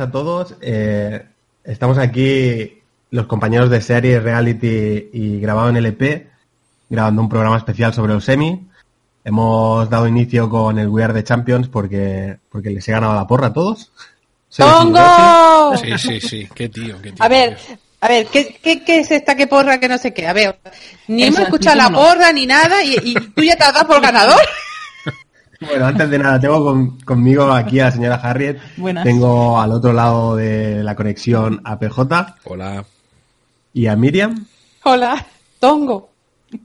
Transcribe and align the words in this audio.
Buenas 0.00 0.08
a 0.08 0.12
todos. 0.12 0.54
Eh, 0.62 1.22
estamos 1.62 1.98
aquí 1.98 2.80
los 3.10 3.26
compañeros 3.26 3.68
de 3.68 3.82
serie, 3.82 4.18
reality 4.18 5.10
y 5.12 5.38
grabado 5.40 5.68
en 5.68 5.76
LP, 5.76 6.26
grabando 6.88 7.20
un 7.20 7.28
programa 7.28 7.58
especial 7.58 7.92
sobre 7.92 8.14
los 8.14 8.24
semi. 8.24 8.66
Hemos 9.24 9.90
dado 9.90 10.08
inicio 10.08 10.48
con 10.48 10.78
el 10.78 10.88
We 10.88 11.04
Are 11.04 11.12
the 11.12 11.22
Champions 11.22 11.68
porque, 11.68 12.38
porque 12.50 12.70
les 12.70 12.88
he 12.88 12.92
ganado 12.92 13.14
la 13.14 13.26
porra 13.26 13.48
a 13.48 13.52
todos. 13.52 13.92
¡Tongo! 14.56 15.76
Sí, 15.76 15.98
sí, 15.98 16.18
sí. 16.18 16.48
Qué 16.54 16.70
tío, 16.70 16.96
qué 17.02 17.12
tío. 17.12 17.22
A 17.22 17.28
ver, 17.28 17.58
a 18.00 18.08
ver, 18.08 18.26
¿qué, 18.28 18.58
qué, 18.62 18.82
qué 18.82 19.00
es 19.00 19.10
esta 19.10 19.34
que 19.34 19.48
porra 19.48 19.78
que 19.78 19.88
no 19.88 19.98
sé 19.98 20.14
qué? 20.14 20.26
A 20.26 20.32
ver, 20.32 20.58
ni 21.08 21.24
Eso, 21.24 21.28
hemos 21.28 21.40
escuchado 21.40 21.76
la 21.76 21.90
porra 21.90 22.32
ni 22.32 22.46
nada 22.46 22.82
y, 22.82 22.96
y 23.04 23.14
tú 23.14 23.42
ya 23.42 23.54
te 23.54 23.64
has 23.64 23.74
dado 23.74 23.86
por 23.86 24.00
ganador. 24.00 24.40
Bueno, 25.60 25.86
antes 25.86 26.08
de 26.10 26.18
nada, 26.18 26.40
tengo 26.40 26.64
con- 26.64 26.98
conmigo 27.00 27.44
aquí 27.52 27.80
a 27.80 27.84
la 27.86 27.90
señora 27.90 28.14
Harriet. 28.16 28.58
Buenas. 28.78 29.04
Tengo 29.04 29.60
al 29.60 29.72
otro 29.72 29.92
lado 29.92 30.36
de 30.36 30.82
la 30.82 30.94
conexión 30.96 31.60
a 31.64 31.78
PJ 31.78 32.36
Hola. 32.44 32.84
y 33.74 33.86
a 33.86 33.94
Miriam. 33.96 34.46
Hola, 34.84 35.26
Tongo. 35.58 36.08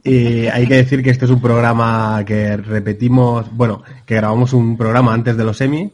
Y 0.03 0.47
hay 0.47 0.65
que 0.67 0.75
decir 0.75 1.03
que 1.03 1.09
este 1.11 1.25
es 1.25 1.31
un 1.31 1.41
programa 1.41 2.23
que 2.25 2.55
repetimos, 2.57 3.45
bueno, 3.55 3.83
que 4.05 4.15
grabamos 4.15 4.53
un 4.53 4.77
programa 4.77 5.13
antes 5.13 5.35
de 5.37 5.43
los 5.43 5.57
semi, 5.57 5.91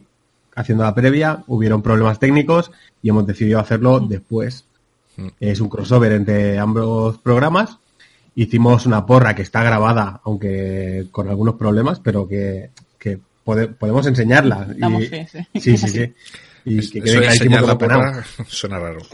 haciendo 0.54 0.84
la 0.84 0.94
previa, 0.94 1.42
hubieron 1.48 1.82
problemas 1.82 2.18
técnicos 2.18 2.70
y 3.02 3.08
hemos 3.10 3.26
decidido 3.26 3.58
hacerlo 3.58 3.98
después. 4.00 4.64
Mm. 5.16 5.26
Es 5.40 5.60
un 5.60 5.68
crossover 5.68 6.12
entre 6.12 6.58
ambos 6.58 7.18
programas. 7.18 7.76
Hicimos 8.34 8.86
una 8.86 9.04
porra 9.04 9.34
que 9.34 9.42
está 9.42 9.62
grabada, 9.62 10.20
aunque 10.24 11.08
con 11.10 11.28
algunos 11.28 11.56
problemas, 11.56 12.00
pero 12.00 12.26
que 12.26 12.70
pode- 13.44 13.68
podemos 13.68 14.06
enseñarla. 14.06 14.68
Y- 14.76 15.06
fe, 15.06 15.28
sí. 15.30 15.60
sí, 15.60 15.76
sí, 15.76 15.88
sí. 15.88 16.12
Y 16.64 16.78
Es- 16.78 16.90
que 16.92 17.00
quede 17.02 17.14
de 17.14 17.20
clarísimo 17.22 17.56
enseñar 17.56 17.76
que 17.76 17.84
porra 17.84 18.24
suena 18.46 18.78
raro. 18.78 19.00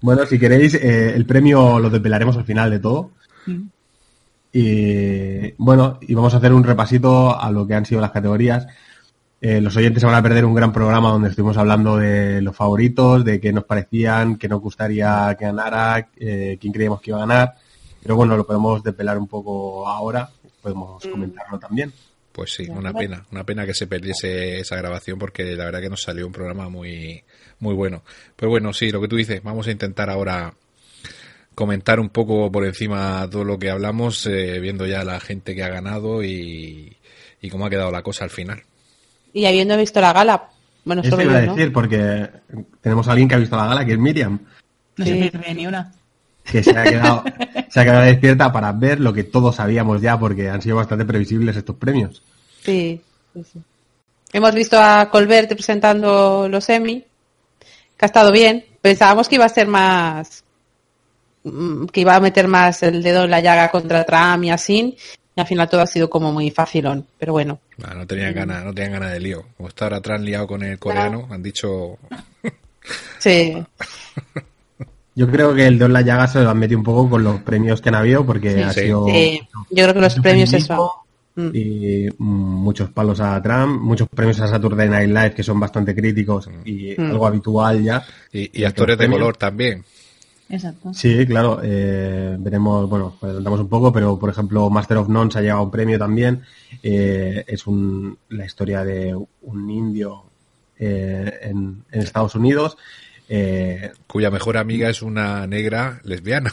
Bueno, 0.00 0.26
si 0.26 0.38
queréis, 0.38 0.74
eh, 0.74 1.14
el 1.14 1.24
premio 1.24 1.78
lo 1.78 1.88
desvelaremos 1.88 2.36
al 2.36 2.44
final 2.44 2.70
de 2.70 2.78
todo. 2.78 3.12
Mm. 3.46 3.62
Y 4.52 5.52
bueno, 5.56 5.98
y 6.02 6.14
vamos 6.14 6.34
a 6.34 6.36
hacer 6.36 6.52
un 6.52 6.62
repasito 6.62 7.40
a 7.40 7.50
lo 7.50 7.66
que 7.66 7.74
han 7.74 7.86
sido 7.86 8.00
las 8.02 8.10
categorías. 8.10 8.66
Eh, 9.40 9.60
los 9.60 9.74
oyentes 9.76 10.00
se 10.00 10.06
van 10.06 10.14
a 10.14 10.22
perder 10.22 10.44
un 10.44 10.54
gran 10.54 10.72
programa 10.72 11.10
donde 11.10 11.30
estuvimos 11.30 11.56
hablando 11.56 11.96
de 11.96 12.40
los 12.42 12.54
favoritos, 12.54 13.24
de 13.24 13.40
qué 13.40 13.52
nos 13.52 13.64
parecían, 13.64 14.36
qué 14.36 14.48
nos 14.48 14.60
gustaría 14.60 15.34
que 15.38 15.46
ganara, 15.46 16.08
eh, 16.18 16.56
quién 16.60 16.72
creíamos 16.72 17.00
que 17.00 17.10
iba 17.10 17.18
a 17.18 17.26
ganar. 17.26 17.54
Pero 18.02 18.16
bueno, 18.16 18.36
lo 18.36 18.46
podemos 18.46 18.82
desvelar 18.82 19.18
un 19.18 19.26
poco 19.26 19.88
ahora, 19.88 20.28
podemos 20.64 21.06
comentarlo 21.06 21.58
también. 21.58 21.92
Pues 22.32 22.52
sí, 22.52 22.66
una 22.68 22.92
pena, 22.92 23.24
una 23.30 23.44
pena 23.44 23.64
que 23.64 23.74
se 23.74 23.86
perdiese 23.86 24.58
esa 24.58 24.74
grabación 24.74 25.20
porque 25.20 25.44
la 25.54 25.66
verdad 25.66 25.80
que 25.80 25.88
nos 25.88 26.02
salió 26.02 26.26
un 26.26 26.32
programa 26.32 26.68
muy, 26.68 27.22
muy 27.60 27.74
bueno. 27.74 28.02
Pero 28.34 28.50
bueno, 28.50 28.72
sí, 28.72 28.90
lo 28.90 29.00
que 29.00 29.06
tú 29.06 29.14
dices, 29.14 29.40
vamos 29.44 29.68
a 29.68 29.70
intentar 29.70 30.10
ahora 30.10 30.52
comentar 31.54 32.00
un 32.00 32.08
poco 32.08 32.50
por 32.50 32.64
encima 32.66 33.28
todo 33.30 33.44
lo 33.44 33.56
que 33.58 33.70
hablamos, 33.70 34.26
eh, 34.26 34.58
viendo 34.58 34.84
ya 34.86 35.04
la 35.04 35.20
gente 35.20 35.54
que 35.54 35.62
ha 35.62 35.68
ganado 35.68 36.24
y, 36.24 36.96
y 37.40 37.50
cómo 37.50 37.66
ha 37.66 37.70
quedado 37.70 37.92
la 37.92 38.02
cosa 38.02 38.24
al 38.24 38.30
final. 38.30 38.64
Y 39.32 39.46
habiendo 39.46 39.76
visto 39.76 40.00
la 40.00 40.12
gala, 40.12 40.48
bueno, 40.84 41.02
Eso 41.02 41.12
solo 41.12 41.22
iba 41.22 41.36
a 41.36 41.40
decir, 41.42 41.72
porque 41.72 42.28
tenemos 42.80 43.06
a 43.06 43.12
alguien 43.12 43.28
que 43.28 43.36
ha 43.36 43.38
visto 43.38 43.56
la 43.56 43.66
gala, 43.66 43.84
que 43.84 43.92
es 43.92 43.98
Miriam, 43.98 44.40
No 44.96 45.04
Sí. 45.04 45.12
se 45.12 45.30
pierde 45.30 45.54
ni 45.54 45.66
una. 45.68 45.92
Que 46.44 46.62
se 46.62 46.78
ha 46.78 46.84
quedado, 46.84 47.24
se 47.68 47.80
ha 47.80 47.84
quedado 47.84 48.02
despierta 48.02 48.52
para 48.52 48.72
ver 48.72 49.00
lo 49.00 49.12
que 49.12 49.24
todos 49.24 49.56
sabíamos 49.56 50.00
ya, 50.00 50.18
porque 50.18 50.48
han 50.48 50.62
sido 50.62 50.76
bastante 50.76 51.04
previsibles 51.04 51.56
estos 51.56 51.76
premios. 51.76 52.22
Sí, 52.62 53.00
sí, 53.32 53.44
sí. 53.52 53.60
Hemos 54.32 54.54
visto 54.54 54.78
a 54.80 55.08
Colbert 55.10 55.48
presentando 55.48 56.48
los 56.48 56.68
Emmy, 56.68 57.04
que 57.96 58.04
ha 58.04 58.06
estado 58.06 58.32
bien. 58.32 58.64
Pensábamos 58.80 59.28
que 59.28 59.36
iba 59.36 59.44
a 59.44 59.48
ser 59.48 59.68
más, 59.68 60.42
mm, 61.44 61.86
que 61.86 62.00
iba 62.00 62.16
a 62.16 62.20
meter 62.20 62.48
más 62.48 62.82
el 62.82 63.02
dedo 63.02 63.24
en 63.24 63.30
la 63.30 63.40
llaga 63.40 63.70
contra 63.70 64.04
Trump 64.04 64.44
y 64.44 64.50
así, 64.50 64.96
y 65.36 65.40
al 65.40 65.46
final 65.46 65.68
todo 65.68 65.82
ha 65.82 65.86
sido 65.86 66.10
como 66.10 66.32
muy 66.32 66.50
facilón, 66.50 67.06
pero 67.18 67.32
bueno. 67.32 67.60
Ah, 67.82 67.94
no 67.94 68.06
tenían 68.06 68.34
ganas, 68.34 68.64
no 68.64 68.74
tenían 68.74 68.92
ganas 68.92 69.12
de 69.12 69.20
lío. 69.20 69.44
Como 69.56 69.68
está 69.68 69.84
ahora 69.86 69.98
atrás 69.98 70.20
liado 70.20 70.46
con 70.46 70.62
el 70.62 70.78
coreano, 70.78 71.28
han 71.30 71.42
dicho 71.42 71.98
Sí, 73.18 73.56
Yo 75.16 75.30
creo 75.30 75.54
que 75.54 75.66
el 75.66 75.78
de 75.78 75.88
la 75.88 76.00
llaga 76.02 76.26
se 76.26 76.40
lo 76.42 76.50
han 76.50 76.58
metido 76.58 76.78
un 76.78 76.84
poco 76.84 77.08
con 77.10 77.22
los 77.24 77.40
premios 77.42 77.80
que 77.80 77.88
han 77.88 77.94
habido, 77.94 78.26
porque 78.26 78.52
Sí, 78.54 78.60
ha 78.62 78.72
sí. 78.72 78.80
sido 78.80 79.06
sí. 79.06 79.40
yo 79.70 79.84
creo 79.84 79.94
que 79.94 80.00
los 80.00 80.14
premios 80.20 80.52
eso. 80.52 80.92
Mm. 81.36 81.50
y 81.52 82.06
mm, 82.16 82.24
muchos 82.24 82.90
palos 82.90 83.18
a 83.20 83.40
Trump, 83.42 83.80
muchos 83.80 84.08
premios 84.08 84.40
a 84.40 84.46
Saturday 84.48 84.88
Night 84.88 85.08
Live 85.08 85.34
que 85.34 85.42
son 85.42 85.58
bastante 85.58 85.94
críticos 85.94 86.48
y 86.64 86.94
Mm. 86.96 87.10
algo 87.10 87.26
habitual 87.26 87.82
ya. 87.82 88.04
y, 88.32 88.60
y 88.60 88.64
actores 88.64 88.96
de 88.98 89.08
color 89.08 89.36
también. 89.36 89.84
Exacto. 90.48 90.92
Sí, 90.94 91.26
claro, 91.26 91.58
eh, 91.62 92.36
veremos, 92.38 92.88
bueno, 92.88 93.16
adelantamos 93.20 93.60
un 93.60 93.68
poco, 93.68 93.92
pero 93.92 94.18
por 94.18 94.30
ejemplo 94.30 94.68
Master 94.70 94.98
of 94.98 95.08
None 95.08 95.30
se 95.30 95.38
ha 95.38 95.42
llevado 95.42 95.64
un 95.64 95.70
premio 95.70 95.98
también. 95.98 96.42
Eh, 96.82 97.44
es 97.48 97.66
un, 97.66 98.16
la 98.28 98.44
historia 98.44 98.84
de 98.84 99.14
un 99.42 99.70
indio 99.70 100.24
eh, 100.78 101.32
en, 101.42 101.82
en 101.90 102.00
Estados 102.00 102.34
Unidos. 102.34 102.76
Eh, 103.28 103.90
cuya 104.06 104.30
mejor 104.30 104.56
amiga 104.56 104.88
es 104.90 105.02
una 105.02 105.46
negra 105.46 106.00
lesbiana. 106.04 106.52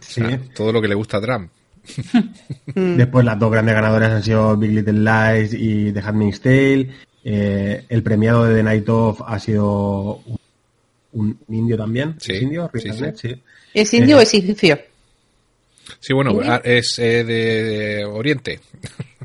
sí. 0.00 0.22
O 0.22 0.28
sea, 0.28 0.40
todo 0.54 0.72
lo 0.72 0.80
que 0.82 0.88
le 0.88 0.94
gusta 0.94 1.18
a 1.18 1.20
Trump. 1.20 1.50
Después 2.74 3.24
las 3.24 3.38
dos 3.38 3.50
grandes 3.50 3.74
ganadoras 3.74 4.10
han 4.12 4.22
sido 4.22 4.56
Big 4.56 4.70
Little 4.72 5.00
Lies 5.00 5.52
y 5.54 5.92
The 5.92 6.00
Handmaid's 6.00 6.40
Tale. 6.40 6.90
Eh, 7.24 7.84
el 7.88 8.02
premiado 8.02 8.44
de 8.44 8.56
The 8.56 8.62
Night 8.62 8.88
Of 8.88 9.20
ha 9.26 9.38
sido 9.38 10.22
un, 11.12 11.38
un 11.46 11.54
indio 11.54 11.76
también. 11.76 12.16
Sí, 12.20 12.32
¿Es 12.32 12.42
indio? 12.42 12.70
Sí, 12.74 12.90
sí. 13.16 13.42
¿Es 13.74 13.94
indio 13.94 14.16
Eh, 14.16 14.18
o 14.18 14.22
es 14.22 14.34
egipcio? 14.34 14.78
Sí, 15.98 16.12
bueno, 16.12 16.38
ah, 16.44 16.60
es 16.64 16.98
eh, 16.98 17.24
de, 17.24 18.04
Oriente. 18.04 18.60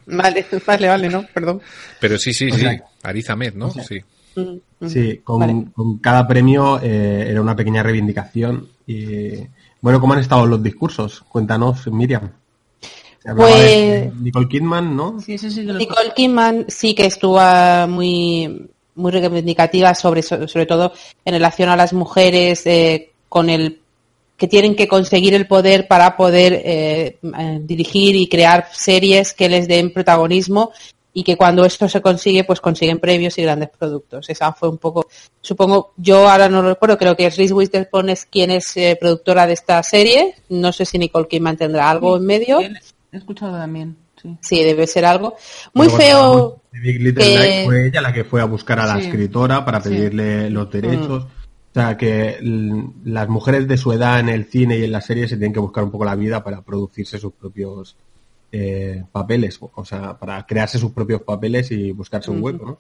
Vale, 0.06 0.46
vale, 0.66 0.88
vale, 0.88 1.10
no, 1.10 1.26
perdón. 1.34 1.62
Pero 2.00 2.18
sí, 2.18 2.34
sí, 2.34 2.50
O 2.52 2.56
sí. 2.56 2.62
sea- 2.62 2.84
Ariz 3.04 3.30
Ahmed, 3.30 3.54
¿no? 3.54 3.68
o 3.68 3.72
sea- 3.72 3.84
sí. 3.84 4.00
Mm. 4.36 4.58
Sí, 4.86 5.22
con, 5.24 5.40
Vale. 5.40 5.66
con 5.74 5.98
cada 5.98 6.28
premio 6.28 6.80
eh, 6.82 7.28
era 7.30 7.42
una 7.42 7.56
pequeña 7.56 7.82
reivindicación. 7.82 8.68
Y 8.86 9.32
bueno, 9.82 10.00
¿cómo 10.00 10.14
han 10.14 10.20
estado 10.20 10.46
los 10.46 10.62
discursos? 10.62 11.24
Cuéntanos, 11.28 11.88
Miriam. 11.88 12.32
Pues- 13.36 14.14
Nicole 14.22 14.48
Kidman, 14.48 14.96
¿no? 14.96 15.20
Sí, 15.20 15.36
Nicole 15.38 16.14
Kidman 16.16 16.66
sí 16.70 16.94
que 16.96 17.06
estuvo 17.08 17.38
ah, 17.40 17.86
muy 17.90 18.70
muy 18.96 19.12
reivindicativa 19.12 19.94
sobre 19.94 20.22
so- 20.24 20.48
sobre 20.48 20.66
todo 20.66 20.92
en 21.26 21.34
relación 21.34 21.70
a 21.70 21.76
las 21.76 21.94
mujeres 21.94 22.66
eh, 22.66 23.12
con 23.30 23.50
el 23.50 23.80
que 24.38 24.48
tienen 24.48 24.76
que 24.76 24.88
conseguir 24.88 25.34
el 25.34 25.46
poder 25.48 25.88
para 25.88 26.16
poder 26.16 26.62
eh, 26.66 27.18
dirigir 27.62 28.16
y 28.16 28.28
crear 28.28 28.68
series 28.72 29.34
que 29.34 29.50
les 29.50 29.68
den 29.68 29.92
protagonismo 29.92 30.72
y 31.20 31.24
que 31.24 31.36
cuando 31.36 31.66
esto 31.66 31.90
se 31.90 32.00
consigue 32.00 32.44
pues 32.44 32.62
consiguen 32.62 33.00
premios 33.00 33.36
y 33.40 33.42
grandes 33.42 33.70
productos 33.70 34.30
esa 34.30 34.54
fue 34.54 34.70
un 34.70 34.78
poco 34.78 35.08
supongo 35.42 35.94
yo 35.98 36.30
ahora 36.30 36.48
no 36.48 36.62
lo 36.62 36.70
recuerdo 36.70 36.96
creo 36.96 37.16
que 37.16 37.26
es 37.26 37.36
Reese 37.38 37.56
Witherspoon 37.56 38.10
es 38.10 38.28
quien 38.28 38.52
es 38.52 38.78
eh, 38.78 38.96
productora 39.00 39.48
de 39.48 39.54
esta 39.54 39.82
serie 39.82 40.36
no 40.50 40.72
sé 40.72 40.86
si 40.86 41.00
Nicole 41.00 41.28
Kidman 41.28 41.58
tendrá 41.58 41.90
algo 41.90 42.18
en 42.18 42.26
medio 42.26 42.60
He 42.62 43.18
escuchado 43.18 43.54
también, 43.58 43.98
sí. 44.22 44.38
sí 44.42 44.64
debe 44.64 44.86
ser 44.86 45.06
algo 45.06 45.36
muy 45.74 45.88
Bueno, 45.88 46.04
feo 46.04 46.62
de 46.72 46.80
Big 46.82 47.02
Little 47.02 47.24
que- 47.24 47.40
Lies 47.40 47.66
fue 47.66 47.88
ella 47.88 48.02
la 48.02 48.14
que 48.14 48.24
fue 48.24 48.42
a 48.42 48.46
buscar 48.46 48.80
a 48.80 48.86
la 48.86 49.00
Sí. 49.00 49.08
escritora 49.08 49.66
para 49.66 49.82
Sí. 49.82 49.90
pedirle 49.90 50.50
los 50.52 50.70
derechos. 50.70 51.24
O 51.24 51.80
sea, 51.80 51.96
que 51.98 52.38
las 53.06 53.28
mujeres 53.30 53.68
de 53.68 53.78
su 53.78 53.92
edad 53.94 54.20
en 54.20 54.30
el 54.30 54.46
cine 54.46 54.78
y 54.78 54.84
en 54.84 54.92
las 54.92 55.06
series 55.06 55.30
se 55.30 55.38
tienen 55.38 55.54
que 55.54 55.60
buscar 55.60 55.84
un 55.84 55.90
poco 55.92 56.06
la 56.06 56.16
vida 56.16 56.44
para 56.44 56.62
producirse 56.62 57.18
sus 57.18 57.34
propios 57.34 57.96
eh, 58.52 59.04
papeles. 59.12 59.60
O 59.76 59.86
sea, 59.86 60.18
para 60.18 60.46
crearse 60.46 60.78
sus 60.80 60.92
propios 60.92 61.22
papeles 61.22 61.72
y 61.72 61.92
buscarse 61.92 62.32
un 62.32 62.42
hueco, 62.44 62.66
¿no? 62.66 62.78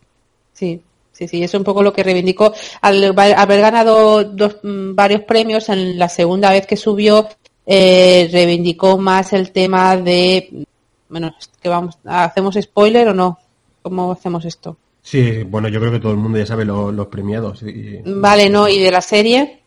Sí, 0.53 0.81
sí, 1.11 1.27
sí, 1.27 1.43
es 1.43 1.53
un 1.53 1.63
poco 1.63 1.83
lo 1.83 1.93
que 1.93 2.03
reivindicó. 2.03 2.53
Al 2.81 3.13
haber 3.17 3.61
ganado 3.61 4.23
dos, 4.23 4.57
mm, 4.63 4.95
varios 4.95 5.21
premios, 5.21 5.69
en 5.69 5.97
la 5.99 6.09
segunda 6.09 6.51
vez 6.51 6.65
que 6.65 6.75
subió, 6.77 7.27
eh, 7.65 8.29
reivindicó 8.31 8.97
más 8.97 9.33
el 9.33 9.51
tema 9.51 9.97
de, 9.97 10.65
bueno, 11.09 11.35
que 11.61 11.69
vamos, 11.69 11.97
¿hacemos 12.05 12.55
spoiler 12.61 13.09
o 13.09 13.13
no? 13.13 13.37
¿Cómo 13.81 14.11
hacemos 14.11 14.45
esto? 14.45 14.77
Sí, 15.01 15.43
bueno, 15.43 15.67
yo 15.69 15.79
creo 15.79 15.91
que 15.91 15.99
todo 15.99 16.11
el 16.11 16.17
mundo 16.17 16.37
ya 16.37 16.45
sabe 16.45 16.65
lo- 16.65 16.91
los 16.91 17.07
premiados. 17.07 17.61
y- 17.63 18.01
Vale, 18.05 18.49
¿no? 18.49 18.67
¿Y 18.67 18.79
de 18.79 18.91
la 18.91 19.01
serie? 19.01 19.61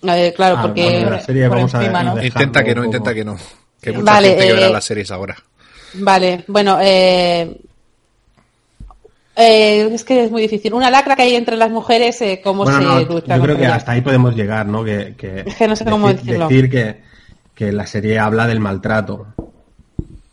Claro, 0.00 0.56
Ah, 0.58 0.62
porque... 0.62 0.82
bueno, 0.82 1.04
de 1.06 1.10
la 1.10 1.20
serie 1.20 1.48
por 1.48 1.56
vamos 1.56 1.74
a 1.74 1.78
encima, 1.80 2.02
¿no? 2.02 2.14
dejarlo 2.16 2.26
Intenta 2.26 2.64
que 2.64 2.74
no, 2.74 2.84
intenta 2.84 3.14
que 3.14 3.24
no. 3.24 3.36
Que 3.84 3.90
hay 3.90 3.96
mucha 3.96 4.12
Vale, 4.12 4.28
gente 4.30 4.42
que 4.44 4.50
eh, 4.50 4.54
verá 4.54 4.68
las 4.70 4.84
series 4.84 5.10
ahora. 5.10 5.36
Vale, 5.94 6.44
bueno, 6.48 6.78
eh, 6.80 7.60
eh, 9.36 9.88
es 9.92 10.04
que 10.04 10.24
es 10.24 10.30
muy 10.30 10.42
difícil. 10.42 10.74
Una 10.74 10.90
lacra 10.90 11.16
que 11.16 11.22
hay 11.22 11.34
entre 11.34 11.56
las 11.56 11.70
mujeres, 11.70 12.20
eh, 12.22 12.40
cómo 12.42 12.64
Bueno, 12.64 12.78
se 12.78 12.84
no, 12.84 13.00
lucha 13.14 13.36
yo 13.36 13.42
creo 13.42 13.56
que 13.56 13.64
ella. 13.64 13.74
hasta 13.76 13.92
ahí 13.92 14.00
podemos 14.00 14.34
llegar, 14.36 14.66
¿no? 14.66 14.84
Que, 14.84 15.14
que 15.16 15.40
Es 15.46 15.54
que 15.56 15.68
no 15.68 15.76
sé 15.76 15.84
cómo 15.84 16.08
decir, 16.08 16.24
decirlo. 16.24 16.48
decir 16.48 16.70
que, 16.70 17.02
que 17.54 17.72
la 17.72 17.86
serie 17.86 18.18
habla 18.18 18.46
del 18.46 18.60
maltrato. 18.60 19.26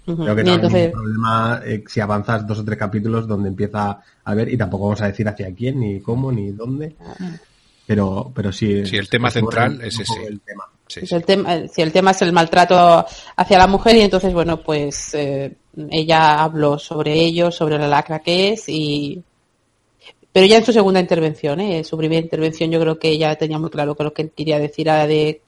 Creo 0.06 0.36
que 0.36 0.44
no 0.44 0.50
hay 0.50 0.56
entonces- 0.56 0.88
ningún 0.88 0.92
problema 0.92 1.62
eh, 1.66 1.84
si 1.88 2.00
avanzas 2.00 2.46
dos 2.46 2.60
o 2.60 2.66
tres 2.66 2.78
capítulos 2.78 3.28
donde 3.28 3.50
empieza 3.50 4.00
a 4.24 4.34
ver, 4.36 4.50
y 4.50 4.58
tampoco 4.58 4.86
vamos 4.86 5.02
a 5.02 5.08
decir 5.08 5.28
hacia 5.28 5.54
quién, 5.54 5.80
ni 5.80 6.00
cómo, 6.02 6.32
ni 6.32 6.52
dónde, 6.52 6.96
pero, 7.88 8.32
pero 8.36 8.52
sí. 8.52 8.86
Sí, 8.86 8.98
el 8.98 9.10
tema 9.10 9.32
central 9.32 9.80
es 9.84 10.00
ese. 10.00 10.26
el 10.28 10.42
tema. 10.42 10.66
Sí, 10.92 11.00
Pues 11.00 11.10
sí. 11.10 11.70
si 11.74 11.82
el 11.82 11.92
tema 11.94 12.12
es 12.12 12.22
el 12.22 12.34
maltrato 12.34 13.06
hacia 13.38 13.58
la 13.58 13.68
mujer 13.68 13.96
y 13.96 14.02
entonces, 14.02 14.34
bueno, 14.34 14.62
pues 14.62 15.14
eh, 15.14 15.56
ella 15.90 16.44
habló 16.44 16.78
sobre 16.78 17.14
ello, 17.14 17.50
sobre 17.50 17.78
la 17.78 17.88
lacra 17.88 18.20
que 18.20 18.50
es 18.50 18.68
y... 18.68 19.22
Pero 20.34 20.46
ya 20.46 20.58
en 20.58 20.66
su 20.66 20.72
segunda 20.72 21.00
intervención, 21.00 21.60
¿eh? 21.60 21.84
su 21.84 21.98
primera 21.98 22.22
intervención 22.22 22.72
yo 22.72 22.80
creo 22.80 22.98
que 23.00 23.10
ella 23.10 23.36
tenía 23.36 23.60
muy 23.60 23.70
claro 23.70 23.96
que 23.96 24.04
lo 24.04 24.14
que 24.14 24.30
quería 24.30 24.60
decir 24.60 24.88
era 24.88 25.06
de, 25.06 25.42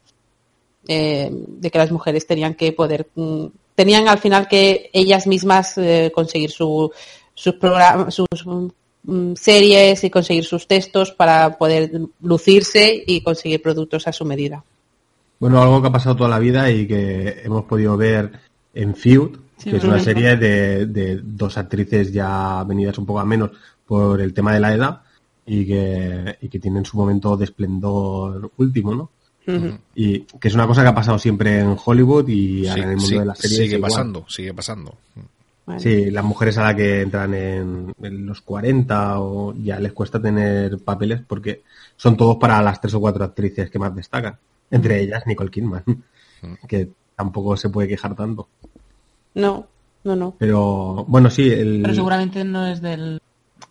eh, 0.87 1.29
de 1.31 1.71
que 1.71 1.77
las 1.77 1.91
mujeres 1.91 2.27
tenían 2.27 2.55
que 2.55 2.73
poder, 2.73 3.07
mm, 3.15 3.45
tenían 3.75 4.09
al 4.09 4.19
final 4.19 4.47
que 4.47 4.89
ellas 4.91 5.25
mismas 5.25 5.77
eh, 5.77 6.11
conseguir 6.13 6.51
su, 6.51 6.91
sus 7.33 7.55
sus 8.09 8.27
mm, 9.03 9.33
series 9.35 10.03
y 10.03 10.09
conseguir 10.09 10.43
sus 10.43 10.67
textos 10.67 11.11
para 11.11 11.57
poder 11.57 11.91
lucirse 12.21 13.03
y 13.07 13.21
conseguir 13.21 13.61
productos 13.61 14.05
a 14.07 14.13
su 14.13 14.25
medida. 14.25 14.63
Bueno, 15.39 15.61
algo 15.61 15.81
que 15.81 15.87
ha 15.89 15.91
pasado 15.91 16.15
toda 16.15 16.29
la 16.29 16.39
vida 16.39 16.71
y 16.71 16.87
que 16.87 17.41
hemos 17.43 17.65
podido 17.65 17.97
ver 17.97 18.31
en 18.73 18.95
Feud, 18.95 19.37
Sí, 19.57 19.69
que 19.69 19.77
es 19.77 19.83
una 19.83 19.99
serie 19.99 20.35
de, 20.35 20.87
de 20.87 21.21
dos 21.23 21.57
actrices 21.57 22.11
ya 22.11 22.63
venidas 22.63 22.97
un 22.97 23.05
poco 23.05 23.19
a 23.19 23.25
menos 23.25 23.51
por 23.85 24.19
el 24.19 24.33
tema 24.33 24.53
de 24.53 24.59
la 24.59 24.73
edad 24.73 25.01
y 25.45 25.65
que, 25.65 26.37
y 26.41 26.49
que 26.49 26.59
tienen 26.59 26.85
su 26.85 26.97
momento 26.97 27.37
de 27.37 27.45
esplendor 27.45 28.51
último, 28.57 28.95
¿no? 28.95 29.09
Y 29.93 30.21
que 30.21 30.47
es 30.47 30.53
una 30.53 30.65
cosa 30.67 30.83
que 30.83 30.87
ha 30.87 30.95
pasado 30.95 31.19
siempre 31.19 31.59
en 31.59 31.75
Hollywood 31.83 32.27
y 32.29 32.67
ahora 32.67 32.83
en 32.83 32.89
el 32.91 32.95
mundo 32.95 33.09
sí, 33.09 33.19
de 33.19 33.25
las 33.25 33.37
series. 33.39 33.57
sigue 33.57 33.75
igual. 33.75 33.91
pasando, 33.91 34.25
sigue 34.29 34.53
pasando. 34.53 34.95
Bueno. 35.65 35.79
Sí, 35.79 36.11
las 36.11 36.23
mujeres 36.23 36.57
a 36.57 36.63
las 36.63 36.75
que 36.75 37.01
entran 37.01 37.33
en, 37.33 37.93
en 38.01 38.25
los 38.25 38.41
40 38.41 39.19
o 39.19 39.53
ya 39.55 39.79
les 39.79 39.91
cuesta 39.91 40.21
tener 40.21 40.79
papeles 40.79 41.21
porque 41.27 41.63
son 41.97 42.15
todos 42.15 42.37
para 42.37 42.61
las 42.61 42.79
tres 42.79 42.93
o 42.93 43.01
cuatro 43.01 43.23
actrices 43.25 43.69
que 43.69 43.79
más 43.79 43.93
destacan. 43.95 44.37
Entre 44.73 45.01
ellas 45.01 45.23
Nicole 45.27 45.51
Kidman, 45.51 45.83
que 46.67 46.89
tampoco 47.15 47.55
se 47.55 47.69
puede 47.69 47.87
quejar 47.87 48.15
tanto. 48.15 48.47
No, 49.35 49.67
no, 50.03 50.15
no. 50.15 50.35
Pero 50.37 51.05
bueno, 51.07 51.29
sí, 51.29 51.49
el... 51.49 51.79
Pero 51.81 51.93
seguramente 51.93 52.43
no 52.43 52.65
es 52.67 52.81
del... 52.81 53.21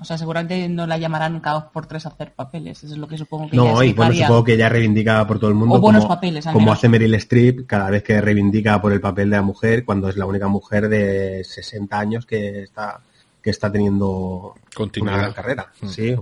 O 0.00 0.04
sea, 0.04 0.18
seguramente 0.18 0.68
no 0.68 0.86
la 0.86 0.98
llamarán 0.98 1.38
cada 1.40 1.60
dos 1.60 1.64
por 1.72 1.86
tres 1.86 2.06
a 2.06 2.08
hacer 2.08 2.32
papeles. 2.32 2.82
Eso 2.82 2.94
es 2.94 2.98
lo 2.98 3.06
que 3.06 3.16
supongo 3.18 3.48
que 3.48 3.56
No, 3.56 3.82
y 3.84 3.92
bueno, 3.92 4.12
supongo 4.14 4.42
que 4.42 4.54
ella 4.54 4.68
reivindica 4.68 5.24
por 5.26 5.38
todo 5.38 5.50
el 5.50 5.54
mundo 5.54 5.76
O 5.76 5.80
buenos 5.80 6.04
como, 6.04 6.14
papeles, 6.16 6.46
al 6.46 6.54
como 6.54 6.66
menos. 6.66 6.78
hace 6.78 6.88
Meryl 6.88 7.14
Streep 7.14 7.66
cada 7.66 7.88
vez 7.90 8.02
que 8.02 8.20
reivindica 8.20 8.80
por 8.80 8.92
el 8.92 9.00
papel 9.00 9.30
de 9.30 9.36
la 9.36 9.42
mujer 9.42 9.84
cuando 9.84 10.08
es 10.08 10.16
la 10.16 10.26
única 10.26 10.48
mujer 10.48 10.88
de 10.88 11.44
60 11.44 11.98
años 11.98 12.26
que 12.26 12.62
está 12.62 13.00
que 13.42 13.50
está 13.50 13.70
teniendo 13.70 14.54
Continuidad. 14.74 15.14
una 15.14 15.22
gran 15.22 15.34
carrera. 15.34 15.72
Mm. 15.82 15.88
Sí, 15.88 16.16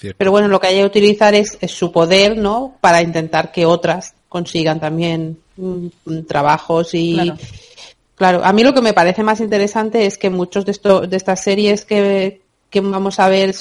Cierto. 0.00 0.16
Pero 0.18 0.30
bueno, 0.30 0.48
lo 0.48 0.58
que 0.58 0.68
hay 0.68 0.76
que 0.78 0.84
utilizar 0.84 1.34
es, 1.34 1.58
es 1.60 1.70
su 1.72 1.92
poder, 1.92 2.36
¿no? 2.38 2.74
Para 2.80 3.02
intentar 3.02 3.52
que 3.52 3.66
otras 3.66 4.14
consigan 4.28 4.80
también 4.80 5.38
mm, 5.56 5.86
trabajos 6.26 6.94
y 6.94 7.14
Claro. 7.14 7.36
claro. 8.14 8.44
a 8.44 8.52
mí 8.52 8.62
lo 8.64 8.72
que 8.72 8.80
me 8.80 8.94
parece 8.94 9.22
más 9.22 9.40
interesante 9.40 10.06
es 10.06 10.16
que 10.16 10.30
muchos 10.30 10.64
de 10.64 10.72
estos 10.72 11.08
de 11.10 11.16
estas 11.16 11.42
series 11.42 11.84
que 11.84 12.40
que 12.70 12.80
vamos 12.80 13.18
a 13.18 13.28
ver 13.28 13.52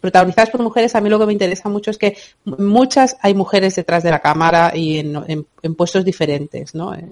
protagonizadas 0.00 0.50
por 0.50 0.60
mujeres, 0.60 0.96
a 0.96 1.00
mí 1.00 1.08
lo 1.08 1.16
que 1.20 1.26
me 1.26 1.32
interesa 1.32 1.68
mucho 1.68 1.92
es 1.92 1.96
que 1.98 2.16
muchas 2.44 3.16
hay 3.22 3.34
mujeres 3.34 3.76
detrás 3.76 4.02
de 4.02 4.10
la 4.10 4.18
cámara 4.18 4.72
y 4.74 4.98
en, 4.98 5.14
en- 5.28 5.46
en 5.62 5.74
puestos 5.76 6.04
diferentes, 6.04 6.74
¿no? 6.74 6.92
Eh. 6.92 7.06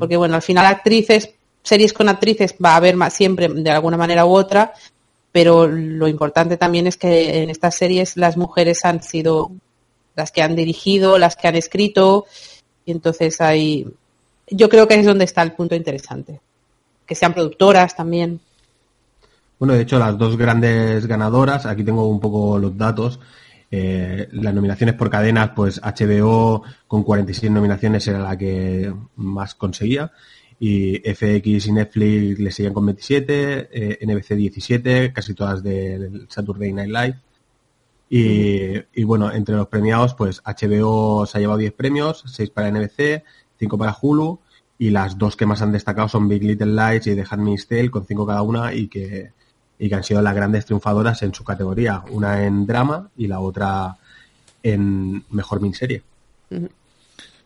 Porque 0.00 0.16
bueno, 0.16 0.34
al 0.34 0.42
final 0.42 0.66
actrices, 0.66 1.30
series 1.62 1.92
con 1.92 2.08
actrices 2.08 2.56
va 2.62 2.72
a 2.72 2.76
haber 2.76 2.96
más 2.96 3.12
siempre 3.14 3.46
de 3.48 3.70
alguna 3.70 3.96
manera 3.96 4.26
u 4.26 4.30
otra, 4.34 4.72
pero 5.38 5.68
lo 5.68 6.08
importante 6.08 6.56
también 6.56 6.88
es 6.88 6.96
que 6.96 7.44
en 7.44 7.48
estas 7.48 7.76
series 7.76 8.16
las 8.16 8.36
mujeres 8.36 8.84
han 8.84 9.04
sido 9.04 9.52
las 10.16 10.32
que 10.32 10.42
han 10.42 10.56
dirigido, 10.56 11.16
las 11.16 11.36
que 11.36 11.46
han 11.46 11.54
escrito, 11.54 12.26
y 12.84 12.90
entonces 12.90 13.40
hay, 13.40 13.86
yo 14.50 14.68
creo 14.68 14.88
que 14.88 14.96
es 14.96 15.06
donde 15.06 15.26
está 15.26 15.42
el 15.42 15.52
punto 15.52 15.76
interesante. 15.76 16.40
Que 17.06 17.14
sean 17.14 17.34
productoras 17.34 17.94
también. 17.94 18.40
Bueno, 19.60 19.74
de 19.74 19.82
hecho, 19.82 20.00
las 20.00 20.18
dos 20.18 20.36
grandes 20.36 21.06
ganadoras, 21.06 21.66
aquí 21.66 21.84
tengo 21.84 22.08
un 22.08 22.18
poco 22.18 22.58
los 22.58 22.76
datos. 22.76 23.20
Eh, 23.70 24.26
las 24.32 24.52
nominaciones 24.52 24.96
por 24.96 25.08
cadenas, 25.08 25.50
pues 25.54 25.80
HBO 25.80 26.64
con 26.88 27.04
46 27.04 27.52
nominaciones 27.52 28.08
era 28.08 28.18
la 28.18 28.36
que 28.36 28.92
más 29.14 29.54
conseguía. 29.54 30.10
Y 30.60 30.98
FX 30.98 31.66
y 31.66 31.72
Netflix 31.72 32.38
le 32.40 32.50
seguían 32.50 32.74
con 32.74 32.86
27, 32.86 33.68
eh, 33.70 33.98
NBC 34.04 34.34
17, 34.34 35.12
casi 35.12 35.34
todas 35.34 35.62
del 35.62 36.26
Saturday 36.28 36.72
Night 36.72 36.90
Live. 36.90 37.18
Y, 38.10 39.04
bueno, 39.04 39.32
entre 39.32 39.54
los 39.54 39.68
premiados, 39.68 40.14
pues 40.14 40.40
HBO 40.44 41.26
se 41.26 41.38
ha 41.38 41.40
llevado 41.40 41.58
10 41.58 41.72
premios, 41.74 42.24
6 42.26 42.50
para 42.50 42.70
NBC, 42.70 43.22
5 43.58 43.78
para 43.78 43.96
Hulu, 44.00 44.40
y 44.78 44.90
las 44.90 45.18
dos 45.18 45.36
que 45.36 45.46
más 45.46 45.60
han 45.60 45.72
destacado 45.72 46.08
son 46.08 46.28
Big 46.28 46.42
Little 46.42 46.74
Lies 46.74 47.06
y 47.06 47.14
The 47.14 47.24
Handmaid's 47.28 47.68
Tale, 47.68 47.90
con 47.90 48.06
5 48.06 48.26
cada 48.26 48.42
una, 48.42 48.72
y 48.72 48.88
que, 48.88 49.32
y 49.78 49.88
que 49.88 49.94
han 49.94 50.04
sido 50.04 50.22
las 50.22 50.34
grandes 50.34 50.64
triunfadoras 50.64 51.22
en 51.22 51.34
su 51.34 51.44
categoría, 51.44 52.02
una 52.10 52.46
en 52.46 52.66
drama 52.66 53.10
y 53.16 53.26
la 53.26 53.40
otra 53.40 53.96
en 54.62 55.24
mejor 55.30 55.60
miniserie. 55.60 56.02
Ujú. 56.50 56.68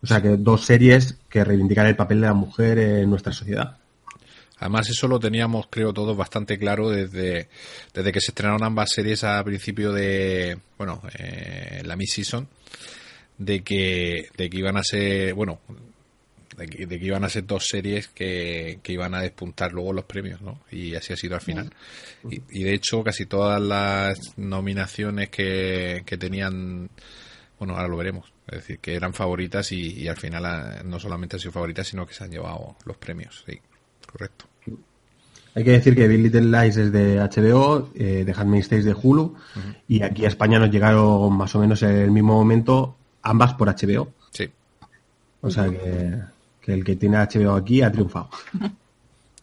O 0.02 0.06
sea 0.06 0.20
que 0.20 0.36
dos 0.36 0.64
series 0.64 1.16
que 1.28 1.44
reivindican 1.44 1.86
el 1.86 1.96
papel 1.96 2.20
de 2.20 2.26
la 2.26 2.34
mujer 2.34 2.78
en 2.78 3.08
nuestra 3.08 3.32
sociedad. 3.32 3.78
Además, 4.58 4.88
eso 4.90 5.08
lo 5.08 5.18
teníamos, 5.18 5.66
creo, 5.68 5.92
todos 5.92 6.16
bastante 6.16 6.56
claro 6.56 6.88
desde, 6.88 7.48
desde 7.92 8.12
que 8.12 8.20
se 8.20 8.30
estrenaron 8.30 8.62
ambas 8.62 8.90
series 8.90 9.24
a 9.24 9.42
principio 9.42 9.92
de, 9.92 10.56
bueno, 10.78 11.02
eh, 11.18 11.82
la 11.84 11.96
mid-season, 11.96 12.46
de 13.38 13.62
que, 13.64 14.28
de 14.36 14.48
que 14.48 14.58
iban 14.58 14.76
a 14.76 14.84
ser, 14.84 15.34
bueno, 15.34 15.58
de 16.56 16.68
que, 16.68 16.86
de 16.86 16.98
que 16.98 17.06
iban 17.06 17.24
a 17.24 17.28
ser 17.28 17.44
dos 17.44 17.66
series 17.66 18.06
que, 18.06 18.78
que 18.84 18.92
iban 18.92 19.14
a 19.14 19.22
despuntar 19.22 19.72
luego 19.72 19.92
los 19.92 20.04
premios, 20.04 20.40
¿no? 20.42 20.60
Y 20.70 20.94
así 20.94 21.12
ha 21.12 21.16
sido 21.16 21.34
al 21.34 21.40
final. 21.40 21.72
Y, 22.30 22.60
y 22.60 22.62
de 22.62 22.74
hecho, 22.74 23.02
casi 23.02 23.26
todas 23.26 23.60
las 23.60 24.16
nominaciones 24.36 25.28
que, 25.28 26.04
que 26.06 26.16
tenían, 26.16 26.88
bueno, 27.62 27.76
ahora 27.76 27.86
lo 27.86 27.96
veremos, 27.96 28.32
es 28.48 28.56
decir, 28.56 28.80
que 28.80 28.96
eran 28.96 29.14
favoritas 29.14 29.70
y, 29.70 29.92
y 29.92 30.08
al 30.08 30.16
final 30.16 30.44
ah, 30.46 30.82
no 30.84 30.98
solamente 30.98 31.36
han 31.36 31.40
sido 31.40 31.52
favoritas, 31.52 31.86
sino 31.86 32.04
que 32.04 32.12
se 32.12 32.24
han 32.24 32.30
llevado 32.32 32.74
los 32.84 32.96
premios, 32.96 33.44
sí, 33.46 33.56
correcto. 34.04 34.46
Hay 35.54 35.62
que 35.62 35.70
decir 35.70 35.94
que 35.94 36.08
Big 36.08 36.22
Little 36.22 36.50
Lies 36.50 36.76
es 36.76 36.90
de 36.90 37.20
HBO, 37.20 37.90
eh, 37.94 38.24
The 38.26 38.32
Handmaid's 38.32 38.68
Tale 38.68 38.80
es 38.80 38.84
de 38.84 38.96
Hulu, 39.00 39.36
y 39.86 40.02
aquí 40.02 40.24
a 40.24 40.28
España 40.28 40.58
nos 40.58 40.72
llegaron 40.72 41.32
más 41.34 41.54
o 41.54 41.60
menos 41.60 41.80
en 41.84 41.90
el 41.90 42.10
mismo 42.10 42.34
momento, 42.34 42.96
ambas 43.22 43.54
por 43.54 43.68
HBO. 43.68 44.12
Sí. 44.32 44.50
O 45.40 45.48
sea 45.48 45.68
que, 45.68 46.18
que 46.62 46.72
el 46.72 46.82
que 46.82 46.96
tiene 46.96 47.18
HBO 47.18 47.54
aquí 47.54 47.80
ha 47.82 47.92
triunfado. 47.92 48.28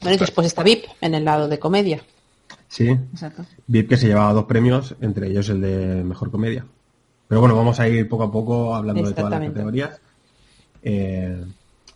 Bueno, 0.02 0.16
y 0.16 0.20
después 0.20 0.48
está 0.48 0.64
VIP 0.64 0.86
en 1.02 1.14
el 1.14 1.26
lado 1.26 1.50
de 1.50 1.60
comedia. 1.60 2.02
Sí, 2.70 2.88
Exacto. 2.88 3.46
VIP 3.68 3.90
que 3.90 3.98
se 3.98 4.08
llevaba 4.08 4.32
dos 4.32 4.46
premios, 4.46 4.96
entre 5.02 5.28
ellos 5.28 5.50
el 5.50 5.60
de 5.60 6.04
Mejor 6.06 6.32
Comedia. 6.32 6.66
Pero 7.30 7.42
bueno, 7.42 7.56
vamos 7.56 7.80
a 7.80 7.88
ir 7.88 8.10
poco 8.10 8.24
a 8.24 8.32
poco 8.32 8.76
hablando 8.76 9.08
de 9.08 9.14
todas 9.14 9.30
las 9.30 9.48
categorías. 9.50 10.02
Eh, 10.82 11.46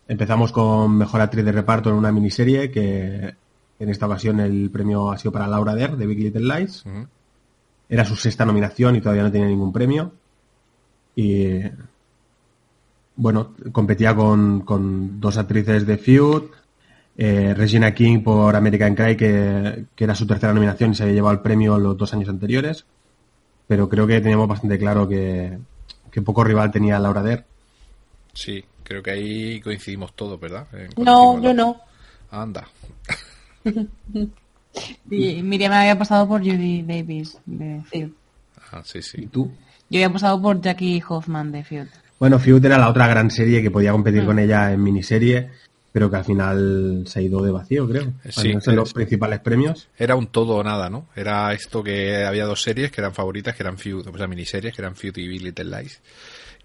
empezamos 0.08 0.52
con 0.52 0.96
Mejor 0.96 1.22
Actriz 1.22 1.44
de 1.44 1.52
Reparto 1.52 1.90
en 1.90 1.96
una 1.96 2.12
miniserie 2.12 2.70
que 2.70 3.34
en 3.80 3.90
esta 3.90 4.06
ocasión 4.06 4.40
el 4.40 4.70
premio 4.70 5.12
ha 5.12 5.18
sido 5.18 5.32
para 5.32 5.48
Laura 5.48 5.74
Dern 5.74 5.98
de 5.98 6.06
Big 6.06 6.20
Little 6.20 6.56
Lies. 6.56 6.84
Era 7.90 8.06
su 8.06 8.16
sexta 8.16 8.46
nominación 8.46 8.96
y 8.96 9.02
todavía 9.02 9.24
no 9.24 9.32
tenía 9.32 9.48
ningún 9.48 9.74
premio. 9.74 10.12
Y 11.16 11.62
bueno, 13.16 13.56
competía 13.72 14.16
con, 14.16 14.62
con 14.62 15.20
dos 15.20 15.38
actrices 15.38 15.88
de 15.88 15.98
Feud, 15.98 16.44
eh, 17.18 17.56
Regina 17.58 17.92
King 17.96 18.22
por 18.22 18.56
American 18.56 18.94
Cry, 18.94 19.18
que, 19.18 19.86
que 19.96 20.04
era 20.04 20.14
su 20.14 20.28
tercera 20.28 20.54
nominación 20.54 20.92
y 20.92 20.96
se 20.96 21.02
había 21.02 21.16
llevado 21.16 21.34
el 21.34 21.42
premio 21.42 21.80
los 21.80 21.98
dos 21.98 22.14
años 22.14 22.30
anteriores. 22.30 22.86
Pero 23.68 23.90
creo 23.90 24.06
que 24.06 24.22
teníamos 24.22 24.48
bastante 24.48 24.78
claro 24.78 25.08
que, 25.08 25.58
que 26.12 26.22
poco 26.22 26.44
rival 26.44 26.72
tenía 26.72 27.00
Laura 27.00 27.24
Dern. 27.24 27.46
Sí, 28.34 28.64
creo 28.84 29.02
que 29.02 29.12
ahí 29.12 29.62
coincidimos 29.62 30.14
todos, 30.14 30.40
¿verdad? 30.40 30.68
No, 30.98 31.42
yo 31.42 31.54
no. 31.54 31.82
Anda. 32.32 32.68
Y 35.10 35.42
Miriam 35.44 35.72
había 35.72 35.94
apostado 35.94 36.28
por 36.28 36.42
Judy 36.42 36.82
Davis 36.82 37.38
de 37.46 37.82
Feud. 37.86 38.10
Ah, 38.72 38.82
sí, 38.84 39.00
¿Y 39.00 39.02
sí. 39.04 39.28
tú? 39.28 39.52
Yo 39.90 39.98
había 40.00 40.08
apostado 40.08 40.42
por 40.42 40.60
Jackie 40.60 41.04
Hoffman 41.08 41.52
de 41.52 41.64
Feud. 41.64 41.88
Bueno, 42.20 42.40
Feud 42.40 42.66
era 42.66 42.78
la 42.78 42.90
otra 42.90 43.08
gran 43.08 43.30
serie 43.30 43.62
que 43.62 43.70
podía 43.70 43.92
competir 43.92 44.26
con 44.26 44.40
ella 44.40 44.72
en 44.72 44.82
miniserie, 44.82 45.52
pero 45.94 46.10
que 46.10 46.18
al 46.18 46.26
final 46.26 47.04
se 47.08 47.20
ha 47.20 47.22
ido 47.22 47.42
de 47.42 47.52
vacío, 47.52 47.88
creo. 47.88 48.12
Al 48.26 48.32
Sí, 48.34 48.48
menos 48.50 48.68
en 48.68 48.76
los 48.76 48.90
es- 48.90 48.94
principales 48.94 49.40
premios. 49.40 49.88
Era 49.98 50.16
un 50.16 50.28
todo 50.28 50.56
o 50.56 50.64
nada, 50.64 50.90
¿no? 50.90 51.08
Era 51.16 51.54
esto 51.54 51.82
que 51.84 52.26
había 52.26 52.46
dos 52.46 52.62
series 52.62 52.92
que 52.92 53.00
eran 53.00 53.14
favoritas, 53.14 53.56
que 53.56 53.64
eran 53.64 53.78
Feud, 53.78 54.08
o 54.08 54.18
sea, 54.18 54.28
miniseries, 54.28 54.76
que 54.76 54.82
eran 54.82 54.96
Feud 54.96 55.16
y 55.18 55.28
Big 55.30 55.42
Little 55.44 55.66
Lies. 55.66 56.02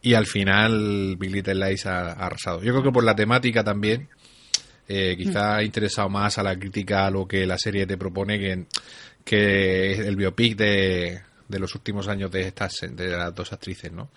Y 0.03 0.15
al 0.15 0.27
final 0.27 1.17
Big 1.19 1.31
Little 1.31 1.55
Lies 1.55 1.87
ha, 1.87 2.13
ha 2.13 2.27
arrasado. 2.27 2.63
Yo 2.63 2.73
creo 2.73 2.83
que 2.83 2.91
por 2.93 3.05
la 3.05 3.15
temática 3.15 3.63
también, 3.63 4.09
eh, 4.89 5.15
quizá 5.19 5.57
ha 5.57 5.63
interesado 5.63 6.09
más 6.09 6.39
a 6.39 6.43
la 6.43 6.59
crítica 6.59 7.07
a 7.07 7.11
lo 7.11 7.29
que 7.29 7.47
la 7.47 7.59
serie 7.59 7.87
te 7.87 7.99
propone 7.99 8.39
que, 8.39 8.65
que 9.25 9.93
el 9.93 10.17
biopic 10.17 10.57
de, 10.57 11.21
de 11.47 11.59
los 11.59 11.75
últimos 11.75 12.09
años 12.09 12.31
de 12.31 12.43
estas 12.49 12.77
de 12.91 13.09
las 13.09 13.35
dos 13.35 13.53
actrices, 13.53 13.93
¿no? 13.93 14.09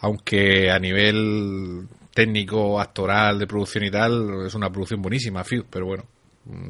Aunque 0.00 0.70
a 0.70 0.78
nivel 0.78 1.86
técnico, 2.16 2.80
actoral, 2.80 3.38
de 3.38 3.46
producción 3.46 3.84
y 3.84 3.90
tal, 3.90 4.46
es 4.46 4.54
una 4.54 4.70
producción 4.72 5.02
buenísima, 5.02 5.44
Feud, 5.44 5.64
pero 5.70 5.84
bueno, 5.86 6.04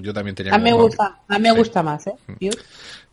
yo 0.01 0.13
también 0.13 0.35
tenía 0.35 0.53
A 0.53 0.59
mí 0.59 0.65
me 0.65 0.73
gusta, 0.73 1.21
a 1.29 1.39
mí 1.39 1.43
me 1.45 1.53
Sí. 1.53 1.57
gusta 1.59 1.83
más, 1.83 2.07
¿eh? 2.09 2.15
Feud. 2.39 2.55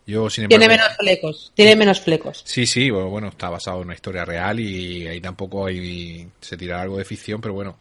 Yo, 0.06 0.28
sin 0.28 0.48
Tiene 0.48 0.64
embargo, 0.64 0.82
menos 0.84 0.96
flecos, 0.98 1.52
tiene 1.54 1.76
menos 1.76 2.00
flecos. 2.00 2.42
Sí, 2.44 2.66
sí, 2.66 2.90
bueno, 2.90 3.08
bueno, 3.08 3.28
está 3.28 3.48
basado 3.48 3.78
en 3.78 3.84
una 3.84 3.94
historia 3.94 4.24
real 4.24 4.60
y 4.60 5.06
ahí 5.06 5.20
tampoco 5.20 5.64
hay, 5.66 6.28
se 6.40 6.56
tira 6.58 6.82
algo 6.82 6.98
de 6.98 7.04
ficción, 7.06 7.40
pero 7.40 7.54
bueno, 7.54 7.78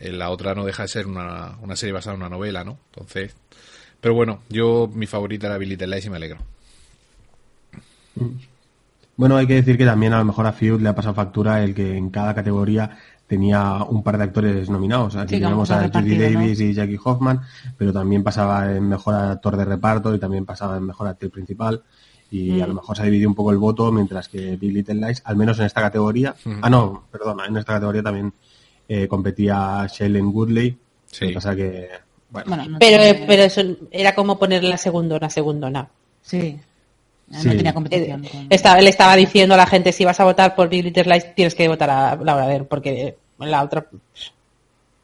en 0.00 0.18
la 0.18 0.30
otra 0.30 0.54
no 0.54 0.64
deja 0.64 0.82
de 0.84 0.88
ser 0.88 1.06
una, 1.06 1.56
una 1.60 1.76
serie 1.76 1.92
basada 1.92 2.16
en 2.16 2.22
una 2.22 2.30
novela, 2.30 2.64
¿no? 2.64 2.78
Entonces, 2.90 3.34
pero 4.00 4.14
bueno, 4.14 4.40
yo 4.48 4.90
mi 4.92 5.06
favorita 5.06 5.46
era 5.46 5.58
Billy 5.58 5.76
Lies 5.76 6.06
y 6.06 6.10
me 6.10 6.16
alegro. 6.16 6.38
Bueno, 9.16 9.36
hay 9.36 9.46
que 9.46 9.54
decir 9.54 9.78
que 9.78 9.84
también 9.84 10.12
a 10.12 10.18
lo 10.18 10.24
mejor 10.24 10.46
a 10.46 10.52
Field 10.52 10.80
le 10.82 10.88
ha 10.88 10.94
pasado 10.94 11.14
factura 11.14 11.62
el 11.62 11.72
que 11.72 11.96
en 11.96 12.10
cada 12.10 12.34
categoría 12.34 12.98
tenía 13.34 13.82
un 13.88 14.02
par 14.02 14.16
de 14.18 14.24
actores 14.24 14.70
nominados. 14.70 15.16
Aquí 15.16 15.36
Sí, 15.38 15.42
a 15.44 15.50
Judy. 15.50 16.18
Davis 16.18 16.60
y 16.60 16.72
Jackie 16.74 16.98
Hoffman, 17.02 17.40
pero 17.76 17.92
también 17.92 18.22
pasaba 18.22 18.70
en 18.72 18.88
mejor 18.88 19.14
actor 19.14 19.56
de 19.56 19.64
reparto 19.64 20.14
y 20.14 20.18
también 20.18 20.44
pasaba 20.44 20.76
en 20.76 20.84
mejor 20.84 21.08
actriz 21.08 21.30
principal. 21.32 21.82
Y 22.30 22.60
a 22.60 22.66
lo 22.66 22.74
mejor 22.74 22.96
se 22.96 23.02
ha 23.02 23.04
dividido 23.04 23.28
un 23.28 23.34
poco 23.34 23.50
el 23.50 23.58
voto, 23.58 23.92
mientras 23.92 24.28
que 24.28 24.56
Big 24.56 24.72
Little 24.72 24.94
Lies, 24.94 25.22
al 25.24 25.36
menos 25.36 25.58
en 25.58 25.66
esta 25.66 25.80
categoría, 25.80 26.34
ah 26.62 26.70
no, 26.70 27.04
perdona, 27.10 27.46
en 27.46 27.56
esta 27.56 27.74
categoría 27.74 28.02
también 28.02 28.32
eh, 28.88 29.06
competía 29.08 29.86
Shailene 29.88 30.28
Woodley. 30.28 30.76
Sí. 31.06 31.24
Lo 31.26 31.28
que 31.28 31.34
pasa 31.34 31.54
que, 31.56 31.88
bueno, 32.30 32.48
Bueno, 32.48 32.68
no 32.70 32.78
Pero, 32.78 33.02
tiene- 33.02 33.24
pero 33.26 33.42
eso 33.44 33.62
era 33.90 34.14
como 34.14 34.38
ponerle 34.38 34.68
la 34.68 34.78
segundona, 34.78 35.28
segundona. 35.30 35.88
Sí. 36.22 36.58
No 37.28 37.38
Sí. 37.40 37.48
tenía 37.50 37.70
Eh, 37.70 37.74
competición. 37.74 38.22
con- 38.24 38.46
estaba, 38.50 38.80
le 38.80 38.90
estaba 38.90 39.16
diciendo 39.16 39.54
a 39.54 39.58
la 39.58 39.66
gente, 39.66 39.92
si 39.92 40.04
vas 40.04 40.18
a 40.20 40.24
votar 40.24 40.54
por 40.54 40.68
Big 40.68 40.84
Little 40.84 41.04
Lies, 41.04 41.34
tienes 41.34 41.54
que 41.54 41.68
votar 41.68 41.88
a 41.88 42.16
Laura 42.16 42.46
Dern, 42.48 42.66
porque 42.66 43.16
la 43.38 43.62
otra... 43.62 43.86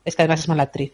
Es 0.05 0.17
que 0.17 0.23
además 0.23 0.41
es 0.41 0.49
mala 0.49 0.63
actriz. 0.65 0.93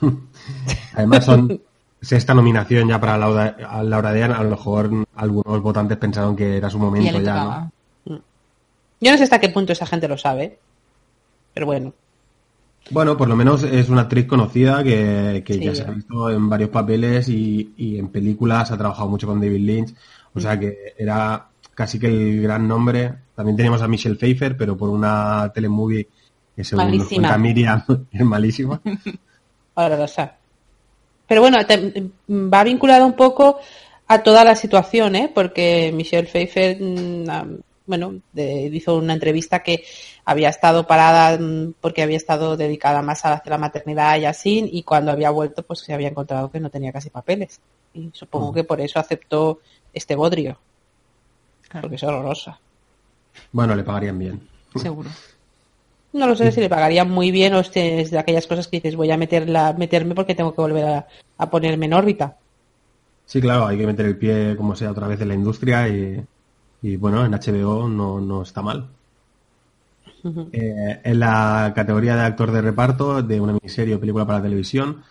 Además 0.94 1.24
son 1.24 1.60
sexta 2.00 2.32
nominación 2.32 2.88
ya 2.88 3.00
para 3.00 3.18
Laura, 3.18 3.56
Laura 3.82 4.12
Dean. 4.12 4.32
A 4.32 4.42
lo 4.42 4.50
mejor 4.50 4.90
algunos 5.16 5.60
votantes 5.62 5.98
pensaron 5.98 6.36
que 6.36 6.56
era 6.56 6.70
su 6.70 6.78
ya 6.78 6.84
momento 6.84 7.12
ya, 7.12 7.12
¿no? 7.12 7.18
tocaba. 7.18 7.70
Yo 9.02 9.10
no 9.10 9.16
sé 9.18 9.24
hasta 9.24 9.40
qué 9.40 9.48
punto 9.48 9.72
esa 9.72 9.86
gente 9.86 10.08
lo 10.08 10.16
sabe, 10.16 10.58
pero 11.54 11.66
bueno. 11.66 11.92
Bueno, 12.90 13.16
por 13.16 13.28
lo 13.28 13.36
menos 13.36 13.62
es 13.62 13.88
una 13.88 14.02
actriz 14.02 14.26
conocida 14.26 14.82
que, 14.82 15.42
que 15.44 15.54
Sí. 15.54 15.60
ya 15.64 15.74
se 15.74 15.82
ha 15.82 15.90
visto 15.90 16.30
en 16.30 16.48
varios 16.48 16.70
papeles 16.70 17.28
y, 17.28 17.72
y 17.76 17.98
en 17.98 18.08
películas, 18.08 18.70
ha 18.70 18.78
trabajado 18.78 19.08
mucho 19.08 19.26
con 19.26 19.40
David 19.40 19.60
Lynch, 19.64 19.94
o 20.34 20.40
sea 20.40 20.58
que 20.58 20.94
era 20.98 21.46
casi 21.74 21.98
que 21.98 22.06
el 22.08 22.42
gran 22.42 22.66
nombre. 22.66 23.12
También 23.34 23.56
teníamos 23.56 23.80
a 23.82 23.88
Michelle 23.88 24.16
Pfeiffer, 24.16 24.56
pero 24.56 24.76
por 24.76 24.88
una 24.90 25.50
telemovie 25.54 26.08
que 26.60 26.64
según 26.64 26.84
nos 26.86 26.96
Malísima. 26.96 27.28
cuenta 27.28 27.38
Miriam 27.38 27.82
es 28.12 28.20
malísima. 28.20 28.80
horrorosa. 29.74 30.36
Pero 31.26 31.40
bueno, 31.40 31.64
te- 31.66 32.10
va 32.28 32.64
vinculado 32.64 33.06
un 33.06 33.14
poco 33.14 33.58
a 34.08 34.22
toda 34.22 34.44
la 34.44 34.54
situación, 34.54 35.14
¿eh? 35.16 35.30
Porque 35.34 35.90
Michelle 35.94 36.26
Pfeiffer, 36.28 36.76
mm, 36.80 37.24
ah, 37.30 37.46
bueno, 37.86 38.14
de- 38.32 38.66
hizo 38.72 38.96
una 38.96 39.14
entrevista 39.14 39.62
que 39.62 39.84
había 40.24 40.48
estado 40.48 40.86
parada 40.86 41.38
mm, 41.38 41.74
porque 41.80 42.02
había 42.02 42.16
estado 42.16 42.56
dedicada 42.56 43.00
más 43.02 43.24
a 43.24 43.42
la 43.44 43.58
maternidad 43.58 44.18
y 44.18 44.24
así, 44.26 44.68
y 44.72 44.82
cuando 44.82 45.12
había 45.12 45.30
vuelto, 45.30 45.62
pues 45.62 45.80
se 45.80 45.94
había 45.94 46.08
encontrado 46.08 46.50
que 46.50 46.60
no 46.60 46.68
tenía 46.70 46.92
casi 46.92 47.08
papeles. 47.10 47.60
Y 47.94 48.10
supongo 48.12 48.52
que 48.52 48.64
por 48.64 48.80
eso 48.80 48.98
aceptó 48.98 49.60
este 49.92 50.14
bodrio, 50.14 50.58
Claro, 51.68 51.82
porque 51.82 51.96
es 51.96 52.02
horrorosa. 52.02 52.58
Bueno, 53.52 53.74
le 53.74 53.82
pagarían 53.84 54.18
bien. 54.18 54.48
seguro. 54.76 55.08
No 56.12 56.26
lo 56.26 56.34
sé 56.34 56.50
si 56.50 56.60
le 56.60 56.68
pagarían 56.68 57.10
muy 57.10 57.30
bien 57.30 57.54
o 57.54 57.60
este- 57.60 58.00
es 58.00 58.10
de 58.10 58.18
aquellas 58.18 58.46
cosas 58.46 58.66
que 58.68 58.78
dices 58.78 58.96
voy 58.96 59.10
a 59.10 59.16
meterla, 59.16 59.72
meterme 59.78 60.14
porque 60.14 60.34
tengo 60.34 60.54
que 60.54 60.60
volver 60.60 60.84
a, 60.84 61.06
a 61.38 61.50
ponerme 61.50 61.86
en 61.86 61.94
órbita. 61.94 62.36
Sí, 63.26 63.40
claro, 63.40 63.66
hay 63.66 63.78
que 63.78 63.86
meter 63.86 64.06
el 64.06 64.16
pie 64.18 64.56
como 64.56 64.74
sea 64.74 64.90
otra 64.90 65.06
vez 65.06 65.20
en 65.20 65.28
la 65.28 65.34
industria 65.34 65.88
y, 65.88 66.20
y, 66.82 66.96
bueno, 66.96 67.24
en 67.24 67.32
HBO 67.34 67.88
no, 67.88 68.20
no 68.20 68.42
está 68.42 68.60
mal. 68.60 68.88
Eh, 70.52 71.00
en 71.02 71.20
la 71.20 71.72
categoría 71.74 72.14
de 72.14 72.22
actor 72.22 72.50
de 72.50 72.60
reparto 72.60 73.22
de 73.22 73.40
una 73.40 73.54
miniserie 73.54 73.94
o 73.94 74.00
película 74.00 74.26
para 74.26 74.42
televisión, 74.42 75.02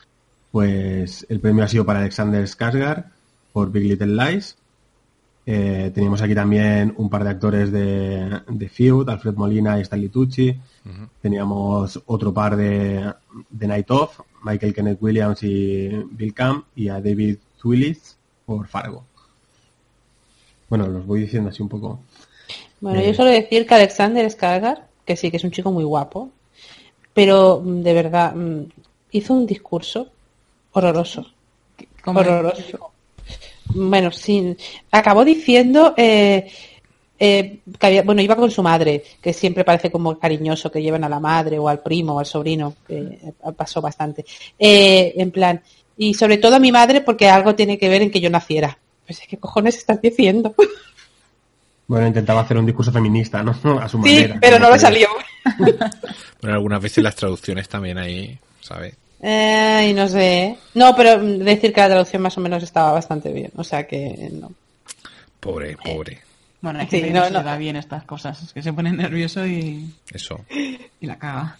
pues 0.52 1.26
el 1.30 1.40
premio 1.40 1.64
ha 1.64 1.68
sido 1.68 1.86
para 1.86 2.00
Alexander 2.00 2.44
Skarsgård 2.46 3.06
por 3.54 3.72
Big 3.72 3.86
Little 3.86 4.14
Lies. 4.16 4.56
Eh, 5.46 5.92
teníamos 5.96 6.22
aquí 6.22 6.36
también 6.36 6.94
un 6.98 7.10
par 7.10 7.24
de 7.24 7.30
actores 7.32 7.72
de, 7.72 8.42
de 8.48 8.70
Feud, 8.70 9.10
Alfred 9.10 9.34
Molina 9.34 9.80
y 9.80 9.82
Stanley 9.82 10.10
Tucci. 10.10 10.56
Teníamos 11.22 12.02
otro 12.06 12.34
par 12.34 12.56
de, 12.56 13.14
de 13.50 13.68
Night 13.68 13.92
Of, 13.92 14.20
Michael 14.44 14.74
Kenneth 14.74 14.98
Williams 15.02 15.44
y 15.44 15.90
Bill 16.12 16.34
Camp, 16.34 16.66
y 16.76 16.90
a 16.90 16.96
David 17.02 17.38
Twillis 17.62 18.18
por 18.46 18.68
Fargo. 18.68 19.04
Bueno, 20.70 20.88
los 20.88 21.06
voy 21.06 21.22
diciendo 21.22 21.50
así 21.50 21.62
un 21.62 21.70
poco. 21.70 22.00
Bueno, 22.80 23.00
Eh. 23.02 23.08
yo 23.08 23.14
suelo 23.14 23.32
decir 23.32 23.66
que 23.68 23.76
Alexander 23.76 24.26
Skarsgård, 24.28 24.82
que 25.06 25.16
sí 25.16 25.30
que 25.32 25.38
es 25.38 25.44
un 25.44 25.52
chico 25.52 25.72
muy 25.72 25.84
guapo, 25.84 26.30
pero 27.14 27.62
mm, 27.64 27.82
de 27.82 27.94
verdad 27.94 28.34
mm, 28.36 28.62
hizo 29.12 29.34
un 29.34 29.46
discurso 29.46 30.08
horroroso, 30.72 31.26
horroroso. 32.06 32.92
Bueno, 33.74 34.12
sí, 34.12 34.56
acabó 34.92 35.26
diciendo 35.26 35.94
eh, 35.98 36.52
eh, 37.20 37.60
que 37.78 37.86
había, 37.88 38.04
bueno, 38.04 38.22
iba 38.22 38.36
con 38.36 38.50
su 38.50 38.64
madre, 38.64 39.04
que 39.22 39.34
siempre 39.34 39.64
parece 39.64 39.92
como 39.92 40.18
cariñoso 40.18 40.72
que 40.72 40.82
llevan 40.82 41.04
a 41.04 41.10
la 41.10 41.20
madre 41.20 41.60
o 41.60 41.68
al 41.68 41.80
primo 41.80 42.14
o 42.16 42.20
al 42.20 42.26
sobrino, 42.26 42.76
que 42.88 42.98
eh, 42.98 43.34
pasó 43.56 43.82
bastante. 43.82 44.26
Eh, 44.58 45.14
en 45.18 45.32
plan, 45.32 45.62
y 45.98 46.14
sobre 46.14 46.38
todo 46.38 46.56
a 46.56 46.60
mi 46.60 46.72
madre 46.72 47.02
porque 47.02 47.30
algo 47.30 47.56
tiene 47.56 47.78
que 47.78 47.90
ver 47.90 48.02
en 48.02 48.12
que 48.12 48.22
yo 48.22 48.30
naciera. 48.30 48.78
Pues 49.06 49.22
¿qué 49.28 49.38
cojones 49.38 49.76
estás 49.78 50.02
diciendo? 50.02 50.54
Bueno, 51.88 52.06
intentaba 52.08 52.42
hacer 52.42 52.58
un 52.58 52.66
discurso 52.68 52.92
feminista, 52.92 53.42
¿no? 53.44 53.52
A 53.82 53.90
su 53.90 53.98
Sí, 54.04 54.14
manera. 54.16 54.38
pero 54.40 54.58
como 54.58 54.66
no 54.66 54.70
le 54.72 54.76
que- 54.76 54.80
salió. 54.82 55.08
Bueno, 56.42 56.56
algunas 56.56 56.82
veces 56.82 57.04
las 57.04 57.16
traducciones 57.18 57.68
también 57.68 57.98
ahí, 57.98 58.40
¿sabes? 58.62 58.96
Ay, 59.22 59.94
no 59.94 60.08
sé. 60.08 60.58
No, 60.74 60.96
pero 60.96 61.22
decir 61.22 61.74
que 61.74 61.82
la 61.82 61.90
traducción 61.90 62.22
más 62.22 62.38
o 62.38 62.42
menos 62.42 62.64
estaba 62.64 62.94
bastante 62.94 63.34
bien. 63.34 63.52
O 63.58 63.64
sea 63.66 63.86
que 63.86 64.30
no. 64.32 64.50
Pobre, 65.42 65.76
pobre. 65.76 66.22
Bueno, 66.62 66.80
hay 66.80 66.86
Sí, 66.88 66.98
gente 66.98 67.08
que 67.10 67.14
no, 67.14 67.20
no, 67.22 67.28
se 67.28 67.34
no. 67.34 67.44
da 67.44 67.58
bien 67.58 67.76
estas 67.78 68.04
cosas, 68.04 68.42
es 68.44 68.52
que 68.54 68.62
se 68.62 68.74
pone 68.74 68.92
nervioso 68.92 69.46
y, 69.48 69.94
Eso. 70.12 70.44
y 70.50 71.06
la 71.06 71.18
caga. 71.18 71.56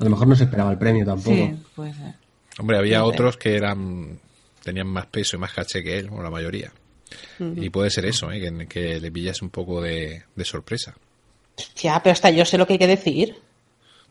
A 0.00 0.04
lo 0.04 0.10
mejor 0.10 0.26
no 0.26 0.34
se 0.36 0.44
esperaba 0.44 0.72
el 0.72 0.78
premio 0.78 1.04
tampoco. 1.04 1.36
Sí, 1.36 1.54
puede 1.76 1.94
ser. 1.94 2.14
Hombre, 2.58 2.78
había 2.78 2.98
No 2.98 3.04
otros 3.06 3.36
que 3.36 3.54
eran 3.56 4.18
tenían 4.64 4.88
más 4.88 5.06
peso 5.06 5.36
y 5.36 5.38
más 5.40 5.52
caché 5.52 5.82
que 5.82 5.98
él, 5.98 6.08
o 6.10 6.22
la 6.22 6.30
mayoría. 6.30 6.72
Y 7.38 7.70
puede 7.70 7.90
ser 7.90 8.04
eso, 8.06 8.30
¿eh? 8.30 8.40
que, 8.40 8.66
que 8.68 9.00
le 9.00 9.10
pillas 9.10 9.40
un 9.42 9.50
poco 9.50 9.80
de, 9.80 10.22
de 10.34 10.44
sorpresa. 10.44 10.94
Ya, 11.76 12.02
pero 12.02 12.12
hasta 12.12 12.30
yo 12.30 12.44
sé 12.44 12.58
lo 12.58 12.66
que 12.66 12.74
hay 12.74 12.78
que 12.78 12.86
decir. 12.86 13.36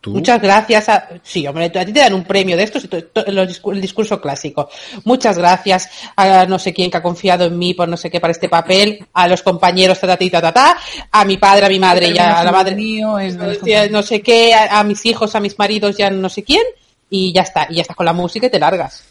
¿Tú? 0.01 0.12
Muchas 0.12 0.41
gracias 0.41 0.88
a... 0.88 1.10
Sí, 1.24 1.46
hombre, 1.46 1.65
a 1.65 1.86
ti 1.86 1.91
te 1.91 2.00
dan 2.00 2.13
un 2.13 2.24
premio 2.24 2.56
de 2.56 2.63
estos, 2.63 2.88
el 3.25 3.82
discurso 3.82 4.22
clásico. 4.22 4.70
Muchas 5.03 5.38
gracias 5.38 5.89
a 6.15 6.46
no 6.46 6.58
sé 6.58 6.74
quién 6.74 6.89
que 6.89 6.98
ha 6.98 7.03
confiado 7.03 7.46
en 7.46 7.58
mí 7.58 7.74
por 7.74 7.89
no 7.89 7.98
sé 7.98 8.10
qué 8.10 8.22
para 8.22 8.32
este 8.32 8.48
papel, 8.48 9.06
a 9.13 9.27
los 9.27 9.44
compañeros, 9.44 10.00
ta, 10.00 10.08
ta, 10.08 10.15
ti, 10.15 10.29
ta, 10.29 10.41
ta, 10.41 10.53
ta, 10.53 10.77
a 11.12 11.25
mi 11.25 11.38
padre, 11.38 11.65
a 11.65 11.70
mi 11.70 11.79
madre 11.79 12.06
El 12.08 12.15
y 12.15 12.18
a 12.18 12.44
la 12.46 12.51
madre... 12.51 12.75
mío, 12.75 13.20
es 13.20 13.38
de 13.38 13.46
los 13.46 13.58
ya 13.58 13.60
compañeros. 13.60 13.91
no 13.91 14.03
sé 14.03 14.22
qué, 14.22 14.53
a, 14.53 14.79
a 14.79 14.84
mis 14.86 15.06
hijos, 15.06 15.36
a 15.36 15.41
mis 15.41 15.60
maridos, 15.60 15.98
ya 15.98 16.10
no 16.10 16.29
sé 16.29 16.44
quién, 16.44 16.63
y 17.10 17.34
ya 17.34 17.41
está. 17.41 17.68
Y 17.70 17.75
ya 17.75 17.82
estás 17.82 17.98
con 17.98 18.06
la 18.06 18.13
música 18.13 18.48
y 18.48 18.50
te 18.50 18.60
largas. 18.60 19.03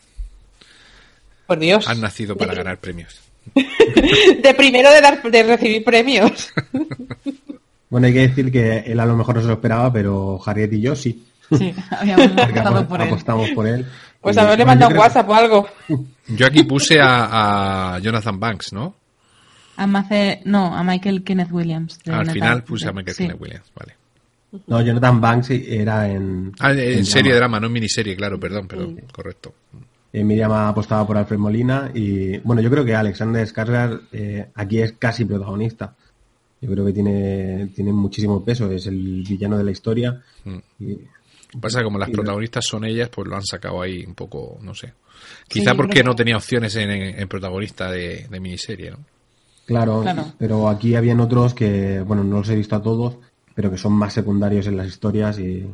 Por 1.46 1.58
Dios. 1.58 1.86
Han 1.86 2.00
nacido 2.00 2.34
para 2.36 2.54
ganar 2.54 2.78
premios. 2.78 3.20
De 3.54 4.54
primero 4.54 4.90
de, 4.90 5.00
dar, 5.00 5.22
de 5.22 5.42
recibir 5.42 5.82
premios. 5.84 6.50
Bueno, 7.90 8.06
hay 8.06 8.12
que 8.12 8.28
decir 8.28 8.52
que 8.52 8.78
él 8.80 9.00
a 9.00 9.06
lo 9.06 9.16
mejor 9.16 9.36
no 9.36 9.40
se 9.40 9.46
lo 9.48 9.54
esperaba, 9.54 9.92
pero 9.92 10.38
Harriet 10.44 10.72
y 10.74 10.80
yo 10.80 10.94
sí. 10.96 11.24
Sí, 11.56 11.74
habíamos 11.90 12.26
apostado 12.36 12.76
apo- 12.80 12.88
por 12.88 13.00
él. 13.00 13.06
apostamos 13.08 13.50
por 13.50 13.66
él. 13.66 13.86
Pues 14.20 14.36
Y, 14.36 14.40
haberle 14.40 14.64
mandado 14.66 14.88
un 14.88 14.92
creo- 14.94 15.02
WhatsApp 15.02 15.28
o 15.28 15.34
algo. 15.34 15.68
Yo 16.28 16.46
aquí 16.46 16.64
puse 16.64 17.00
a, 17.00 17.94
a 17.94 17.98
Jonathan 18.00 18.38
Banks, 18.38 18.72
¿no? 18.72 18.94
A 19.76 19.86
Mace- 19.86 20.42
no, 20.44 20.76
a 20.76 20.82
Michael 20.84 21.22
Kenneth 21.24 21.50
Williams. 21.52 21.98
Al 22.10 22.30
final 22.30 22.64
puse 22.64 22.88
a 22.88 22.92
Michael 22.92 23.16
Sí. 23.16 23.22
Kenneth 23.24 23.40
Williams, 23.40 23.72
vale. 23.74 23.94
No, 24.66 24.80
Jonathan 24.82 25.20
Banks 25.20 25.50
era 25.50 26.08
en... 26.08 26.52
Ah, 26.58 26.72
en, 26.72 26.78
en 26.80 27.06
serie 27.06 27.32
drama. 27.32 27.56
drama, 27.56 27.60
no 27.60 27.66
en 27.68 27.72
miniserie, 27.74 28.16
claro, 28.16 28.38
perdón, 28.40 28.66
perdón, 28.66 29.00
correcto. 29.12 29.54
Eh, 30.12 30.24
Miriam 30.24 30.50
apostaba 30.52 31.06
por 31.06 31.16
Alfred 31.18 31.38
Molina 31.38 31.90
y 31.94 32.38
bueno, 32.38 32.60
yo 32.62 32.70
creo 32.70 32.82
que 32.84 32.94
Alexander 32.94 33.46
Skarsgård 33.46 34.00
eh, 34.12 34.48
aquí 34.54 34.80
es 34.80 34.92
casi 34.98 35.24
protagonista. 35.26 35.94
Yo 36.60 36.70
creo 36.72 36.84
que 36.86 36.92
tiene, 36.92 37.68
tiene 37.74 37.92
muchísimo 37.92 38.44
peso, 38.44 38.70
es 38.70 38.86
el 38.86 39.22
villano 39.28 39.56
de 39.58 39.64
la 39.64 39.70
historia. 39.70 40.20
Mm. 40.44 40.58
Y, 40.80 40.98
Pasa 41.60 41.78
que 41.78 41.84
como 41.84 41.98
las 41.98 42.10
protagonistas 42.10 42.66
son 42.66 42.84
ellas, 42.84 43.08
pues 43.08 43.26
lo 43.26 43.34
han 43.36 43.44
sacado 43.44 43.80
ahí 43.80 44.04
un 44.04 44.14
poco, 44.14 44.58
no 44.60 44.74
sé. 44.74 44.92
Quizá 45.48 45.74
porque 45.74 45.98
que- 46.00 46.04
no 46.04 46.14
tenía 46.14 46.36
opciones 46.36 46.76
en, 46.76 46.90
en- 46.90 47.18
en 47.20 47.28
protagonista 47.28 47.90
de, 47.90 48.26
de 48.28 48.40
miniserie, 48.40 48.90
¿no? 48.90 48.98
Claro, 49.64 50.02
Claro. 50.02 50.32
pero 50.38 50.68
aquí 50.68 50.94
habían 50.94 51.20
otros 51.20 51.54
que, 51.54 52.00
bueno, 52.00 52.22
no 52.24 52.38
los 52.38 52.48
he 52.50 52.54
visto 52.56 52.76
a 52.76 52.82
todos, 52.82 53.16
pero 53.54 53.70
que 53.70 53.78
son 53.78 53.92
más 53.94 54.12
secundarios 54.14 54.66
en 54.66 54.76
las 54.76 54.88
historias 54.88 55.38
y, 55.38 55.64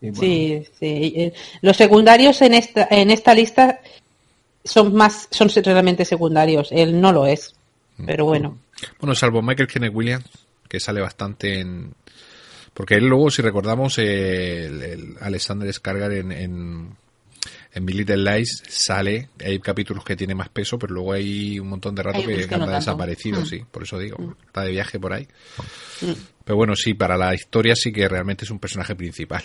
y 0.00 0.10
bueno, 0.10 0.14
Sí, 0.20 0.62
sí. 0.78 1.12
Eh, 1.16 1.32
Los 1.62 1.76
secundarios 1.76 2.40
en 2.42 2.54
esta, 2.54 2.88
en 2.90 3.10
esta 3.10 3.32
lista 3.34 3.80
son 4.64 4.94
más, 4.94 5.28
son 5.30 5.48
realmente 5.64 6.04
secundarios. 6.04 6.68
Él 6.72 7.00
no 7.00 7.12
lo 7.12 7.26
es. 7.26 7.54
Pero 8.06 8.24
bueno. 8.24 8.58
Bueno, 8.98 9.14
salvo 9.14 9.42
Michael 9.42 9.68
Kenneth 9.68 9.92
Williams, 9.94 10.26
que 10.68 10.80
sale 10.80 11.00
bastante 11.00 11.60
en... 11.60 11.94
Porque 12.74 12.94
él 12.94 13.06
luego, 13.06 13.30
si 13.30 13.42
recordamos, 13.42 13.98
eh, 13.98 14.66
el, 14.66 14.82
el 14.82 15.16
Alexander 15.20 15.72
Skargar 15.72 16.12
en, 16.12 16.30
en, 16.30 16.96
en 17.74 17.86
Big 17.86 17.96
Little 17.96 18.16
Lies 18.18 18.62
sale, 18.68 19.28
hay 19.44 19.58
capítulos 19.58 20.04
que 20.04 20.14
tiene 20.16 20.34
más 20.36 20.48
peso, 20.50 20.78
pero 20.78 20.94
luego 20.94 21.12
hay 21.12 21.58
un 21.58 21.68
montón 21.68 21.94
de 21.96 22.02
rato 22.04 22.20
que, 22.20 22.36
que 22.46 22.54
anda 22.54 22.58
no 22.58 22.64
tanto. 22.66 22.76
desaparecido, 22.76 23.40
Mm. 23.40 23.46
sí, 23.46 23.64
por 23.70 23.82
eso 23.82 23.98
digo, 23.98 24.36
está 24.46 24.62
de 24.62 24.70
viaje 24.70 25.00
por 25.00 25.12
ahí. 25.12 25.26
Pero 26.44 26.56
bueno, 26.56 26.76
sí, 26.76 26.94
para 26.94 27.16
la 27.16 27.34
historia 27.34 27.74
sí 27.74 27.92
que 27.92 28.08
realmente 28.08 28.44
es 28.44 28.50
un 28.52 28.60
personaje 28.60 28.94
principal. 28.94 29.42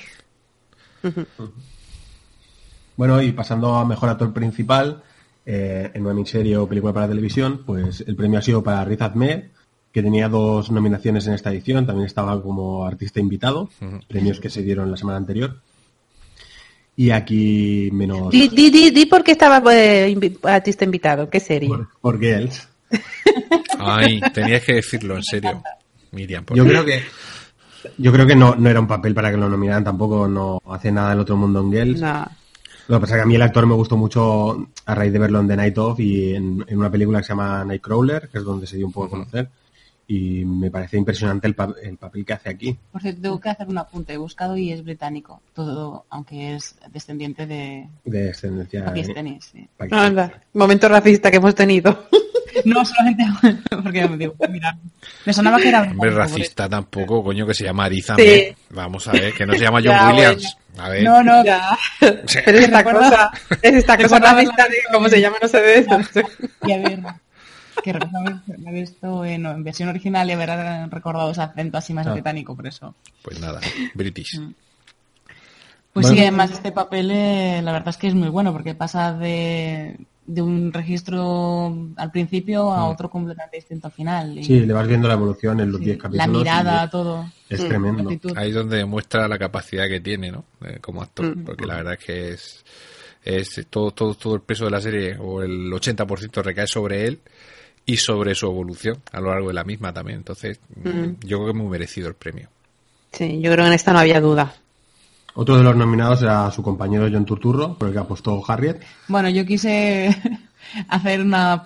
Bueno, 2.96 3.22
y 3.22 3.32
pasando 3.32 3.76
a 3.76 3.86
mejor 3.86 4.10
actor 4.10 4.32
principal, 4.34 5.04
eh, 5.46 5.92
en 5.94 6.02
una 6.02 6.14
miniserie 6.14 6.58
o 6.58 6.68
película 6.68 6.94
para 6.94 7.08
televisión, 7.08 7.62
pues 7.66 8.04
el 8.08 8.16
premio 8.16 8.40
ha 8.40 8.42
sido 8.42 8.64
para 8.64 8.84
Riz 8.86 9.02
Ahmed, 9.02 9.44
que 9.92 10.02
tenía 10.04 10.28
dos 10.28 10.72
nominaciones 10.72 11.26
en 11.28 11.34
esta 11.34 11.52
edición, 11.52 11.86
también 11.86 12.06
estaba 12.08 12.42
como 12.42 12.86
artista 12.86 13.20
invitado, 13.20 13.70
premios 14.08 14.40
que 14.40 14.50
se 14.50 14.62
dieron 14.62 14.92
la 14.92 14.98
semana 14.98 15.18
anterior. 15.18 15.62
Y 16.98 17.10
aquí 17.12 17.90
menos 17.92 18.30
Di, 18.32 18.48
di, 18.48 18.70
di, 18.70 18.90
di 18.90 19.06
por 19.06 19.24
qué 19.24 19.32
estaba 19.34 19.58
eh, 19.74 20.10
invi- 20.10 20.38
artista 20.44 20.86
invitado. 20.86 21.30
¿Qué 21.30 21.40
serie? 21.42 21.68
por, 21.68 21.90
por 22.00 22.20
Girls. 22.20 22.68
Ay, 23.80 24.22
tenías 24.34 24.64
que 24.64 24.76
decirlo, 24.76 25.16
en 25.18 25.24
serio. 25.24 25.62
Miriam, 26.12 26.46
por 26.46 26.56
Yo 26.56 26.66
creo 26.66 26.86
que 26.86 27.02
yo 27.98 28.12
creo 28.12 28.26
que 28.26 28.36
no, 28.36 28.56
no 28.56 28.70
era 28.70 28.80
un 28.80 28.88
papel 28.88 29.14
para 29.14 29.30
que 29.30 29.38
lo 29.38 29.48
nominaran, 29.50 29.84
tampoco 29.84 30.28
no 30.28 30.60
hace 30.70 30.92
nada 30.92 31.14
el 31.14 31.20
otro 31.20 31.36
mundo 31.38 31.60
en 31.62 31.72
Girls. 31.72 32.02
No. 32.02 32.26
Lo 32.88 32.98
que 32.98 33.02
pasa 33.02 33.16
es 33.16 33.20
que 33.20 33.24
a 33.24 33.26
mí 33.26 33.36
el 33.36 33.42
actor 33.42 33.66
me 33.66 33.74
gustó 33.74 33.98
mucho 33.98 34.68
a 34.86 34.96
raíz 34.96 35.12
de 35.12 35.20
verlo 35.20 35.40
en 35.40 35.48
The 35.48 35.56
Night 35.58 35.78
Of 35.78 36.00
y 36.00 36.36
en, 36.36 36.64
en 36.68 36.78
una 36.78 36.92
película 36.92 37.20
que 37.20 37.24
se 37.26 37.30
llama 37.30 37.66
Nightcrawler, 37.66 38.30
que 38.30 38.38
es 38.38 38.44
donde 38.44 38.68
se 38.68 38.78
dio 38.78 38.86
un 38.86 38.92
poco 38.94 39.08
a 39.08 39.10
conocer. 39.10 39.50
Y 40.08 40.46
me 40.46 40.70
parece 40.70 40.98
impresionante 40.98 41.48
el, 41.48 41.56
pa- 41.56 41.74
el 41.82 41.98
papel 41.98 42.24
que 42.24 42.34
hace 42.34 42.50
aquí. 42.50 42.78
Por 42.92 43.02
cierto, 43.02 43.22
tengo 43.24 43.40
que 43.40 43.50
hacer 43.50 43.68
un 43.68 43.80
apunte. 43.80 44.14
He 44.14 44.18
buscado 44.18 44.56
y 44.56 44.72
es 44.72 44.84
británico. 44.84 45.42
Todo, 45.56 46.06
aunque 46.12 46.54
es 46.56 46.76
descendiente 46.94 47.48
de 47.48 47.90
De 48.04 48.24
descendencia. 48.26 48.82
sí. 49.42 49.68
pakistaní. 49.78 50.06
Anda, 50.06 50.44
momento 50.54 50.88
racista 50.88 51.32
que 51.32 51.38
hemos 51.38 51.56
tenido. 51.56 52.06
No, 52.64 52.86
solamente 52.86 53.26
porque 53.84 54.08
me 54.08 54.18
digo, 54.18 54.36
mira, 54.50 54.78
me 55.26 55.34
sonaba 55.34 55.58
que 55.60 55.70
era 55.70 55.82
Hombre, 55.84 56.12
racista 56.12 56.70
tampoco, 56.70 57.24
coño, 57.24 57.46
que 57.46 57.54
se 57.54 57.64
llama 57.66 57.86
Ariza. 57.86 58.16
Sí. 58.16 58.22
Ahmed. 58.22 58.56
Vamos 58.70 59.08
a 59.08 59.12
ver, 59.12 59.34
que 59.34 59.46
no 59.46 59.54
se 59.54 59.60
llama 59.60 59.80
John 59.84 59.92
Ya, 59.94 60.08
Williams. 60.08 60.58
A 60.78 60.90
ver. 60.90 61.04
No, 61.04 61.24
no, 61.24 61.44
Ya. 61.44 61.78
Sí. 62.28 62.40
Pero 62.46 62.58
es 62.60 62.64
esta 62.66 62.84
cosa, 62.94 63.32
es 63.62 63.74
esta 63.76 63.98
cosa 63.98 64.20
racista 64.20 64.68
de 64.68 64.76
cómo 64.92 65.10
se 65.10 65.22
llama, 65.22 65.38
no 65.42 65.48
sé 65.48 65.60
de 65.62 65.78
eso. 65.80 66.00
y 66.66 66.72
haber, 66.72 67.00
que 67.84 67.94
recuerdo 67.94 68.18
haber 68.20 68.74
visto 68.74 69.26
en, 69.26 69.46
en 69.46 69.64
versión 69.64 69.90
original 69.90 70.30
y 70.30 70.34
haber 70.34 70.50
recordado 70.92 71.32
ese 71.32 71.42
acento 71.42 71.78
así 71.78 71.94
más 71.94 72.08
Ah. 72.08 72.14
británico, 72.14 72.56
por 72.56 72.68
eso. 72.68 72.96
Pues 73.22 73.40
nada, 73.40 73.60
British. 73.94 74.40
Pues 75.94 76.08
Bueno. 76.08 76.10
sí, 76.18 76.22
además 76.24 76.52
este 76.52 76.72
papel 76.74 77.10
eh, 77.12 77.62
la 77.64 77.72
verdad 77.72 77.90
es 77.90 77.98
que 77.98 78.08
es 78.08 78.16
muy 78.16 78.28
bueno 78.28 78.52
porque 78.52 78.76
pasa 78.76 79.14
de, 79.14 79.96
de 80.28 80.42
un 80.42 80.74
registro 80.74 81.74
al 81.98 82.12
principio 82.12 82.72
a 82.74 82.88
otro 82.88 83.10
completamente 83.10 83.58
distinto 83.58 83.88
al 83.88 83.94
final. 83.94 84.38
Y 84.40 84.44
Sí, 84.44 84.60
le 84.66 84.74
vas 84.74 84.88
viendo 84.88 85.08
la 85.08 85.14
evolución 85.14 85.60
en 85.60 85.72
los 85.72 85.80
sí, 85.80 85.86
10 85.86 85.98
capítulos. 85.98 86.28
la 86.28 86.34
mirada, 86.40 86.86
y 86.86 86.90
todo. 86.90 87.26
Es 87.50 87.64
Mm, 87.64 87.68
tremendo. 87.68 88.10
Ahí 88.36 88.50
es 88.50 88.56
donde 88.56 88.78
demuestra 88.78 89.28
la 89.28 89.38
capacidad 89.38 89.88
que 89.88 90.00
tiene, 90.00 90.32
¿no? 90.32 90.46
Eh, 90.66 90.80
como 90.82 91.02
actor. 91.04 91.36
Mm. 91.38 91.44
Porque 91.46 91.66
la 91.66 91.76
verdad 91.76 91.94
es 91.94 92.06
que 92.06 92.30
es, 92.30 92.66
es 93.24 93.68
todo, 93.70 93.92
todo, 93.92 94.16
todo 94.16 94.36
el 94.36 94.42
peso 94.42 94.66
de 94.66 94.72
la 94.72 94.82
serie, 94.82 95.16
o 95.20 95.42
el 95.44 95.72
80% 95.72 96.42
recae 96.44 96.68
sobre 96.68 97.06
él 97.08 97.20
y 97.86 97.98
sobre 97.98 98.34
su 98.34 98.48
evolución 98.48 98.98
a 99.12 99.20
lo 99.22 99.30
largo 99.30 99.50
de 99.50 99.54
la 99.54 99.64
misma 99.64 99.94
también. 99.94 100.18
Entonces, 100.18 100.60
mm, 100.76 101.24
yo 101.24 101.38
creo 101.38 101.46
que 101.46 101.52
es 101.52 101.56
muy 101.58 101.68
merecido 101.70 102.08
el 102.08 102.16
premio. 102.16 102.50
Sí, 103.12 103.40
yo 103.42 103.52
creo 103.52 103.64
que 103.64 103.68
en 103.68 103.74
esta 103.74 103.94
no 103.94 104.00
había 104.00 104.20
duda. 104.20 104.56
Otro 105.36 105.58
de 105.58 105.64
los 105.64 105.76
nominados 105.76 106.22
era 106.22 106.50
su 106.52 106.64
compañero 106.64 107.08
John 107.12 107.26
Turturro, 107.26 107.76
por 107.78 107.90
el 107.90 107.94
que 107.94 108.00
apostó 108.00 108.42
Harriet. 108.48 108.82
Bueno, 109.10 109.30
yo 109.30 109.46
quise 109.46 110.16
hacer 110.90 111.22
una... 111.22 111.64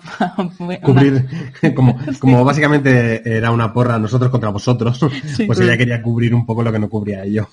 una- 0.58 0.80
Cubrir, 0.80 1.26
como, 1.74 1.96
como 2.18 2.44
básicamente 2.44 3.22
era 3.36 3.50
una 3.52 3.72
porra 3.72 3.98
nosotros 3.98 4.30
contra 4.30 4.50
vosotros, 4.50 4.98
pues 5.46 5.60
ella 5.60 5.76
quería 5.78 6.02
cubrir 6.02 6.34
un 6.34 6.44
poco 6.44 6.62
lo 6.62 6.72
que 6.72 6.78
no 6.80 6.88
cubría 6.88 7.24
yo. 7.26 7.48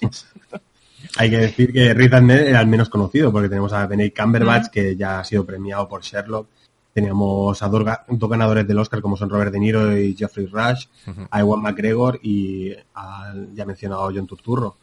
Hay 1.18 1.30
que 1.30 1.38
decir 1.38 1.72
que 1.72 1.94
Riz 1.94 2.12
Ahmed 2.14 2.48
era 2.48 2.62
el 2.62 2.68
menos 2.68 2.90
conocido, 2.90 3.32
porque 3.32 3.50
tenemos 3.50 3.72
a 3.74 3.86
Benedict 3.88 4.20
Cumberbatch, 4.20 4.68
que 4.72 4.96
ya 4.96 5.20
ha 5.20 5.24
sido 5.24 5.46
premiado 5.46 5.88
por 5.88 6.02
Sherlock. 6.02 6.48
Teníamos 6.94 7.62
a 7.62 7.68
dos, 7.68 7.84
ga- 7.84 8.02
dos 8.08 8.30
ganadores 8.30 8.68
del 8.68 8.80
Oscar, 8.80 9.02
como 9.02 9.16
son 9.18 9.30
Robert 9.30 9.52
De 9.52 9.60
Niro 9.60 9.96
y 9.96 10.16
Geoffrey 10.16 10.48
Rush, 10.48 10.86
a 11.30 11.40
Ewan 11.40 11.62
McGregor 11.62 12.20
y 12.24 12.74
al 12.96 13.50
ya 13.54 13.66
mencionado 13.66 14.12
John 14.14 14.26
Turturro. 14.26 14.78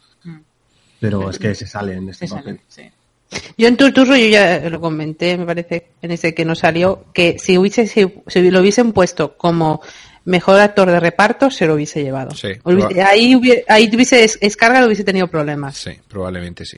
Pero 1.05 1.29
es 1.29 1.39
que 1.39 1.55
se 1.55 1.67
sale 1.67 1.93
en 1.93 2.09
este 2.09 2.27
se 2.27 2.35
papel. 2.35 2.59
sale, 2.69 2.91
sí. 3.31 3.41
Yo 3.57 3.67
en 3.67 3.75
Turturro, 3.77 4.15
yo 4.15 4.27
ya 4.27 4.69
lo 4.69 4.79
comenté, 4.79 5.37
me 5.37 5.45
parece, 5.45 5.87
en 6.01 6.11
ese 6.11 6.33
que 6.33 6.45
no 6.45 6.55
salió, 6.55 7.05
que 7.13 7.37
si 7.39 7.57
hubiese 7.57 7.87
si, 7.87 8.05
si 8.27 8.51
lo 8.51 8.61
hubiesen 8.61 8.93
puesto 8.93 9.35
como 9.37 9.81
mejor 10.25 10.59
actor 10.59 10.89
de 10.89 10.99
reparto, 10.99 11.49
se 11.51 11.65
lo 11.65 11.73
hubiese 11.75 12.01
llevado. 12.03 12.31
Sí, 12.31 12.49
Hubiese- 12.63 13.01
ahí, 13.03 13.35
hubiese, 13.35 13.65
ahí 13.67 13.89
tuviese 13.89 14.23
es- 14.23 14.39
descarga, 14.39 14.85
hubiese 14.85 15.03
tenido 15.03 15.27
problemas. 15.27 15.75
Sí, 15.77 15.91
probablemente 16.07 16.65
sí. 16.65 16.77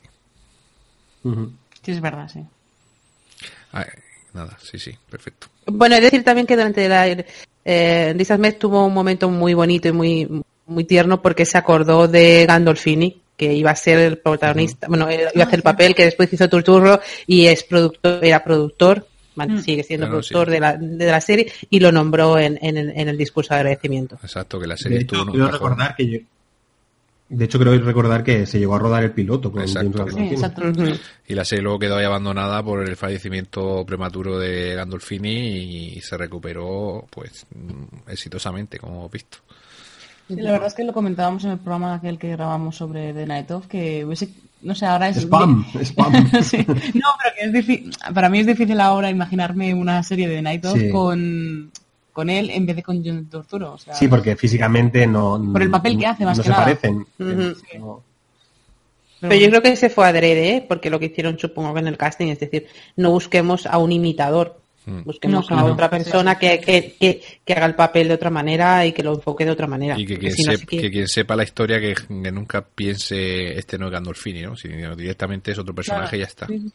Sí, 1.82 1.90
es 1.92 2.00
verdad, 2.00 2.28
sí. 2.32 2.40
Ay, 3.72 3.84
nada, 4.32 4.56
sí, 4.62 4.78
sí, 4.78 4.92
perfecto. 5.10 5.48
Bueno, 5.66 5.96
es 5.96 6.02
decir 6.02 6.24
también 6.24 6.46
que 6.46 6.56
durante 6.56 6.88
la 6.88 7.06
eh, 7.64 8.14
Riz 8.16 8.30
Ahmed 8.30 8.56
tuvo 8.56 8.86
un 8.86 8.94
momento 8.94 9.28
muy 9.28 9.52
bonito 9.54 9.88
y 9.88 9.92
muy 9.92 10.42
muy 10.66 10.84
tierno 10.84 11.22
porque 11.22 11.44
se 11.46 11.56
acordó 11.58 12.08
de 12.08 12.44
Gandolfini, 12.46 13.20
que 13.38 13.54
iba 13.54 13.70
a 13.70 13.76
ser 13.76 13.98
el 14.00 14.18
protagonista, 14.18 14.86
bueno, 14.88 15.08
eh, 15.08 15.30
iba 15.34 15.44
a 15.44 15.46
hacer 15.46 15.60
el 15.60 15.62
papel 15.62 15.94
que 15.94 16.04
después 16.04 16.30
hizo 16.30 16.46
Turturro 16.50 17.00
y 17.26 17.46
es 17.46 17.62
productor, 17.62 18.22
era 18.22 18.44
productor, 18.44 19.06
Mm. 19.36 19.58
sigue 19.60 19.84
siendo 19.84 20.06
Claro, 20.06 20.18
productor 20.18 20.46
sí. 20.48 20.52
de, 20.54 20.60
la, 20.60 20.76
de 20.76 21.06
la 21.06 21.20
serie 21.20 21.52
y 21.70 21.78
lo 21.78 21.92
nombró 21.92 22.40
en, 22.40 22.58
en, 22.60 22.76
el, 22.76 22.90
en 22.90 23.08
el 23.08 23.16
discurso 23.16 23.54
de 23.54 23.60
agradecimiento. 23.60 24.18
Exacto, 24.20 24.58
que 24.58 24.66
la 24.66 24.74
De 24.74 24.78
serie 24.78 24.98
hecho, 24.98 25.14
estuvo 25.14 25.32
cajón. 25.32 25.52
recordar 25.52 25.94
que 25.96 26.24
de 27.28 27.44
hecho 27.44 27.58
creo 27.60 27.78
recordar 27.78 28.24
que 28.24 28.46
se 28.46 28.58
llegó 28.58 28.74
a 28.74 28.78
rodar 28.80 29.04
el 29.04 29.12
piloto 29.12 29.52
con 29.52 29.62
Exacto. 29.62 30.06
Sí, 30.10 30.28
exacto. 30.32 30.62
Y 31.28 31.34
la 31.34 31.44
serie 31.44 31.62
luego 31.62 31.78
quedó 31.78 31.96
ahí 31.98 32.04
abandonada 32.04 32.62
por 32.64 32.82
el 32.88 32.96
fallecimiento 32.96 33.84
prematuro 33.86 34.40
de 34.40 34.74
Gandolfini 34.74 35.94
y 35.96 36.00
se 36.00 36.16
recuperó, 36.16 37.06
pues, 37.08 37.46
mm, 37.54 38.10
exitosamente, 38.10 38.78
como 38.78 38.94
hemos 38.96 39.12
visto. 39.12 39.38
Sí, 40.28 40.36
la 40.36 40.52
verdad 40.52 40.68
es 40.68 40.74
que 40.74 40.84
lo 40.84 40.92
comentábamos 40.92 41.42
en 41.44 41.50
el 41.52 41.58
programa 41.58 41.94
aquel 41.94 42.18
que 42.18 42.28
grabamos 42.28 42.76
sobre 42.76 43.12
The 43.14 43.26
Night 43.26 43.50
Of, 43.50 43.66
que 43.66 44.04
hubiese, 44.04 44.28
no 44.62 44.74
sé, 44.74 44.84
ahora 44.86 45.08
es... 45.08 45.16
Spam, 45.22 45.64
spam. 45.82 46.30
Sí. 46.42 46.58
No, 46.68 47.08
pero 47.22 47.34
que 47.38 47.44
es 47.46 47.52
difícil, 47.52 47.90
para 48.14 48.28
mí 48.28 48.40
es 48.40 48.46
difícil 48.46 48.78
ahora 48.80 49.08
imaginarme 49.10 49.72
una 49.74 50.02
serie 50.02 50.28
de 50.28 50.36
The 50.36 50.42
Night 50.42 50.64
Of 50.66 50.78
Sí. 50.78 50.90
con, 50.90 51.72
con 52.12 52.28
él 52.30 52.50
en 52.50 52.66
vez 52.66 52.76
de 52.76 52.82
con 52.82 53.02
John 53.04 53.26
Torturo. 53.30 53.72
O 53.72 53.78
sea, 53.78 53.94
Sí, 53.94 54.06
porque 54.08 54.36
físicamente 54.36 55.06
no. 55.06 55.42
Por 55.52 55.62
el 55.62 55.70
papel 55.70 55.96
que 55.98 56.06
hace, 56.06 56.24
más 56.24 56.36
no 56.36 56.42
que 56.42 56.48
se 56.48 56.52
nada. 56.52 56.64
parecen. 56.64 57.06
No. 57.78 58.02
Pero 59.20 59.34
yo 59.34 59.48
creo 59.48 59.62
que 59.62 59.74
se 59.76 59.90
fue 59.90 60.06
adrede, 60.06 60.56
¿eh? 60.56 60.64
porque 60.68 60.90
lo 60.90 61.00
que 61.00 61.06
hicieron 61.06 61.38
supongo 61.38 61.74
que 61.74 61.80
en 61.80 61.88
el 61.88 61.96
casting, 61.96 62.28
es 62.28 62.38
decir, 62.38 62.66
no 62.96 63.10
busquemos 63.10 63.66
a 63.66 63.78
un 63.78 63.90
imitador. 63.92 64.60
Busquemos 65.04 65.50
No, 65.50 65.58
a 65.58 65.64
otra 65.64 65.88
persona 65.90 66.38
que, 66.38 66.60
que, 66.60 66.96
que, 66.98 67.22
que 67.44 67.52
haga 67.52 67.66
el 67.66 67.74
papel 67.74 68.08
de 68.08 68.14
otra 68.14 68.30
manera 68.30 68.84
y 68.86 68.92
que 68.92 69.02
lo 69.02 69.14
enfoque 69.14 69.44
de 69.44 69.50
otra 69.50 69.66
manera. 69.66 69.98
Y 69.98 70.06
que 70.06 70.18
quien, 70.18 70.32
si 70.32 70.42
no 70.44 70.52
sep- 70.52 70.58
se 70.60 70.66
quiere- 70.66 70.86
que 70.86 70.92
quien 70.92 71.08
sepa 71.08 71.36
la 71.36 71.44
historia 71.44 71.80
que, 71.80 71.94
que 71.94 72.32
nunca 72.32 72.62
piense 72.64 73.58
este 73.58 73.78
no 73.78 73.86
es 73.86 73.92
Gandolfini, 73.92 74.42
¿no? 74.42 74.56
Sino 74.56 74.94
directamente 74.96 75.52
es 75.52 75.58
otro 75.58 75.74
personaje 75.74 76.16
y 76.16 76.20
ya 76.20 76.26
está. 76.26 76.46
Sí. 76.46 76.70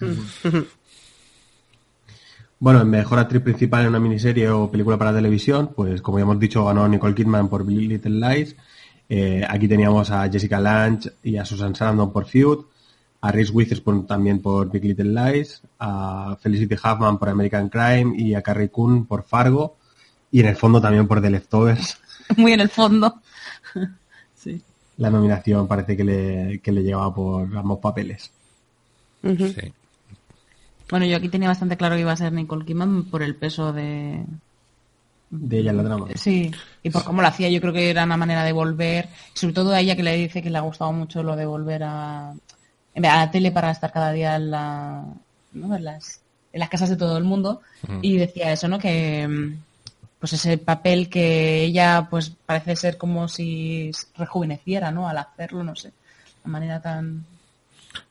Bueno, 2.60 2.82
en 2.82 2.90
mejor 2.90 3.20
actriz 3.20 3.42
principal 3.42 3.82
en 3.84 3.90
una 3.90 4.00
miniserie 4.00 4.50
o 4.50 4.72
película 4.72 4.98
para 4.98 5.14
televisión, 5.14 5.72
pues 5.76 6.02
como 6.02 6.18
ya 6.20 6.24
hemos 6.24 6.40
dicho, 6.40 6.64
ganó 6.64 6.88
Nicole 6.88 7.14
Kidman 7.14 7.50
por 7.50 7.70
Little 7.70 8.12
Lies. 8.12 8.56
Eh, 9.10 9.44
aquí 9.48 9.68
teníamos 9.68 10.10
a 10.12 10.30
Jessica 10.32 10.62
Lange 10.62 11.10
y 11.24 11.36
a 11.36 11.44
Susan 11.44 11.76
Sarandon 11.76 12.14
por 12.14 12.26
Feud, 12.26 12.60
a 13.24 13.32
Reese 13.32 13.54
Witherspoon 13.54 14.06
también 14.06 14.42
por 14.42 14.70
Big 14.70 14.84
Little 14.84 15.06
Lies, 15.06 15.62
a 15.80 16.36
Felicity 16.42 16.76
Huffman 16.76 17.18
por 17.18 17.30
American 17.30 17.70
Crime 17.70 18.14
y 18.18 18.34
a 18.34 18.42
Carrie 18.42 18.68
Coon 18.68 19.06
por 19.06 19.24
Fargo 19.24 19.78
y 20.30 20.42
en 20.42 20.48
el 20.48 20.58
fondo 20.58 20.82
también 20.82 21.08
por 21.08 21.22
The 21.22 21.30
Leftovers. 21.30 22.00
Muy 22.38 22.52
en 22.54 22.60
el 22.60 22.70
fondo. 22.70 23.22
Sí. 24.36 24.62
la 24.98 25.10
nominación 25.10 25.70
parece 25.70 25.96
que 25.96 26.04
le, 26.04 26.60
que 26.60 26.74
le 26.74 26.84
llevaba 26.84 27.16
por 27.16 27.58
ambos 27.58 27.80
papeles. 27.80 28.30
sí. 29.22 29.74
Bueno, 30.90 31.06
yo 31.06 31.16
aquí 31.16 31.30
tenía 31.30 31.48
bastante 31.48 31.78
claro 31.78 31.96
que 31.96 32.02
iba 32.02 32.12
a 32.12 32.18
ser 32.18 32.34
Nicole 32.34 32.66
Kidman 32.66 33.06
por 33.06 33.24
el 33.24 33.38
peso 33.38 33.72
de... 33.72 34.26
De 35.30 35.60
ella 35.60 35.72
en 35.72 35.78
la 35.78 35.84
drama. 35.84 36.08
Sí, 36.16 36.52
y 36.84 36.90
por 36.90 37.06
cómo 37.06 37.22
lo 37.22 37.30
hacía, 37.30 37.48
yo 37.48 37.62
creo 37.62 37.72
que 37.72 37.90
era 37.90 38.04
una 38.04 38.18
manera 38.18 38.44
de 38.44 38.52
volver, 38.52 39.08
sobre 39.34 39.54
todo 39.54 39.72
a 39.72 39.80
ella 39.80 39.96
que 39.96 40.04
le 40.04 40.18
dice 40.18 40.42
que 40.42 40.50
le 40.50 40.58
ha 40.58 40.62
gustado 40.62 40.92
mucho 40.92 41.24
lo 41.24 41.38
de 41.38 41.46
volver 41.46 41.84
a, 41.86 42.34
a 42.96 43.00
la 43.00 43.32
tele 43.32 43.52
para 43.52 43.72
estar 43.72 43.92
cada 43.92 44.12
día 44.12 44.36
en, 44.36 44.52
la, 44.52 45.06
¿no? 45.54 45.76
en, 45.76 45.84
las, 45.84 46.22
en 46.52 46.60
las 46.60 46.70
casas 46.70 46.90
de 46.90 46.98
todo 46.98 47.18
el 47.18 47.24
mundo. 47.24 47.62
Y 48.02 48.18
decía 48.18 48.52
eso, 48.54 48.68
¿no? 48.68 48.80
Que 48.80 49.56
pues 50.20 50.34
ese 50.34 50.58
papel 50.58 51.10
que 51.10 51.64
ella 51.64 52.08
pues 52.10 52.32
parece 52.46 52.78
ser 52.78 52.98
como 52.98 53.28
si 53.28 53.92
rejuveneciera, 54.16 54.90
¿no? 54.90 55.10
Al 55.10 55.18
hacerlo, 55.18 55.66
no 55.66 55.76
sé, 55.76 55.92
de 56.44 56.50
manera 56.50 56.82
tan 56.82 57.26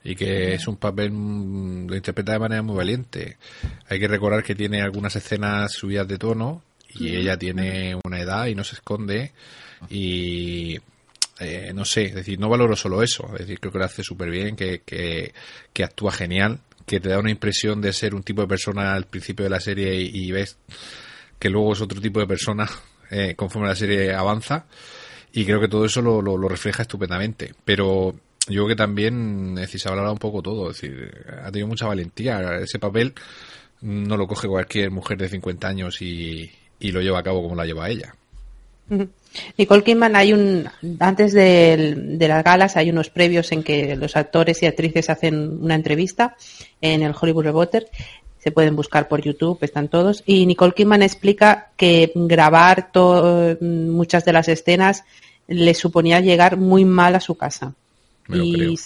y 0.05 0.15
que 0.15 0.55
es 0.55 0.67
un 0.67 0.77
papel 0.77 1.11
mm, 1.11 1.89
lo 1.89 1.97
interpreta 1.97 2.33
de 2.33 2.39
manera 2.39 2.63
muy 2.63 2.77
valiente. 2.77 3.37
Hay 3.89 3.99
que 3.99 4.09
recordar 4.09 4.43
que 4.43 4.55
tiene 4.55 4.83
algunas 4.83 5.15
escenas 5.17 5.73
subidas 5.73 6.09
de 6.09 6.19
tono 6.19 6.63
y 6.95 7.17
ella 7.17 7.39
tiene 7.39 7.97
una 8.05 8.21
edad 8.21 8.47
y 8.47 8.55
no 8.55 8.65
se 8.65 8.75
esconde 8.75 9.33
y 9.89 10.79
eh, 11.43 11.73
no 11.75 11.85
sé, 11.85 12.05
es 12.05 12.15
decir, 12.15 12.39
no 12.39 12.49
valoro 12.49 12.77
solo 12.77 13.03
eso, 13.03 13.29
es 13.35 13.41
decir, 13.41 13.61
creo 13.61 13.73
que 13.73 13.79
lo 13.79 13.85
hace 13.85 14.03
súper 14.03 14.31
bien, 14.31 14.57
que, 14.57 14.83
que, 14.85 15.85
actúa 15.85 16.13
genial, 16.13 16.61
que 16.87 17.01
te 17.01 17.09
da 17.09 17.19
una 17.19 17.31
impresión 17.31 17.81
de 17.81 17.93
ser 17.93 18.15
un 18.15 18.23
tipo 18.23 18.43
de 18.43 18.49
persona 18.49 18.95
al 18.95 19.07
principio 19.07 19.45
de 19.45 19.51
la 19.51 19.61
serie 19.61 20.01
y, 20.01 20.31
ves 20.31 20.59
que 21.39 21.51
luego 21.51 21.73
es 21.73 21.81
otro 21.81 22.01
tipo 22.01 22.21
de 22.21 22.27
persona 22.27 22.69
eh, 23.11 23.35
conforme 23.37 23.69
la 23.69 23.77
serie 23.77 24.15
avanza 24.15 24.67
y 25.33 25.45
creo 25.45 25.61
que 25.61 25.69
todo 25.69 25.85
eso 25.85 26.03
lo, 26.03 26.23
lo 26.23 26.49
refleja 26.49 26.83
estupendamente, 26.83 27.55
pero 27.65 28.15
yo 28.49 28.65
creo 28.65 28.69
que 28.69 28.77
también 28.77 29.53
es 29.55 29.63
decir, 29.63 29.81
se 29.81 29.89
ha 29.89 29.93
valorado 29.93 30.15
un 30.15 30.19
poco 30.19 30.43
todo. 30.43 30.71
Es 30.71 30.81
decir, 30.81 31.25
ha 31.43 31.51
tenido 31.51 31.69
mucha 31.69 31.87
valentía. 31.87 32.57
Ese 32.57 32.79
papel 32.79 33.15
no 33.81 34.17
lo 34.17 34.27
coge 34.27 34.49
cualquier 34.49 34.91
mujer 34.91 35.19
de 35.19 35.29
50 35.29 35.69
años 35.69 36.03
y, 36.03 36.51
lo 36.81 37.01
lleva 37.01 37.21
a 37.21 37.23
cabo 37.23 37.43
como 37.43 37.55
la 37.55 37.65
lleva 37.65 37.89
ella. 37.89 38.15
Nicole 39.57 39.83
Kidman, 39.83 40.17
hay 40.17 40.33
un 40.33 40.69
antes 41.01 41.33
de, 41.33 41.95
de, 41.97 42.29
las 42.29 42.45
galas 42.45 42.77
hay 42.77 42.91
unos 42.91 43.11
previos 43.11 43.53
en 43.53 43.63
que 43.63 43.97
los 43.97 44.17
actores 44.17 44.63
y 44.63 44.67
actrices 44.67 45.11
hacen 45.11 45.63
una 45.63 45.75
entrevista 45.75 46.37
en 46.81 47.03
el 47.03 47.15
Hollywood 47.19 47.45
Reporter. 47.45 47.89
Se 48.39 48.51
pueden 48.51 48.75
buscar 48.75 49.07
por 49.07 49.23
YouTube, 49.23 49.59
están 49.63 49.89
todos. 49.89 50.25
Y 50.27 50.47
Nicole 50.47 50.73
Kidman 50.73 51.03
explica 51.03 51.71
que 51.77 52.11
grabar 52.15 52.91
muchas 53.61 54.25
de 54.25 54.33
las 54.33 54.49
escenas 54.49 55.05
le 55.47 55.75
suponía 55.75 56.21
llegar 56.21 56.57
muy 56.57 56.85
mal 56.85 57.15
a 57.15 57.21
su 57.21 57.37
casa 57.37 57.75
y 58.29 58.77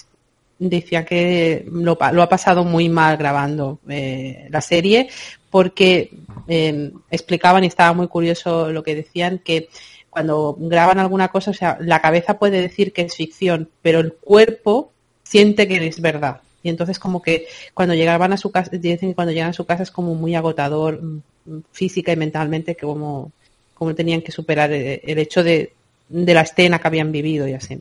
decía 0.59 1.05
que 1.05 1.67
lo, 1.71 1.99
ha 2.01 2.29
pasado 2.29 2.65
muy 2.65 2.89
mal 2.89 3.17
grabando 3.17 3.79
eh, 3.89 4.47
la 4.51 4.61
serie 4.61 5.09
porque 5.51 6.11
eh, 6.49 6.93
explicaban 7.11 7.65
y 7.65 7.67
estaba 7.67 7.93
muy 7.93 8.09
curioso 8.09 8.71
lo 8.73 8.83
que 8.83 8.95
decían 8.95 9.41
que 9.45 9.69
cuando 10.17 10.57
graban 10.59 10.99
alguna 10.99 11.29
cosa, 11.29 11.51
o 11.51 11.55
sea, 11.55 11.77
la 11.79 12.01
cabeza 12.01 12.39
puede 12.39 12.63
decir 12.63 12.95
que 12.95 13.03
es 13.03 13.15
ficción, 13.15 13.69
pero 13.83 14.01
el 14.01 14.15
cuerpo 14.15 14.91
siente 15.23 15.69
que 15.69 15.87
es 15.87 16.01
verdad. 16.01 16.41
Y 16.63 16.71
entonces 16.71 16.99
como 16.99 17.21
que 17.21 17.47
cuando 17.75 17.93
llegaban 17.93 18.33
a 18.33 18.39
su 18.39 18.51
casa, 18.51 18.71
dicen 18.73 19.11
que 19.11 19.15
cuando 19.15 19.35
llegan 19.35 19.51
a 19.51 19.53
su 19.53 19.67
casa 19.67 19.83
es 19.83 19.91
como 19.91 20.15
muy 20.15 20.35
agotador 20.35 21.03
mm, 21.03 21.65
física 21.71 22.13
y 22.13 22.17
mentalmente, 22.17 22.75
que 22.77 22.87
como, 22.87 23.31
como 23.75 23.95
tenían 23.95 24.23
que 24.23 24.33
superar 24.33 24.73
eh, 24.73 25.03
el, 25.05 25.19
hecho 25.19 25.45
de, 25.45 25.75
de 26.09 26.33
la 26.33 26.41
escena 26.41 26.79
que 26.79 26.89
habían 26.89 27.13
vivido 27.13 27.47
y 27.47 27.53
así. 27.53 27.79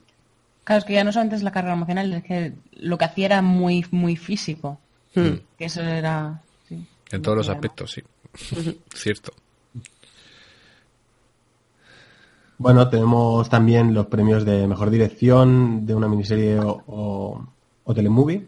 Claro, 0.66 0.80
es 0.80 0.86
que 0.86 0.92
ya 0.92 1.06
no 1.06 1.14
solamente 1.14 1.38
es 1.38 1.44
la 1.44 1.54
carrera 1.54 1.76
emocional, 1.76 2.14
es 2.16 2.24
que 2.26 2.52
lo 2.74 2.98
que 2.98 3.06
hacía 3.06 3.28
era 3.28 3.42
muy, 3.42 3.86
muy 3.92 4.18
físico. 4.18 4.78
Hmm. 5.14 5.36
Que 5.58 5.66
eso 5.66 5.82
era. 5.82 6.42
en 6.70 7.22
todos 7.22 7.38
los 7.38 7.48
aspectos, 7.48 7.94
sí. 7.94 8.04
Cierto. 8.94 9.32
Bueno, 12.58 12.88
tenemos 12.90 13.50
también 13.50 13.94
los 13.94 14.08
premios 14.08 14.46
de 14.46 14.68
mejor 14.68 14.90
dirección 14.90 15.86
de 15.86 15.94
una 15.94 16.08
miniserie 16.08 16.60
o, 16.60 17.46
o, 17.84 17.94
telemovie 17.94 18.48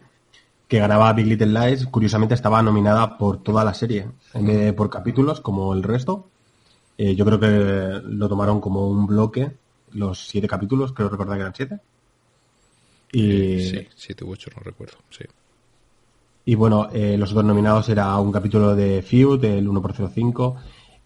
que 0.66 0.78
ganaba 0.78 1.12
Big 1.12 1.26
Little 1.26 1.46
Lies. 1.46 1.86
Curiosamente 1.86 2.34
estaba 2.34 2.62
nominada 2.62 3.18
por 3.18 3.42
toda 3.42 3.64
la 3.64 3.74
serie, 3.74 4.06
en 4.34 4.46
vez 4.46 4.58
de 4.58 4.72
por 4.72 4.88
capítulos 4.88 5.40
como 5.40 5.74
el 5.74 5.82
resto. 5.82 6.28
Eh, 6.96 7.14
yo 7.14 7.24
creo 7.24 7.38
que 7.38 8.00
lo 8.04 8.28
tomaron 8.28 8.60
como 8.60 8.88
un 8.88 9.06
bloque, 9.06 9.52
los 9.92 10.26
siete 10.26 10.48
capítulos, 10.48 10.92
creo 10.92 11.08
recordar 11.08 11.36
que 11.36 11.42
eran 11.42 11.54
siete. 11.54 11.80
Y, 13.12 13.60
sí, 13.60 13.88
7 13.94 14.24
u 14.24 14.32
8, 14.32 14.50
no 14.56 14.62
recuerdo, 14.62 14.98
sí. 15.08 15.24
Y 16.44 16.54
bueno, 16.54 16.88
eh, 16.92 17.16
los 17.16 17.30
otros 17.30 17.44
nominados 17.44 17.88
era 17.88 18.16
un 18.18 18.32
capítulo 18.32 18.74
de 18.74 19.02
Feud, 19.02 19.42
el 19.44 19.68
1x05, 19.68 20.56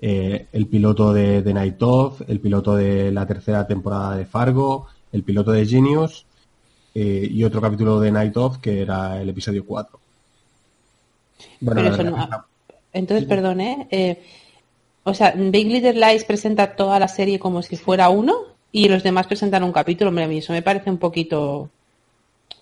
eh, 0.03 0.49
el 0.53 0.67
piloto 0.67 1.13
de 1.15 1.55
Night 1.55 1.81
Of, 1.81 2.23
el 2.29 2.41
piloto 2.41 2.75
de 2.75 3.13
la 3.13 3.27
tercera 3.27 3.67
temporada 3.67 4.17
de 4.17 4.27
Fargo, 4.27 4.89
el 5.13 5.23
piloto 5.23 5.53
de 5.53 5.65
Genius 5.65 6.27
eh, 6.95 7.29
y 7.31 7.45
otro 7.45 7.61
capítulo 7.61 8.01
de 8.01 8.13
Night 8.13 8.37
Of 8.37 8.59
que 8.59 8.83
era 8.83 9.23
el 9.23 9.29
episodio 9.29 9.65
4. 9.65 9.99
Bueno, 11.61 12.45
Entonces, 12.93 13.27
perdón, 13.27 13.61
¿eh? 13.61 14.21
O 15.05 15.15
sea, 15.15 15.33
Big 15.37 15.69
Little 15.69 15.95
Lies 15.95 16.25
presenta 16.25 16.77
toda 16.77 16.99
la 16.99 17.09
serie 17.09 17.39
como 17.39 17.63
si 17.63 17.77
fuera 17.77 18.09
uno 18.09 18.35
y 18.71 18.89
los 18.89 19.03
demás 19.03 19.27
presentan 19.27 19.63
un 19.63 19.73
capítulo. 19.73 20.09
Hombre, 20.09 20.25
a 20.25 20.29
mí 20.29 20.39
eso 20.39 20.53
me 20.53 20.63
parece 20.63 20.91
un 20.91 20.99
poquito 20.99 21.71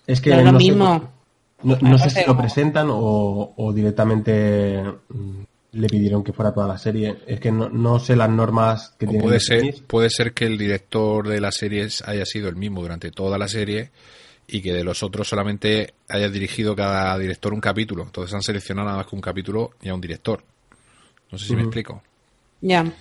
es 0.07 0.21
que 0.21 0.35
no 0.35 0.51
lo 0.51 0.53
mismo. 0.53 1.09
no, 1.63 1.97
sé 1.97 2.09
si 2.09 2.25
lo 2.25 2.37
presentan 2.37 2.87
o, 2.89 3.71
directamente 3.73 4.83
mm, 5.09 5.41
le 5.73 5.87
pidieron 5.87 6.23
que 6.23 6.33
fuera 6.33 6.53
toda 6.53 6.67
la 6.67 6.77
serie. 6.77 7.17
Es 7.27 7.39
que 7.39 7.51
no, 7.51 7.99
sé 7.99 8.15
las 8.15 8.29
normas 8.29 8.95
que 8.99 9.07
tiene. 9.07 9.23
Puede 9.23 9.39
ser, 9.39 9.75
puede 9.87 10.09
ser 10.09 10.33
que 10.33 10.45
el 10.45 10.57
director 10.57 11.27
de 11.27 11.41
la 11.41 11.51
serie 11.51 11.87
haya 12.05 12.25
sido 12.25 12.49
el 12.49 12.55
mismo 12.55 12.81
durante 12.81 13.11
toda 13.11 13.37
la 13.37 13.47
serie 13.47 13.91
y 14.47 14.61
que 14.61 14.73
de 14.73 14.83
los 14.83 15.01
otros 15.01 15.29
solamente 15.29 15.93
haya 16.09 16.29
dirigido 16.29 16.75
cada 16.75 17.17
director 17.17 17.53
un 17.53 17.61
capítulo. 17.61 18.03
Entonces 18.03 18.33
han 18.33 18.43
seleccionado 18.43 18.87
nada 18.87 18.97
más 18.97 19.07
que 19.07 19.15
un 19.15 19.21
capítulo 19.21 19.71
y 19.81 19.89
a 19.89 19.93
un 19.93 20.01
director. 20.01 20.43
No 21.31 21.37
sé 21.37 21.47
si 21.47 21.55
me 21.55 21.61
explico. 21.61 22.01
Ya. 22.59 22.91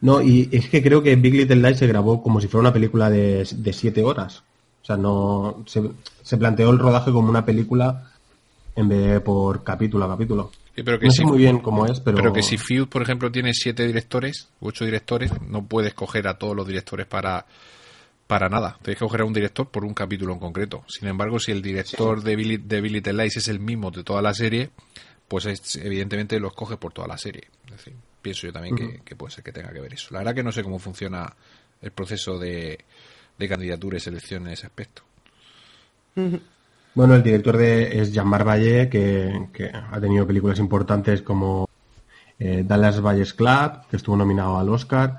No, 0.00 0.22
y 0.22 0.48
es 0.52 0.68
que 0.68 0.82
creo 0.82 1.02
que 1.02 1.16
Big 1.16 1.34
Little 1.34 1.56
Lies 1.56 1.78
se 1.78 1.86
grabó 1.86 2.22
como 2.22 2.40
si 2.40 2.46
fuera 2.46 2.62
una 2.62 2.72
película 2.72 3.10
de, 3.10 3.46
de 3.52 3.72
siete 3.72 4.02
horas. 4.02 4.42
O 4.82 4.86
sea, 4.86 4.96
no 4.96 5.64
se, 5.66 6.36
planteó 6.36 6.70
el 6.70 6.78
rodaje 6.78 7.12
como 7.12 7.28
una 7.28 7.44
película 7.44 8.10
en 8.74 8.88
vez 8.88 9.06
de 9.06 9.20
por 9.20 9.62
capítulo 9.62 10.04
a 10.04 10.08
capítulo. 10.08 10.50
Pero 10.74 10.98
que 10.98 11.06
no 11.06 11.12
sé 11.12 11.24
muy 11.24 11.38
bien 11.38 11.58
cómo 11.58 11.86
es, 11.86 12.00
pero... 12.00 12.16
Pero 12.16 12.32
que 12.32 12.42
si 12.42 12.56
Feud, 12.56 12.88
por 12.88 13.02
ejemplo, 13.02 13.30
tiene 13.30 13.52
siete 13.52 13.86
directores, 13.86 14.48
ocho 14.60 14.84
directores, 14.84 15.30
no 15.42 15.66
puedes 15.66 15.94
coger 15.94 16.28
a 16.28 16.38
todos 16.38 16.56
los 16.56 16.66
directores 16.66 17.06
para, 17.06 17.46
para 18.26 18.48
nada. 18.48 18.78
Tienes 18.82 18.98
que 18.98 19.04
coger 19.04 19.22
a 19.22 19.24
un 19.24 19.32
director 19.32 19.68
por 19.68 19.84
un 19.84 19.94
capítulo 19.94 20.32
en 20.32 20.38
concreto. 20.38 20.84
Sin 20.88 21.08
embargo, 21.08 21.38
si 21.38 21.52
el 21.52 21.62
director 21.62 22.22
de, 22.22 22.36
Billy, 22.36 22.56
de 22.56 22.80
Billy 22.80 23.02
es 23.24 23.48
el 23.48 23.60
mismo 23.60 23.90
de 23.90 24.04
toda 24.04 24.22
la 24.22 24.32
serie, 24.32 24.70
pues 25.28 25.76
evidentemente 25.76 26.38
lo 26.38 26.48
escoge 26.48 26.76
por 26.76 26.92
toda 26.92 27.08
la 27.08 27.18
serie. 27.18 27.48
Es 27.66 27.72
decir, 27.72 27.94
pienso 28.22 28.46
yo 28.46 28.52
también 28.52 28.76
que, 28.76 29.00
que, 29.04 29.16
puede 29.16 29.32
ser 29.32 29.44
que 29.44 29.52
tenga 29.52 29.72
que 29.72 29.80
ver 29.80 29.92
eso. 29.92 30.08
La 30.12 30.18
verdad 30.20 30.34
que 30.34 30.42
no 30.42 30.52
sé 30.52 30.62
cómo 30.62 30.78
funciona 30.78 31.34
el 31.82 31.90
proceso 31.92 32.38
de, 32.38 32.78
de 33.40 33.48
candidatura 33.48 33.96
y 33.96 34.00
selección 34.00 34.46
en 34.46 34.52
ese 34.52 34.66
aspecto. 34.66 35.02
Bueno, 36.94 37.14
el 37.14 37.22
director 37.22 37.56
de, 37.56 38.00
es 38.00 38.12
Jean-Marc 38.12 38.46
Valle, 38.46 38.88
que, 38.88 39.70
ha 39.72 40.00
tenido 40.00 40.26
películas 40.26 40.58
importantes 40.58 41.22
como 41.22 41.68
eh, 42.38 42.64
Dallas 42.66 43.00
Valles 43.00 43.32
Club, 43.32 43.86
que 43.88 43.96
estuvo 43.96 44.16
nominado 44.16 44.58
al 44.58 44.68
Oscar. 44.68 45.18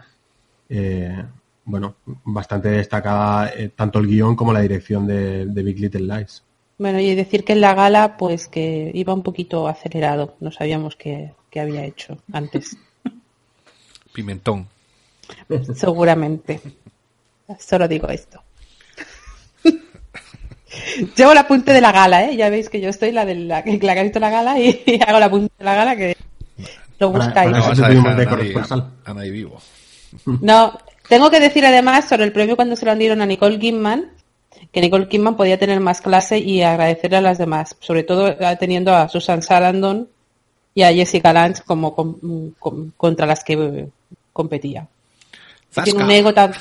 Eh, 0.69 1.23
bueno, 1.63 1.95
bastante 2.25 2.69
destacada 2.69 3.51
eh, 3.55 3.69
tanto 3.75 3.99
el 3.99 4.07
guion 4.07 4.35
como 4.35 4.51
la 4.51 4.61
dirección 4.61 5.07
de, 5.07 5.45
Big 5.45 5.79
Little 5.79 6.01
Lies. 6.01 6.43
Bueno, 6.77 6.99
y 6.99 7.13
decir 7.15 7.45
que 7.45 7.53
en 7.53 7.61
la 7.61 7.75
gala, 7.75 8.17
pues 8.17 8.47
que 8.47 8.91
iba 8.93 9.13
un 9.13 9.23
poquito 9.23 9.67
acelerado. 9.67 10.35
No 10.39 10.51
sabíamos 10.51 10.95
qué, 10.95 11.33
qué 11.49 11.59
había 11.59 11.85
hecho 11.85 12.17
antes. 12.33 12.75
Pimentón. 14.13 14.67
Seguramente. 15.75 16.59
Solo 17.59 17.87
digo 17.87 18.09
esto. 18.09 18.41
Llevo 21.15 21.33
la 21.33 21.47
punta 21.47 21.73
de 21.73 21.81
la 21.81 21.91
gala, 21.91 22.25
¿eh? 22.25 22.35
Ya 22.35 22.49
veis 22.49 22.69
que 22.69 22.81
yo 22.81 22.89
estoy 22.89 23.11
la 23.11 23.25
de 23.25 23.35
la, 23.35 23.63
que 23.63 23.89
ha 23.89 24.03
visto 24.03 24.19
la 24.19 24.29
gala 24.29 24.59
y, 24.59 24.81
hago 25.07 25.19
la 25.19 25.29
punta 25.29 25.53
de 25.57 25.65
la 25.65 25.75
gala 25.75 25.95
que 25.95 26.17
lo 26.99 27.09
buscáis. 27.09 27.51
No, 30.25 30.77
tengo 31.07 31.31
que 31.31 31.39
decir 31.39 31.65
además 31.65 32.09
sobre 32.09 32.25
el 32.25 32.33
premio 32.33 32.57
cuando 32.57 32.75
se 32.75 32.85
lo 32.85 32.93
dieron 32.97 33.21
a 33.21 33.25
Nicole 33.25 33.57
Kidman, 33.57 34.11
que 34.69 34.81
Nicole 34.81 35.07
Kidman 35.07 35.37
podía 35.37 35.57
tener 35.57 35.79
más 35.79 36.01
clase 36.01 36.37
y 36.37 36.63
agradecerle 36.63 37.15
a 37.15 37.21
las 37.21 37.37
demás, 37.37 37.77
sobre 37.79 38.03
todo 38.03 38.35
teniendo 38.59 38.93
a 38.93 39.07
Susan 39.07 39.41
Sarandon 39.41 40.09
y 40.75 40.83
a 40.83 40.91
Jessica 40.91 41.31
Lange 41.31 41.63
como 41.65 41.95
contra 42.97 43.25
las 43.25 43.41
que 43.45 43.87
competía. 44.33 44.87
Tiene 45.83 46.03
un 46.03 46.11
ego 46.11 46.33
tan... 46.33 46.51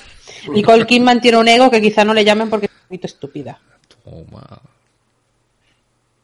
Nicole 0.52 0.86
Kidman 0.86 1.20
tiene 1.20 1.38
un 1.38 1.48
ego 1.48 1.72
que 1.72 1.82
quizá 1.82 2.04
no 2.04 2.14
le 2.14 2.24
llamen 2.24 2.48
porque 2.48 2.66
es 2.66 2.72
un 2.72 2.86
poquito 2.86 3.06
estúpida. 3.08 3.58
Toma. 4.10 4.60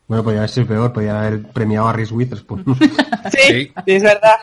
Bueno, 0.08 0.22
podría 0.22 0.40
haber 0.40 0.50
sido 0.50 0.66
peor, 0.66 0.92
podría 0.92 1.20
haber 1.20 1.42
premiado 1.50 1.88
a 1.88 1.92
Reese 1.92 2.14
Witherspoon. 2.14 2.64
Sí, 3.32 3.38
Sí. 3.52 3.72
es 3.86 4.02
verdad. 4.02 4.36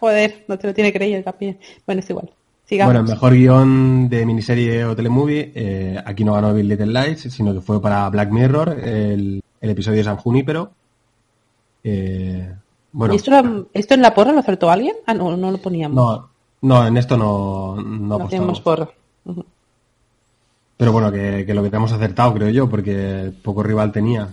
Joder, 0.00 0.44
no 0.48 0.58
te 0.58 0.66
lo 0.66 0.74
tiene 0.74 0.92
creído 0.92 1.18
el 1.18 1.24
capi. 1.24 1.56
Bueno, 1.86 2.00
es 2.00 2.08
igual. 2.10 2.30
Sigamos. 2.64 2.94
bueno, 2.94 3.08
mejor 3.08 3.34
guion 3.34 4.08
de 4.08 4.24
miniserie 4.24 4.84
o 4.86 4.96
telemovie. 4.96 5.52
eh, 5.54 6.02
aquí 6.04 6.24
no 6.24 6.32
ganó 6.32 6.54
Bill 6.54 6.68
Little 6.68 6.86
Lies, 6.86 7.20
sino 7.22 7.52
que 7.52 7.60
fue 7.60 7.82
para 7.82 8.08
Black 8.08 8.30
Mirror, 8.30 8.70
el, 8.82 9.42
el 9.60 9.70
episodio 9.70 9.98
de 9.98 10.04
San 10.04 10.16
Junípero. 10.16 10.70
Eh, 11.84 12.54
bueno, 12.92 13.12
¿Y 13.12 13.16
esto, 13.18 13.30
lo- 13.42 13.68
esto 13.74 13.94
en 13.94 14.00
la 14.02 14.14
porra 14.14 14.32
lo 14.32 14.38
acertó 14.40 14.70
alguien? 14.70 14.96
Ah, 15.06 15.12
no, 15.12 15.36
no 15.36 15.50
lo 15.50 15.58
poníamos. 15.58 15.94
no, 15.96 16.30
no, 16.62 16.86
en 16.86 16.96
esto 16.96 17.16
no, 17.18 17.76
no 17.76 17.82
no 17.82 18.14
apostamos. 18.14 18.26
hacíamos 18.26 18.60
porra. 18.62 18.88
Pero 20.82 20.90
bueno, 20.90 21.12
que, 21.12 21.44
que 21.46 21.54
lo 21.54 21.62
que 21.62 21.70
tenemos 21.70 21.92
acertado, 21.92 22.34
creo 22.34 22.48
yo, 22.50 22.68
porque 22.68 23.32
poco 23.44 23.62
rival 23.62 23.92
tenía. 23.92 24.30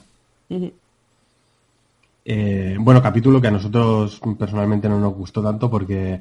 Eh, 2.25 2.75
bueno, 2.79 3.03
capítulo 3.03 3.39
que 3.39 3.49
a 3.49 3.51
nosotros 3.51 4.19
personalmente 4.39 4.89
no 4.89 4.99
nos 4.99 5.13
gustó 5.13 5.43
tanto 5.43 5.69
porque 5.69 6.19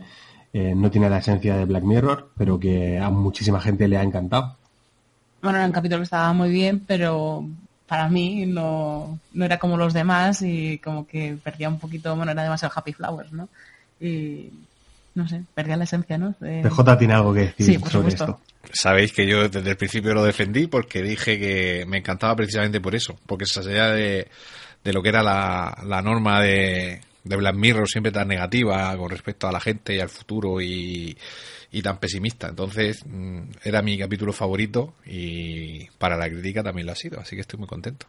eh, 0.52 0.74
no 0.76 0.90
tiene 0.90 1.08
la 1.08 1.16
esencia 1.16 1.56
de 1.56 1.64
Black 1.64 1.82
Mirror, 1.82 2.28
pero 2.36 2.60
que 2.60 2.98
a 2.98 3.08
muchísima 3.08 3.58
gente 3.58 3.88
le 3.88 3.96
ha 3.96 4.02
encantado. 4.02 4.54
Bueno, 5.40 5.56
era 5.56 5.66
un 5.66 5.72
capítulo 5.72 6.00
que 6.00 6.04
estaba 6.04 6.34
muy 6.34 6.50
bien, 6.50 6.84
pero 6.86 7.42
para 7.86 8.10
mí 8.10 8.44
no, 8.44 9.18
no 9.32 9.44
era 9.46 9.58
como 9.58 9.78
los 9.78 9.94
demás 9.94 10.42
y 10.42 10.76
como 10.84 11.06
que 11.06 11.38
perdía 11.42 11.70
un 11.70 11.78
poquito, 11.78 12.14
bueno, 12.16 12.32
era 12.32 12.42
demasiado 12.42 12.74
Happy 12.76 12.92
Flowers, 12.92 13.32
¿no? 13.32 13.48
Y 13.98 14.50
no 15.14 15.26
sé, 15.26 15.42
perdía 15.54 15.78
la 15.78 15.84
esencia, 15.84 16.18
¿no? 16.18 16.34
De- 16.38 16.60
PJ 16.62 16.98
tiene 16.98 17.14
algo 17.14 17.32
que 17.32 17.40
decir 17.46 17.64
Sí, 17.64 17.78
por 17.78 17.90
sobre 17.90 18.10
supuesto. 18.10 18.24
esto. 18.24 18.47
Sabéis 18.72 19.12
que 19.12 19.26
yo 19.26 19.48
desde 19.48 19.70
el 19.70 19.76
principio 19.76 20.14
lo 20.14 20.24
defendí 20.24 20.66
porque 20.66 21.02
dije 21.02 21.38
que 21.38 21.84
me 21.86 21.98
encantaba 21.98 22.36
precisamente 22.36 22.80
por 22.80 22.94
eso, 22.94 23.18
porque 23.26 23.46
se 23.46 23.62
salía 23.62 23.88
de, 23.88 24.28
de 24.84 24.92
lo 24.92 25.02
que 25.02 25.08
era 25.08 25.22
la, 25.22 25.76
la 25.86 26.02
norma 26.02 26.42
de, 26.42 27.00
de 27.24 27.36
Black 27.36 27.56
Mirror 27.56 27.88
siempre 27.88 28.12
tan 28.12 28.28
negativa 28.28 28.96
con 28.96 29.10
respecto 29.10 29.48
a 29.48 29.52
la 29.52 29.60
gente 29.60 29.94
y 29.94 30.00
al 30.00 30.08
futuro 30.08 30.60
y, 30.60 31.16
y 31.70 31.82
tan 31.82 31.98
pesimista. 31.98 32.48
Entonces 32.48 33.04
mm, 33.06 33.40
era 33.64 33.82
mi 33.82 33.98
capítulo 33.98 34.32
favorito 34.32 34.94
y 35.06 35.86
para 35.98 36.16
la 36.16 36.28
crítica 36.28 36.62
también 36.62 36.86
lo 36.86 36.92
ha 36.92 36.96
sido, 36.96 37.20
así 37.20 37.36
que 37.36 37.42
estoy 37.42 37.58
muy 37.58 37.68
contento. 37.68 38.06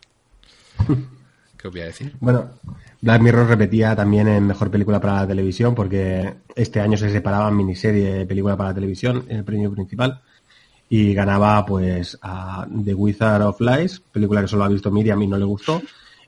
¿Qué 1.57 1.67
os 1.67 1.73
voy 1.73 1.81
a 1.81 1.88
decir? 1.88 2.15
Bueno, 2.21 2.51
Black 3.01 3.21
Mirror 3.21 3.47
repetía 3.47 3.93
también 3.93 4.29
en 4.29 4.47
mejor 4.47 4.71
película 4.71 5.01
para 5.01 5.15
la 5.15 5.27
televisión 5.27 5.75
porque 5.75 6.35
este 6.55 6.79
año 6.79 6.97
se 6.97 7.09
separaban 7.09 7.57
miniserie 7.57 8.13
de 8.13 8.25
película 8.25 8.55
para 8.55 8.69
la 8.69 8.75
televisión 8.75 9.25
en 9.27 9.38
el 9.38 9.43
premio 9.43 9.69
principal 9.71 10.21
y 10.89 11.13
ganaba 11.13 11.65
pues 11.65 12.17
a 12.21 12.65
The 12.84 12.93
Wizard 12.93 13.43
of 13.43 13.62
Lies, 13.62 14.02
película 14.12 14.41
que 14.41 14.47
solo 14.47 14.63
ha 14.63 14.69
visto 14.69 14.89
Miriam 14.91 15.21
y 15.21 15.28
no 15.28 15.38
le 15.38 15.45
gustó. 15.45 15.82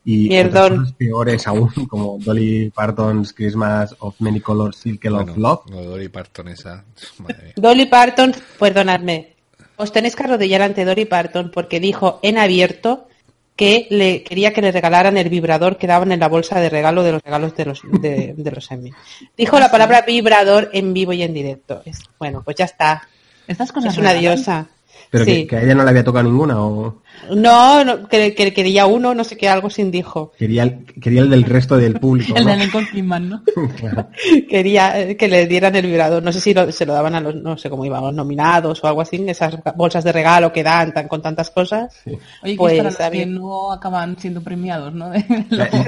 Y 0.04 0.30
Mierdón. 0.30 0.64
otras 0.64 0.80
cosas 0.80 0.94
peores 0.94 1.48
aún, 1.48 1.70
como 1.90 2.18
Dolly 2.20 2.72
Parton's 2.72 3.34
Christmas 3.34 3.96
of 4.00 4.16
Many 4.20 4.40
Colors, 4.40 4.78
Circle 4.78 5.12
of 5.12 5.26
Bueno, 5.26 5.34
Love. 5.38 5.62
lo 5.70 5.78
de 5.82 5.86
Dory 5.86 6.10
Parton 6.10 6.48
esa, 6.48 6.84
madre 7.20 7.44
mía. 7.44 7.54
Dolly 7.56 7.86
Parton, 7.86 8.34
perdonadme, 8.60 9.36
os 9.78 9.92
tenéis 9.92 10.16
que 10.16 10.24
arrodillar 10.24 10.62
ante 10.64 10.86
Dolly 10.86 11.06
Parton 11.06 11.52
porque 11.54 11.80
dijo 11.80 12.20
en 12.24 12.38
abierto 12.40 13.08
que 13.56 13.86
le 13.92 14.24
quería 14.24 14.54
que 14.54 14.62
le 14.62 14.72
regalaran 14.72 15.18
el 15.18 15.30
vibrador 15.30 15.78
que 15.78 15.86
daban 15.86 16.12
en 16.12 16.20
la 16.20 16.30
bolsa 16.30 16.60
de 16.60 16.70
regalo 16.70 17.04
de 17.04 17.12
los 17.12 17.22
regalos 17.24 17.56
de 17.56 17.66
los 17.66 17.82
de, 18.02 18.34
de 18.36 18.52
los 18.52 18.72
Emmy. 18.72 18.92
Dijo 19.38 19.60
la 19.60 19.70
palabra 19.70 20.02
vibrador 20.02 20.70
en 20.74 20.94
vivo 20.94 21.14
y 21.14 21.22
en 21.22 21.34
directo. 21.34 21.84
Bueno, 22.18 22.42
pues 22.44 22.58
ya 22.58 22.66
está. 22.66 23.08
Estas 23.48 23.72
cosas 23.72 23.94
Es 23.94 24.00
una 24.00 24.14
diosa. 24.14 24.68
Pero 25.10 25.26
Sí. 25.26 25.32
que, 25.42 25.48
que 25.48 25.56
a 25.58 25.64
ella 25.64 25.76
no 25.76 25.84
le 25.84 25.90
había 25.90 26.04
tocado 26.06 26.24
ninguna 26.24 26.62
o 26.62 27.02
No, 27.36 27.84
no, 27.84 28.08
que, 28.08 28.34
que 28.34 28.54
quería 28.54 28.86
uno, 28.86 29.14
no 29.14 29.26
sé 29.26 29.36
qué, 29.36 29.50
algo 29.50 29.70
sin 29.70 29.92
dijo. 29.92 30.32
quería 30.38 30.64
el, 30.64 30.86
quería 31.02 31.22
el 31.22 31.30
del 31.30 31.44
resto 31.44 31.76
del 31.78 32.00
público. 32.00 32.34
El 32.38 32.46
¿no? 32.46 32.52
de 32.52 32.58
Nicole 32.58 32.88
Kidman, 32.90 33.30
¿no? 33.30 33.44
Claro. 33.78 34.08
Quería 34.50 35.02
eh, 35.02 35.18
que 35.18 35.28
le 35.28 35.48
dieran 35.48 35.76
el 35.76 35.86
vibrador. 35.86 36.24
No 36.24 36.32
sé 36.32 36.40
si 36.40 36.54
lo- 36.54 36.72
se 36.72 36.86
lo 36.86 36.94
daban 36.94 37.14
a 37.16 37.20
los, 37.20 37.36
no 37.36 37.58
sé 37.58 37.70
cómo 37.70 37.84
iban, 37.86 38.02
los 38.04 38.14
nominados 38.14 38.82
o 38.84 38.88
algo 38.88 39.02
así, 39.02 39.22
esas 39.28 39.58
bolsas 39.76 40.06
de 40.06 40.14
regalo 40.14 40.54
que 40.54 40.64
dan 40.64 40.94
tan, 40.94 41.10
con 41.10 41.22
tantas 41.22 41.50
cosas. 41.50 41.94
Sí. 42.06 42.12
Oye, 42.44 42.54
que 42.54 42.58
Pues, 42.58 42.74
es 43.00 43.10
que 43.10 43.26
no 43.26 43.74
acaban 43.74 44.18
siendo 44.18 44.42
premiados, 44.42 44.94
¿no? 44.94 45.10
De- 45.10 45.26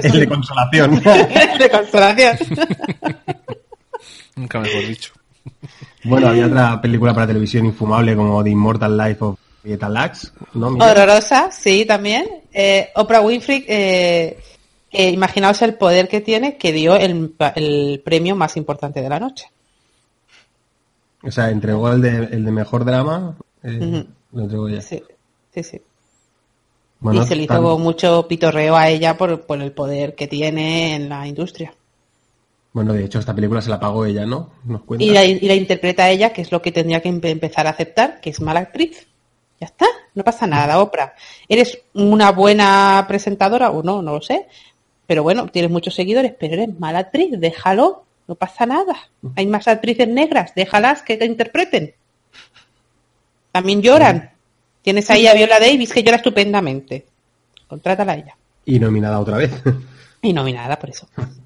El 0.02 0.20
de 0.20 0.28
consolación. 0.28 1.02
de 1.58 1.70
consolación. 1.70 2.36
Nunca 4.36 4.60
mejor 4.60 4.86
dicho. 4.86 5.12
Bueno, 6.04 6.28
había 6.28 6.46
otra 6.46 6.80
película 6.80 7.14
para 7.14 7.26
televisión 7.26 7.64
infumable 7.66 8.14
como 8.14 8.42
The 8.44 8.50
Immortal 8.50 8.96
Life 8.96 9.24
of 9.24 9.38
Vieta 9.62 9.88
Lacks, 9.88 10.32
¿no? 10.52 10.68
Horrorosa, 10.68 11.50
sí, 11.50 11.86
también. 11.86 12.26
Eh, 12.52 12.90
Oprah 12.94 13.22
Winfrey, 13.22 13.64
eh, 13.66 14.38
eh, 14.90 15.08
imaginaos 15.10 15.62
el 15.62 15.74
poder 15.74 16.06
que 16.08 16.20
tiene 16.20 16.56
que 16.58 16.72
dio 16.72 16.94
el, 16.96 17.34
el 17.56 18.02
premio 18.04 18.36
más 18.36 18.56
importante 18.58 19.00
de 19.00 19.08
la 19.08 19.18
noche. 19.18 19.46
O 21.22 21.30
sea, 21.30 21.48
entregó 21.50 21.90
el 21.90 22.02
de, 22.02 22.10
el 22.32 22.44
de 22.44 22.52
mejor 22.52 22.84
drama. 22.84 23.34
eh. 23.62 24.04
Lo 24.32 24.42
entregó 24.42 24.68
ella. 24.68 24.82
Sí, 24.82 25.02
sí, 25.54 25.62
sí. 25.62 25.80
Bueno, 27.00 27.22
y 27.22 27.26
se 27.26 27.34
le 27.36 27.46
tan- 27.46 27.62
hizo 27.62 27.78
mucho 27.78 28.26
pitorreo 28.28 28.76
a 28.76 28.88
ella 28.90 29.16
por, 29.16 29.40
por 29.46 29.60
el 29.62 29.72
poder 29.72 30.14
que 30.14 30.26
tiene 30.26 30.94
en 30.96 31.08
la 31.08 31.26
industria. 31.26 31.72
Bueno, 32.74 32.92
de 32.92 33.04
hecho, 33.06 33.18
esta 33.20 33.34
película 33.34 33.62
se 33.62 33.70
la 33.70 33.80
pagó 33.80 34.04
ella, 34.04 34.26
¿no? 34.26 34.50
Nos 34.64 34.82
cuenta. 34.82 35.02
Y 35.04 35.08
la, 35.10 35.24
y 35.24 35.40
la 35.40 35.54
interpreta 35.54 36.10
ella, 36.10 36.32
que 36.34 36.42
es 36.42 36.52
lo 36.52 36.60
que 36.60 36.72
tendría 36.72 37.00
que 37.00 37.08
empe- 37.08 37.30
empezar 37.30 37.66
a 37.66 37.70
aceptar, 37.70 38.20
que 38.20 38.28
es 38.30 38.40
mala 38.42 38.60
actriz. 38.60 39.06
Ya 39.60 39.66
está, 39.68 39.86
no 40.14 40.22
pasa 40.24 40.46
nada, 40.46 40.80
Oprah. 40.80 41.14
¿Eres 41.48 41.78
una 41.94 42.32
buena 42.32 43.04
presentadora 43.08 43.70
o 43.70 43.82
no? 43.82 44.02
No 44.02 44.14
lo 44.14 44.20
sé. 44.20 44.46
Pero 45.06 45.22
bueno, 45.22 45.46
tienes 45.48 45.70
muchos 45.70 45.94
seguidores, 45.94 46.34
pero 46.38 46.54
eres 46.54 46.78
mala 46.78 46.98
actriz, 46.98 47.30
déjalo, 47.38 48.04
no 48.26 48.34
pasa 48.34 48.66
nada. 48.66 48.96
Hay 49.36 49.46
más 49.46 49.68
actrices 49.68 50.08
negras, 50.08 50.52
déjalas 50.54 51.02
que 51.02 51.16
te 51.16 51.26
interpreten. 51.26 51.94
También 53.52 53.82
lloran. 53.82 54.30
Tienes 54.82 55.08
ahí 55.10 55.26
a 55.26 55.34
Viola 55.34 55.60
Davis, 55.60 55.92
que 55.92 56.02
llora 56.02 56.16
estupendamente. 56.16 57.06
Contrátala 57.68 58.12
a 58.12 58.16
ella. 58.16 58.36
Y 58.64 58.78
nominada 58.78 59.20
otra 59.20 59.36
vez. 59.38 59.52
Y 60.22 60.32
nominada 60.32 60.78
por 60.78 60.90
eso. 60.90 61.06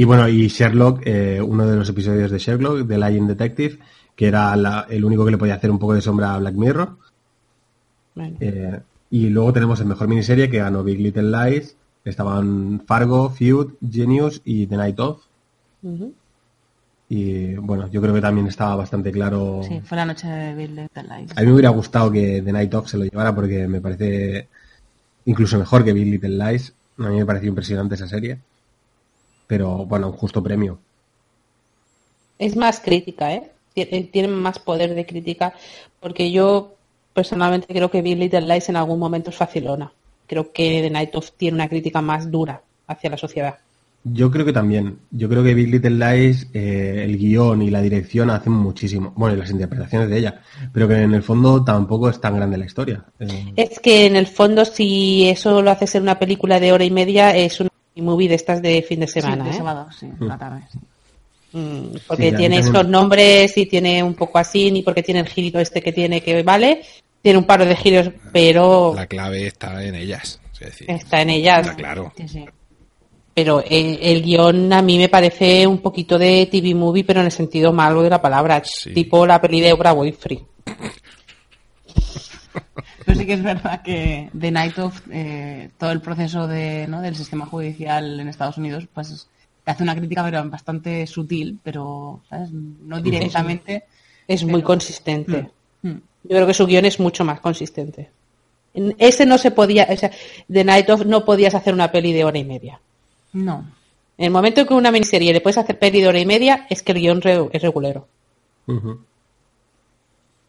y 0.00 0.04
bueno, 0.04 0.28
y 0.28 0.46
Sherlock, 0.48 1.02
eh, 1.04 1.40
uno 1.42 1.66
de 1.66 1.76
los 1.76 1.88
episodios 1.88 2.30
de 2.30 2.38
Sherlock, 2.38 2.86
de 2.86 2.98
Lying 2.98 3.26
Detective, 3.26 3.78
que 4.14 4.28
era 4.28 4.54
la- 4.54 4.86
el 4.88 5.04
único 5.04 5.24
que 5.24 5.32
le 5.32 5.38
podía 5.38 5.54
hacer 5.56 5.70
un 5.70 5.78
poco 5.78 5.94
de 5.94 6.00
sombra 6.02 6.34
a 6.34 6.38
Black 6.38 6.54
Mirror. 6.54 6.96
Eh, 8.40 8.78
y 9.10 9.28
luego 9.28 9.52
tenemos 9.52 9.80
el 9.80 9.86
mejor 9.86 10.06
miniserie 10.08 10.48
que 10.50 10.58
ganó 10.58 10.84
Big 10.84 11.00
Little 11.00 11.30
Lies. 11.30 11.76
Estaban 12.04 12.82
Fargo, 12.86 13.30
Feud, 13.30 13.72
Genius 13.90 14.40
y 14.44 14.66
The 14.66 14.76
Night 14.76 15.00
Of. 15.00 15.22
Y 17.10 17.54
bueno, 17.56 17.88
yo 17.90 18.00
creo 18.02 18.14
que 18.14 18.20
también 18.20 18.46
estaba 18.48 18.76
bastante 18.76 19.10
claro. 19.10 19.62
Sí, 19.66 19.80
fue 19.82 19.96
la 19.96 20.04
noche 20.04 20.28
de 20.28 20.54
Bill 20.54 20.76
Little 20.76 21.02
Lies. 21.04 21.32
A 21.36 21.40
mí 21.40 21.46
me 21.46 21.52
hubiera 21.54 21.70
gustado 21.70 22.10
que 22.12 22.42
The 22.44 22.52
Night 22.52 22.74
Of 22.74 22.88
se 22.88 22.98
lo 22.98 23.04
llevara 23.04 23.34
porque 23.34 23.66
me 23.66 23.80
parece 23.80 24.48
incluso 25.24 25.58
mejor 25.58 25.84
que 25.84 25.92
Big 25.92 26.06
Little 26.06 26.36
Lies. 26.36 26.74
A 26.98 27.08
mí 27.08 27.16
me 27.16 27.26
pareció 27.26 27.48
impresionante 27.48 27.94
esa 27.94 28.06
serie. 28.06 28.38
Pero 29.48 29.84
bueno, 29.86 30.06
un 30.10 30.12
justo 30.12 30.40
premio. 30.42 30.78
Es 32.38 32.54
más 32.54 32.78
crítica, 32.80 33.34
¿eh? 33.34 33.50
Tien- 33.74 34.10
Tienen 34.12 34.32
más 34.32 34.58
poder 34.60 34.94
de 34.94 35.04
crítica, 35.06 35.54
porque 36.00 36.30
yo 36.30 36.74
personalmente 37.12 37.66
creo 37.74 37.90
que 37.90 38.02
Big 38.02 38.16
Little 38.18 38.42
Lies 38.42 38.68
en 38.68 38.76
algún 38.76 39.00
momento 39.00 39.30
es 39.30 39.36
facilona. 39.36 39.90
Creo 40.28 40.52
que 40.52 40.80
The 40.82 40.90
Night 40.90 41.14
of 41.16 41.32
tiene 41.36 41.56
una 41.56 41.68
crítica 41.68 42.00
más 42.00 42.30
dura 42.30 42.60
hacia 42.86 43.10
la 43.10 43.16
sociedad. 43.16 43.56
Yo 44.04 44.30
creo 44.30 44.46
que 44.46 44.52
también. 44.52 44.98
Yo 45.10 45.28
creo 45.28 45.42
que 45.42 45.54
Big 45.54 45.68
Little 45.70 45.90
Lies, 45.98 46.46
eh, 46.54 47.02
el 47.04 47.18
guion 47.18 47.62
y 47.62 47.70
la 47.70 47.82
dirección 47.82 48.30
hacen 48.30 48.52
muchísimo. 48.52 49.12
Bueno, 49.16 49.34
y 49.34 49.38
las 49.40 49.50
interpretaciones 49.50 50.08
de 50.08 50.18
ella. 50.18 50.40
Pero 50.72 50.86
que 50.86 50.94
en 51.02 51.14
el 51.14 51.22
fondo 51.22 51.64
tampoco 51.64 52.08
es 52.08 52.20
tan 52.20 52.36
grande 52.36 52.56
la 52.58 52.66
historia. 52.66 53.04
Eh, 53.18 53.52
Es 53.56 53.80
que 53.80 54.06
en 54.06 54.14
el 54.14 54.26
fondo, 54.28 54.64
si 54.64 55.28
eso 55.28 55.60
lo 55.62 55.70
haces 55.70 55.94
en 55.96 56.02
una 56.02 56.18
película 56.18 56.60
de 56.60 56.72
hora 56.72 56.84
y 56.84 56.90
media, 56.92 57.34
es 57.36 57.58
una 57.60 57.70
movie 58.02 58.28
de 58.28 58.34
estas 58.36 58.60
de 58.62 58.82
fin 58.82 59.00
de 59.00 59.06
semana, 59.08 59.44
sí, 59.44 59.50
de 59.50 59.54
¿eh? 59.54 59.58
sábado, 59.58 59.88
sí, 59.98 60.06
por 60.18 60.28
la 60.28 60.38
tarde. 60.38 60.62
sí. 60.72 60.78
Mm, 61.52 61.92
Sí, 61.94 62.02
porque 62.06 62.30
mí 62.30 62.36
tiene 62.36 62.56
también- 62.56 62.74
estos 62.76 62.88
nombres 62.88 63.56
y 63.56 63.66
tiene 63.66 64.02
un 64.02 64.14
poco 64.14 64.38
así, 64.38 64.70
ni 64.70 64.82
porque 64.82 65.02
tiene 65.02 65.20
el 65.20 65.28
girito 65.28 65.58
este 65.58 65.80
que 65.82 65.92
tiene 65.92 66.20
que 66.20 66.42
vale. 66.42 66.82
Tiene 67.22 67.38
un 67.38 67.44
par 67.46 67.64
de 67.66 67.74
giros, 67.74 68.10
pero 68.32 68.92
La 68.94 69.06
clave 69.06 69.46
está 69.46 69.82
en 69.84 69.94
ellas. 69.94 70.40
Es 70.54 70.60
decir, 70.60 70.90
está 70.90 71.22
en 71.22 71.30
ellas. 71.30 71.60
está 71.60 71.74
claro. 71.76 72.12
Sí, 72.16 72.28
sí. 72.28 72.44
Pero 73.34 73.62
el, 73.68 73.98
el 74.02 74.22
guion 74.22 74.72
a 74.72 74.82
mí 74.82 74.98
me 74.98 75.08
parece 75.08 75.66
un 75.66 75.78
poquito 75.78 76.18
de 76.18 76.46
TV 76.50 76.74
movie, 76.74 77.04
pero 77.04 77.20
en 77.20 77.26
el 77.26 77.32
sentido 77.32 77.72
malo 77.72 78.02
de 78.02 78.10
la 78.10 78.20
palabra, 78.20 78.60
Sí. 78.64 78.92
tipo 78.92 79.24
la 79.26 79.40
peli 79.40 79.60
de 79.60 79.72
Oprah 79.72 79.92
Winfrey. 79.94 80.44
Pero 83.08 83.20
sí 83.20 83.26
que 83.26 83.32
es 83.32 83.42
verdad 83.42 83.80
que 83.82 84.28
The 84.38 84.50
Night 84.50 84.78
of, 84.78 85.00
eh, 85.10 85.70
todo 85.78 85.90
el 85.92 86.00
proceso 86.02 86.46
de, 86.46 86.86
¿no? 86.88 87.00
del 87.00 87.16
sistema 87.16 87.46
judicial 87.46 88.20
en 88.20 88.28
Estados 88.28 88.58
Unidos, 88.58 88.86
pues 88.92 89.26
te 89.64 89.70
hace 89.70 89.82
una 89.82 89.96
crítica 89.96 90.22
pero 90.24 90.48
bastante 90.48 91.06
sutil, 91.06 91.58
pero 91.62 92.20
¿sabes? 92.28 92.50
no 92.52 93.00
directamente, 93.00 93.84
Es 94.26 94.44
muy 94.44 94.60
consistente. 94.62 95.48
Mm. 95.82 95.90
Yo 96.24 96.28
creo 96.36 96.46
que 96.46 96.52
su 96.54 96.66
guion 96.66 96.84
es 96.84 97.00
mucho 97.00 97.24
más 97.24 97.40
consistente. 97.40 98.10
En 98.74 98.94
ese 98.98 99.24
no 99.24 99.38
se 99.38 99.50
podía, 99.52 99.86
o 99.90 99.96
sea, 99.96 100.10
The 100.52 100.64
Night 100.64 100.90
of 100.90 101.06
no 101.06 101.24
podías 101.24 101.54
hacer 101.54 101.72
una 101.72 101.90
peli 101.90 102.12
de 102.12 102.24
hora 102.24 102.36
y 102.38 102.44
media. 102.44 102.78
No. 103.32 103.64
En 104.18 104.26
el 104.26 104.30
momento 104.30 104.60
en 104.60 104.66
que 104.66 104.74
una 104.74 104.90
miniserie 104.90 105.32
le 105.32 105.40
puedes 105.40 105.56
hacer 105.56 105.78
peli 105.78 106.02
de 106.02 106.08
hora 106.08 106.20
y 106.20 106.26
media, 106.26 106.66
es 106.68 106.82
que 106.82 106.92
el 106.92 106.98
guion 106.98 107.22
re- 107.22 107.48
es 107.52 107.62
regulero. 107.62 108.06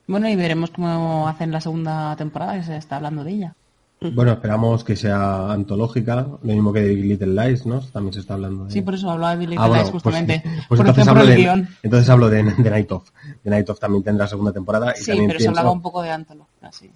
Bueno, 0.10 0.28
y 0.28 0.36
veremos 0.36 0.72
cómo 0.72 1.28
hacen 1.28 1.52
la 1.52 1.62
segunda 1.62 2.16
temporada, 2.16 2.56
que 2.56 2.64
se 2.64 2.76
está 2.76 2.96
hablando 2.96 3.24
de 3.24 3.32
ella. 3.32 3.56
Bueno, 4.02 4.32
esperamos 4.32 4.84
que 4.84 4.96
sea 4.96 5.52
antológica, 5.52 6.16
lo 6.42 6.54
mismo 6.54 6.74
que 6.74 6.82
de 6.82 6.96
Big 6.96 7.06
Little 7.06 7.28
Lies, 7.46 7.68
¿no? 7.68 7.80
También 7.82 8.14
se 8.14 8.22
está 8.22 8.34
hablando 8.34 8.66
de 8.66 8.72
Sí, 8.72 8.82
por 8.82 8.96
eso 8.96 9.12
hablaba 9.12 9.36
de 9.36 9.46
Billy 9.46 9.56
Ah, 9.60 9.68
bueno, 9.68 9.84
Lies 9.84 9.92
justamente. 9.92 10.42
Pues, 10.44 10.56
pues 10.68 10.78
por, 10.80 10.88
entonces, 10.88 11.08
hablo 11.08 11.22
el 11.22 11.30
de, 11.30 11.36
guion. 11.36 11.68
entonces 11.84 12.10
hablo 12.10 12.30
de, 12.30 12.44
de 12.44 12.70
Night 12.72 12.92
of. 12.92 13.12
The 13.44 13.50
Night 13.52 13.70
of 13.70 13.80
también 13.80 14.04
tendrá 14.04 14.26
segunda 14.26 14.52
temporada 14.52 14.94
y 14.98 15.02
Sí, 15.04 15.12
también 15.12 15.28
pero 15.28 15.40
se 15.42 15.48
hablaba 15.50 15.70
un 15.72 15.82
poco 15.84 16.02
de 16.02 16.10
antología, 16.10 16.72
sí. 16.72 16.90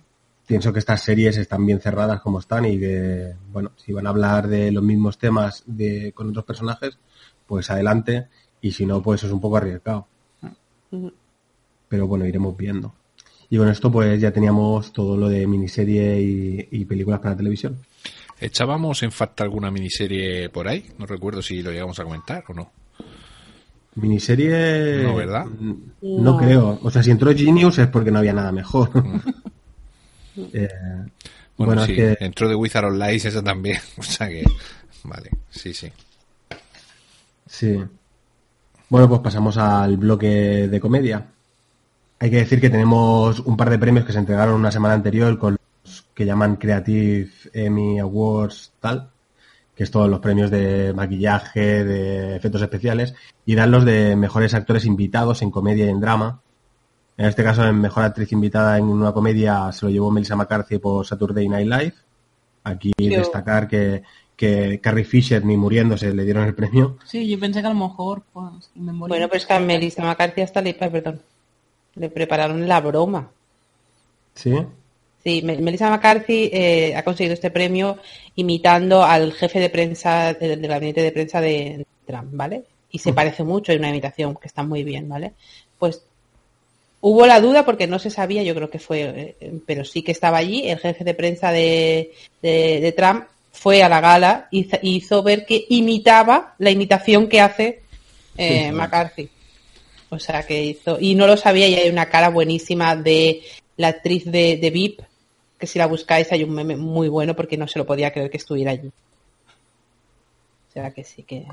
pienso 0.47 0.73
que 0.73 0.79
estas 0.79 1.03
series 1.03 1.37
están 1.37 1.63
bien 1.67 1.79
cerradas 1.81 2.19
como 2.21 2.39
están 2.39 2.65
y 2.65 2.79
que, 2.79 3.35
bueno, 3.51 3.73
si 3.75 3.93
van 3.93 4.07
a 4.07 4.09
hablar 4.09 4.47
de 4.47 4.71
los 4.71 4.81
mismos 4.83 5.19
temas 5.19 5.61
de, 5.67 6.13
con 6.13 6.29
otros 6.29 6.45
personajes, 6.45 6.97
pues 7.45 7.69
adelante 7.69 8.27
y 8.59 8.71
si 8.71 8.87
no, 8.87 9.03
pues 9.03 9.23
es 9.23 9.31
un 9.31 9.39
poco 9.41 9.57
arriesgado. 9.57 10.07
Ujú. 10.89 11.11
Pero 11.89 12.07
bueno, 12.07 12.25
iremos 12.25 12.57
viendo. 12.57 12.93
Y 13.53 13.57
con 13.59 13.69
esto 13.69 13.91
pues 13.91 14.19
ya 14.19 14.31
teníamos 14.31 14.91
todo 14.91 15.15
lo 15.15 15.29
de 15.29 15.45
miniserie 15.45 16.19
y, 16.19 16.67
y 16.71 16.85
películas 16.85 17.19
para 17.19 17.37
televisión. 17.37 17.77
¿Echábamos 18.41 19.03
en 19.03 19.11
falta 19.11 19.43
alguna 19.43 19.69
miniserie 19.69 20.49
por 20.49 20.67
ahí? 20.67 20.83
No 20.97 21.05
recuerdo 21.05 21.39
si 21.43 21.61
lo 21.61 21.71
llegamos 21.71 21.99
a 21.99 22.03
comentar 22.03 22.43
o 22.47 22.53
no. 22.55 22.71
Miniserie... 23.93 25.03
No, 25.03 25.15
¿verdad? 25.15 25.45
mm, 25.45 25.71
No, 26.01 26.31
No. 26.31 26.37
creo. 26.39 26.79
O 26.81 26.89
sea, 26.89 27.03
si 27.03 27.11
entró 27.11 27.31
Genius 27.31 27.77
es 27.77 27.85
porque 27.89 28.09
no 28.09 28.17
había 28.17 28.33
nada 28.33 28.51
mejor. 28.51 28.89
Eh, 30.35 30.67
Bueno, 31.55 31.73
bueno, 31.75 31.85
sí, 31.85 31.91
es 31.91 32.17
que... 32.17 32.25
entró 32.25 32.49
de 32.49 32.55
Wizard 32.55 32.85
of 32.85 32.97
Lies 32.97 33.25
esa 33.25 33.43
también. 33.43 33.77
O 33.99 34.01
sea 34.01 34.27
que, 34.29 34.43
vale, 35.03 35.29
sí, 35.51 35.75
sí. 35.75 35.91
Sí. 37.45 37.77
Bueno, 38.89 39.07
pues 39.07 39.21
pasamos 39.21 39.57
al 39.57 39.95
bloque 39.97 40.67
de 40.67 40.79
comedia. 40.79 41.23
Hay 42.23 42.31
que 42.31 42.37
decir 42.37 42.61
que 42.61 42.69
tenemos 42.69 43.41
un 43.41 43.57
par 43.57 43.69
de 43.69 43.77
premios 43.77 44.05
que 44.05 44.13
se 44.13 44.19
entregaron 44.19 44.55
una 44.55 44.71
semana 44.71 44.93
anterior 44.93 45.37
con 45.37 45.57
los 45.83 46.05
que 46.15 46.25
llaman 46.25 46.55
Creative 46.55 47.29
Emmy 47.51 47.99
Awards 47.99 48.71
tal, 48.79 49.09
que 49.75 49.83
es 49.83 49.91
todos 49.91 50.09
los 50.09 50.21
premios 50.21 50.49
de 50.49 50.93
maquillaje, 50.93 51.83
de 51.83 52.37
efectos 52.37 52.61
especiales, 52.61 53.13
y 53.45 53.55
dan 53.55 53.71
los 53.71 53.83
de 53.83 54.15
mejores 54.15 54.53
actores 54.53 54.85
invitados 54.85 55.41
en 55.41 55.51
comedia 55.51 55.85
y 55.85 55.89
en 55.89 55.99
drama. 55.99 56.39
En 57.17 57.25
este 57.25 57.43
caso, 57.43 57.67
en 57.67 57.81
mejor 57.81 58.05
actriz 58.05 58.31
invitada 58.31 58.77
en 58.77 58.85
una 58.85 59.11
comedia 59.11 59.69
se 59.73 59.85
lo 59.85 59.91
llevó 59.91 60.09
Melissa 60.09 60.37
McCarthy 60.37 60.77
por 60.77 61.05
Saturday 61.05 61.49
Night 61.49 61.67
Live. 61.67 61.93
Aquí 62.63 62.93
Yo- 62.97 63.17
destacar 63.17 63.67
que, 63.67 64.03
que 64.37 64.79
Carrie 64.81 65.03
Fisher 65.03 65.43
ni 65.43 65.57
muriéndose 65.57 66.13
le 66.13 66.23
dieron 66.23 66.45
el 66.47 66.55
premio. 66.55 66.95
Sí, 67.03 67.27
yo 67.29 67.37
pensé 67.37 67.59
que 67.59 67.67
a 67.67 67.73
lo 67.73 67.85
mejor, 67.85 68.23
pues, 68.31 68.71
en 68.77 68.85
memoria. 68.85 69.09
Bueno, 69.13 69.27
pero 69.27 69.37
es 69.39 69.45
que 69.45 69.53
a 69.55 69.59
Melissa 69.59 70.03
McCarthy 70.05 70.39
hasta 70.39 70.61
le, 70.61 70.77
ay, 70.79 70.89
perdón, 70.89 71.21
le 71.95 72.09
prepararon 72.09 72.67
la 72.67 72.79
broma. 72.81 73.29
¿Sí? 74.35 74.53
Sí, 75.23 75.41
Me- 75.43 75.57
Melissa 75.57 75.89
McCarthy 75.89 76.49
eh, 76.51 76.93
ha 76.95 77.03
conseguido 77.03 77.33
este 77.33 77.51
premio 77.51 77.97
imitando 78.35 79.03
al 79.03 79.31
jefe 79.33 79.59
de 79.59 79.69
prensa 79.69 80.33
del, 80.33 80.59
del 80.61 80.69
gabinete 80.69 81.01
de 81.01 81.11
prensa 81.11 81.39
de 81.39 81.85
Trump, 82.05 82.29
¿vale? 82.31 82.63
Y 82.91 82.99
se 82.99 83.13
parece 83.13 83.43
mucho, 83.43 83.71
hay 83.71 83.77
una 83.77 83.89
imitación 83.89 84.35
que 84.35 84.47
está 84.47 84.63
muy 84.63 84.83
bien, 84.83 85.07
¿vale? 85.09 85.33
Pues 85.79 86.03
hubo 87.01 87.25
la 87.25 87.39
duda 87.39 87.63
porque 87.65 87.87
no 87.87 87.99
se 87.99 88.09
sabía, 88.09 88.43
yo 88.43 88.53
creo 88.55 88.69
que 88.69 88.79
fue, 88.79 89.35
eh, 89.39 89.53
pero 89.65 89.83
sí 89.85 90.01
que 90.03 90.11
estaba 90.11 90.37
allí, 90.37 90.67
el 90.69 90.79
jefe 90.79 91.03
de 91.03 91.13
prensa 91.13 91.51
de, 91.51 92.11
de- 92.41 92.79
de 92.81 92.91
Trump 92.91 93.25
fue 93.51 93.81
a 93.83 93.89
la 93.89 94.01
gala 94.01 94.47
y 94.51 94.61
hizo, 94.61 94.77
hizo 94.81 95.23
ver 95.23 95.45
que 95.45 95.65
imitaba 95.69 96.55
la 96.59 96.71
imitación 96.71 97.27
que 97.29 97.39
hace 97.41 97.81
eh, 98.37 98.67
Sí. 98.69 98.71
McCarthy. 98.75 99.29
O 100.13 100.19
sea 100.19 100.43
que 100.43 100.63
hizo, 100.63 100.97
y 100.99 101.15
no 101.15 101.27
lo 101.27 101.37
sabía 101.37 101.67
y 101.67 101.75
hay 101.75 101.89
una 101.89 102.07
cara 102.07 102.29
buenísima 102.29 102.95
de 102.95 103.41
la 103.77 103.87
actriz 103.89 104.25
de, 104.25 104.57
de 104.61 104.69
VIP, 104.69 105.01
que 105.57 105.67
si 105.67 105.79
la 105.79 105.87
buscáis 105.87 106.31
hay 106.31 106.43
un 106.43 106.53
meme 106.53 106.75
muy 106.75 107.09
bueno 107.09 107.35
porque 107.35 107.57
no 107.57 107.67
se 107.67 107.79
lo 107.79 107.85
podía 107.85 108.11
creer 108.11 108.29
que 108.29 108.37
estuviera 108.37 108.71
allí. 108.71 108.87
O 108.87 110.71
sea 110.73 110.91
que 110.91 111.03
sí 111.03 111.23
que 111.23 111.45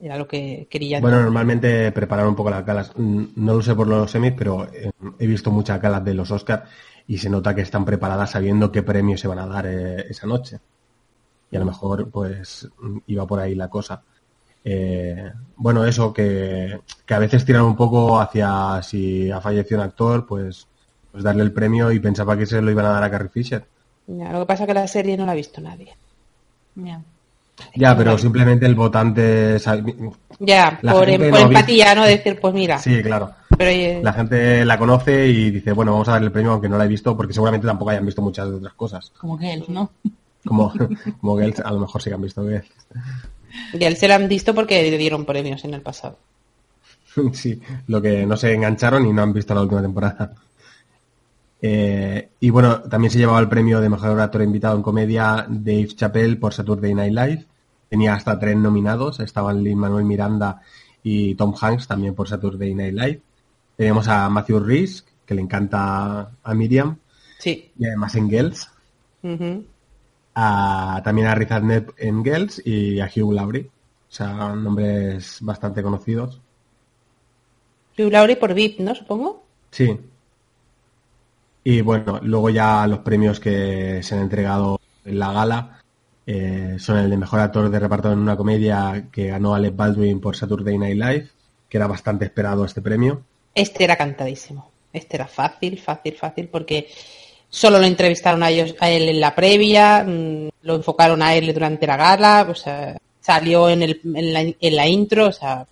era 0.00 0.16
lo 0.16 0.26
que 0.28 0.66
quería. 0.70 1.00
Bueno, 1.00 1.20
normalmente 1.20 1.90
preparar 1.92 2.26
un 2.26 2.36
poco 2.36 2.50
las 2.50 2.64
galas. 2.64 2.92
No 2.96 3.54
lo 3.54 3.62
sé 3.62 3.74
por 3.74 3.86
los 3.86 4.10
semis, 4.10 4.32
pero 4.36 4.64
eh, 4.72 4.90
he 5.18 5.26
visto 5.26 5.50
muchas 5.50 5.80
galas 5.80 6.04
de 6.04 6.14
los 6.14 6.30
Oscars 6.30 6.68
y 7.06 7.18
se 7.18 7.30
nota 7.30 7.54
que 7.54 7.62
están 7.62 7.84
preparadas 7.84 8.30
sabiendo 8.30 8.70
qué 8.70 8.82
premios 8.82 9.20
se 9.20 9.28
van 9.28 9.38
a 9.38 9.46
dar 9.46 9.66
eh, 9.66 10.06
esa 10.08 10.26
noche. 10.26 10.58
Y 11.50 11.56
a 11.56 11.60
lo 11.60 11.66
mejor, 11.66 12.10
pues, 12.10 12.68
iba 13.06 13.26
por 13.26 13.40
ahí 13.40 13.54
la 13.54 13.68
cosa. 13.68 14.02
Eh, 14.64 15.30
bueno, 15.56 15.84
eso, 15.84 16.12
que, 16.12 16.80
que 17.06 17.14
a 17.14 17.18
veces 17.18 17.44
tiran 17.44 17.62
un 17.62 17.76
poco 17.76 18.20
hacia 18.20 18.80
si 18.82 19.30
ha 19.30 19.40
fallecido 19.40 19.80
un 19.80 19.86
actor, 19.86 20.26
pues, 20.26 20.66
pues 21.10 21.24
darle 21.24 21.42
el 21.42 21.52
premio 21.52 21.90
y 21.90 22.00
pensaba 22.00 22.36
que 22.36 22.46
se 22.46 22.60
lo 22.60 22.70
iban 22.70 22.86
a 22.86 22.90
dar 22.90 23.04
a 23.04 23.10
Carrie 23.10 23.28
Fisher. 23.28 23.64
Ya, 24.06 24.32
lo 24.32 24.40
que 24.40 24.46
pasa 24.46 24.64
es 24.64 24.68
que 24.68 24.74
la 24.74 24.88
serie 24.88 25.16
no 25.16 25.26
la 25.26 25.32
ha 25.32 25.36
visto 25.36 25.60
nadie. 25.60 25.96
Ya. 26.76 27.02
Ya, 27.74 27.96
pero 27.96 28.16
simplemente 28.16 28.66
el 28.66 28.74
votante... 28.74 29.58
Ya, 30.38 30.78
La 30.82 30.92
por, 30.92 31.06
por 31.06 31.18
no 31.18 31.38
empatía, 31.38 31.94
¿no? 31.94 32.04
Decir, 32.04 32.38
pues 32.40 32.54
mira. 32.54 32.78
Sí, 32.78 33.02
claro. 33.02 33.32
Pero 33.56 33.70
eh, 33.70 34.00
La 34.02 34.12
gente 34.12 34.64
la 34.64 34.78
conoce 34.78 35.26
y 35.26 35.50
dice, 35.50 35.72
bueno, 35.72 35.92
vamos 35.92 36.08
a 36.08 36.12
darle 36.12 36.26
el 36.26 36.32
premio 36.32 36.52
aunque 36.52 36.68
no 36.68 36.78
la 36.78 36.84
he 36.84 36.88
visto, 36.88 37.16
porque 37.16 37.32
seguramente 37.32 37.66
tampoco 37.66 37.90
hayan 37.90 38.06
visto 38.06 38.22
muchas 38.22 38.46
otras 38.46 38.74
cosas. 38.74 39.12
Como 39.18 39.36
que 39.36 39.52
él, 39.52 39.64
¿no? 39.68 39.90
Como, 40.44 40.72
como 41.20 41.38
Girls, 41.38 41.60
a 41.60 41.72
lo 41.72 41.80
mejor 41.80 42.00
sí 42.00 42.10
que 42.10 42.14
han 42.14 42.22
visto 42.22 42.42
Girls. 42.42 42.70
Y 43.72 43.84
a 43.84 43.88
él 43.88 43.96
se 43.96 44.08
la 44.08 44.14
han 44.16 44.28
visto 44.28 44.54
porque 44.54 44.82
le 44.90 44.98
dieron 44.98 45.24
premios 45.24 45.64
en 45.64 45.74
el 45.74 45.82
pasado. 45.82 46.18
Sí, 47.32 47.60
lo 47.88 48.00
que 48.00 48.24
no 48.26 48.36
se 48.36 48.52
engancharon 48.54 49.04
y 49.06 49.12
no 49.12 49.22
han 49.22 49.32
visto 49.32 49.52
la 49.54 49.62
última 49.62 49.82
temporada. 49.82 50.34
Eh, 51.60 52.28
y 52.38 52.50
bueno, 52.50 52.82
también 52.82 53.10
se 53.10 53.18
llevaba 53.18 53.40
el 53.40 53.48
premio 53.48 53.80
de 53.80 53.88
mejor 53.88 54.20
actor 54.20 54.42
invitado 54.42 54.76
en 54.76 54.82
comedia 54.82 55.44
Dave 55.48 55.88
Chappelle 55.88 56.36
por 56.36 56.54
Saturday 56.54 56.94
Night 56.94 57.12
Live. 57.12 57.44
Tenía 57.88 58.14
hasta 58.14 58.38
tres 58.38 58.56
nominados, 58.56 59.18
estaban 59.20 59.64
Lin 59.64 59.78
Manuel 59.78 60.04
Miranda 60.04 60.60
y 61.02 61.34
Tom 61.34 61.54
Hanks 61.60 61.88
también 61.88 62.14
por 62.14 62.28
Saturday 62.28 62.74
Night 62.74 62.94
Live. 62.94 63.20
Teníamos 63.76 64.06
a 64.08 64.28
Matthew 64.28 64.60
Rhys, 64.60 65.04
que 65.26 65.34
le 65.34 65.42
encanta 65.42 66.30
a 66.42 66.54
Miriam, 66.54 66.96
Sí. 67.38 67.72
y 67.78 67.86
además 67.86 68.14
en 68.14 68.30
Girls. 68.30 68.68
A- 70.40 71.00
también 71.02 71.26
a 71.26 71.34
Riz 71.34 71.50
Ahmed 71.50 71.84
en 71.96 72.22
Girls 72.22 72.62
y 72.64 73.00
a 73.00 73.06
Hugh 73.14 73.32
Laurie. 73.32 73.66
O 74.08 74.12
sea, 74.12 74.54
nombres 74.54 75.38
bastante 75.40 75.82
conocidos. 75.82 76.40
Hugh 77.98 78.12
Laurie 78.12 78.36
por 78.36 78.54
VIP, 78.54 78.80
¿no? 78.80 78.94
Supongo. 78.94 79.42
Sí. 79.72 79.98
Y 81.64 81.80
bueno, 81.82 82.20
luego 82.22 82.50
ya 82.50 82.86
los 82.86 83.00
premios 83.00 83.40
que 83.40 84.00
se 84.02 84.14
han 84.14 84.22
entregado 84.22 84.80
en 85.04 85.18
la 85.18 85.32
gala 85.32 85.80
eh, 86.26 86.76
son 86.78 86.98
el 86.98 87.10
de 87.10 87.16
mejor 87.16 87.40
actor 87.40 87.68
de 87.68 87.78
reparto 87.80 88.12
en 88.12 88.18
una 88.18 88.36
comedia 88.36 89.06
que 89.10 89.26
ganó 89.28 89.54
Alec 89.54 89.74
Baldwin 89.74 90.20
por 90.20 90.36
Saturday 90.36 90.78
Night 90.78 90.96
Live, 90.98 91.28
que 91.68 91.76
era 91.78 91.86
bastante 91.86 92.26
esperado 92.26 92.64
este 92.64 92.80
premio. 92.80 93.22
Este 93.54 93.84
era 93.84 93.96
cantadísimo. 93.96 94.70
Este 94.92 95.16
era 95.16 95.26
fácil, 95.26 95.78
fácil, 95.78 96.14
fácil, 96.14 96.48
porque 96.48 96.88
solo 97.48 97.78
lo 97.78 97.84
entrevistaron 97.84 98.42
a 98.42 98.50
ellos, 98.50 98.74
a 98.80 98.90
él 98.90 99.08
en 99.08 99.20
la 99.20 99.34
previa, 99.34 100.04
mm, 100.04 100.48
lo 100.62 100.76
enfocaron 100.76 101.22
a 101.22 101.34
él 101.34 101.52
durante 101.52 101.86
la 101.86 101.96
gala, 101.96 102.46
o 102.48 102.54
sea, 102.54 102.96
salió 103.20 103.68
en, 103.68 103.82
el, 103.82 104.00
en, 104.04 104.32
la, 104.32 104.40
en 104.40 104.76
la 104.76 104.86
intro, 104.86 105.26
o 105.26 105.32
sea, 105.32 105.66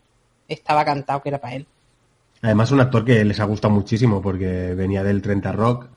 estaba 0.48 0.84
cantado 0.84 1.22
que 1.22 1.28
era 1.28 1.40
para 1.40 1.56
él. 1.56 1.66
Además, 2.42 2.70
un 2.70 2.80
actor 2.80 3.04
que 3.04 3.24
les 3.24 3.40
ha 3.40 3.44
gustado 3.44 3.74
muchísimo 3.74 4.22
porque 4.22 4.74
venía 4.74 5.02
del 5.02 5.22
30 5.22 5.52
Rock, 5.52 5.88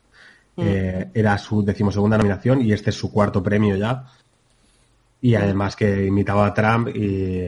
eh, 0.58 1.10
era 1.14 1.38
su 1.38 1.64
decimosegunda 1.64 2.18
nominación 2.18 2.62
y 2.62 2.74
este 2.74 2.90
es 2.90 2.96
su 2.96 3.12
cuarto 3.12 3.42
premio 3.42 3.78
ya. 3.78 4.06
Y 5.22 5.36
además 5.36 5.76
que 5.76 6.06
imitaba 6.06 6.48
a 6.48 6.54
Trump 6.54 6.90
y, 6.90 7.46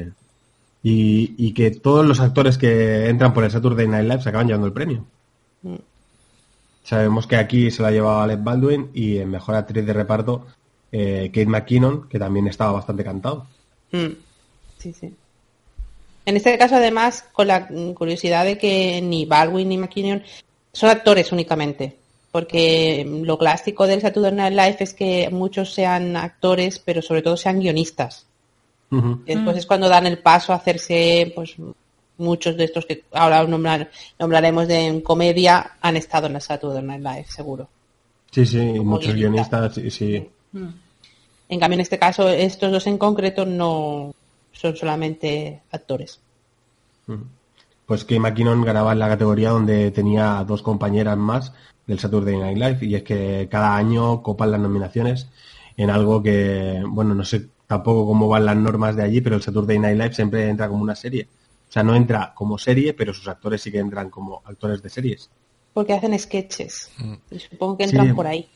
y, 0.84 1.36
y 1.38 1.54
que 1.54 1.72
todos 1.72 2.06
los 2.06 2.20
actores 2.20 2.58
que 2.58 3.10
entran 3.10 3.34
por 3.34 3.44
el 3.44 3.52
Saturday 3.52 3.88
Night 3.88 4.08
Live 4.08 4.22
se 4.22 4.30
acaban 4.30 4.48
llevando 4.48 4.68
el 4.68 4.74
premio. 4.74 5.06
Mm. 5.64 5.76
Sabemos 6.84 7.28
que 7.28 7.36
aquí 7.36 7.72
se 7.72 7.82
lo 7.82 7.88
ha 7.88 7.92
llevado 7.92 8.22
Alec 8.22 8.44
Baldwin 8.44 8.90
y 8.94 9.18
en 9.18 9.30
mejor 9.30 9.56
actriz 9.56 9.86
de 9.86 9.94
reparto 9.94 10.46
eh, 10.92 11.30
Kate 11.34 11.46
McKinnon, 11.46 12.08
que 12.10 12.20
también 12.20 12.48
estaba 12.48 12.74
bastante 12.74 13.04
cantado. 13.04 13.48
Mm. 13.92 14.14
Sí, 14.78 14.94
sí. 14.94 15.14
En 16.26 16.38
este 16.38 16.58
caso, 16.58 16.76
además, 16.76 17.26
con 17.32 17.48
la 17.48 17.68
mm, 17.70 17.94
curiosidad 17.94 18.46
de 18.46 18.58
que 18.58 19.02
ni 19.02 19.26
Baldwin 19.26 19.70
ni 19.70 19.78
McKinnon 19.78 20.24
son 20.72 20.90
actores 20.90 21.32
únicamente. 21.32 21.96
Porque 22.32 23.06
mm, 23.08 23.24
lo 23.24 23.38
clásico 23.38 23.88
del 23.88 24.02
Saturday 24.02 24.32
Night 24.32 24.54
Live 24.54 24.78
es 24.80 24.94
que 24.94 25.30
muchos 25.30 25.74
sean 25.74 26.16
actores, 26.16 26.80
pero 26.80 27.02
sobre 27.02 27.22
todo 27.22 27.38
sean 27.38 27.60
guionistas. 27.60 28.26
Después 29.26 29.56
es 29.56 29.66
cuando 29.66 29.88
dan 29.88 30.06
el 30.06 30.18
paso 30.18 30.52
a 30.52 30.58
hacerse 30.58 31.32
pues 31.34 31.56
muchos 32.18 32.55
de 32.57 32.66
estos 32.66 32.86
que 32.86 33.03
ahora 33.12 33.43
nombrar, 33.45 33.89
nombraremos 34.20 34.68
de 34.68 34.88
en 34.88 35.01
comedia 35.01 35.78
han 35.82 35.97
estado 35.97 36.28
en 36.28 36.34
la 36.34 36.39
Saturday 36.39 36.84
Night 36.84 37.03
Live, 37.03 37.26
seguro. 37.28 37.70
Sí, 38.32 38.45
sí, 38.45 38.57
muchos 38.80 39.14
guionistas, 39.14 39.76
sí. 39.76 39.89
sí. 39.91 40.30
En 41.49 41.59
cambio, 41.59 41.76
en 41.76 41.82
este 41.82 41.99
caso, 41.99 42.30
estos 42.30 42.72
dos 42.72 42.88
en 42.88 42.97
concreto 42.97 43.45
no 43.45 44.14
son 44.53 44.76
solamente 44.76 45.62
actores. 45.72 46.20
Pues 47.86 48.05
que 48.05 48.20
McKinnon 48.20 48.64
ganaba 48.64 48.93
en 48.93 48.99
la 48.99 49.09
categoría 49.09 49.49
donde 49.49 49.91
tenía 49.91 50.45
dos 50.47 50.62
compañeras 50.62 51.18
más 51.18 51.51
del 51.86 51.99
Saturday 51.99 52.38
Night 52.38 52.57
Live 52.57 52.78
y 52.82 52.95
es 52.95 53.03
que 53.03 53.49
cada 53.51 53.76
año 53.76 54.22
copan 54.24 54.51
las 54.51 54.62
nominaciones 54.62 55.28
en 55.76 55.89
algo 55.89 56.24
que, 56.24 56.82
bueno, 56.88 57.14
no 57.14 57.26
sé 57.26 57.49
tampoco 57.68 58.05
cómo 58.05 58.28
van 58.28 58.45
las 58.45 58.55
normas 58.55 58.95
de 58.95 59.03
allí, 59.03 59.20
pero 59.20 59.36
el 59.36 59.41
Saturday 59.41 59.80
Night 59.80 59.97
Live 59.97 60.14
siempre 60.14 60.47
entra 60.47 60.70
como 60.70 60.84
una 60.84 60.95
serie. 60.95 61.28
O 61.72 61.74
sea, 61.74 61.84
no 61.84 61.95
entra 61.95 62.34
como 62.36 62.57
serie, 62.57 62.93
pero 62.93 63.13
sus 63.13 63.30
actores 63.30 63.61
sí 63.61 63.72
que 63.72 63.80
entran 63.80 64.09
como 64.09 64.41
actores 64.43 64.84
de 64.84 64.89
series. 64.89 65.30
Porque 65.74 65.93
hacen 65.93 66.19
sketches. 66.19 66.91
Mm. 66.97 67.13
Supongo 67.49 67.78
que 67.78 67.86
entran 67.86 68.13
por 68.13 68.28
ahí. 68.28 68.49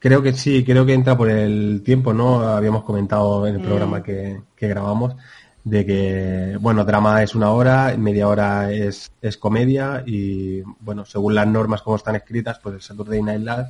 Creo 0.00 0.20
que 0.20 0.32
sí, 0.32 0.64
creo 0.64 0.84
que 0.84 0.92
entra 0.92 1.16
por 1.16 1.30
el 1.30 1.82
tiempo, 1.84 2.12
¿no? 2.12 2.40
Habíamos 2.40 2.82
comentado 2.82 3.46
en 3.46 3.54
el 3.54 3.60
programa 3.60 4.00
mm. 4.00 4.02
que, 4.02 4.42
grabamos 4.56 5.14
de 5.62 5.86
que, 5.86 6.56
bueno, 6.60 6.84
drama 6.84 7.22
es 7.22 7.36
una 7.36 7.52
hora, 7.52 7.94
media 7.96 8.26
hora 8.26 8.72
es, 8.72 9.12
es 9.22 9.36
comedia 9.36 10.02
y, 10.04 10.62
bueno, 10.80 11.04
según 11.04 11.36
las 11.36 11.46
normas 11.46 11.82
como 11.82 11.94
están 11.94 12.16
escritas, 12.16 12.58
pues 12.58 12.74
el 12.74 12.82
Saturday 12.82 13.22
Night 13.22 13.40
Live 13.40 13.68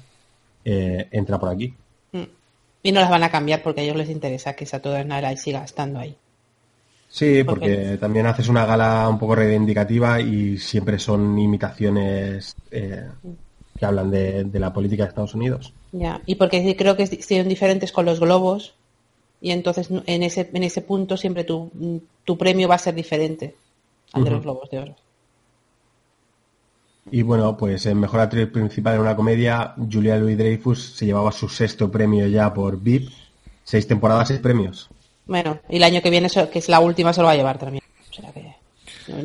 eh, 0.65 1.09
entra 1.11 1.39
por 1.39 1.51
aquí. 1.51 1.75
Mm. 2.13 2.23
Y 2.85 2.93
no 2.93 3.01
las 3.01 3.11
van 3.11 3.25
a 3.25 3.31
cambiar 3.31 3.63
porque 3.63 3.83
a 3.83 3.85
ellos 3.85 3.97
les 3.97 4.09
interesa 4.09 4.55
que 4.55 4.65
Saturday 4.65 5.05
Night 5.05 5.25
Live 5.25 5.37
siga 5.37 5.63
estando 5.63 5.99
ahí. 5.99 6.17
Sí, 7.09 7.43
porque 7.43 7.97
también 7.99 8.27
haces 8.27 8.49
una 8.49 8.67
gala 8.67 9.09
un 9.09 9.19
poco 9.19 9.35
reivindicativa 9.35 10.21
y 10.21 10.59
siempre 10.59 10.99
son 10.99 11.39
imitaciones 11.39 12.55
eh, 12.71 13.09
que 13.79 13.87
hablan 13.87 14.11
de, 14.11 14.49
la 14.53 14.73
política 14.73 15.05
de 15.05 15.09
Estados 15.09 15.35
Unidos. 15.35 15.73
Ya, 15.93 16.21
y 16.27 16.35
porque 16.35 16.77
creo 16.77 16.97
que 16.97 17.07
son 17.07 17.49
diferentes 17.49 17.93
con 17.93 18.05
los 18.05 18.21
globos 18.21 18.75
y 19.41 19.53
entonces 19.53 19.89
en 19.91 20.23
ese, 20.23 20.51
en 20.53 20.65
ese 20.65 20.83
punto 20.83 21.17
siempre 21.17 21.45
tu, 21.45 22.03
tu 22.25 22.37
premio 22.37 22.69
va 22.69 22.75
a 22.75 22.79
ser 22.79 22.95
diferente 22.95 23.55
al 24.13 24.25
de 24.25 24.31
los 24.31 24.43
globos 24.43 24.69
de 24.71 24.79
oro. 24.79 24.97
Y 27.11 27.23
bueno, 27.23 27.57
pues 27.57 27.87
en 27.87 28.01
Mejor 28.01 28.21
Actriz 28.21 28.49
Principal 28.49 28.97
en 28.97 29.01
una 29.01 29.17
comedia, 29.17 29.75
Julia 29.91 30.19
Louis-Dreyfus 30.19 30.95
se 30.97 31.07
llevaba 31.07 31.33
su 31.33 31.49
sexto 31.49 31.91
premio 31.91 32.27
ya 32.27 32.53
por 32.53 32.79
VIP. 32.79 33.09
Seis 33.65 33.87
temporadas, 33.87 34.29
seis 34.29 34.41
premios. 34.41 34.91
Bueno, 35.29 35.61
y 35.69 35.77
el 35.77 35.85
año 35.85 36.03
que 36.03 36.11
viene, 36.11 36.29
que 36.51 36.59
es 36.59 36.69
la 36.69 36.81
última, 36.81 37.13
se 37.13 37.21
lo 37.21 37.27
va 37.27 37.33
a 37.33 37.37
llevar 37.37 37.59
también. 37.59 37.85
O 38.11 38.13
sea 38.13 38.33
que... 38.33 38.59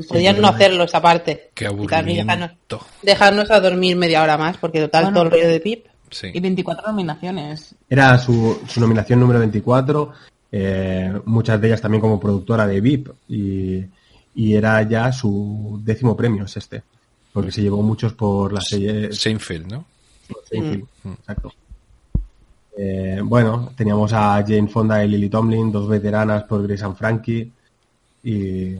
Podrían 0.07 0.39
no 0.39 0.47
hacerlo 0.47 0.83
esa 0.83 1.01
parte. 1.01 1.49
Qué 1.53 1.67
aburrimiento. 1.67 2.85
Dejarnos, 3.01 3.51
a 3.51 3.59
dormir 3.59 3.95
media 3.95 4.23
hora 4.23 4.37
más, 4.37 4.57
porque 4.57 4.79
total 4.79 5.11
todo 5.13 5.23
el 5.23 5.31
rollo 5.31 5.47
de 5.47 5.59
Pip. 5.59 5.85
Y 6.21 6.39
24 6.39 6.87
nominaciones. 6.87 7.75
Era 7.89 8.17
su, 8.17 8.61
su 8.67 8.79
nominación 8.79 9.19
número 9.19 9.39
24, 9.39 10.11
eh, 10.51 11.11
muchas 11.25 11.59
de 11.59 11.67
ellas 11.67 11.81
también 11.81 12.01
como 12.01 12.19
productora 12.19 12.67
de 12.67 12.79
VIP, 12.79 13.09
y, 13.27 13.83
y, 14.35 14.53
era 14.53 14.87
ya 14.87 15.11
su 15.11 15.81
décimo 15.83 16.15
premio, 16.15 16.45
es 16.45 16.55
este, 16.55 16.83
porque 17.33 17.51
se 17.51 17.63
llevó 17.63 17.81
muchos 17.81 18.13
por 18.13 18.53
la 18.53 18.61
serie... 18.61 19.11
Seinfeld, 19.11 19.71
¿no? 19.71 19.85
Seinfeld, 20.47 20.85
mm. 21.03 21.13
exacto. 21.13 21.53
Eh, 22.75 23.19
bueno, 23.23 23.71
teníamos 23.75 24.13
a 24.13 24.43
Jane 24.45 24.67
Fonda 24.67 25.03
y 25.03 25.07
Lily 25.07 25.29
Tomlin, 25.29 25.71
dos 25.71 25.87
veteranas 25.87 26.43
por 26.43 26.65
Grace 26.67 26.83
and 26.83 26.95
Frankie. 26.95 27.51
Y. 28.23 28.75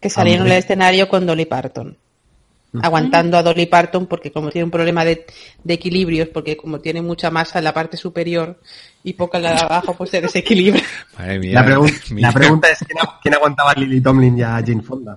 Que 0.00 0.10
salieron 0.10 0.46
en 0.46 0.52
el 0.52 0.58
escenario 0.58 1.08
con 1.08 1.26
Dolly 1.26 1.46
Parton. 1.46 1.96
Aguantando 2.82 3.36
a 3.36 3.42
Dolly 3.44 3.66
Parton 3.66 4.06
porque 4.06 4.32
como 4.32 4.50
tiene 4.50 4.64
un 4.64 4.70
problema 4.70 5.04
de, 5.04 5.24
equilibrios, 5.64 6.28
porque 6.28 6.56
como 6.56 6.80
tiene 6.80 7.02
mucha 7.02 7.30
masa 7.30 7.58
en 7.58 7.64
la 7.64 7.72
parte 7.72 7.96
superior 7.96 8.58
y 9.04 9.12
poca 9.12 9.38
en 9.38 9.44
la 9.44 9.52
de 9.52 9.60
abajo, 9.60 9.94
pues 9.94 10.10
se 10.10 10.20
desequilibra. 10.20 10.82
la, 11.18 12.32
pregunta 12.32 12.68
es 12.68 12.80
¿quién, 13.22 13.34
aguantaba 13.34 13.70
a 13.70 13.74
Lily 13.74 14.00
Tomlin 14.00 14.38
y 14.38 14.42
a 14.42 14.54
Jane 14.54 14.82
Fonda? 14.82 15.16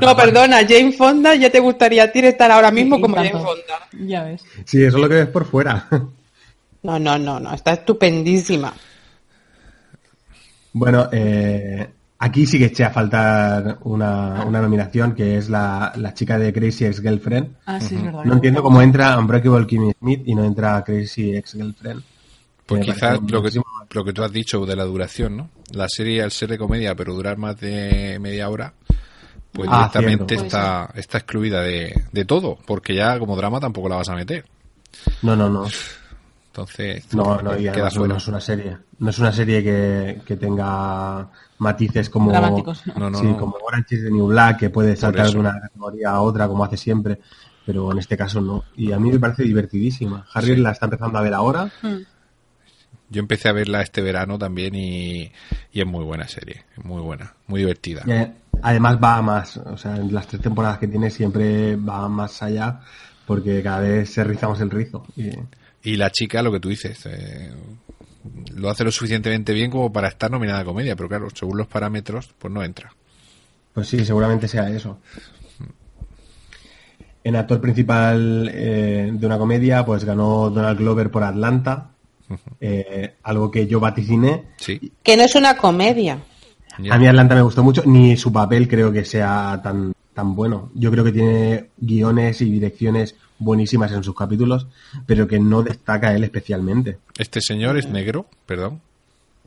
no, 0.00 0.16
perdona, 0.16 0.66
Jane 0.66 0.92
Fonda 0.92 1.34
ya 1.34 1.50
te 1.50 1.60
gustaría 1.60 2.04
a 2.04 2.10
ti 2.10 2.20
estar 2.20 2.50
ahora 2.50 2.70
mismo 2.70 2.98
como 2.98 3.14
Jane 3.16 3.32
Fonda. 3.32 3.88
Ya 4.00 4.24
ves. 4.24 4.42
Sí, 4.64 4.82
eso 4.82 4.96
es 4.96 5.02
lo 5.02 5.08
que 5.08 5.16
ves 5.16 5.28
por 5.28 5.44
fuera. 5.44 5.86
No, 6.82 6.98
no, 6.98 7.18
no, 7.18 7.40
no, 7.40 7.52
está 7.52 7.72
estupendísima. 7.72 8.72
Bueno, 10.72 11.08
eh, 11.10 11.88
aquí 12.18 12.46
sí 12.46 12.58
que 12.58 12.66
eché 12.66 12.84
a 12.84 12.90
faltar 12.90 13.78
una, 13.84 14.44
nominación 14.44 15.14
que 15.14 15.38
es 15.38 15.48
la, 15.48 15.92
chica 16.14 16.38
de 16.38 16.52
Crazy 16.52 16.84
Ex 16.84 17.00
Girlfriend. 17.00 17.56
Ah, 17.66 17.80
sí, 17.80 17.96
verdad. 17.96 18.24
No 18.24 18.34
entiendo 18.34 18.62
cómo 18.62 18.82
entra 18.82 19.18
Unbreakable 19.18 19.66
Kimmy 19.66 19.92
Smith 19.98 20.22
y 20.26 20.34
no 20.34 20.44
entra 20.44 20.82
Crazy 20.84 21.34
Ex 21.34 21.52
Girlfriend. 21.52 22.02
Pues 22.66 22.84
quizás 22.84 23.20
lo 23.30 23.42
que, 23.42 23.60
lo 23.92 24.04
que 24.04 24.12
tú 24.12 24.24
has 24.24 24.32
dicho 24.32 24.66
de 24.66 24.74
la 24.74 24.84
duración, 24.84 25.36
¿no? 25.36 25.50
La 25.72 25.88
serie 25.88 26.22
al 26.22 26.32
ser 26.32 26.50
de 26.50 26.58
comedia, 26.58 26.94
pero 26.94 27.14
durar 27.14 27.38
más 27.38 27.58
de 27.60 28.18
media 28.20 28.48
hora, 28.48 28.74
pues 29.52 29.68
ah, 29.70 29.78
directamente 29.78 30.34
está, 30.34 30.90
está 30.96 31.18
excluida 31.18 31.62
de, 31.62 32.04
de 32.12 32.24
todo, 32.24 32.58
porque 32.66 32.94
ya 32.94 33.18
como 33.20 33.36
drama 33.36 33.60
tampoco 33.60 33.88
la 33.88 33.96
vas 33.96 34.08
a 34.08 34.14
meter. 34.14 34.44
No, 35.22 35.36
no, 35.36 35.48
no. 35.48 35.66
Entonces, 36.56 37.12
no, 37.12 37.42
no, 37.42 37.58
y 37.58 37.66
no 37.66 38.16
es 38.16 38.28
una 38.28 38.40
serie. 38.40 38.78
No 38.98 39.10
es 39.10 39.18
una 39.18 39.30
serie 39.30 39.62
que, 39.62 40.36
tenga 40.36 41.28
matices 41.58 42.08
como, 42.08 42.32
como 42.32 43.56
Orange 43.62 43.96
is 43.96 44.04
the 44.04 44.10
New 44.10 44.28
Black, 44.28 44.60
que 44.60 44.70
puede 44.70 44.96
saltar 44.96 45.28
de 45.28 45.38
una 45.38 45.60
categoría 45.60 46.12
a 46.12 46.22
otra 46.22 46.48
como 46.48 46.64
hace 46.64 46.78
siempre, 46.78 47.20
pero 47.66 47.92
en 47.92 47.98
este 47.98 48.16
caso 48.16 48.40
no. 48.40 48.64
Y 48.74 48.90
a 48.92 48.98
mí 48.98 49.12
me 49.12 49.18
parece 49.18 49.42
divertidísima. 49.42 50.26
Harry 50.32 50.56
la 50.56 50.70
está 50.70 50.86
empezando 50.86 51.18
a 51.18 51.22
ver 51.22 51.34
ahora. 51.34 51.70
Hmm. 51.82 51.98
Yo 53.10 53.20
empecé 53.20 53.50
a 53.50 53.52
verla 53.52 53.82
este 53.82 54.00
verano 54.00 54.38
también 54.38 54.74
y, 54.74 55.30
es 55.74 55.86
muy 55.86 56.04
buena 56.04 56.26
serie, 56.26 56.64
muy 56.82 57.02
buena, 57.02 57.34
muy 57.48 57.60
divertida. 57.60 58.02
además 58.62 58.96
va 58.96 59.20
más, 59.20 59.58
o 59.58 59.76
sea, 59.76 59.96
en 59.96 60.14
las 60.14 60.26
tres 60.26 60.40
temporadas 60.40 60.78
que 60.78 60.88
tiene 60.88 61.10
siempre 61.10 61.76
va 61.76 62.08
más 62.08 62.42
allá 62.42 62.80
porque 63.26 63.62
cada 63.62 63.80
vez 63.80 64.08
se 64.08 64.24
rizamos 64.24 64.58
el 64.62 64.70
rizo. 64.70 65.04
Y... 65.16 65.32
Y 65.86 65.96
la 65.96 66.10
chica, 66.10 66.42
lo 66.42 66.50
que 66.50 66.58
tú 66.58 66.68
dices, 66.68 67.06
eh, 67.06 67.48
lo 68.56 68.68
hace 68.68 68.82
lo 68.82 68.90
suficientemente 68.90 69.52
bien 69.52 69.70
como 69.70 69.92
para 69.92 70.08
estar 70.08 70.28
nominada 70.28 70.58
a 70.58 70.64
comedia, 70.64 70.96
pero 70.96 71.08
claro, 71.08 71.28
según 71.32 71.58
los 71.58 71.68
parámetros, 71.68 72.34
pues 72.40 72.52
no 72.52 72.64
entra. 72.64 72.92
Pues 73.72 73.86
sí, 73.86 74.04
seguramente 74.04 74.48
sea 74.48 74.68
eso. 74.68 74.98
En 77.22 77.36
actor 77.36 77.60
principal 77.60 78.50
eh, 78.52 79.10
de 79.12 79.26
una 79.26 79.38
comedia, 79.38 79.86
pues 79.86 80.04
ganó 80.04 80.50
Donald 80.50 80.76
Glover 80.76 81.08
por 81.08 81.22
Atlanta, 81.22 81.90
eh, 82.60 83.14
algo 83.22 83.48
que 83.52 83.68
yo 83.68 83.78
vaticiné. 83.78 84.42
Sí. 84.56 84.90
Que 85.04 85.16
no 85.16 85.22
es 85.22 85.36
una 85.36 85.56
comedia. 85.56 86.18
A 86.90 86.98
mí 86.98 87.06
Atlanta 87.06 87.36
me 87.36 87.42
gustó 87.42 87.62
mucho, 87.62 87.84
ni 87.86 88.16
su 88.16 88.32
papel 88.32 88.66
creo 88.66 88.90
que 88.90 89.04
sea 89.04 89.60
tan, 89.62 89.92
tan 90.12 90.34
bueno. 90.34 90.72
Yo 90.74 90.90
creo 90.90 91.04
que 91.04 91.12
tiene 91.12 91.70
guiones 91.76 92.40
y 92.40 92.50
direcciones 92.50 93.14
buenísimas 93.38 93.92
en 93.92 94.02
sus 94.02 94.14
capítulos, 94.14 94.66
pero 95.06 95.26
que 95.26 95.38
no 95.38 95.62
destaca 95.62 96.14
él 96.14 96.24
especialmente. 96.24 96.98
¿Este 97.18 97.40
señor 97.40 97.76
es 97.76 97.88
negro? 97.88 98.26
Perdón. 98.46 98.80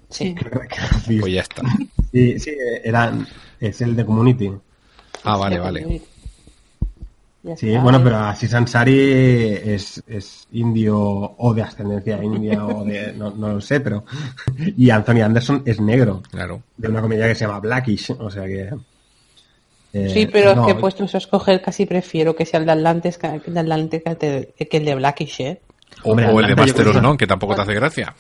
Sí. 0.10 0.36
Pues 1.20 1.34
ya 1.34 1.42
está. 1.42 1.64
Sí, 2.12 2.40
sí, 2.40 2.52
era, 2.84 3.14
es 3.60 3.82
el 3.82 3.96
de 3.96 4.06
Community. 4.06 4.52
Ah, 5.24 5.38
vale, 5.38 5.60
vale. 5.60 6.02
Sí, 7.56 7.76
bueno, 7.78 8.04
pero 8.04 8.18
así 8.18 8.48
Sansari 8.48 9.00
es, 9.00 10.04
es 10.08 10.48
indio 10.52 11.00
o 11.00 11.54
de 11.54 11.62
ascendencia 11.62 12.22
india 12.22 12.66
o 12.66 12.84
de, 12.84 13.14
no, 13.18 13.32
no, 13.32 13.54
lo 13.54 13.62
sé, 13.62 13.80
pero 13.80 14.04
y 14.58 14.90
Anthony 14.90 15.22
Anderson 15.22 15.64
es 15.66 15.80
negro. 15.80 16.22
Claro. 16.30 16.62
De 16.76 16.90
una 16.90 17.02
comedia 17.02 17.28
que 17.28 17.36
se 17.36 17.46
llama 17.46 17.62
Blackish, 17.62 18.12
o 18.20 18.30
sea 18.30 18.46
que 18.46 18.70
eh, 19.94 20.10
sí, 20.14 20.28
pero 20.28 20.52
es 20.52 20.60
que 20.68 20.76
puestos 20.76 21.16
a 21.16 21.18
escoger 21.18 21.62
casi 21.62 21.86
prefiero 21.86 22.36
que 22.36 22.46
sea 22.46 22.60
el 22.60 22.66
de 22.66 22.74
Atlantis 22.74 23.18
que 23.18 23.28
el 23.28 23.54
de, 23.54 23.60
Atlantis 23.60 24.02
que 24.04 24.78
el 24.78 24.86
de 24.86 24.96
Blackish, 24.96 25.42
¿eh? 25.42 25.62
O, 26.04 26.18
el 26.18 26.48
de 26.48 26.56
Master 26.56 26.88
of 26.88 27.02
None, 27.02 27.18
que 27.18 27.28
tampoco 27.28 27.56
te 27.56 27.62
hace 27.62 27.74
gracia. 27.74 28.16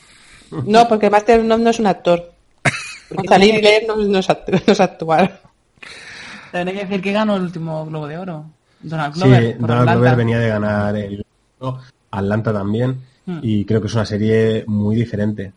No, 0.65 0.87
porque 0.87 1.09
Master 1.09 1.39
of 1.39 1.45
None 1.45 1.63
no 1.63 1.69
es 1.69 1.79
un 1.79 1.87
actor. 1.87 2.33
Porque 3.09 3.27
salir 3.27 3.55
y 3.55 3.61
leer 3.61 3.83
no, 3.87 4.19
es, 4.19 4.79
actuar. 4.79 5.41
Tendré 6.51 6.73
que 6.73 6.85
decir 6.85 7.01
que 7.01 7.11
ganó 7.11 7.35
el 7.35 7.43
último 7.43 7.85
Globo 7.85 8.07
de 8.07 8.17
Oro. 8.17 8.45
Donald 8.81 9.15
Glover. 9.15 9.43
Sí, 9.43 9.55
Donald 9.59 9.89
Glover 9.91 10.15
venía 10.15 10.39
de 10.39 10.49
ganar 10.49 10.95
el 10.95 11.25
Atlanta 12.11 12.53
también. 12.53 13.01
Hmm. 13.25 13.39
Y 13.41 13.65
creo 13.65 13.81
que 13.81 13.87
es 13.87 13.93
una 13.93 14.05
serie 14.05 14.63
muy 14.67 14.95
diferente. 14.95 15.53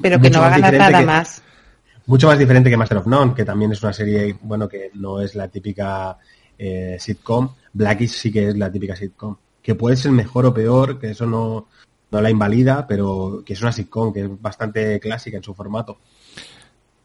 Pero 0.00 0.20
que 0.20 0.30
no 0.30 0.40
va 0.40 0.46
a 0.48 0.58
ganar 0.58 0.74
nada 0.74 1.02
más 1.02 1.42
mucho 2.06 2.28
más 2.28 2.38
diferente 2.38 2.70
que 2.70 2.76
Master 2.76 2.98
of 2.98 3.06
None, 3.06 3.34
que 3.34 3.44
también 3.44 3.72
es 3.72 3.82
una 3.82 3.92
serie, 3.92 4.36
bueno, 4.42 4.68
que 4.68 4.90
no 4.94 5.20
es 5.20 5.34
la 5.34 5.48
típica 5.48 6.18
eh, 6.58 6.96
sitcom. 6.98 7.54
Blackish 7.72 8.10
sí 8.10 8.32
que 8.32 8.48
es 8.48 8.56
la 8.56 8.70
típica 8.70 8.96
sitcom. 8.96 9.36
Que 9.62 9.74
puede 9.74 9.96
ser 9.96 10.12
mejor 10.12 10.46
o 10.46 10.54
peor, 10.54 10.98
que 10.98 11.10
eso 11.10 11.26
no, 11.26 11.68
no 12.10 12.20
la 12.20 12.30
invalida, 12.30 12.86
pero 12.86 13.42
que 13.44 13.54
es 13.54 13.62
una 13.62 13.72
sitcom, 13.72 14.12
que 14.12 14.22
es 14.22 14.40
bastante 14.40 15.00
clásica 15.00 15.36
en 15.36 15.42
su 15.42 15.54
formato. 15.54 15.98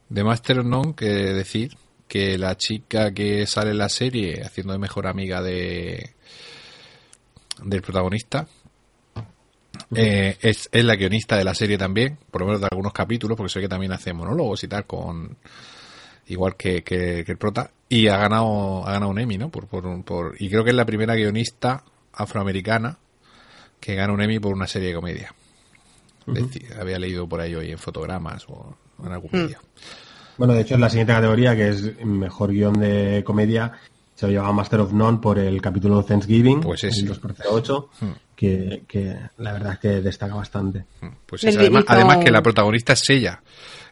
De 0.08 0.24
Master 0.24 0.60
of 0.60 0.66
None, 0.66 0.94
que 0.94 1.06
decir 1.06 1.76
que 2.08 2.38
la 2.38 2.58
chica 2.58 3.14
que 3.14 3.48
sale 3.48 3.72
en 3.72 3.78
la 3.78 3.90
serie 3.90 4.44
haciendo 4.44 4.74
de 4.74 4.80
mejor 4.80 5.08
amiga 5.08 5.42
de 5.42 6.12
del 7.64 7.82
protagonista 7.82 8.48
eh, 9.96 10.38
es, 10.42 10.70
es, 10.72 10.86
la 10.86 10.96
guionista 10.96 11.38
de 11.38 11.44
la 11.44 11.54
serie 11.54 11.78
también, 11.78 12.18
por 12.30 12.42
lo 12.42 12.48
menos 12.48 12.62
de 12.62 12.68
algunos 12.72 12.94
capítulos, 12.94 13.38
porque 13.38 13.52
sé 13.52 13.62
que 13.62 13.70
también 13.70 13.92
hace 13.92 14.14
monólogos 14.14 14.64
y 14.64 14.68
tal, 14.68 14.86
con 14.86 15.38
igual 16.28 16.56
que, 16.56 16.84
que, 16.84 17.24
que 17.26 17.32
el 17.32 17.38
prota, 17.38 17.72
y 17.90 18.08
ha 18.08 18.18
ganado, 18.18 18.88
ha 18.88 18.94
ganado 18.94 19.12
un 19.12 19.20
Emmy, 19.20 19.38
¿no? 19.38 19.50
Por, 19.50 19.68
por, 19.68 20.04
por, 20.04 20.36
y 20.40 20.50
creo 20.50 20.64
que 20.64 20.70
es 20.70 20.76
la 20.76 20.86
primera 20.86 21.16
guionista 21.16 21.84
afroamericana 22.14 22.98
que 23.80 23.96
gana 23.96 24.14
un 24.14 24.22
Emmy 24.22 24.40
por 24.40 24.54
una 24.54 24.68
serie 24.68 24.90
de 24.90 24.96
comedia. 24.96 25.34
Uh 26.28 26.34
-huh. 26.34 26.80
Había 26.80 27.00
leído 27.00 27.28
por 27.28 27.42
ahí 27.42 27.56
hoy 27.56 27.72
en 27.72 27.80
fotogramas 27.80 28.46
o 28.48 28.78
en 29.04 29.12
algún 29.12 29.32
medio. 29.32 29.60
Bueno, 30.38 30.54
de 30.54 30.62
hecho, 30.62 30.76
en 30.76 30.82
la 30.82 30.90
siguiente 30.90 31.14
categoría, 31.14 31.56
que 31.56 31.70
es 31.70 32.06
mejor 32.06 32.52
guion 32.52 32.80
de 32.80 33.24
comedia, 33.26 33.74
se 34.22 34.28
lo 34.28 34.34
llevaba 34.34 34.54
Master 34.54 34.82
of 34.82 34.94
None 34.94 35.18
por 35.18 35.40
el 35.40 35.60
capítulo 35.60 36.04
Thanksgiving, 36.04 36.62
pues 36.62 36.84
es, 36.84 37.00
el 37.00 37.10
2x08, 37.10 37.88
hmm. 38.02 38.12
que, 38.36 38.84
que, 38.88 39.18
la 39.40 39.54
verdad 39.54 39.74
es 39.74 39.80
que 39.80 39.88
destaca 40.00 40.36
bastante. 40.36 40.86
Pues 41.26 41.44
es, 41.44 41.58
además, 41.58 41.86
además, 41.88 42.24
que 42.24 42.30
la 42.30 42.44
protagonista 42.44 42.94
es 42.94 43.10
ella 43.10 43.42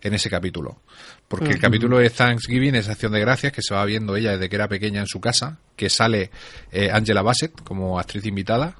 en 0.04 0.14
ese 0.14 0.30
capítulo. 0.30 0.84
Porque 1.28 1.50
el 1.50 1.60
capítulo 1.60 1.98
de 1.98 2.12
Thanksgiving 2.12 2.76
es 2.76 2.90
Acción 2.90 3.12
de 3.12 3.22
Gracias, 3.22 3.52
que 3.54 3.64
se 3.64 3.74
va 3.74 3.84
viendo 3.86 4.16
ella 4.16 4.34
desde 4.34 4.50
que 4.50 4.56
era 4.56 4.68
pequeña 4.68 5.00
en 5.00 5.08
su 5.08 5.20
casa, 5.20 5.58
que 5.76 5.90
sale 5.90 6.30
eh, 6.72 6.92
Angela 6.94 7.24
Bassett 7.24 7.64
como 7.64 8.00
actriz 8.00 8.24
invitada, 8.28 8.76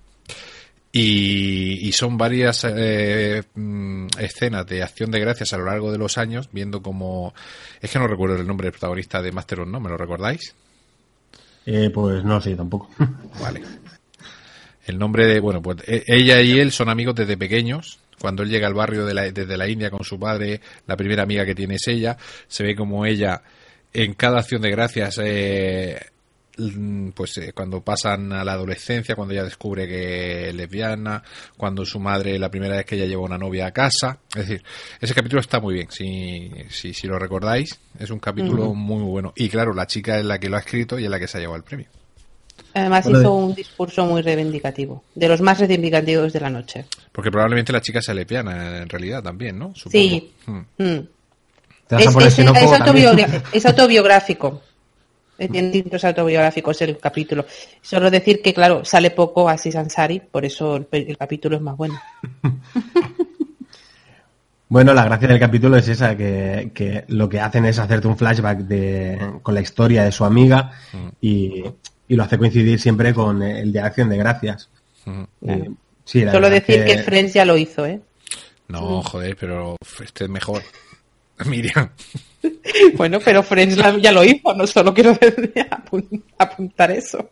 y, 0.92 1.88
y, 1.88 1.92
son 1.94 2.16
varias 2.16 2.64
eh, 2.64 3.42
escenas 4.20 4.68
de 4.68 4.84
acción 4.84 5.10
de 5.10 5.20
gracias 5.20 5.54
a 5.54 5.58
lo 5.58 5.66
largo 5.66 5.92
de 5.92 5.98
los 5.98 6.20
años, 6.20 6.50
viendo 6.52 6.84
como... 6.84 7.34
Es 7.82 7.92
que 7.92 7.98
no 7.98 8.08
recuerdo 8.08 8.36
el 8.36 8.46
nombre 8.46 8.66
del 8.66 8.74
protagonista 8.74 9.20
de 9.24 9.32
Master 9.32 9.62
of 9.62 9.68
No, 9.68 9.80
¿me 9.80 9.90
lo 9.90 9.98
recordáis? 9.98 10.56
Eh, 11.66 11.90
pues 11.94 12.24
no 12.24 12.42
sé, 12.42 12.56
tampoco. 12.56 12.90
Vale. 13.42 13.62
El 14.86 14.98
nombre 14.98 15.26
de... 15.28 15.40
Bueno, 15.40 15.62
pues 15.62 15.78
ella 15.86 16.42
y 16.42 16.60
él 16.60 16.72
son 16.72 16.90
amigos 16.90 17.16
desde 17.16 17.38
pequeños. 17.38 18.00
Cuando 18.20 18.44
él 18.44 18.50
llega 18.50 18.68
al 18.68 18.74
barrio 18.74 19.06
de 19.06 19.14
la, 19.14 19.32
desde 19.32 19.58
la 19.58 19.68
India 19.68 19.90
con 19.90 20.04
su 20.04 20.20
padre, 20.20 20.62
la 20.88 20.98
primera 20.98 21.24
amiga 21.24 21.46
que 21.46 21.56
tiene 21.56 21.76
es 21.76 21.88
ella. 21.88 22.18
Se 22.48 22.64
ve 22.64 22.76
como 22.76 23.06
ella 23.06 23.42
en 23.94 24.14
cada 24.14 24.40
acción 24.40 24.62
de 24.62 24.72
gracias... 24.72 25.20
Eh, 25.22 26.00
pues 27.14 27.38
eh, 27.38 27.54
cuando 27.54 27.82
pasan 27.82 28.32
a 28.34 28.44
la 28.44 28.54
adolescencia, 28.54 29.16
cuando 29.16 29.34
ella 29.34 29.44
descubre 29.44 29.88
que 29.88 30.50
es 30.50 30.56
lesbiana, 30.56 31.24
cuando 31.58 31.86
su 31.86 32.00
madre, 32.00 32.38
la 32.38 32.50
primera 32.50 32.76
vez 32.76 32.86
que 32.86 32.96
ella 32.96 33.06
lleva 33.06 33.24
una 33.24 33.38
novia 33.38 33.68
a 33.68 33.72
casa. 33.72 34.20
Es 34.30 34.48
decir, 34.48 34.64
ese 35.00 35.14
capítulo 35.14 35.42
está 35.42 35.60
muy 35.60 35.76
bien, 35.76 35.88
si, 35.90 36.52
si, 36.70 36.94
si 36.94 37.08
lo 37.08 37.18
recordáis, 37.18 37.80
es 37.98 38.10
un 38.10 38.20
capítulo 38.20 38.66
uh 38.66 38.74
-huh. 38.74 38.76
muy 38.76 39.04
bueno. 39.04 39.34
Y 39.36 39.50
claro, 39.50 39.74
la 39.74 39.88
chica 39.88 40.18
es 40.20 40.26
la 40.26 40.40
que 40.40 40.50
lo 40.50 40.58
ha 40.58 40.60
escrito 40.60 41.00
y 41.00 41.06
es 41.06 41.10
la 41.10 41.20
que 41.20 41.28
se 41.28 41.38
ha 41.38 41.42
llevado 41.42 41.58
el 41.58 41.64
premio. 41.64 41.88
Además 42.74 43.06
bueno, 43.06 43.20
hizo 43.20 43.34
un 43.34 43.56
discurso 43.56 44.06
muy 44.06 44.22
reivindicativo, 44.22 45.04
de 45.16 45.28
los 45.28 45.42
más 45.42 45.60
reivindicativos 45.60 46.34
de 46.34 46.40
la 46.40 46.50
noche. 46.50 46.86
Porque 47.12 47.32
probablemente 47.32 47.74
la 47.74 47.82
chica 47.82 48.02
sea 48.02 48.14
lesbiana 48.14 48.78
en 48.78 48.90
realidad 48.90 49.24
también, 49.24 49.58
¿no? 49.58 49.74
Supongo. 49.76 49.92
Sí. 49.92 50.32
Hmm. 50.46 50.60
Hmm. 50.78 51.08
Es, 51.90 52.16
es, 52.16 52.40
es 53.52 53.66
autobiográfico 53.66 54.62
tiene 55.48 55.70
tintos 55.70 56.04
autobiográficos 56.04 56.82
el 56.82 56.98
capítulo. 56.98 57.46
Solo 57.82 58.12
decir 58.12 58.42
que, 58.42 58.54
claro, 58.54 58.84
sale 58.84 59.12
poco 59.12 59.48
así 59.48 59.72
Sansari, 59.72 60.20
por 60.20 60.46
eso 60.46 60.76
el, 60.76 60.88
el 60.92 61.18
capítulo 61.18 61.56
es 61.56 61.62
más 61.62 61.78
bueno. 61.78 62.00
bueno, 64.70 64.94
la 64.94 65.06
gracia 65.06 65.28
del 65.28 65.40
capítulo 65.40 65.78
es 65.78 65.88
esa, 65.88 66.18
que, 66.18 66.72
que, 66.74 67.06
lo 67.08 67.30
que 67.30 67.40
hacen 67.40 67.66
es 67.66 67.80
hacerte 67.80 68.08
un 68.08 68.18
flashback 68.18 68.60
de, 68.60 69.40
con 69.42 69.56
la 69.56 69.62
historia 69.62 70.04
de 70.04 70.12
su 70.12 70.26
amiga 70.26 70.72
mm. 70.92 71.08
y, 71.22 71.64
y, 72.08 72.16
lo 72.16 72.24
hace 72.24 72.38
coincidir 72.38 72.80
siempre 72.80 73.14
con 73.14 73.42
el 73.42 73.72
de 73.72 73.80
Acción 73.80 74.10
de 74.10 74.18
Gracias. 74.18 74.70
Mm. 75.06 75.24
Sí, 76.04 76.26
Solo 76.32 76.50
decir 76.50 76.84
que... 76.84 76.96
que 76.96 77.04
Friends 77.04 77.34
ya 77.34 77.46
lo 77.46 77.56
hizo, 77.56 77.86
¿eh? 77.86 78.02
No, 78.68 79.02
joder, 79.04 79.38
pero 79.40 79.76
este 80.04 80.26
es 80.26 80.30
mejor. 80.30 80.62
Miriam. 81.46 81.90
Bueno, 82.96 83.20
pero 83.24 83.44
Friends 83.44 83.76
ya 84.02 84.12
lo 84.12 84.24
hizo, 84.24 84.54
no 84.54 84.66
solo 84.68 84.94
quiero 84.94 85.18
apuntar 86.38 86.92
eso. 86.92 87.32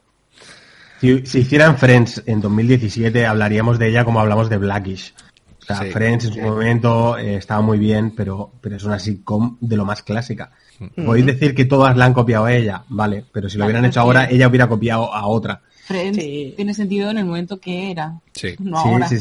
Si, 0.99 1.25
si, 1.25 1.39
hicieran 1.39 1.77
Friends 1.77 2.23
en 2.25 2.41
2017, 2.41 3.25
hablaríamos 3.25 3.77
de 3.77 3.89
ella 3.89 4.03
como 4.03 4.19
hablamos 4.19 4.49
de 4.49 4.57
Blackish. 4.57 5.13
O 5.61 5.65
sea, 5.65 5.77
sí, 5.77 5.91
Friends 5.91 6.25
en 6.25 6.33
su 6.33 6.39
sí. 6.39 6.41
momento 6.41 7.17
eh, 7.17 7.35
estaba 7.35 7.61
muy 7.61 7.77
bien, 7.77 8.15
pero, 8.15 8.51
pero 8.61 8.77
es 8.77 8.83
una 8.83 8.97
sitcom 8.97 9.57
de 9.59 9.77
lo 9.77 9.85
más 9.85 10.01
clásica. 10.01 10.51
Mm 10.79 10.85
-hmm. 10.85 11.05
Podéis 11.05 11.25
decir 11.25 11.53
que 11.53 11.65
todas 11.65 11.95
la 11.95 12.05
han 12.05 12.13
copiado 12.13 12.45
a 12.45 12.53
ella, 12.53 12.83
vale, 12.89 13.23
pero 13.31 13.49
si 13.49 13.57
lo 13.57 13.65
hubieran 13.65 13.85
hecho 13.85 13.99
ahora, 13.99 14.29
ella 14.29 14.47
hubiera 14.47 14.67
copiado 14.67 15.13
a 15.13 15.27
otra. 15.27 15.61
Friends 15.85 16.17
sí. 16.17 16.53
tiene 16.55 16.73
sentido 16.73 17.11
en 17.11 17.19
el 17.19 17.25
momento 17.25 17.59
que 17.59 17.91
era. 17.91 18.19
Sí, 18.33 18.55
no 18.59 18.77
ahora, 18.77 19.07
sí, 19.07 19.19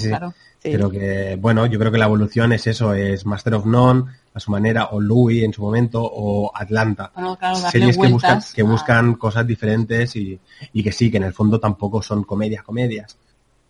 sí. 0.67 0.73
Pero 0.73 0.91
que, 0.91 1.37
bueno, 1.41 1.67
yo 1.67 1.79
creo 1.79 1.93
que 1.93 1.99
la 1.99 2.07
evolución 2.07 2.53
es 2.53 2.67
eso, 2.67 2.93
es 2.95 3.25
Master 3.25 3.55
of 3.55 3.67
None, 3.67 4.05
a 4.35 4.41
su 4.41 4.51
manera, 4.51 4.87
o 4.87 5.01
Louis 5.01 5.43
en 5.43 5.53
su 5.53 5.63
momento, 5.63 6.03
o 6.03 6.51
Atlanta. 6.55 7.11
Bueno, 7.15 7.37
claro, 7.37 7.57
Series 7.57 7.97
que 7.97 8.09
buscan, 8.09 8.41
que 8.55 8.63
buscan 8.63 9.15
cosas 9.15 9.47
diferentes 9.47 10.17
y, 10.17 10.39
y, 10.73 10.83
que 10.83 10.93
sí, 10.93 11.11
que 11.11 11.17
en 11.19 11.25
el 11.25 11.33
fondo 11.33 11.59
tampoco 11.61 12.03
son 12.03 12.25
comedias, 12.25 12.63
comedias. 12.63 13.17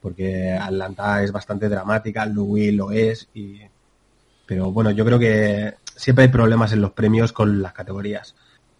Porque 0.01 0.53
Atlanta 0.53 1.22
es 1.22 1.32
bastante 1.32 1.68
dramática, 1.68 2.26
Louis 2.26 2.72
lo 2.72 2.90
es, 2.90 3.28
y... 3.34 3.61
pero 4.47 4.70
bueno, 4.70 4.90
yo 4.90 5.05
creo 5.05 5.18
que 5.18 5.74
siempre 5.84 6.24
hay 6.24 6.30
problemas 6.30 6.72
en 6.72 6.80
los 6.80 6.92
premios 6.92 7.32
con 7.32 7.62
las 7.62 7.72
categorías. 7.72 8.34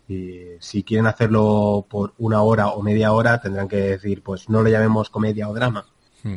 Y 0.09 0.41
si 0.61 0.85
quieren 0.85 1.07
hacerlo 1.07 1.85
por 1.89 2.15
una 2.19 2.43
hora 2.43 2.69
o 2.69 2.83
media 2.83 3.13
hora, 3.13 3.41
tendrán 3.41 3.67
que 3.67 3.77
decir, 3.77 4.23
pues 4.23 4.49
no 4.49 4.63
lo 4.63 4.71
llamemos 4.71 5.11
comedia 5.11 5.49
o 5.49 5.55
drama. 5.55 5.85
Hmm 6.23 6.37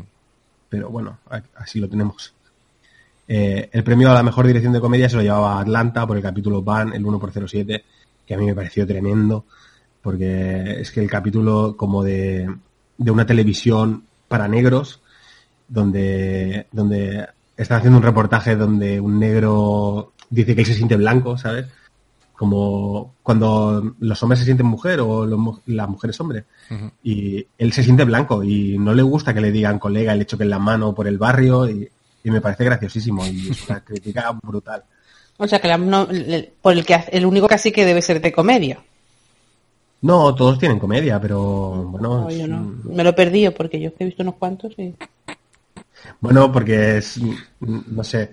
pero 0.70 0.90
bueno, 0.90 1.20
así 1.56 1.80
lo 1.80 1.90
tenemos. 1.90 2.34
Eh, 3.28 3.70
el 3.72 3.84
premio 3.84 4.10
a 4.10 4.14
la 4.14 4.24
mejor 4.24 4.48
dirección 4.48 4.74
de 4.74 4.80
comedia 4.80 5.10
se 5.10 5.16
lo 5.16 5.22
llevaba 5.22 5.60
Atlanta 5.60 6.08
por 6.08 6.18
el 6.18 6.24
capítulo 6.24 6.62
Van, 6.62 6.94
el 6.94 7.04
1x07, 7.04 7.84
que 8.26 8.34
a 8.34 8.38
mí 8.38 8.46
me 8.46 8.56
pareció 8.56 8.88
tremendo, 8.88 9.46
porque 10.02 10.82
es 10.82 10.92
que 10.92 11.02
el 11.02 11.10
capítulo 11.10 11.76
como 11.78 12.04
de, 12.04 12.50
de 12.98 13.12
una 13.12 13.26
televisión 13.26 14.04
para 14.28 14.48
negros, 14.48 15.02
donde, 15.68 16.68
donde 16.72 17.28
están 17.56 17.80
haciendo 17.80 17.98
un 17.98 18.04
reportaje 18.04 18.56
donde 18.56 19.00
un 19.00 19.20
negro 19.20 20.14
dice 20.30 20.56
que 20.56 20.62
él 20.62 20.68
se 20.68 20.74
siente 20.76 20.96
blanco, 20.96 21.38
¿sabes? 21.38 21.68
Como 22.40 23.16
cuando 23.22 23.96
los 24.00 24.24
hombres 24.24 24.40
se 24.40 24.46
sienten 24.46 24.66
mujer 24.66 25.02
o 25.02 25.26
los, 25.26 25.40
la 25.66 25.88
mujer 25.88 26.12
es 26.12 26.22
hombre. 26.22 26.46
Uh 26.70 26.74
-huh. 26.74 26.92
Y 27.04 27.46
él 27.58 27.74
se 27.74 27.84
siente 27.84 28.06
blanco 28.06 28.46
y 28.46 28.78
no 28.78 28.94
le 28.94 29.02
gusta 29.02 29.34
que 29.34 29.42
le 29.42 29.52
digan 29.52 29.78
colega 29.78 30.14
el 30.14 30.22
hecho 30.22 30.38
que 30.38 30.46
en 30.46 30.52
la 30.52 30.58
mano 30.58 30.96
por 30.96 31.06
el 31.10 31.18
barrio 31.18 31.70
y, 31.70 31.90
y 32.24 32.32
me 32.32 32.40
parece 32.40 32.64
graciosísimo 32.64 33.28
y 33.28 33.50
es 33.50 33.68
una 33.68 33.82
crítica 33.84 34.32
brutal. 34.42 34.86
O 35.36 35.46
sea 35.50 35.60
que 35.60 35.68
la, 35.68 35.78
no, 35.78 36.08
por 36.62 36.72
el 36.72 36.86
que 36.86 37.04
el 37.12 37.26
único 37.26 37.46
casi 37.46 37.74
que 37.74 37.84
debe 37.84 38.02
ser 38.02 38.22
de 38.22 38.32
comedia. 38.32 38.80
No, 40.02 40.34
todos 40.34 40.58
tienen 40.58 40.80
comedia, 40.80 41.20
pero 41.20 41.90
bueno. 41.90 42.22
No, 42.22 42.32
yo 42.32 42.48
no. 42.48 42.74
Me 42.86 43.04
lo 43.04 43.10
he 43.10 43.14
perdido 43.14 43.54
porque 43.54 43.82
yo 43.82 43.92
he 44.00 44.06
visto 44.06 44.24
unos 44.24 44.36
cuantos 44.36 44.72
y. 44.78 44.96
Bueno, 46.22 46.50
porque 46.54 47.00
es, 47.00 47.20
no 47.60 48.04
sé, 48.06 48.32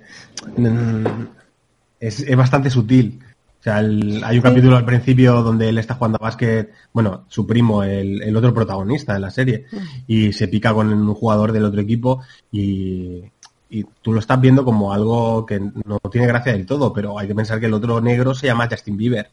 es, 1.99 2.21
es 2.21 2.37
bastante 2.37 2.71
sutil 2.71 3.21
sea, 3.63 3.81
el, 3.81 4.23
hay 4.25 4.37
un 4.37 4.43
sí. 4.43 4.49
capítulo 4.49 4.77
al 4.77 4.85
principio 4.85 5.43
donde 5.43 5.69
él 5.69 5.79
está 5.79 5.95
jugando 5.95 6.19
a 6.21 6.25
básquet, 6.25 6.73
bueno, 6.93 7.25
su 7.29 7.47
primo, 7.47 7.83
el, 7.83 8.23
el, 8.23 8.37
otro 8.37 8.55
protagonista 8.55 9.15
de 9.15 9.21
la 9.21 9.31
serie, 9.31 9.67
y 10.07 10.33
se 10.33 10.49
pica 10.49 10.73
con 10.73 10.93
un 10.93 11.15
jugador 11.15 11.53
del 11.53 11.65
otro 11.65 11.81
equipo 11.81 12.23
y, 12.53 13.25
y, 13.69 13.85
tú 14.03 14.13
lo 14.13 14.21
estás 14.21 14.41
viendo 14.41 14.65
como 14.65 14.93
algo 14.93 15.45
que 15.45 15.59
no 15.59 15.99
tiene 16.11 16.27
gracia 16.27 16.53
del 16.53 16.67
todo, 16.67 16.93
pero 16.93 17.19
hay 17.19 17.27
que 17.27 17.35
pensar 17.35 17.59
que 17.59 17.67
el 17.67 17.75
otro 17.75 18.01
negro 18.01 18.35
se 18.35 18.47
llama 18.47 18.69
Justin 18.71 18.97
Bieber. 18.97 19.31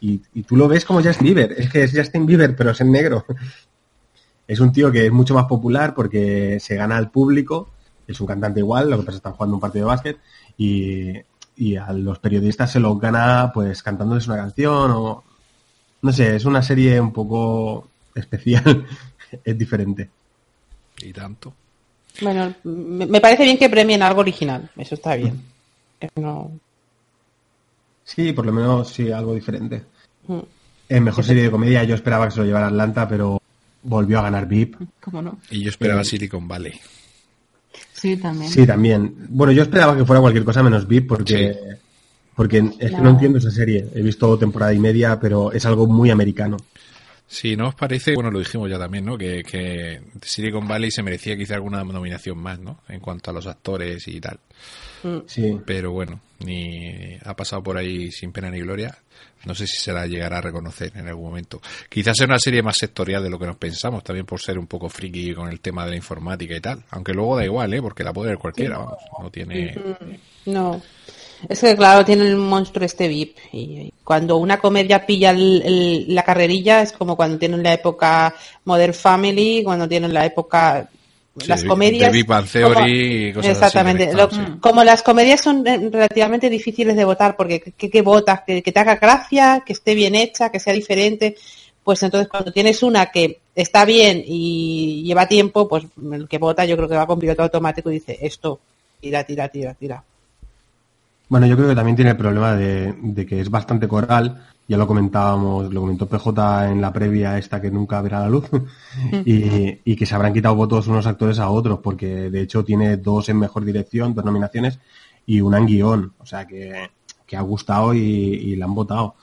Y, 0.00 0.20
y 0.34 0.42
tú 0.42 0.56
lo 0.56 0.68
ves 0.68 0.84
como 0.84 1.02
Justin 1.02 1.26
Bieber, 1.26 1.52
es 1.52 1.70
que 1.70 1.82
es 1.82 1.92
Justin 1.94 2.26
Bieber, 2.26 2.54
pero 2.56 2.70
es 2.70 2.80
en 2.80 2.92
negro. 2.92 3.24
Es 4.48 4.60
un 4.60 4.72
tío 4.72 4.90
que 4.90 5.04
es 5.04 5.12
mucho 5.12 5.34
más 5.34 5.44
popular 5.44 5.94
porque 5.94 6.58
se 6.58 6.74
gana 6.74 6.96
al 6.96 7.10
público, 7.10 7.68
es 8.06 8.18
un 8.18 8.26
cantante 8.26 8.60
igual, 8.60 8.88
lo 8.88 8.96
que 8.96 9.02
pasa 9.02 9.10
es 9.10 9.14
que 9.16 9.28
están 9.28 9.34
jugando 9.34 9.56
un 9.56 9.60
partido 9.60 9.84
de 9.84 9.88
básquet, 9.88 10.18
y 10.56 11.12
y 11.58 11.76
a 11.76 11.92
los 11.92 12.18
periodistas 12.18 12.70
se 12.70 12.80
lo 12.80 12.96
gana 12.96 13.50
pues 13.52 13.82
cantándoles 13.82 14.26
una 14.28 14.36
canción 14.36 14.92
o 14.92 15.24
no 16.00 16.12
sé, 16.12 16.36
es 16.36 16.44
una 16.44 16.62
serie 16.62 17.00
un 17.00 17.12
poco 17.12 17.88
especial, 18.14 18.86
es 19.44 19.58
diferente. 19.58 20.08
¿Y 21.02 21.12
tanto? 21.12 21.52
Bueno, 22.20 22.54
me 22.64 23.20
parece 23.20 23.44
bien 23.44 23.58
que 23.58 23.68
premien 23.68 24.02
algo 24.02 24.20
original, 24.20 24.70
eso 24.76 24.94
está 24.94 25.16
bien. 25.16 25.42
No... 26.16 26.50
Sí, 28.04 28.32
por 28.32 28.46
lo 28.46 28.52
menos 28.52 28.88
sí, 28.88 29.10
algo 29.10 29.34
diferente. 29.34 29.84
Mm. 30.26 30.38
En 30.88 31.04
mejor 31.04 31.24
serie 31.24 31.42
de 31.42 31.50
comedia 31.50 31.84
yo 31.84 31.94
esperaba 31.94 32.26
que 32.26 32.30
se 32.30 32.40
lo 32.40 32.46
llevara 32.46 32.68
Atlanta, 32.68 33.06
pero 33.06 33.42
volvió 33.82 34.20
a 34.20 34.22
ganar 34.22 34.46
VIP. 34.46 34.76
¿Cómo 35.00 35.20
no? 35.20 35.38
Y 35.50 35.62
yo 35.62 35.70
esperaba 35.70 36.02
Silicon 36.04 36.48
Valley. 36.48 36.72
Sí, 38.00 38.16
también. 38.16 38.50
Sí, 38.50 38.66
también. 38.66 39.14
Bueno, 39.28 39.52
yo 39.52 39.62
esperaba 39.62 39.96
que 39.96 40.04
fuera 40.04 40.20
cualquier 40.20 40.44
cosa 40.44 40.62
menos 40.62 40.86
VIP 40.86 41.08
porque, 41.08 41.52
sí. 41.52 41.78
Porque 42.38 42.58
es 42.78 42.92
que 42.92 43.00
no 43.00 43.10
entiendo 43.10 43.38
esa 43.38 43.50
serie. 43.50 43.88
He 43.92 44.00
visto 44.00 44.38
temporada 44.38 44.72
y 44.72 44.78
media, 44.78 45.18
pero 45.18 45.50
es 45.50 45.66
algo 45.66 45.88
muy 45.88 46.10
americano. 46.10 46.56
Sí, 47.30 47.56
¿no 47.56 47.68
os 47.68 47.74
parece? 47.74 48.14
Bueno, 48.14 48.30
lo 48.30 48.38
dijimos 48.38 48.70
ya 48.70 48.78
también, 48.78 49.04
¿no? 49.04 49.18
Que, 49.18 49.42
que 49.42 50.00
Silicon 50.22 50.66
Valley 50.66 50.90
se 50.90 51.02
merecía 51.02 51.36
quizá 51.36 51.56
alguna 51.56 51.84
nominación 51.84 52.38
más, 52.38 52.58
¿no? 52.58 52.80
En 52.88 53.00
cuanto 53.00 53.30
a 53.30 53.34
los 53.34 53.46
actores 53.46 54.08
y 54.08 54.18
tal. 54.18 54.40
Mm. 55.02 55.18
Sí. 55.26 55.60
Pero 55.66 55.92
bueno, 55.92 56.22
ni 56.40 57.18
ha 57.22 57.36
pasado 57.36 57.62
por 57.62 57.76
ahí 57.76 58.10
sin 58.10 58.32
pena 58.32 58.50
ni 58.50 58.60
gloria. 58.60 58.96
No 59.44 59.54
sé 59.54 59.66
si 59.66 59.76
se 59.76 59.92
la 59.92 60.06
llegará 60.06 60.38
a 60.38 60.40
reconocer 60.40 60.90
en 60.96 61.06
algún 61.06 61.28
momento. 61.28 61.60
Quizás 61.90 62.16
sea 62.16 62.26
una 62.26 62.38
serie 62.38 62.62
más 62.62 62.78
sectorial 62.78 63.22
de 63.22 63.30
lo 63.30 63.38
que 63.38 63.46
nos 63.46 63.56
pensamos, 63.56 64.02
también 64.02 64.24
por 64.24 64.40
ser 64.40 64.58
un 64.58 64.66
poco 64.66 64.88
friki 64.88 65.34
con 65.34 65.48
el 65.50 65.60
tema 65.60 65.84
de 65.84 65.90
la 65.90 65.96
informática 65.96 66.56
y 66.56 66.60
tal. 66.60 66.82
Aunque 66.90 67.12
luego 67.12 67.36
da 67.36 67.44
igual, 67.44 67.72
¿eh? 67.74 67.82
Porque 67.82 68.04
la 68.04 68.14
puede 68.14 68.30
ver 68.30 68.38
cualquiera, 68.38 68.78
vamos. 68.78 68.98
No 69.20 69.30
tiene... 69.30 69.76
No. 70.46 70.80
Es 71.48 71.60
que, 71.60 71.76
claro, 71.76 72.04
tiene 72.04 72.26
el 72.26 72.36
monstruo 72.36 72.84
este 72.84 73.08
VIP. 73.08 73.36
Y 73.52 73.92
cuando 74.04 74.36
una 74.36 74.58
comedia 74.58 75.04
pilla 75.04 75.32
la 75.34 76.22
carrerilla 76.22 76.82
es 76.82 76.92
como 76.92 77.16
cuando 77.16 77.38
tienen 77.38 77.62
la 77.62 77.74
época 77.74 78.34
Modern 78.64 78.94
Family, 78.94 79.62
cuando 79.64 79.88
tienen 79.88 80.12
la 80.12 80.24
época 80.24 80.88
las 81.46 81.64
comedias. 81.64 82.12
De 82.12 82.24
Theory 82.24 83.28
y 83.28 83.32
cosas 83.32 83.52
Exactamente. 83.52 84.10
así, 84.10 84.40
Como 84.60 84.82
las 84.84 85.02
comedias 85.02 85.40
son 85.40 85.66
eh, 85.66 85.88
relativamente 85.90 86.50
difíciles 86.50 86.96
de 86.96 87.04
votar, 87.04 87.36
porque 87.36 87.60
que, 87.60 88.02
votas, 88.02 88.42
que, 88.46 88.62
te 88.62 88.80
haga 88.80 88.96
gracia, 88.96 89.62
que 89.64 89.72
esté 89.72 89.94
bien 89.94 90.14
hecha, 90.14 90.50
que 90.50 90.60
sea 90.60 90.72
diferente. 90.72 91.36
Pues 91.84 92.02
entonces 92.02 92.28
cuando 92.28 92.52
tienes 92.52 92.82
una 92.82 93.06
que 93.06 93.38
está 93.54 93.84
bien 93.84 94.22
y 94.26 95.02
lleva 95.04 95.26
tiempo, 95.26 95.68
pues 95.68 95.84
el 96.12 96.28
que 96.28 96.38
vota 96.38 96.64
yo 96.64 96.76
creo 96.76 96.88
que 96.88 96.96
va 96.96 97.06
con 97.06 97.18
piloto 97.18 97.42
automático 97.42 97.90
y 97.90 97.94
dice 97.94 98.18
esto, 98.20 98.60
tira, 99.00 99.24
tira, 99.24 99.48
tira, 99.48 99.74
tira. 99.74 100.02
Bueno, 101.28 101.46
yo 101.46 101.56
creo 101.56 101.68
que 101.68 101.74
también 101.74 101.96
tiene 101.96 102.12
el 102.12 102.16
problema 102.16 102.54
de, 102.54 103.26
que 103.28 103.40
es 103.40 103.50
bastante 103.50 103.86
coral. 103.86 104.46
Ya 104.66 104.76
lo 104.78 104.86
comentábamos, 104.86 105.72
lo 105.72 105.80
comentó 105.80 106.06
PJ 106.06 106.70
en 106.70 106.80
la 106.80 106.92
previa 106.92 107.38
esta 107.38 107.60
que 107.60 107.70
nunca 107.70 108.00
verá 108.00 108.20
la 108.20 108.30
luz. 108.30 108.46
y, 109.24 109.96
que 109.96 110.06
se 110.06 110.14
habrán 110.14 110.32
quitado 110.32 110.54
votos 110.54 110.86
unos 110.88 111.06
actores 111.06 111.38
a 111.38 111.50
otros, 111.50 111.80
porque 111.82 112.30
de 112.30 112.42
hecho 112.42 112.64
tiene 112.64 112.96
dos 112.96 113.28
en 113.28 113.38
mejor 113.38 113.64
dirección, 113.64 114.14
dos 114.14 114.24
nominaciones 114.24 114.78
y 115.26 115.40
una 115.40 115.58
en 115.58 115.66
guion. 115.66 116.12
O 116.18 116.24
sea 116.24 116.46
que, 116.46 116.90
ha 117.36 117.42
gustado 117.42 117.92
y, 117.92 117.98
y 118.00 118.56
la 118.56 118.64
han 118.64 118.74
votado. 118.74 119.14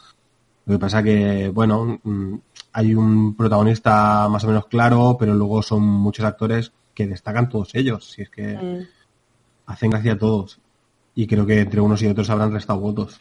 Lo 0.66 0.76
que 0.76 0.80
pasa 0.80 1.02
que, 1.02 1.50
bueno, 1.50 2.00
mm, 2.04 2.36
hay 2.74 2.94
un 2.94 3.36
protagonista 3.36 4.28
más 4.30 4.44
o 4.44 4.48
menos 4.48 4.68
claro, 4.68 5.16
pero 5.20 5.34
luego 5.34 5.64
son 5.64 5.84
muchos 5.84 6.26
actores 6.26 6.72
que 6.94 7.08
destacan 7.08 7.50
todos 7.50 7.74
ellos. 7.74 8.12
Si 8.12 8.22
es 8.22 8.30
que 8.30 8.56
mm. 8.56 8.88
hacen 9.68 9.90
gracia 9.90 10.14
a 10.14 10.18
todos 10.20 10.60
y 11.16 11.26
creo 11.28 11.46
que 11.46 11.62
entre 11.62 11.82
unos 11.82 12.02
y 12.02 12.08
otros 12.08 12.30
habrán 12.30 12.52
restado 12.52 12.80
votos. 12.80 13.20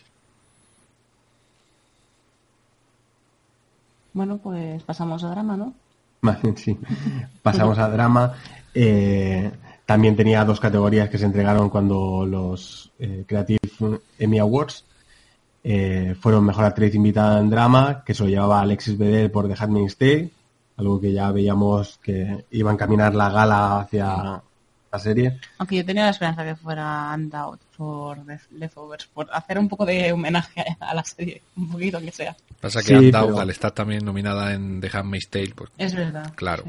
Bueno, 4.12 4.38
pues 4.38 4.82
pasamos 4.82 5.24
a 5.24 5.30
drama, 5.30 5.56
¿no? 5.56 5.74
sí, 6.56 6.78
pasamos 7.42 7.78
a 7.78 7.88
drama. 7.88 8.34
Eh, 8.74 9.50
también 9.86 10.16
tenía 10.16 10.44
dos 10.44 10.60
categorías 10.60 11.08
que 11.08 11.18
se 11.18 11.26
entregaron 11.26 11.68
cuando 11.68 12.26
los 12.26 12.90
eh, 12.98 13.24
Creative 13.26 13.60
Emmy 14.18 14.38
Awards 14.38 14.84
eh, 15.62 16.14
fueron 16.20 16.44
Mejor 16.44 16.64
Actriz 16.64 16.94
Invitada 16.94 17.40
en 17.40 17.50
Drama, 17.50 18.02
que 18.04 18.14
se 18.14 18.22
lo 18.22 18.28
llevaba 18.28 18.60
Alexis 18.60 18.98
Bedell 18.98 19.30
por 19.30 19.48
The 19.48 19.54
Handmaid's 19.58 19.96
Tale, 19.96 20.30
algo 20.76 21.00
que 21.00 21.12
ya 21.12 21.30
veíamos 21.30 21.98
que 22.02 22.44
iba 22.50 22.70
a 22.70 22.74
encaminar 22.74 23.14
la 23.14 23.30
gala 23.30 23.80
hacia, 23.80 24.42
serie. 24.98 25.38
Aunque 25.58 25.76
yo 25.76 25.84
tenía 25.84 26.04
la 26.04 26.10
esperanza 26.10 26.44
que 26.44 26.56
fuera 26.56 27.12
Undoubted 27.14 27.66
por 27.76 28.18
Leftovers, 28.52 29.06
por 29.06 29.28
hacer 29.32 29.58
un 29.58 29.68
poco 29.68 29.84
de 29.84 30.12
homenaje 30.12 30.64
a 30.80 30.94
la 30.94 31.04
serie, 31.04 31.42
un 31.56 31.70
poquito 31.70 32.00
que 32.00 32.12
sea. 32.12 32.36
Pasa 32.60 32.80
que 32.80 32.98
sí, 32.98 33.12
al 33.14 33.50
estar 33.50 33.72
también 33.72 34.04
nominada 34.04 34.54
en 34.54 34.80
The 34.80 34.90
Handmaid's 34.92 35.28
Tale, 35.28 35.52
pues... 35.54 35.70
Es 35.78 35.94
verdad. 35.94 36.32
Claro. 36.34 36.64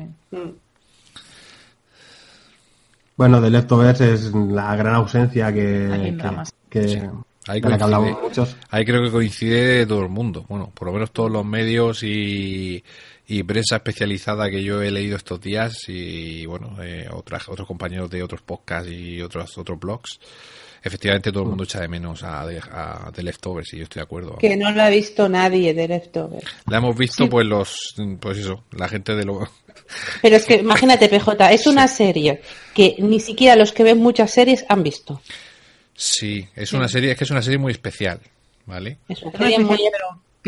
Bueno, 3.18 3.42
The 3.42 3.50
Leftovers 3.50 4.02
es 4.02 4.34
la 4.34 4.76
gran 4.76 4.96
ausencia 4.96 5.54
que... 5.54 6.18
que, 6.70 7.10
Ahí, 7.48 7.62
ahí 8.72 8.86
creo 8.86 9.04
que 9.04 9.12
coincide 9.12 9.86
todo 9.86 10.02
el 10.02 10.10
mundo. 10.10 10.46
Bueno, 10.50 10.72
por 10.74 10.88
lo 10.88 10.94
menos 10.94 11.12
todos 11.12 11.32
los 11.32 11.46
medios 11.46 12.02
y, 12.02 12.84
y 13.28 13.44
prensa 13.44 13.78
especializada 13.78 14.50
que 14.50 14.64
yo 14.64 14.82
he 14.82 14.92
leído 14.92 15.18
estos 15.18 15.42
días 15.42 15.78
y 15.88 16.46
bueno, 16.46 16.78
eh, 16.84 17.08
otras, 17.12 17.50
otros 17.50 17.68
compañeros 17.68 18.10
de 18.10 18.22
otros 18.22 18.42
podcasts 18.42 18.90
y 18.92 19.22
otros, 19.22 19.58
otros 19.58 19.80
blogs. 19.80 20.20
Efectivamente 20.84 21.32
todo 21.32 21.44
el 21.44 21.50
mundo 21.50 21.64
echa 21.64 21.80
de 21.80 21.88
menos 21.88 22.24
a, 22.24 22.42
a, 22.42 23.12
The 23.12 23.24
Leftovers 23.24 23.74
y 23.74 23.78
yo 23.78 23.84
estoy 23.84 24.02
de 24.02 24.04
acuerdo. 24.04 24.38
Que 24.38 24.56
no 24.56 24.72
lo 24.72 24.84
ha 24.84 24.90
visto 24.90 25.28
nadie 25.28 25.74
de 25.74 25.88
Leftovers. 25.88 26.46
La 26.70 26.78
hemos 26.78 26.96
visto 26.96 27.28
pues 27.28 27.48
los, 27.48 27.96
pues 28.20 28.38
eso, 28.38 28.64
la 28.72 28.88
gente 28.88 29.16
de 29.16 29.26
lo... 29.26 29.50
Pero 30.22 30.36
es 30.36 30.46
que 30.46 30.58
imagínate 30.58 31.10
PJ, 31.10 31.52
es 31.52 31.66
una 31.66 31.88
serie 31.88 32.42
que 32.76 32.96
ni 33.00 33.20
siquiera 33.20 33.56
los 33.56 33.72
que 33.72 33.84
ven 33.84 33.98
muchas 33.98 34.30
series 34.30 34.64
han 34.70 34.84
visto. 34.84 35.22
Sí, 35.96 36.48
es 36.56 36.74
una 36.74 36.88
serie, 36.88 37.12
es 37.12 37.18
que 37.18 37.24
es 37.24 37.32
una 37.32 37.42
serie 37.42 37.58
muy 37.58 37.72
especial, 37.72 38.20
¿vale? 38.66 38.98
Es 39.10 39.24
una 39.24 39.38
serie 39.40 39.60
muy 39.60 39.80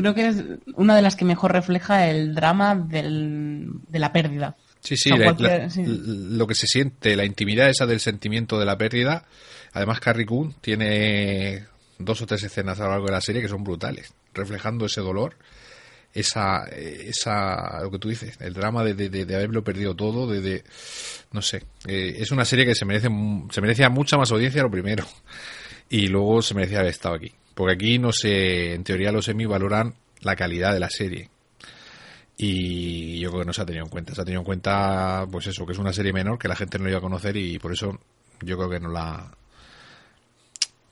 creo 0.01 0.13
que 0.13 0.27
es 0.27 0.43
una 0.75 0.95
de 0.95 1.01
las 1.01 1.15
que 1.15 1.25
mejor 1.25 1.51
refleja 1.51 2.07
el 2.07 2.35
drama 2.35 2.75
del, 2.75 3.67
de 3.87 3.99
la 3.99 4.13
pérdida. 4.13 4.55
Sí, 4.79 4.95
sí, 4.95 5.09
lo 5.09 6.45
que 6.45 6.53
se 6.53 6.67
siente, 6.67 7.15
la 7.15 7.25
intimidad 7.25 7.67
esa 7.67 7.87
del 7.87 7.99
sentimiento 7.99 8.59
de 8.59 8.65
la 8.65 8.77
pérdida. 8.77 9.25
Además, 9.73 9.99
Carrie 9.99 10.27
Coon 10.27 10.53
tiene 10.61 11.65
dos 11.97 12.21
o 12.21 12.27
tres 12.27 12.43
escenas 12.43 12.79
a 12.79 12.83
lo 12.83 12.89
largo 12.91 13.07
de 13.07 13.11
la 13.13 13.21
serie 13.21 13.41
que 13.41 13.47
son 13.47 13.63
brutales, 13.63 14.13
reflejando 14.35 14.85
ese 14.85 15.01
dolor, 15.01 15.35
esa, 16.13 16.65
esa 16.65 17.81
lo 17.81 17.89
que 17.89 17.97
tú 17.97 18.09
dices, 18.09 18.37
el 18.39 18.53
drama 18.53 18.83
de, 18.83 19.09
de, 19.09 19.35
haberlo 19.35 19.63
perdido 19.63 19.95
todo, 19.95 20.27
de, 20.27 20.63
no 21.31 21.41
sé, 21.41 21.63
eh, 21.87 22.17
es 22.19 22.29
una 22.31 22.45
serie 22.45 22.65
que 22.65 22.75
se 22.75 22.85
merece, 22.85 23.09
se 23.49 23.61
merecía 23.61 23.89
mucha 23.89 24.15
más 24.15 24.31
audiencia 24.31 24.61
lo 24.61 24.69
primero, 24.69 25.07
y 25.89 26.07
luego 26.07 26.43
se 26.43 26.53
merecía 26.53 26.79
haber 26.79 26.91
estado 26.91 27.15
aquí. 27.15 27.33
Porque 27.57 27.73
aquí 27.73 27.97
no 27.97 28.11
se, 28.11 28.75
en 28.75 28.83
teoría 28.83 29.11
los 29.11 29.25
semi 29.25 29.47
valoran 29.47 29.95
la 30.21 30.35
calidad 30.35 30.73
de 30.73 30.79
la 30.79 30.91
serie. 30.91 31.31
Y 32.37 33.19
yo 33.19 33.31
creo 33.31 33.41
que 33.41 33.47
no 33.47 33.53
se 33.53 33.63
ha 33.63 33.65
tenido 33.65 33.83
en 33.83 33.89
cuenta. 33.89 34.13
Se 34.13 34.21
ha 34.21 34.25
tenido 34.25 34.41
en 34.41 34.45
cuenta, 34.45 35.25
pues 35.31 35.47
eso, 35.47 35.65
que 35.65 35.71
es 35.71 35.79
una 35.79 35.91
serie 35.91 36.13
menor, 36.13 36.37
que 36.37 36.47
la 36.47 36.55
gente 36.55 36.77
no 36.77 36.87
iba 36.87 36.99
a 36.99 37.01
conocer 37.01 37.35
y 37.35 37.57
por 37.57 37.71
eso 37.71 37.97
yo 38.43 38.57
creo 38.57 38.69
que 38.69 38.79
no 38.79 38.89
la, 38.89 39.35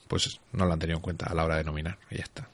pues 0.07 0.39
no 0.53 0.65
la 0.65 0.73
han 0.73 0.79
tenido 0.79 0.97
en 0.97 1.03
cuenta 1.03 1.27
a 1.27 1.35
la 1.35 1.45
hora 1.45 1.57
de 1.57 1.65
nominar. 1.65 1.99
Y 2.09 2.15
ya 2.17 2.23
está. 2.23 2.49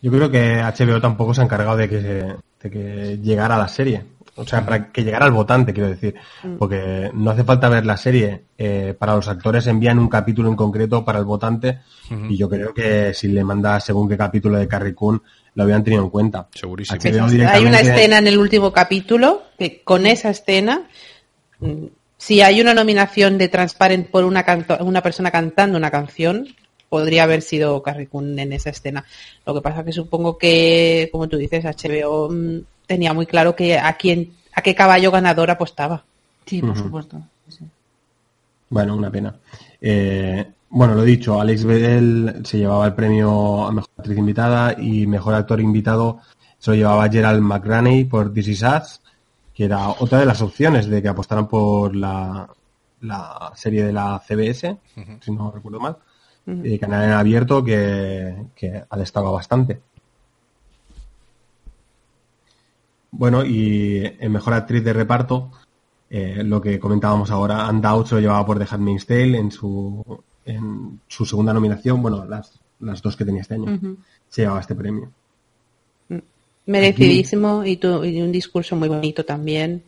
Yo 0.00 0.10
creo 0.10 0.30
que 0.30 0.62
HBO 0.62 1.02
tampoco 1.02 1.34
se 1.34 1.42
ha 1.42 1.44
encargado 1.44 1.76
de 1.76 1.88
que, 1.90 1.98
de 1.98 2.70
que 2.70 3.18
llegara 3.18 3.56
a 3.56 3.58
la 3.58 3.68
serie. 3.68 4.06
O 4.36 4.44
sea, 4.44 4.64
para 4.64 4.90
que 4.90 5.04
llegara 5.04 5.26
al 5.26 5.32
votante, 5.32 5.72
quiero 5.72 5.88
decir. 5.88 6.14
Mm. 6.42 6.56
Porque 6.56 7.10
no 7.14 7.30
hace 7.30 7.44
falta 7.44 7.68
ver 7.68 7.86
la 7.86 7.96
serie. 7.96 8.44
Eh, 8.58 8.94
para 8.98 9.14
los 9.14 9.28
actores 9.28 9.66
envían 9.66 9.98
un 9.98 10.08
capítulo 10.08 10.48
en 10.48 10.56
concreto 10.56 11.04
para 11.04 11.18
el 11.18 11.24
votante. 11.24 11.80
Y 12.28 12.36
yo 12.36 12.48
creo 12.48 12.74
que 12.74 13.14
si 13.14 13.28
le 13.28 13.44
manda 13.44 13.78
según 13.80 14.08
qué 14.08 14.16
capítulo 14.16 14.58
de 14.58 14.68
Carrie 14.68 14.94
Coon, 14.94 15.22
lo 15.54 15.62
habían 15.62 15.84
tenido 15.84 16.02
en 16.02 16.10
cuenta. 16.10 16.48
Segurísimo. 16.52 16.98
Hay 17.48 17.64
una 17.64 17.80
escena 17.80 18.18
en 18.18 18.26
el 18.26 18.38
último 18.38 18.72
capítulo 18.72 19.42
que 19.58 19.82
con 19.82 20.06
esa 20.06 20.30
escena, 20.30 20.88
mm, 21.60 21.86
si 22.16 22.40
hay 22.42 22.60
una 22.60 22.74
nominación 22.74 23.38
de 23.38 23.48
Transparent 23.48 24.10
por 24.10 24.24
una, 24.24 24.44
una 24.80 25.02
persona 25.02 25.30
cantando 25.30 25.78
una 25.78 25.90
canción, 25.90 26.48
podría 26.88 27.24
haber 27.24 27.42
sido 27.42 27.82
Carrie 27.82 28.08
Coon 28.08 28.38
en 28.38 28.52
esa 28.52 28.70
escena. 28.70 29.04
Lo 29.46 29.54
que 29.54 29.60
pasa 29.60 29.84
que 29.84 29.92
supongo 29.92 30.38
que, 30.38 31.08
como 31.10 31.28
tú 31.28 31.36
dices, 31.36 31.64
HBO 31.64 32.30
mm, 32.30 32.60
tenía 32.86 33.12
muy 33.12 33.26
claro 33.26 33.54
que 33.54 33.78
a 33.78 33.92
quién, 33.94 34.34
a 34.54 34.62
qué 34.62 34.74
caballo 34.74 35.10
ganador 35.10 35.50
apostaba. 35.50 36.04
Sí, 36.46 36.60
por 36.60 36.76
supuesto. 36.76 37.22
Bueno, 38.68 38.96
una 38.96 39.10
pena. 39.10 39.34
Eh, 39.80 40.46
bueno, 40.70 40.94
lo 40.94 41.02
dicho, 41.02 41.40
Alex 41.40 41.64
Bedell 41.64 42.40
se 42.44 42.58
llevaba 42.58 42.86
el 42.86 42.94
premio 42.94 43.66
a 43.66 43.72
Mejor 43.72 43.90
Actriz 43.98 44.18
Invitada 44.18 44.74
y 44.78 45.06
Mejor 45.06 45.34
Actor 45.34 45.60
Invitado 45.60 46.20
se 46.58 46.70
lo 46.70 46.76
llevaba 46.76 47.08
Gerald 47.08 47.42
McRaney 47.42 48.04
por 48.04 48.32
This 48.32 48.48
Is 48.48 48.62
Us, 48.62 49.00
que 49.54 49.66
era 49.66 49.90
otra 49.90 50.18
de 50.18 50.26
las 50.26 50.40
opciones 50.40 50.86
de 50.86 51.02
que 51.02 51.08
apostaran 51.08 51.46
por 51.46 51.94
la, 51.94 52.48
la 53.02 53.52
serie 53.54 53.84
de 53.84 53.92
la 53.92 54.20
CBS, 54.26 54.78
si 55.20 55.30
no 55.30 55.50
recuerdo 55.50 55.78
mal, 55.78 55.96
uh 56.46 56.78
canal 56.80 57.04
en 57.04 57.10
abierto 57.12 57.62
que, 57.62 58.34
que 58.56 58.82
ha 58.88 58.96
destacado 58.96 59.32
bastante. 59.32 59.80
Bueno, 63.16 63.44
y 63.44 64.02
en 64.18 64.32
Mejor 64.32 64.54
Actriz 64.54 64.82
de 64.82 64.92
Reparto, 64.92 65.52
eh, 66.10 66.42
lo 66.44 66.60
que 66.60 66.80
comentábamos 66.80 67.30
ahora, 67.30 67.66
Anne 67.66 67.88
se 68.06 68.16
lo 68.16 68.20
llevaba 68.20 68.44
por 68.44 68.58
The 68.58 68.66
Handmaid's 68.68 69.06
Tale 69.06 69.38
en 69.38 69.52
su, 69.52 70.04
en 70.44 71.00
su 71.06 71.24
segunda 71.24 71.52
nominación, 71.52 72.02
bueno, 72.02 72.24
las, 72.24 72.58
las 72.80 73.00
dos 73.00 73.16
que 73.16 73.24
tenía 73.24 73.42
este 73.42 73.54
año, 73.54 73.96
se 74.28 74.42
llevaba 74.42 74.60
este 74.60 74.74
premio. 74.74 75.12
Mm, 76.08 76.18
merecidísimo 76.66 77.64
y, 77.64 77.78
un 77.84 78.32
discurso 78.32 78.74
muy 78.74 78.88
bonito 78.88 79.24
también. 79.24 79.82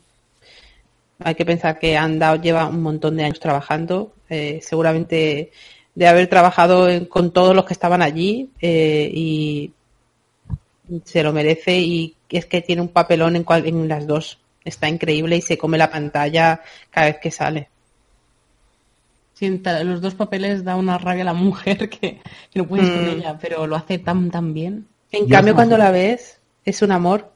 Hay 1.19 1.35
que 1.35 1.45
pensar 1.45 1.81
que 1.81 1.97
Anne 1.97 2.39
lleva 2.41 2.69
un 2.69 2.83
montón 2.83 3.17
de 3.17 3.25
años 3.25 3.41
trabajando. 3.41 4.13
Eh, 4.29 4.61
seguramente 4.63 5.51
de 5.97 6.07
haber 6.07 6.29
trabajado 6.29 7.09
con 7.09 7.33
todos 7.33 7.57
los 7.57 7.65
que 7.65 7.73
estaban 7.73 8.03
allí 8.03 8.51
eh, 8.61 9.11
y 9.13 9.73
se 11.05 11.23
lo 11.23 11.33
merece 11.33 11.79
y 11.81 12.15
es 12.31 12.47
que 12.47 12.61
tiene 12.63 12.83
un 12.83 12.89
papelón 12.89 13.37
en, 13.37 13.45
cual- 13.45 13.67
en 13.67 13.89
las 13.89 14.07
dos. 14.07 14.39
Está 14.65 14.89
increíble 14.89 15.37
y 15.37 15.43
se 15.43 15.57
come 15.59 15.79
la 15.79 15.91
pantalla 15.91 16.61
cada 16.91 17.07
vez 17.07 17.19
que 17.23 17.31
sale. 17.31 17.69
Sí, 19.35 19.61
los 19.85 20.01
dos 20.01 20.15
papeles 20.15 20.65
da 20.65 20.77
una 20.77 20.97
rabia 20.99 21.23
a 21.23 21.27
la 21.27 21.35
mujer 21.35 21.89
que, 21.91 22.21
que 22.51 22.59
no 22.59 22.67
puedes 22.67 22.89
con 22.91 23.05
Mm. 23.05 23.09
ella, 23.09 23.39
pero 23.41 23.67
lo 23.67 23.77
hace 23.77 23.99
tan 23.99 24.31
tan 24.31 24.55
bien. 24.55 24.87
En 25.13 25.27
Yo 25.27 25.35
cambio, 25.37 25.55
cuando 25.55 25.77
mujer- 25.77 25.87
la 25.87 25.91
ves, 25.93 26.41
es 26.65 26.83
un 26.83 26.91
amor. 26.93 27.31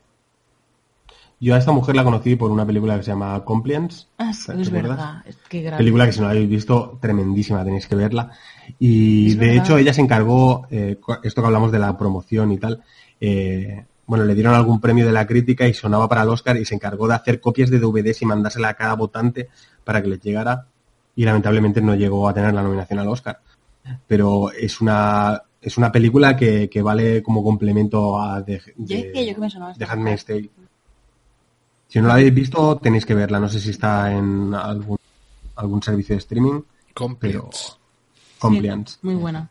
Yo 1.42 1.54
a 1.54 1.58
esta 1.58 1.72
mujer 1.72 1.96
la 1.96 2.04
conocí 2.04 2.36
por 2.36 2.50
una 2.50 2.66
película 2.66 2.96
que 2.98 3.02
se 3.02 3.10
llama 3.12 3.42
Compliance. 3.44 4.06
Ah, 4.18 4.32
sí, 4.32 4.52
¿te 4.52 4.60
es 4.60 4.68
acuerdas? 4.68 4.98
verdad. 4.98 5.22
Es 5.26 5.36
que 5.48 5.62
grande. 5.62 5.78
Película 5.78 6.04
que 6.06 6.12
si 6.12 6.20
no 6.20 6.26
la 6.26 6.32
habéis 6.32 6.48
visto, 6.50 6.98
tremendísima, 7.00 7.64
tenéis 7.64 7.86
que 7.86 7.94
verla. 7.94 8.30
Y 8.78 9.28
Es 9.30 9.38
de 9.38 9.46
verdad. 9.46 9.64
hecho 9.64 9.78
ella 9.78 9.94
se 9.94 10.02
encargó, 10.02 10.66
eh, 10.70 10.98
esto 11.22 11.40
que 11.40 11.46
hablamos 11.46 11.72
de 11.72 11.78
la 11.78 11.96
promoción 11.96 12.52
y 12.52 12.58
tal, 12.58 12.82
eh, 13.20 13.84
bueno, 14.06 14.24
le 14.24 14.34
dieron 14.34 14.54
algún 14.54 14.80
premio 14.80 15.06
de 15.06 15.12
la 15.12 15.26
crítica 15.26 15.68
y 15.68 15.74
sonaba 15.74 16.08
para 16.08 16.22
el 16.22 16.28
Oscar 16.30 16.56
y 16.56 16.64
se 16.64 16.74
encargó 16.74 17.06
de 17.06 17.14
hacer 17.14 17.40
copias 17.40 17.70
de 17.70 17.78
DVDs 17.78 18.22
y 18.22 18.26
mandársela 18.26 18.70
a 18.70 18.74
cada 18.74 18.94
votante 18.94 19.48
para 19.84 20.02
que 20.02 20.08
les 20.08 20.20
llegara 20.20 20.66
y 21.14 21.24
lamentablemente 21.24 21.80
no 21.80 21.94
llegó 21.94 22.28
a 22.28 22.34
tener 22.34 22.52
la 22.52 22.62
nominación 22.62 22.98
al 22.98 23.08
Oscar. 23.08 23.40
Pero 24.06 24.50
es 24.52 24.80
una 24.80 25.42
es 25.60 25.76
una 25.76 25.92
película 25.92 26.36
que, 26.36 26.70
que 26.70 26.80
vale 26.80 27.22
como 27.22 27.44
complemento 27.44 28.20
a 28.20 28.44
yo 28.44 29.38
me 29.38 29.84
Handmaid's 29.84 30.24
Tale. 30.24 30.50
Si 31.88 32.00
no 32.00 32.08
la 32.08 32.14
habéis 32.14 32.32
visto, 32.32 32.76
tenéis 32.78 33.04
que 33.04 33.14
verla. 33.14 33.40
No 33.40 33.48
sé 33.48 33.60
si 33.60 33.70
está 33.70 34.12
en 34.12 34.54
algún, 34.54 34.96
algún 35.56 35.82
servicio 35.82 36.14
de 36.14 36.20
streaming. 36.20 36.62
Compliance. 36.94 37.72
Compliance. 38.38 38.94
Sí, 38.94 38.98
muy 39.02 39.16
buena. 39.16 39.50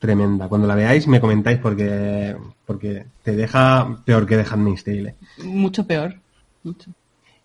Tremenda. 0.00 0.48
Cuando 0.48 0.66
la 0.66 0.74
veáis 0.74 1.06
me 1.06 1.20
comentáis 1.20 1.58
porque 1.58 2.34
porque 2.66 3.06
te 3.22 3.36
deja 3.36 4.02
peor 4.04 4.26
que 4.26 4.36
The 4.36 4.46
Handmaid's 4.50 4.82
Tale. 4.82 5.14
Mucho 5.44 5.86
peor. 5.86 6.16
Mucho. 6.64 6.90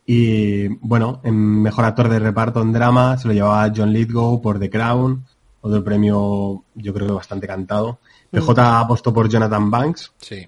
Y 0.06 0.68
bueno, 0.68 1.20
en 1.24 1.36
mejor 1.62 1.86
actor 1.86 2.10
de 2.10 2.20
reparto 2.20 2.62
en 2.62 2.72
drama 2.72 3.18
se 3.18 3.28
lo 3.28 3.34
llevaba 3.34 3.72
John 3.76 3.92
Lithgow 3.92 4.42
por 4.42 4.58
The 4.58 4.70
Crown. 4.70 5.26
Otro 5.62 5.84
premio 5.84 6.64
yo 6.76 6.94
creo 6.94 7.08
que 7.08 7.14
bastante 7.14 7.46
cantado. 7.46 8.00
PJ 8.32 8.80
apostó 8.80 9.14
por 9.14 9.30
Jonathan 9.30 9.70
Banks. 9.70 10.14
Sí. 10.18 10.48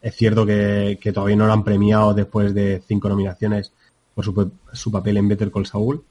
Es 0.00 0.16
cierto 0.16 0.46
que, 0.46 0.98
que 1.00 1.12
todavía 1.12 1.36
no 1.36 1.46
lo 1.46 1.52
han 1.52 1.64
premiado 1.64 2.14
después 2.14 2.54
de 2.54 2.82
cinco 2.86 3.08
nominaciones 3.08 3.72
por 4.14 4.24
su, 4.24 4.52
su 4.72 4.90
papel 4.90 5.18
en 5.18 5.28
Better 5.28 5.50
Call 5.50 5.66
Saul. 5.66 6.02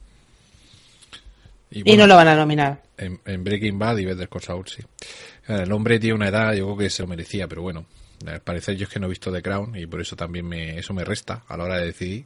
Y, 1.71 1.95
no 1.95 2.05
lo 2.05 2.15
van 2.15 2.27
a 2.27 2.35
nominar. 2.35 2.81
En, 3.01 3.19
en 3.25 3.43
Breaking 3.43 3.77
Bad 3.77 3.97
y 3.97 4.05
Better 4.05 4.29
Call 4.29 4.41
Saul, 4.41 4.67
sí. 4.67 4.81
Eh, 5.47 5.61
El 5.63 5.71
hombre 5.71 5.99
tiene 5.99 6.15
una 6.15 6.29
edad, 6.29 6.53
yo 6.53 6.65
creo 6.67 6.77
que 6.77 6.89
se 6.89 7.01
lo 7.03 7.07
merecía, 7.07 7.47
pero 7.47 7.61
bueno, 7.61 7.85
al 8.25 8.41
parecer 8.41 8.75
yo 8.77 8.83
es 8.85 8.89
que 8.89 8.99
no 8.99 9.07
he 9.07 9.09
visto 9.09 9.31
The 9.31 9.41
Crown 9.41 9.75
y 9.75 9.85
por 9.87 9.99
eso 10.01 10.15
también 10.15 10.47
me, 10.47 10.77
eso 10.79 10.93
me 10.93 11.03
resta 11.03 11.43
a 11.47 11.57
la 11.57 11.63
hora 11.65 11.77
de 11.77 11.87
decidir. 11.87 12.25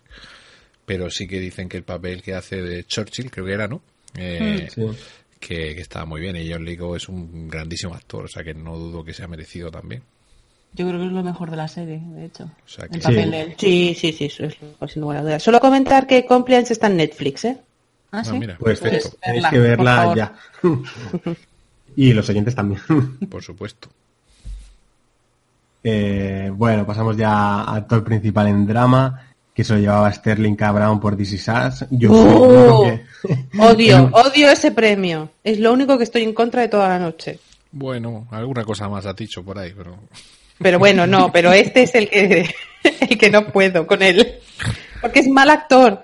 Pero 0.85 1.09
sí 1.09 1.27
que 1.27 1.39
dicen 1.39 1.67
que 1.67 1.77
el 1.77 1.83
papel 1.83 2.21
que 2.21 2.35
hace 2.35 2.61
de 2.61 2.83
Churchill, 2.85 3.31
creo 3.31 3.45
que 3.45 3.53
era, 3.53 3.67
¿no? 3.67 3.81
Eh, 4.17 4.67
Sí. 4.71 4.81
que, 5.39 5.75
que 5.75 5.81
estaba 5.81 6.05
muy 6.05 6.21
bien 6.21 6.35
y 6.35 6.51
John 6.51 6.63
Lithgow 6.63 6.95
es 6.95 7.09
un 7.09 7.47
grandísimo 7.49 7.93
actor, 7.95 8.25
o 8.25 8.27
sea 8.27 8.43
que 8.43 8.53
no 8.53 8.77
dudo 8.77 9.03
que 9.03 9.13
sea 9.13 9.27
merecido 9.27 9.71
también. 9.71 10.03
Yo 10.73 10.87
creo 10.87 10.99
que 10.99 11.05
es 11.07 11.11
lo 11.13 11.23
mejor 11.23 11.49
de 11.51 11.57
la 11.57 11.67
serie, 11.69 12.01
de 12.03 12.25
hecho. 12.25 12.43
O 12.43 12.67
sea 12.67 12.87
que 12.87 12.95
El 12.95 13.01
Sí. 13.01 13.07
papel 13.07 13.31
de 13.31 13.41
él. 13.41 13.55
Sí, 13.57 13.95
sí, 13.97 14.11
sí, 14.11 14.25
eso 14.25 14.43
es 14.45 14.57
lo- 14.61 14.87
sin 14.87 15.01
lugar 15.01 15.17
a 15.17 15.21
dudas. 15.21 15.41
Solo 15.43 15.59
comentar 15.59 16.05
que 16.05 16.25
Compliance 16.25 16.73
está 16.73 16.87
en 16.87 16.97
Netflix, 16.97 17.45
¿eh? 17.45 17.57
Ah, 18.17 18.21
Ah, 18.21 18.23
sí. 18.23 18.39
mira, 18.39 18.55
Pues 18.59 18.79
perfecto, 18.79 19.17
tenéis 19.21 19.43
verla, 19.43 19.49
que 19.49 19.59
verla 19.59 20.13
ya. 20.15 20.33
y 21.95 22.13
los 22.13 22.27
oyentes 22.29 22.55
también. 22.55 22.81
por 23.29 23.43
supuesto. 23.43 23.89
Eh, 25.83 26.49
bueno, 26.53 26.85
pasamos 26.85 27.15
ya 27.15 27.31
a 27.61 27.75
actor 27.75 28.03
principal 28.03 28.47
en 28.47 28.65
drama, 28.65 29.21
que 29.53 29.63
se 29.63 29.73
lo 29.73 29.79
llevaba 29.79 30.11
Sterling 30.11 30.55
K. 30.55 30.71
Brown 30.71 30.99
por 30.99 31.15
This 31.15 31.33
Is 31.33 31.47
Us. 31.47 31.85
Yo 31.91 32.11
¡Oh! 32.11 32.83
que- 32.83 33.05
Odio, 33.59 34.09
odio 34.13 34.49
ese 34.51 34.71
premio. 34.71 35.29
Es 35.43 35.59
lo 35.59 35.71
único 35.73 35.97
que 35.97 36.03
estoy 36.03 36.23
en 36.23 36.33
contra 36.33 36.61
de 36.61 36.67
toda 36.69 36.89
la 36.89 36.99
noche. 36.99 37.39
Bueno, 37.71 38.27
alguna 38.31 38.63
cosa 38.63 38.87
más 38.89 39.05
ha 39.05 39.13
dicho 39.13 39.43
por 39.43 39.59
ahí, 39.59 39.73
pero 39.75 39.97
Pero 40.59 40.79
bueno, 40.79 41.05
no, 41.05 41.31
pero 41.31 41.51
este 41.53 41.83
es 41.83 41.93
el 41.95 42.09
que, 42.09 42.49
el 43.09 43.17
que 43.17 43.29
no 43.29 43.47
puedo 43.47 43.85
con 43.85 44.01
él. 44.01 44.39
Porque 45.01 45.19
es 45.19 45.27
mal 45.27 45.49
actor. 45.49 46.03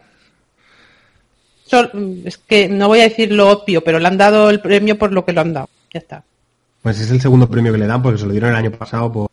Sol- 1.72 2.22
es 2.26 2.38
que 2.38 2.68
no 2.68 2.90
voy 2.90 3.00
a 3.00 3.04
decir 3.04 3.32
lo 3.32 3.50
obvio, 3.50 3.82
pero 3.84 3.98
le 3.98 4.08
han 4.08 4.18
dado 4.18 4.50
el 4.50 4.60
premio 4.60 4.98
por 4.98 5.12
lo 5.14 5.24
que 5.26 5.32
lo 5.34 5.42
han 5.42 5.54
dado. 5.54 5.70
Ya 5.94 6.00
está. 6.00 6.24
Pues 6.82 7.00
es 7.00 7.10
el 7.12 7.22
segundo 7.22 7.50
premio 7.50 7.72
que 7.72 7.78
le 7.78 7.88
dan 7.88 8.02
porque 8.04 8.20
se 8.20 8.26
lo 8.26 8.32
dieron 8.34 8.50
el 8.50 8.56
año 8.58 8.72
pasado 8.72 9.12
por 9.12 9.30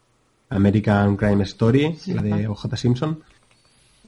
American 0.51 1.17
Crime 1.17 1.43
Story, 1.45 1.99
la 2.07 2.23
de 2.23 2.47
O.J. 2.47 2.77
Simpson. 2.77 3.21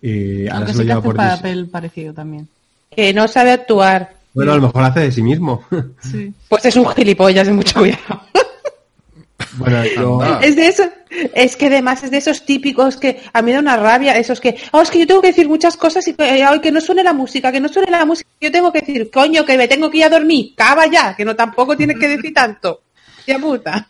Y 0.00 0.46
ahora 0.48 0.66
se 0.68 0.72
lo 0.72 0.78
sí 0.78 0.78
que 0.78 0.84
lleva 0.86 0.98
un 1.00 1.04
por 1.04 1.16
papel 1.16 1.66
parecido 1.68 2.14
también. 2.14 2.48
Que 2.90 3.12
no 3.12 3.28
sabe 3.28 3.50
actuar. 3.52 4.14
Bueno, 4.32 4.52
a 4.52 4.56
lo 4.56 4.62
mejor 4.62 4.84
hace 4.84 5.00
de 5.00 5.12
sí 5.12 5.22
mismo. 5.22 5.64
Sí. 6.02 6.32
Pues 6.48 6.64
es 6.64 6.76
un 6.76 6.86
gilipollas 6.88 7.46
de 7.48 7.52
mucho 7.52 7.80
cuidado. 7.80 8.22
Bueno, 9.52 9.84
yo... 9.96 10.20
Es 10.40 10.56
de 10.56 10.66
eso, 10.66 10.84
es 11.34 11.56
que 11.56 11.66
además 11.66 12.02
es 12.04 12.10
de 12.10 12.18
esos 12.18 12.44
típicos 12.44 12.96
que 12.96 13.22
a 13.32 13.42
mí 13.42 13.46
me 13.46 13.52
da 13.54 13.60
una 13.60 13.76
rabia, 13.76 14.16
esos 14.16 14.40
que, 14.40 14.56
oh, 14.72 14.82
es 14.82 14.90
que 14.90 14.98
yo 15.00 15.06
tengo 15.06 15.20
que 15.20 15.28
decir 15.28 15.48
muchas 15.48 15.76
cosas 15.76 16.06
y 16.08 16.14
que, 16.14 16.24
ay, 16.24 16.60
que 16.60 16.72
no 16.72 16.80
suene 16.80 17.02
la 17.02 17.12
música, 17.12 17.52
que 17.52 17.60
no 17.60 17.68
suene 17.68 17.90
la 17.90 18.04
música, 18.04 18.28
yo 18.40 18.50
tengo 18.50 18.72
que 18.72 18.80
decir, 18.80 19.10
coño, 19.10 19.44
que 19.44 19.56
me 19.56 19.68
tengo 19.68 19.90
que 19.90 19.98
ir 19.98 20.04
a 20.04 20.10
dormir, 20.10 20.54
cava 20.56 20.86
ya, 20.86 21.14
que 21.16 21.24
no 21.24 21.36
tampoco 21.36 21.76
tienes 21.76 21.98
que 21.98 22.08
decir 22.08 22.32
tanto. 22.34 22.82
Ya 23.26 23.38
puta. 23.38 23.88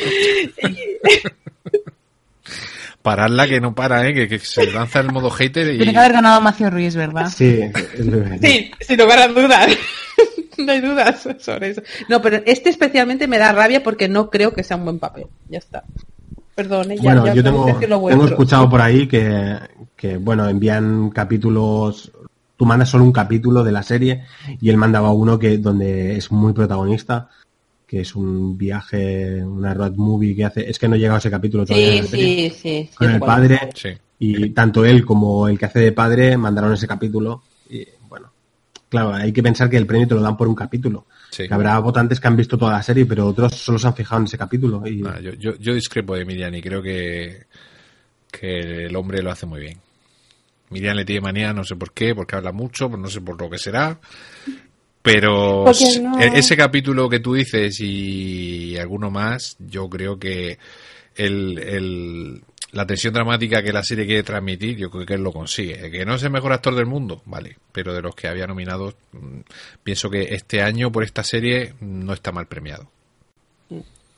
Pararla 3.06 3.46
que 3.46 3.60
no 3.60 3.72
para, 3.72 4.04
¿eh? 4.08 4.12
que, 4.12 4.26
que 4.26 4.40
se 4.40 4.66
lanza 4.72 4.98
el 4.98 5.12
modo 5.12 5.30
hater 5.30 5.74
y... 5.74 5.76
Tiene 5.76 5.92
que 5.92 5.98
haber 5.98 6.14
ganado 6.14 6.40
Macio 6.40 6.68
Ruiz, 6.70 6.96
¿verdad? 6.96 7.28
Sí. 7.28 7.60
Sí, 8.42 8.72
sin 8.80 8.98
lugar 8.98 9.20
a 9.20 9.28
dudas. 9.28 9.68
no 10.58 10.72
hay 10.72 10.80
dudas 10.80 11.28
sobre 11.38 11.70
eso. 11.70 11.82
No, 12.08 12.20
pero 12.20 12.42
este 12.44 12.68
especialmente 12.68 13.28
me 13.28 13.38
da 13.38 13.52
rabia 13.52 13.84
porque 13.84 14.08
no 14.08 14.28
creo 14.28 14.52
que 14.52 14.64
sea 14.64 14.76
un 14.76 14.86
buen 14.86 14.98
papel. 14.98 15.28
Ya 15.48 15.58
está. 15.58 15.84
Perdón, 16.56 16.88
ya, 16.96 17.00
Bueno, 17.00 17.26
ya 17.26 17.34
yo 17.34 17.44
tengo, 17.44 17.78
tengo 17.78 18.26
escuchado 18.26 18.68
por 18.68 18.80
ahí 18.80 19.06
que, 19.06 19.56
que, 19.94 20.16
bueno, 20.16 20.48
envían 20.48 21.10
capítulos, 21.10 22.10
tú 22.56 22.66
mandas 22.66 22.88
solo 22.88 23.04
un 23.04 23.12
capítulo 23.12 23.62
de 23.62 23.70
la 23.70 23.84
serie 23.84 24.24
y 24.60 24.68
él 24.68 24.78
mandaba 24.78 25.12
uno 25.12 25.38
que 25.38 25.58
donde 25.58 26.16
es 26.16 26.32
muy 26.32 26.52
protagonista, 26.52 27.28
que 27.86 28.00
es 28.00 28.16
un 28.16 28.58
viaje, 28.58 29.42
una 29.44 29.72
road 29.72 29.92
movie 29.94 30.34
que 30.34 30.44
hace, 30.44 30.68
es 30.68 30.78
que 30.78 30.88
no 30.88 30.96
he 30.96 30.98
llegado 30.98 31.16
a 31.16 31.18
ese 31.18 31.30
capítulo 31.30 31.64
todavía. 31.64 32.02
Sí, 32.02 32.08
sí, 32.08 32.50
sí. 32.50 32.90
Con 32.96 33.08
sí, 33.08 33.14
el 33.14 33.20
padre 33.20 33.70
Sí. 33.74 33.90
y 34.18 34.50
tanto 34.50 34.84
él 34.84 35.04
como 35.04 35.46
el 35.48 35.58
que 35.58 35.66
hace 35.66 35.78
de 35.80 35.92
padre 35.92 36.36
mandaron 36.36 36.72
ese 36.72 36.88
capítulo 36.88 37.42
y 37.70 37.86
bueno, 38.08 38.32
claro, 38.88 39.14
hay 39.14 39.32
que 39.32 39.42
pensar 39.42 39.70
que 39.70 39.76
el 39.76 39.86
premio 39.86 40.08
te 40.08 40.14
lo 40.14 40.20
dan 40.20 40.36
por 40.36 40.48
un 40.48 40.54
capítulo. 40.56 41.06
Sí. 41.30 41.46
Que 41.46 41.54
habrá 41.54 41.78
votantes 41.80 42.18
que 42.18 42.26
han 42.28 42.36
visto 42.36 42.56
toda 42.58 42.72
la 42.72 42.82
serie, 42.82 43.04
pero 43.06 43.26
otros 43.28 43.54
solo 43.54 43.78
se 43.78 43.86
han 43.86 43.94
fijado 43.94 44.20
en 44.20 44.26
ese 44.26 44.38
capítulo. 44.38 44.82
Y, 44.86 45.02
Ah, 45.06 45.20
yo, 45.20 45.32
yo, 45.34 45.56
yo 45.56 45.74
discrepo 45.74 46.14
de 46.16 46.24
Miriam 46.24 46.54
y 46.54 46.62
creo 46.62 46.82
que, 46.82 47.44
que 48.30 48.86
el 48.86 48.96
hombre 48.96 49.22
lo 49.22 49.30
hace 49.30 49.46
muy 49.46 49.60
bien. 49.60 49.78
Miriam 50.70 50.96
le 50.96 51.04
tiene 51.04 51.20
manía, 51.20 51.52
no 51.52 51.62
sé 51.62 51.76
por 51.76 51.92
qué, 51.92 52.14
porque 52.14 52.34
habla 52.36 52.50
mucho, 52.52 52.88
pues 52.88 53.00
no 53.00 53.08
sé 53.08 53.20
por 53.20 53.40
lo 53.40 53.48
que 53.50 53.58
será. 53.58 53.98
Pero 55.12 55.64
no- 56.02 56.18
e- 56.20 56.38
ese 56.38 56.56
capítulo 56.56 57.08
que 57.08 57.20
tú 57.20 57.34
dices 57.34 57.78
y 57.80 58.76
alguno 58.78 59.10
más, 59.10 59.56
yo 59.58 59.88
creo 59.88 60.18
que 60.18 60.58
el, 61.14 61.58
el- 61.58 62.42
la 62.72 62.86
tensión 62.86 63.14
dramática 63.14 63.62
que 63.62 63.72
la 63.72 63.82
serie 63.82 64.04
quiere 64.06 64.22
transmitir, 64.22 64.76
yo 64.76 64.90
creo 64.90 65.06
que 65.06 65.14
él 65.14 65.22
lo 65.22 65.32
consigue. 65.32 65.90
Que 65.90 66.04
no 66.04 66.16
es 66.16 66.22
el 66.24 66.30
mejor 66.30 66.52
actor 66.52 66.74
del 66.74 66.84
mundo, 66.86 67.22
vale, 67.24 67.56
pero 67.72 67.94
de 67.94 68.02
los 68.02 68.14
que 68.14 68.28
había 68.28 68.46
nominados, 68.46 68.94
mm, 69.12 69.38
pienso 69.82 70.10
que 70.10 70.34
este 70.34 70.60
año 70.60 70.90
por 70.92 71.02
esta 71.04 71.22
serie 71.22 71.74
no 71.80 72.12
está 72.12 72.32
mal 72.32 72.46
premiado. 72.46 72.90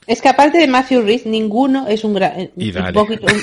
Es 0.07 0.23
que 0.23 0.29
aparte 0.29 0.59
de 0.59 0.67
Matthew 0.67 1.03
Reese, 1.03 1.29
ninguno 1.29 1.87
es 1.87 2.03
un 2.03 2.15
gran. 2.15 2.51
Y 2.57 2.71
un 2.71 2.93
poquito- 2.95 3.27
un- 3.27 3.43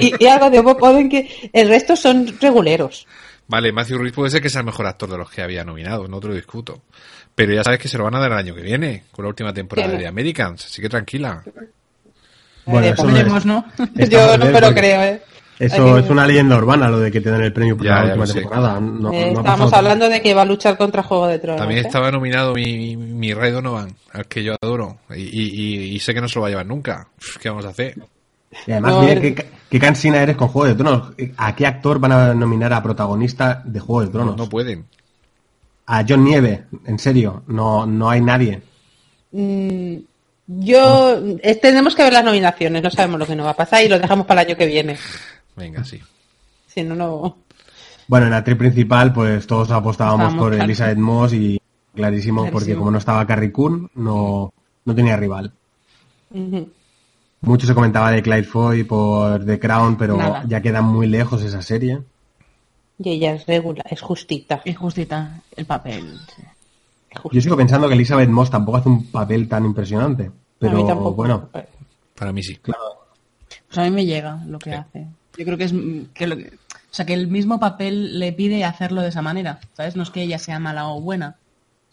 y, 0.00 0.12
y 0.24 0.26
algo 0.26 0.50
de 0.50 0.60
Bob 0.60 0.82
Oden 0.82 1.08
que 1.08 1.50
el 1.52 1.68
resto 1.68 1.96
son 1.96 2.26
reguleros. 2.40 3.06
Vale, 3.46 3.72
Matthew 3.72 3.98
Rhys 3.98 4.12
puede 4.12 4.30
ser 4.30 4.40
que 4.40 4.48
sea 4.48 4.60
el 4.60 4.66
mejor 4.66 4.86
actor 4.86 5.08
de 5.10 5.18
los 5.18 5.30
que 5.30 5.42
había 5.42 5.64
nominados, 5.64 6.08
no 6.08 6.18
te 6.20 6.28
lo 6.28 6.34
discuto. 6.34 6.82
Pero 7.34 7.52
ya 7.52 7.62
sabes 7.64 7.78
que 7.78 7.88
se 7.88 7.98
lo 7.98 8.04
van 8.04 8.14
a 8.14 8.20
dar 8.20 8.32
el 8.32 8.38
año 8.38 8.54
que 8.54 8.62
viene, 8.62 9.04
con 9.10 9.24
la 9.24 9.28
última 9.28 9.52
temporada 9.52 9.90
Sí. 9.92 9.98
de 9.98 10.06
Americans, 10.06 10.64
así 10.64 10.80
que 10.80 10.88
tranquila. 10.88 11.42
Bueno, 12.66 12.86
Eh, 12.86 12.90
eso 12.90 13.04
no 13.04 13.36
es- 13.36 13.44
¿no? 13.46 13.64
Yo 14.08 14.36
no 14.38 14.44
ver 14.44 14.52
me 14.54 14.60
lo 14.60 14.66
porque 14.68 14.80
creo, 14.80 15.02
¿eh? 15.02 15.22
Eso 15.58 15.94
que- 15.94 16.00
es 16.00 16.10
una 16.10 16.26
leyenda 16.26 16.56
urbana, 16.56 16.88
lo 16.88 16.98
de 16.98 17.10
que 17.12 17.20
te 17.20 17.30
den 17.30 17.42
el 17.42 17.52
premio 17.52 17.76
por 17.76 17.86
Ya, 17.86 17.96
la 18.02 18.04
última 18.06 18.26
sé. 18.26 18.34
temporada. 18.40 18.80
No, 18.80 19.12
Eh, 19.12 19.30
no 19.32 19.38
estábamos 19.40 19.72
hablando 19.72 20.08
de 20.08 20.20
que 20.20 20.34
va 20.34 20.42
a 20.42 20.46
luchar 20.46 20.76
contra 20.76 21.02
Juego 21.02 21.26
de 21.28 21.38
Tronos. 21.38 21.60
También 21.60 21.78
¿eh? 21.84 21.86
estaba 21.86 22.10
nominado 22.10 22.54
mi, 22.54 22.96
mi, 22.96 23.32
Ray 23.34 23.52
Donovan, 23.52 23.94
al 24.12 24.26
que 24.26 24.42
yo 24.42 24.56
adoro, 24.60 24.98
y, 25.10 25.22
y- 25.22 25.50
y- 25.52 25.94
y 25.94 26.00
sé 26.00 26.12
que 26.14 26.20
no 26.20 26.28
se 26.28 26.36
lo 26.36 26.42
va 26.42 26.46
a 26.48 26.50
llevar 26.50 26.66
nunca. 26.66 27.06
¿Qué 27.40 27.48
vamos 27.50 27.66
a 27.66 27.68
hacer? 27.68 27.94
Y 28.66 28.72
además, 28.72 28.92
No, 28.94 29.00
mira 29.02 29.12
el- 29.12 29.20
qué, 29.34 29.46
qué 29.74 29.80
cansina 29.80 30.22
eres 30.22 30.36
con 30.36 30.46
Juego 30.46 30.68
de 30.68 30.74
Tronos. 30.76 31.12
¿A 31.36 31.56
qué 31.56 31.66
actor 31.66 31.98
van 31.98 32.12
a 32.12 32.32
nominar 32.32 32.72
a 32.72 32.80
protagonista 32.80 33.60
de 33.64 33.80
Juego 33.80 34.02
de 34.02 34.06
No, 34.06 34.12
Tronos? 34.12 34.36
no 34.36 34.48
pueden. 34.48 34.84
a 35.86 36.04
John 36.08 36.22
Nieve, 36.22 36.66
en 36.86 36.96
serio, 37.00 37.42
no, 37.48 37.84
no 37.84 38.08
hay 38.08 38.20
nadie. 38.20 38.62
Mm, 39.32 39.96
yo 40.46 41.18
eh, 41.42 41.56
tenemos 41.56 41.96
que 41.96 42.04
ver 42.04 42.12
las 42.12 42.24
nominaciones, 42.24 42.84
no 42.84 42.88
sabemos 42.90 43.18
lo 43.18 43.26
que 43.26 43.34
nos 43.34 43.46
va 43.46 43.50
a 43.50 43.56
pasar 43.56 43.82
y 43.82 43.88
lo 43.88 43.98
dejamos 43.98 44.26
para 44.26 44.42
el 44.42 44.46
año 44.50 44.56
que 44.56 44.66
viene. 44.66 44.96
Venga, 45.56 45.82
sí. 45.82 46.00
Si 46.68 46.84
no, 46.84 46.94
no. 46.94 47.38
Bueno, 48.06 48.26
en 48.26 48.30
la 48.30 48.36
actriz 48.38 48.56
principal, 48.56 49.12
pues 49.12 49.44
todos 49.44 49.72
apostábamos 49.72 50.20
Estábamos 50.26 50.40
por 50.40 50.50
claros. 50.52 50.64
Elizabeth 50.66 50.98
Moss 50.98 51.32
y 51.32 51.60
clarísimo, 51.96 52.48
porque 52.48 52.76
como 52.76 52.92
no 52.92 52.98
estaba 52.98 53.26
Carrie 53.26 53.50
Coon, 53.50 53.90
no, 53.96 54.54
no 54.84 54.94
tenía 54.94 55.16
rival. 55.16 55.52
Mucho 57.44 57.66
se 57.66 57.74
comentaba 57.74 58.10
de 58.10 58.22
Clyde 58.22 58.44
Foy 58.44 58.84
por 58.84 59.44
The 59.44 59.58
Crown, 59.58 59.96
pero 59.96 60.16
Nada. 60.16 60.44
ya 60.46 60.60
queda 60.62 60.82
muy 60.82 61.06
lejos 61.06 61.42
esa 61.42 61.62
serie. 61.62 62.00
Y 62.98 63.10
ella 63.10 63.34
es 63.34 63.46
regular, 63.46 63.84
es 63.90 64.00
justita. 64.00 64.62
Es 64.64 64.76
justita 64.76 65.40
el 65.56 65.66
papel. 65.66 66.18
justita. 67.16 67.34
Yo 67.34 67.40
sigo 67.40 67.56
pensando 67.56 67.86
que 67.88 67.94
Elizabeth 67.94 68.28
Moss 68.28 68.50
tampoco 68.50 68.78
hace 68.78 68.88
un 68.88 69.06
papel 69.10 69.48
tan 69.48 69.64
impresionante. 69.64 70.24
a 70.26 70.32
Pero 70.58 70.76
mí 70.76 70.86
tampoco. 70.86 71.14
bueno, 71.14 71.48
Para 72.16 72.32
mí 72.32 72.42
sí. 72.42 72.56
claro. 72.56 72.80
Pues 73.66 73.78
a 73.78 73.82
mí 73.82 73.90
me 73.90 74.06
llega 74.06 74.40
lo 74.46 74.58
que 74.58 74.70
Sí. 74.70 74.76
hace. 74.76 75.06
Yo 75.36 75.44
creo 75.44 75.58
que 75.58 75.64
es 75.64 75.74
que 76.14 76.26
lo 76.26 76.36
que- 76.36 76.46
o 76.54 76.94
sea, 76.94 77.04
que 77.04 77.12
el 77.12 77.26
mismo 77.28 77.58
papel 77.60 78.18
le 78.20 78.32
pide 78.32 78.64
hacerlo 78.64 79.02
de 79.02 79.08
esa 79.08 79.20
manera, 79.20 79.58
¿sabes? 79.74 79.96
No 79.96 80.04
es 80.04 80.10
que 80.10 80.22
ella 80.22 80.38
sea 80.38 80.58
mala 80.60 80.88
o 80.88 81.00
buena. 81.00 81.36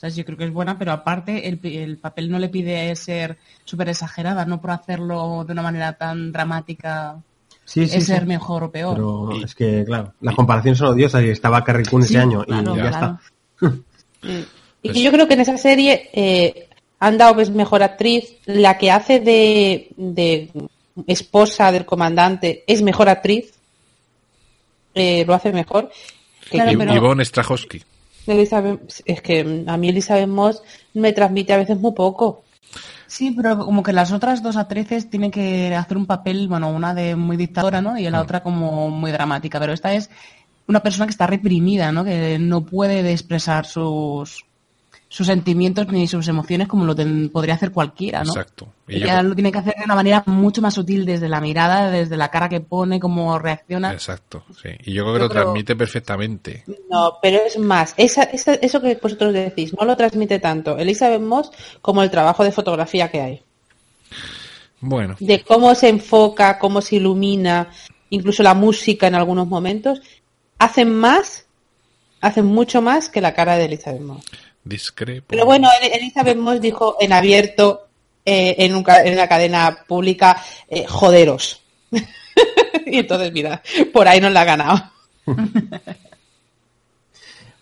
¿Sabes? 0.02 0.16
Yo 0.16 0.26
creo 0.26 0.36
que 0.36 0.46
es 0.46 0.52
buena, 0.52 0.80
pero 0.80 0.92
aparte 0.94 1.48
el, 1.48 1.60
pi- 1.60 1.78
el 1.78 1.98
papel 2.00 2.32
no 2.32 2.40
le 2.40 2.50
pide 2.50 2.96
ser 2.96 3.38
súper 3.66 3.90
exagerada, 3.90 4.46
no 4.46 4.60
por 4.60 4.72
hacerlo 4.72 5.44
de 5.46 5.54
una 5.54 5.62
manera 5.62 5.94
tan 5.94 6.32
dramática 6.32 7.18
Sí, 7.66 7.88
sí, 7.88 7.98
es 7.98 8.06
sí. 8.08 8.12
ser 8.14 8.26
mejor 8.26 8.64
o 8.64 8.72
peor. 8.72 8.96
Pero 8.96 9.46
es 9.46 9.54
que, 9.54 9.84
claro, 9.86 10.14
las 10.22 10.34
comparaciones 10.34 10.80
son 10.80 10.88
odiosas 10.88 11.24
y 11.24 11.30
estaba 11.30 11.64
Carrie 11.64 11.86
Coon 11.86 12.02
Sí, 12.02 12.16
ese 12.16 12.18
año 12.24 12.44
claro, 12.44 12.74
y 12.74 12.78
ya 12.80 12.90
claro. 12.90 13.20
está. 13.60 13.68
Mm. 14.24 14.28
Y 14.84 14.88
Pues- 14.90 14.94
que 14.98 15.04
yo 15.04 15.12
creo 15.12 15.28
que 15.28 15.36
en 15.36 15.42
esa 15.42 15.58
serie 15.60 16.10
eh, 16.14 16.68
han 17.00 17.18
dado 17.20 17.36
que 17.36 17.44
es 17.44 17.52
mejor 17.52 17.84
actriz. 17.84 18.38
La 18.46 18.80
que 18.80 18.90
hace 18.90 19.20
de, 19.20 19.90
de 19.98 20.50
esposa 21.08 21.72
del 21.72 21.86
comandante 21.86 22.64
es 22.66 22.82
mejor 22.82 23.08
actriz. 23.10 23.54
Eh, 24.96 25.24
lo 25.26 25.34
hace 25.36 25.52
mejor. 25.52 25.92
Claro, 26.50 26.72
Y- 26.72 26.78
pero- 26.78 26.96
Ivonne 26.96 27.24
Strahovski. 27.26 27.84
Elizabeth- 28.28 29.02
es 29.06 29.22
que 29.22 29.64
a 29.68 29.78
mí 29.78 29.90
Elizabeth 29.90 30.28
Moss 30.28 30.62
me 30.94 31.14
transmite 31.14 31.54
a 31.54 31.58
veces 31.58 31.80
muy 31.80 31.94
poco. 31.94 32.44
Sí, 33.08 33.32
pero 33.32 33.58
como 33.66 33.84
que 33.84 33.92
las 33.92 34.12
otras 34.14 34.42
dos 34.42 34.56
actrices 34.56 35.10
tienen 35.10 35.32
que 35.32 35.76
hacer 35.76 35.98
un 35.98 36.06
papel, 36.06 36.48
bueno, 36.48 36.70
una 36.70 36.94
de 36.94 37.16
muy 37.16 37.36
dictadora, 37.36 37.82
¿no? 37.82 37.98
Y 37.98 38.10
la 38.10 38.22
otra 38.22 38.42
como 38.42 38.90
muy 38.90 39.12
dramática. 39.12 39.60
Pero 39.60 39.74
esta 39.74 39.94
es 39.94 40.10
una 40.68 40.82
persona 40.82 41.08
que 41.08 41.12
está 41.12 41.28
reprimida, 41.28 41.92
¿no? 41.92 42.06
Que 42.06 42.40
no 42.40 42.62
puede 42.66 43.12
expresar 43.12 43.66
sus, 43.66 44.46
sus 45.14 45.28
sentimientos 45.28 45.88
ni 45.90 46.08
sus 46.08 46.26
emociones 46.30 46.70
como 46.70 46.86
lo 46.86 46.96
ten- 46.96 47.28
podría 47.34 47.56
hacer 47.56 47.72
cualquiera, 47.74 48.24
¿no? 48.24 48.30
Exacto. 48.32 48.70
Y 48.88 49.00
yo- 49.00 49.06
Ella 49.08 49.22
lo 49.22 49.36
tiene 49.36 49.52
que 49.52 49.58
hacer 49.58 49.76
de 49.78 49.84
una 49.84 49.96
manera 49.96 50.24
mucho 50.26 50.62
más 50.62 50.74
sutil 50.74 51.06
desde 51.06 51.28
la 51.28 51.42
mirada, 51.42 51.92
desde 51.92 52.16
la 52.16 52.30
cara 52.32 52.48
que 52.48 52.62
pone, 52.62 52.98
cómo 52.98 53.38
reacciona. 53.38 53.92
Exacto, 53.92 54.46
sí. 54.64 54.70
Y 54.86 54.94
yo 54.94 55.04
creo 55.04 55.14
que 55.16 55.20
Yo 55.20 55.24
lo 55.26 55.30
creo- 55.30 55.44
transmite 55.44 55.76
perfectamente. 55.76 56.64
No, 56.90 57.18
pero 57.22 57.40
es 57.46 57.60
más, 57.60 57.94
esa, 57.98 58.24
esa- 58.24 58.54
eso 58.54 58.80
que 58.82 58.96
vosotros 59.04 59.34
decís, 59.34 59.74
no 59.78 59.86
lo 59.86 59.98
transmite 59.98 60.40
tanto 60.40 60.78
Elizabeth 60.78 61.22
Moss 61.22 61.52
como 61.82 62.04
el 62.04 62.10
trabajo 62.10 62.46
de 62.46 62.54
fotografía 62.54 63.12
que 63.12 63.20
hay. 63.20 63.42
Bueno, 64.80 65.16
De 65.20 65.44
cómo 65.44 65.76
se 65.76 65.90
enfoca, 65.90 66.58
cómo 66.58 66.82
se 66.82 66.96
ilumina, 66.96 67.68
incluso 68.12 68.44
la 68.44 68.54
música 68.54 69.08
en 69.08 69.16
algunos 69.16 69.46
momentos, 69.48 70.02
hacen 70.58 70.96
más, 70.96 71.46
hacen 72.22 72.46
mucho 72.46 72.82
más 72.82 73.10
que 73.10 73.22
la 73.22 73.34
cara 73.34 73.58
de 73.58 73.66
Elizabeth 73.66 74.02
Moss. 74.02 74.24
Discrepo. 74.64 75.28
Pero 75.30 75.46
bueno, 75.46 75.70
El- 75.82 75.92
Elizabeth 75.94 76.38
Moss 76.38 76.62
dijo 76.62 76.98
en 77.00 77.14
abierto, 77.14 77.88
eh, 78.26 78.56
en, 78.60 78.76
un 78.76 78.84
ca- 78.84 79.04
en 79.04 79.14
una 79.14 79.28
cadena 79.28 79.80
pública, 79.88 80.42
eh, 80.70 80.86
joderos. 80.88 81.62
y 82.86 82.98
entonces, 83.00 83.32
mira, 83.32 83.62
por 83.94 84.08
ahí 84.08 84.20
nos 84.22 84.32
la 84.32 84.42
ha 84.42 84.46
ganado. 84.46 84.92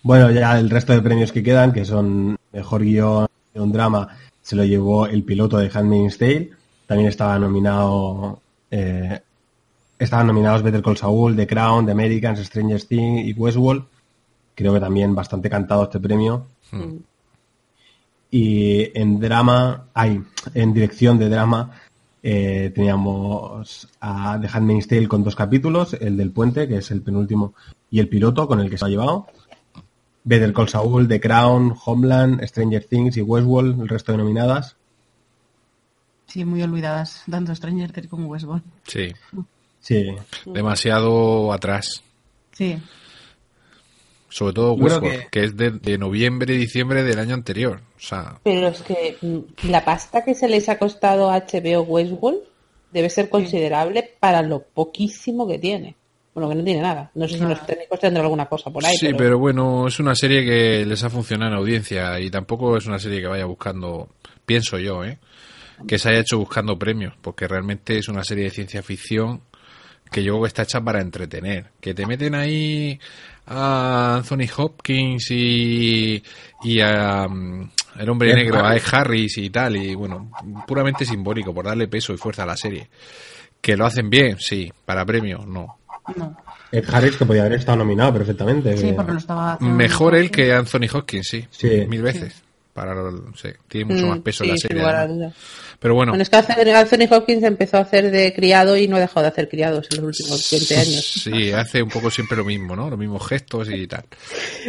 Bueno, 0.01 0.31
ya 0.31 0.57
el 0.57 0.69
resto 0.69 0.93
de 0.93 1.01
premios 1.01 1.31
que 1.31 1.43
quedan, 1.43 1.73
que 1.73 1.83
son 1.85 2.37
mejor 2.53 2.83
guion 2.83 3.27
de 3.53 3.59
un 3.59 3.71
drama, 3.71 4.17
se 4.41 4.55
lo 4.55 4.63
llevó 4.63 5.07
el 5.07 5.23
piloto 5.23 5.57
de 5.57 5.69
Handmaid's 5.73 6.17
Tale. 6.17 6.51
También 6.87 7.09
estaba 7.09 7.37
nominado, 7.37 8.39
eh, 8.71 9.19
estaban 9.99 10.27
nominados 10.27 10.63
Better 10.63 10.81
Call 10.81 10.97
Saul, 10.97 11.35
The 11.35 11.45
Crown, 11.45 11.85
The 11.85 11.91
Americans, 11.91 12.39
Stranger 12.39 12.81
Things 12.83 13.25
y 13.27 13.33
Westworld. 13.33 13.83
Creo 14.55 14.73
que 14.73 14.79
también 14.79 15.13
bastante 15.13 15.49
cantado 15.49 15.83
este 15.83 15.99
premio. 15.99 16.45
Hmm. 16.71 16.97
Y 18.31 18.97
en 18.99 19.19
drama, 19.19 19.87
hay, 19.93 20.21
en 20.53 20.73
dirección 20.73 21.17
de 21.17 21.29
drama, 21.29 21.71
eh, 22.21 22.71
teníamos 22.75 23.87
a 24.01 24.37
The 24.39 24.47
Handmaid's 24.51 24.87
Tale 24.87 25.07
con 25.07 25.23
dos 25.23 25.35
capítulos, 25.35 25.93
el 25.93 26.15
del 26.17 26.31
puente, 26.31 26.67
que 26.67 26.77
es 26.77 26.91
el 26.91 27.01
penúltimo, 27.01 27.53
y 27.89 27.99
el 27.99 28.07
piloto 28.07 28.47
con 28.47 28.59
el 28.59 28.69
que 28.69 28.77
se 28.77 28.85
ha 28.85 28.89
llevado. 28.89 29.27
Better 30.23 30.53
Call 30.53 30.69
Saul, 30.69 31.07
The 31.07 31.19
Crown, 31.19 31.73
Homeland, 31.85 32.43
Stranger 32.45 32.83
Things 32.83 33.17
y 33.17 33.21
Westworld, 33.21 33.81
el 33.81 33.87
resto 33.87 34.11
de 34.11 34.19
nominadas. 34.19 34.75
Sí, 36.27 36.45
muy 36.45 36.61
olvidadas, 36.61 37.23
tanto 37.29 37.55
Stranger 37.55 37.91
Things 37.91 38.07
como 38.07 38.27
Westworld. 38.27 38.63
Sí, 38.85 39.11
Sí. 39.79 40.07
demasiado 40.45 41.51
atrás. 41.53 42.03
Sí, 42.51 42.77
Sobre 44.29 44.53
todo 44.53 44.73
Westworld, 44.73 45.29
que... 45.29 45.43
es 45.43 45.57
de, 45.57 45.71
de 45.71 45.97
noviembre, 45.97 46.55
diciembre 46.55 47.03
del 47.03 47.19
año 47.19 47.33
anterior. 47.33 47.81
O 47.97 47.99
sea, 47.99 48.39
Pero 48.43 48.67
es 48.67 48.81
que 48.81 49.17
mm, 49.21 49.69
la 49.69 49.83
pasta 49.83 50.23
que 50.23 50.35
se 50.35 50.47
les 50.47 50.69
ha 50.69 50.77
costado 50.77 51.29
a 51.29 51.39
HBO 51.39 51.81
Westworld 51.81 52.39
debe 52.91 53.09
ser 53.09 53.29
considerable 53.29 54.15
para 54.19 54.41
lo 54.41 54.61
poquísimo 54.63 55.47
que 55.47 55.57
tiene. 55.57 55.95
Bueno, 56.33 56.49
que 56.49 56.55
no 56.55 56.63
tiene 56.63 56.81
nada. 56.81 57.11
No 57.15 57.27
sé 57.27 57.37
si 57.37 57.43
los 57.43 57.65
técnicos 57.65 57.99
tendrán 57.99 58.25
alguna 58.25 58.45
cosa 58.45 58.69
por 58.69 58.85
ahí. 58.85 58.95
sí, 58.95 59.09
pero... 59.17 59.39
bueno, 59.39 59.87
es 59.87 59.99
una 59.99 60.15
serie 60.15 60.45
que 60.45 60.85
les 60.85 61.03
ha 61.03 61.09
funcionado 61.09 61.51
en 61.51 61.57
audiencia 61.57 62.19
y 62.19 62.29
tampoco 62.29 62.77
es 62.77 62.85
una 62.85 62.99
serie 62.99 63.19
que 63.19 63.27
vaya 63.27 63.45
buscando, 63.45 64.09
pienso 64.45 64.77
yo, 64.77 65.03
¿eh? 65.03 65.17
que 65.87 65.97
se 65.97 66.09
haya 66.09 66.19
hecho 66.19 66.37
buscando 66.37 66.77
premios, 66.77 67.13
porque 67.21 67.47
realmente 67.47 67.97
es 67.97 68.07
una 68.09 68.23
serie 68.23 68.45
de 68.45 68.49
ciencia 68.51 68.83
ficción 68.83 69.41
que 70.11 70.23
yo 70.23 70.33
creo 70.33 70.43
que 70.43 70.47
está 70.47 70.63
hecha 70.63 70.81
para 70.81 71.01
entretener. 71.01 71.71
Que 71.79 71.93
te 71.93 72.05
meten 72.05 72.35
ahí 72.35 72.99
a 73.49 74.15
Anthony 74.17 74.47
Hopkins 74.57 75.31
y, 75.31 76.23
y 76.63 76.79
a 76.81 77.27
mm, 77.27 77.69
el 77.99 78.09
hombre 78.09 78.33
negro, 78.33 78.63
a 78.65 78.75
Ed 78.75 78.83
Harris. 78.91 79.37
Y 79.39 79.49
tal, 79.49 79.75
y 79.75 79.95
bueno, 79.95 80.31
puramente 80.67 81.03
simbólico, 81.05 81.53
por 81.53 81.65
darle 81.65 81.87
peso 81.87 82.13
y 82.13 82.17
fuerza 82.17 82.43
a 82.43 82.45
la 82.45 82.55
serie. 82.55 82.87
Que 83.59 83.75
lo 83.75 83.85
hacen 83.85 84.09
bien, 84.09 84.37
sí, 84.39 84.71
para 84.85 85.03
premios, 85.05 85.45
no. 85.45 85.79
no. 86.15 86.37
Ed 86.71 86.85
Harris, 86.93 87.17
que 87.17 87.25
podía 87.25 87.41
haber 87.41 87.53
estado 87.59 87.79
nominado 87.79 88.13
perfectamente. 88.13 88.77
Sí, 88.77 88.87
que- 88.87 88.93
porque 88.93 89.11
lo 89.13 89.17
estaba 89.17 89.53
haciendo 89.53 89.75
Mejor 89.75 90.15
él 90.15 90.29
que 90.31 90.53
Anthony 90.53 90.85
Hopkins, 90.93 91.27
sí. 91.27 91.45
Sí. 91.49 91.85
Mil 91.89 92.01
veces. 92.01 92.43
Para, 92.73 92.93
sí, 93.35 93.49
tiene 93.67 93.93
mucho 93.93 94.05
Mm, 94.05 94.09
más 94.09 94.19
peso 94.19 94.43
sí, 94.45 94.51
la 94.51 94.55
serie. 94.57 94.83
Pero 95.79 95.95
bueno, 95.95 96.11
Bueno, 96.11 96.23
es 96.23 96.29
que 96.29 96.35
Anthony 96.35 96.69
Anthony 96.75 97.07
Hopkins 97.15 97.43
empezó 97.43 97.77
a 97.77 97.81
hacer 97.81 98.11
de 98.11 98.33
criado 98.33 98.75
y 98.75 98.87
no 98.87 98.97
ha 98.97 98.99
dejado 98.99 99.21
de 99.21 99.27
hacer 99.29 99.47
criados 99.47 99.87
en 99.91 100.01
los 100.03 100.19
últimos 100.19 100.49
20 100.51 100.77
años. 100.77 101.05
sí, 101.23 101.51
hace 101.53 101.81
un 101.81 101.89
poco 101.89 102.11
siempre 102.11 102.37
lo 102.37 102.43
mismo, 102.45 102.75
¿no? 102.75 102.89
Los 102.89 102.99
mismos 102.99 103.25
gestos 103.27 103.69
y 103.71 103.87
tal. 103.87 104.03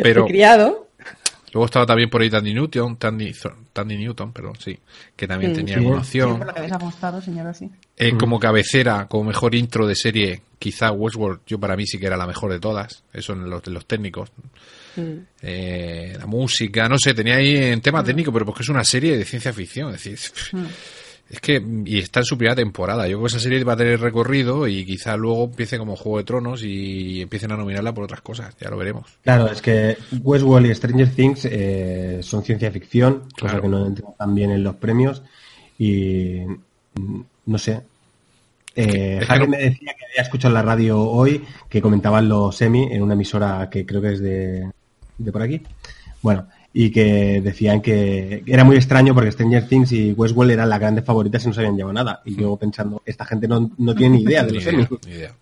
Pero 0.03 0.23
De 0.25 0.29
criado. 0.31 0.89
luego 1.53 1.65
estaba 1.67 1.85
también 1.85 2.09
por 2.11 2.23
ahí 2.23 2.31
Tandy 2.31 2.55
Newton, 2.55 2.97
Tandy, 2.97 3.35
Tandy 3.73 3.97
Newton, 3.97 4.33
perdón, 4.33 4.55
sí, 4.63 4.79
que 5.17 5.27
también 5.27 5.51
Mm. 5.51 5.57
tenía 5.57 5.75
Sí. 5.75 5.81
alguna 5.81 6.05
Sí, 6.05 6.21
opción. 6.21 6.39
por 6.39 6.47
lo 6.47 6.53
que 6.53 6.59
habéis 6.61 6.75
apostado, 6.75 7.21
señor, 7.21 7.47
así. 7.49 7.69
Eh, 7.97 8.17
como 8.17 8.39
cabecera, 8.39 9.07
como 9.09 9.25
mejor 9.25 9.57
intro 9.57 9.89
de 9.89 9.97
serie, 9.97 10.43
quizá 10.61 10.93
Westworld, 10.93 11.41
yo 11.47 11.59
para 11.59 11.75
mí 11.75 11.87
sí 11.89 11.99
que 11.99 12.07
era 12.07 12.17
la 12.17 12.27
mejor 12.29 12.53
de 12.53 12.61
todas, 12.61 13.03
eso 13.13 13.33
en 13.33 13.51
los, 13.51 13.63
de 13.65 13.73
los 13.73 13.85
técnicos. 13.87 14.31
Mm. 14.97 15.03
Eh, 15.43 16.15
la 16.19 16.27
música, 16.27 16.89
no 16.89 16.99
sé, 16.99 17.15
tenía 17.15 17.37
ahí 17.37 17.57
en 17.57 17.81
tema 17.81 18.03
técnico, 18.05 18.33
pero 18.33 18.45
porque 18.45 18.63
es 18.63 18.69
una 18.69 18.85
serie 18.85 19.17
de 19.17 19.25
ciencia 19.25 19.53
ficción, 19.53 19.95
es 19.95 20.03
decir, 20.05 20.19
es 21.31 21.41
que, 21.41 21.65
y 21.85 21.99
está 22.01 22.21
en 22.21 22.25
su 22.27 22.37
primera 22.37 22.57
temporada, 22.57 23.05
yo 23.07 23.17
creo 23.19 23.21
que 23.23 23.37
esa 23.37 23.39
serie 23.41 23.63
va 23.65 23.75
a 23.75 23.77
tener 23.77 24.01
recorrido 24.01 24.67
y 24.67 24.85
quizá 24.85 25.17
luego 25.17 25.45
empiece 25.45 25.79
como 25.79 25.95
Juego 25.97 26.19
de 26.19 26.25
Tronos 26.25 26.63
y 26.65 27.23
empiecen 27.23 27.53
a 27.53 27.57
nominarla 27.57 27.95
por 27.95 28.05
otras 28.05 28.21
cosas, 28.21 28.57
ya 28.61 28.69
lo 28.69 28.77
veremos. 28.77 29.07
Claro, 29.23 29.47
es 29.51 29.63
que 29.63 29.97
Westworld 30.23 30.67
y 30.71 30.75
Stranger 30.75 31.09
Things 31.15 31.45
eh, 31.45 32.19
son 32.23 32.43
ciencia 32.43 32.71
ficción, 32.73 33.21
cosa 33.39 33.53
Claro. 33.53 33.63
que 33.63 33.69
no 33.69 33.87
entran 33.87 34.13
tan 34.19 34.35
bien 34.35 34.51
en 34.51 34.65
los 34.65 34.75
premios. 34.77 35.23
Y 35.79 36.41
no 37.47 37.59
sé. 37.59 37.81
Eh, 38.77 39.19
Es 39.21 39.21
que 39.21 39.27
Jaque 39.27 39.45
no- 39.45 39.49
me 39.51 39.57
decía 39.59 39.95
que 39.99 40.05
había 40.13 40.23
escuchado 40.23 40.51
en 40.51 40.55
la 40.55 40.63
radio 40.63 41.01
hoy 41.01 41.45
que 41.69 41.81
comentaban 41.81 42.29
los 42.29 42.57
semi 42.57 42.89
en 42.93 43.03
una 43.03 43.15
emisora 43.15 43.69
que 43.71 43.87
creo 43.87 44.01
que 44.03 44.13
es 44.13 44.21
de, 44.21 44.71
de 45.19 45.33
por 45.33 45.43
aquí. 45.43 45.63
Bueno, 46.23 46.47
y 46.73 46.91
que 46.91 47.41
decían 47.43 47.81
que 47.81 48.43
era 48.47 48.63
muy 48.65 48.77
extraño 48.77 49.15
porque 49.15 49.33
Stranger 49.33 49.67
Things 49.69 49.93
y 49.93 50.13
Westworld 50.13 50.53
eran 50.53 50.69
las 50.69 50.79
grandes 50.81 51.05
favoritas 51.05 51.45
y 51.45 51.49
no 51.49 51.55
se 51.55 51.61
habían 51.61 51.77
llevado 51.77 51.93
nada. 51.93 52.23
Y 52.25 52.37
yo 52.37 52.57
pensando, 52.57 53.03
esta 53.05 53.25
gente 53.25 53.49
no, 53.49 53.71
no 53.79 53.95
tiene 53.95 54.17
ni 54.19 54.23
idea 54.23 54.45
de 54.45 54.53
los 54.55 54.67
Emmy. 54.67 54.87
ni 55.07 55.13
idea. 55.13 55.35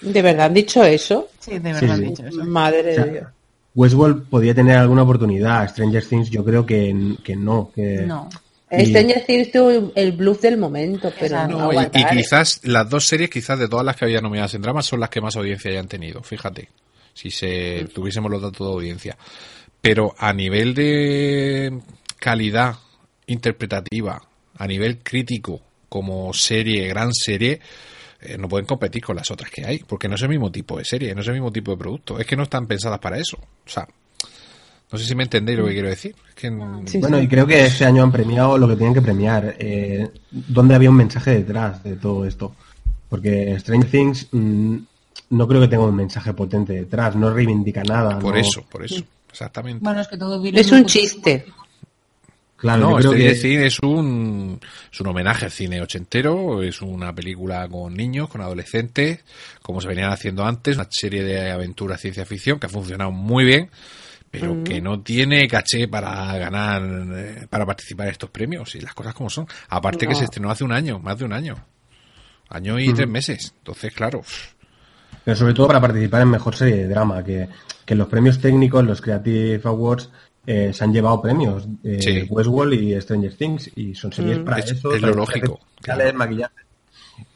¿De 0.00 0.22
verdad 0.22 0.46
han 0.46 0.54
dicho 0.54 0.82
eso? 0.84 1.28
Sí, 1.38 1.52
de 1.52 1.58
verdad 1.60 1.80
Sí, 1.80 1.86
han 1.90 2.00
dicho 2.08 2.26
eso. 2.26 2.44
Madre 2.44 2.92
O 2.92 2.94
sea, 2.94 3.04
de 3.04 3.10
Dios. 3.12 3.26
Westworld 3.74 4.28
podía 4.28 4.54
tener 4.54 4.76
alguna 4.76 5.02
oportunidad. 5.02 5.68
Stranger 5.68 6.04
Things 6.04 6.30
yo 6.30 6.44
creo 6.44 6.64
que, 6.66 7.16
que 7.22 7.36
no. 7.36 7.70
Que, 7.74 8.02
No. 8.06 8.28
Y- 8.70 8.86
Stranger 8.86 9.24
Things 9.26 9.52
tuvo 9.52 9.92
el 9.94 10.12
bluff 10.12 10.40
del 10.40 10.56
momento, 10.56 11.12
pero 11.20 11.34
Exacto. 11.36 11.58
no, 11.58 11.72
No, 11.72 11.82
y, 11.82 11.84
¿eh? 11.84 12.06
quizás 12.10 12.60
las 12.64 12.88
dos 12.88 13.06
series, 13.06 13.28
quizás 13.28 13.58
de 13.58 13.68
todas 13.68 13.84
las 13.84 13.96
que 13.96 14.06
había 14.06 14.22
nominadas 14.22 14.54
en 14.54 14.62
drama, 14.62 14.80
son 14.80 14.98
las 15.00 15.10
que 15.10 15.20
más 15.20 15.36
audiencia 15.36 15.70
hayan 15.70 15.88
tenido. 15.88 16.22
Fíjate, 16.22 16.68
si 17.12 17.30
se 17.30 17.86
tuviésemos 17.94 18.30
los 18.30 18.40
datos 18.40 18.66
de 18.66 18.72
audiencia. 18.72 19.16
Pero 19.82 20.14
a 20.16 20.32
nivel 20.32 20.74
de 20.74 21.78
calidad 22.18 22.76
interpretativa, 23.26 24.22
a 24.56 24.66
nivel 24.66 24.98
crítico, 24.98 25.60
como 25.88 26.32
serie, 26.32 26.86
gran 26.88 27.12
serie, 27.12 27.60
eh, 28.20 28.38
no 28.38 28.48
pueden 28.48 28.64
competir 28.66 29.02
con 29.04 29.16
las 29.16 29.30
otras 29.30 29.50
que 29.50 29.64
hay, 29.66 29.80
porque 29.80 30.08
no 30.08 30.14
es 30.14 30.22
el 30.22 30.28
mismo 30.28 30.50
tipo 30.52 30.78
de 30.78 30.84
serie, 30.84 31.14
no 31.14 31.20
es 31.20 31.26
el 31.26 31.34
mismo 31.34 31.50
tipo 31.52 31.72
de 31.72 31.76
producto. 31.76 32.18
Es 32.18 32.26
que 32.26 32.36
no 32.36 32.44
están 32.44 32.66
pensadas 32.66 33.00
para 33.00 33.18
eso. 33.18 33.36
O 33.38 33.68
sea, 33.68 33.86
no 34.92 34.98
sé 34.98 35.04
si 35.04 35.14
me 35.16 35.24
entendéis 35.24 35.58
lo 35.58 35.66
que 35.66 35.72
quiero 35.72 35.88
decir. 35.88 36.14
Es 36.28 36.34
que, 36.36 36.50
mm, 36.50 36.86
Sí, 36.86 36.98
Bueno, 36.98 37.18
sí. 37.18 37.24
y 37.24 37.28
creo 37.28 37.46
que 37.46 37.64
este 37.66 37.84
año 37.84 38.04
han 38.04 38.12
premiado 38.12 38.56
lo 38.58 38.68
que 38.68 38.76
tenían 38.76 38.94
que 38.94 39.02
premiar. 39.02 39.56
Eh, 39.58 40.08
¿Dónde 40.30 40.74
había 40.76 40.90
un 40.90 40.96
mensaje 40.96 41.32
detrás 41.34 41.82
de 41.82 41.96
todo 41.96 42.24
esto? 42.24 42.54
Porque 43.08 43.58
Stranger 43.58 43.90
Things 43.90 44.28
mm, 44.30 44.76
no 45.30 45.48
creo 45.48 45.60
que 45.60 45.68
tenga 45.68 45.84
un 45.84 45.96
mensaje 45.96 46.32
potente 46.34 46.72
detrás, 46.74 47.16
no 47.16 47.32
reivindica 47.34 47.82
nada. 47.82 48.18
por 48.20 48.34
no- 48.34 48.40
eso, 48.40 48.62
por 48.70 48.84
eso. 48.84 49.02
Exactamente. 49.32 49.82
Bueno, 49.82 50.00
es 50.00 50.08
que 50.08 50.16
todo 50.16 50.40
viene 50.40 50.60
Es 50.60 50.70
un 50.70 50.84
chiste. 50.84 51.46
Claro, 52.56 52.90
No, 52.90 52.96
creo 52.96 53.10
Stranger 53.10 53.40
que 53.40 53.66
es 53.66 53.78
un, 53.80 54.60
es 54.92 55.00
un 55.00 55.06
homenaje 55.08 55.46
al 55.46 55.50
cine 55.50 55.80
ochentero, 55.82 56.62
es 56.62 56.80
una 56.80 57.12
película 57.12 57.66
con 57.66 57.92
niños, 57.92 58.28
con 58.28 58.40
adolescentes, 58.40 59.24
como 59.62 59.80
se 59.80 59.88
venían 59.88 60.12
haciendo 60.12 60.44
antes, 60.44 60.76
una 60.76 60.86
serie 60.88 61.24
de 61.24 61.50
aventura 61.50 61.98
ciencia 61.98 62.24
ficción 62.24 62.60
que 62.60 62.66
ha 62.66 62.68
funcionado 62.68 63.10
muy 63.10 63.44
bien, 63.44 63.68
pero 64.30 64.62
que 64.62 64.80
no 64.80 65.00
tiene 65.00 65.48
caché 65.48 65.88
para 65.88 66.38
ganar, 66.38 66.82
eh, 67.16 67.46
para 67.50 67.66
participar 67.66 68.06
en 68.06 68.12
estos 68.12 68.30
premios, 68.30 68.76
y 68.76 68.80
las 68.80 68.94
cosas 68.94 69.12
como 69.12 69.28
son. 69.28 69.48
Aparte 69.68 70.06
que 70.06 70.14
se 70.14 70.24
estrenó 70.24 70.48
hace 70.48 70.62
un 70.62 70.72
año, 70.72 71.00
más 71.00 71.18
de 71.18 71.24
un 71.24 71.32
año. 71.32 71.56
Año 72.48 72.78
y 72.78 72.92
tres 72.94 73.08
meses. 73.08 73.54
Entonces, 73.58 73.92
claro, 73.92 74.22
pero 75.24 75.36
sobre 75.36 75.54
todo 75.54 75.66
para 75.68 75.80
participar 75.80 76.22
en 76.22 76.28
mejor 76.30 76.54
serie 76.56 76.76
de 76.76 76.88
drama, 76.88 77.22
que, 77.22 77.48
que 77.84 77.94
los 77.94 78.08
premios 78.08 78.38
técnicos, 78.40 78.84
los 78.84 79.00
Creative 79.00 79.60
Awards, 79.64 80.10
eh, 80.46 80.72
se 80.74 80.84
han 80.84 80.92
llevado 80.92 81.20
premios. 81.22 81.66
eh, 81.84 81.98
Sí. 82.00 82.26
Westworld 82.28 82.74
y 82.74 83.00
Stranger 83.00 83.34
Things, 83.36 83.70
y 83.76 83.94
son 83.94 84.12
series 84.12 84.38
Mm. 84.40 84.44
para 84.44 84.58
Es- 84.58 84.72
eso. 84.72 84.92
es 84.94 85.00
lo 85.02 85.12
lógico, 85.14 85.60
claro. 85.80 86.12
maquillaje. 86.18 86.54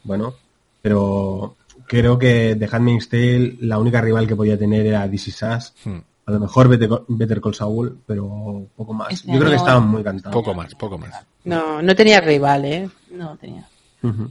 Bueno, 0.03 0.33
pero 0.81 1.55
creo 1.87 2.17
que 2.17 2.55
The 2.59 2.67
Handmaid's 2.71 3.09
Tale, 3.09 3.57
la 3.61 3.77
única 3.77 4.01
rival 4.01 4.27
que 4.27 4.35
podía 4.35 4.57
tener 4.57 4.85
era 4.85 5.05
Is 5.07 5.27
Us. 5.27 5.73
hmm, 5.85 5.97
A 6.25 6.31
lo 6.33 6.41
mejor 6.41 6.67
Better, 6.67 6.89
Better 7.07 7.39
Call 7.39 7.55
Saul, 7.55 7.99
pero 8.05 8.67
poco 8.75 8.93
más. 8.93 9.13
Este 9.13 9.31
Yo 9.31 9.39
creo 9.39 9.49
que 9.51 9.55
estaban 9.55 9.87
muy 9.87 10.03
cantados. 10.03 10.33
poco 10.33 10.53
más, 10.53 10.75
poco 10.75 10.97
más. 10.97 11.13
No, 11.45 11.81
no 11.81 11.95
tenía 11.95 12.19
rival, 12.19 12.65
¿eh? 12.65 12.89
No 13.11 13.37
tenía. 13.37 13.65
Ujú. 14.03 14.29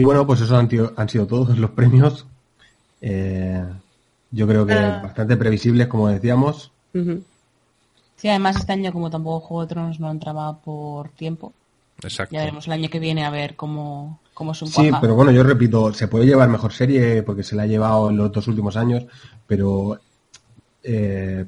Y 0.00 0.04
bueno, 0.04 0.26
pues 0.26 0.40
esos 0.40 0.56
han, 0.58 0.66
tío- 0.66 0.94
han 0.96 1.10
sido 1.10 1.26
todos 1.26 1.58
los 1.58 1.70
premios. 1.72 2.24
Eh, 3.02 3.62
yo 4.30 4.46
creo 4.46 4.64
que 4.64 4.72
Ah. 4.72 5.00
bastante 5.02 5.36
previsibles, 5.36 5.88
como 5.88 6.08
decíamos. 6.08 6.72
Ujú. 6.94 7.22
Sí, 8.16 8.28
además 8.28 8.56
este 8.56 8.72
año 8.72 8.94
como 8.94 9.10
tampoco 9.10 9.40
Juego 9.46 9.62
de 9.62 9.68
Tronos 9.68 10.00
no 10.00 10.10
entraba 10.10 10.56
por 10.56 11.10
tiempo, 11.10 11.52
Exacto. 12.02 12.34
ya 12.34 12.40
veremos 12.40 12.66
el 12.66 12.72
año 12.72 12.88
que 12.88 12.98
viene 12.98 13.26
a 13.26 13.30
ver 13.30 13.56
cómo, 13.56 14.20
cómo 14.32 14.54
se 14.54 14.66
Sí, 14.68 14.86
encuaja. 14.86 15.02
pero 15.02 15.14
bueno, 15.16 15.32
yo 15.32 15.42
repito, 15.42 15.92
se 15.92 16.08
puede 16.08 16.24
llevar 16.24 16.48
mejor 16.48 16.72
serie 16.72 17.22
porque 17.22 17.42
se 17.42 17.54
la 17.54 17.64
ha 17.64 17.66
llevado 17.66 18.08
en 18.08 18.16
los 18.16 18.32
dos 18.32 18.48
últimos 18.48 18.76
años, 18.78 19.04
pero 19.46 19.98
eh, 20.82 21.44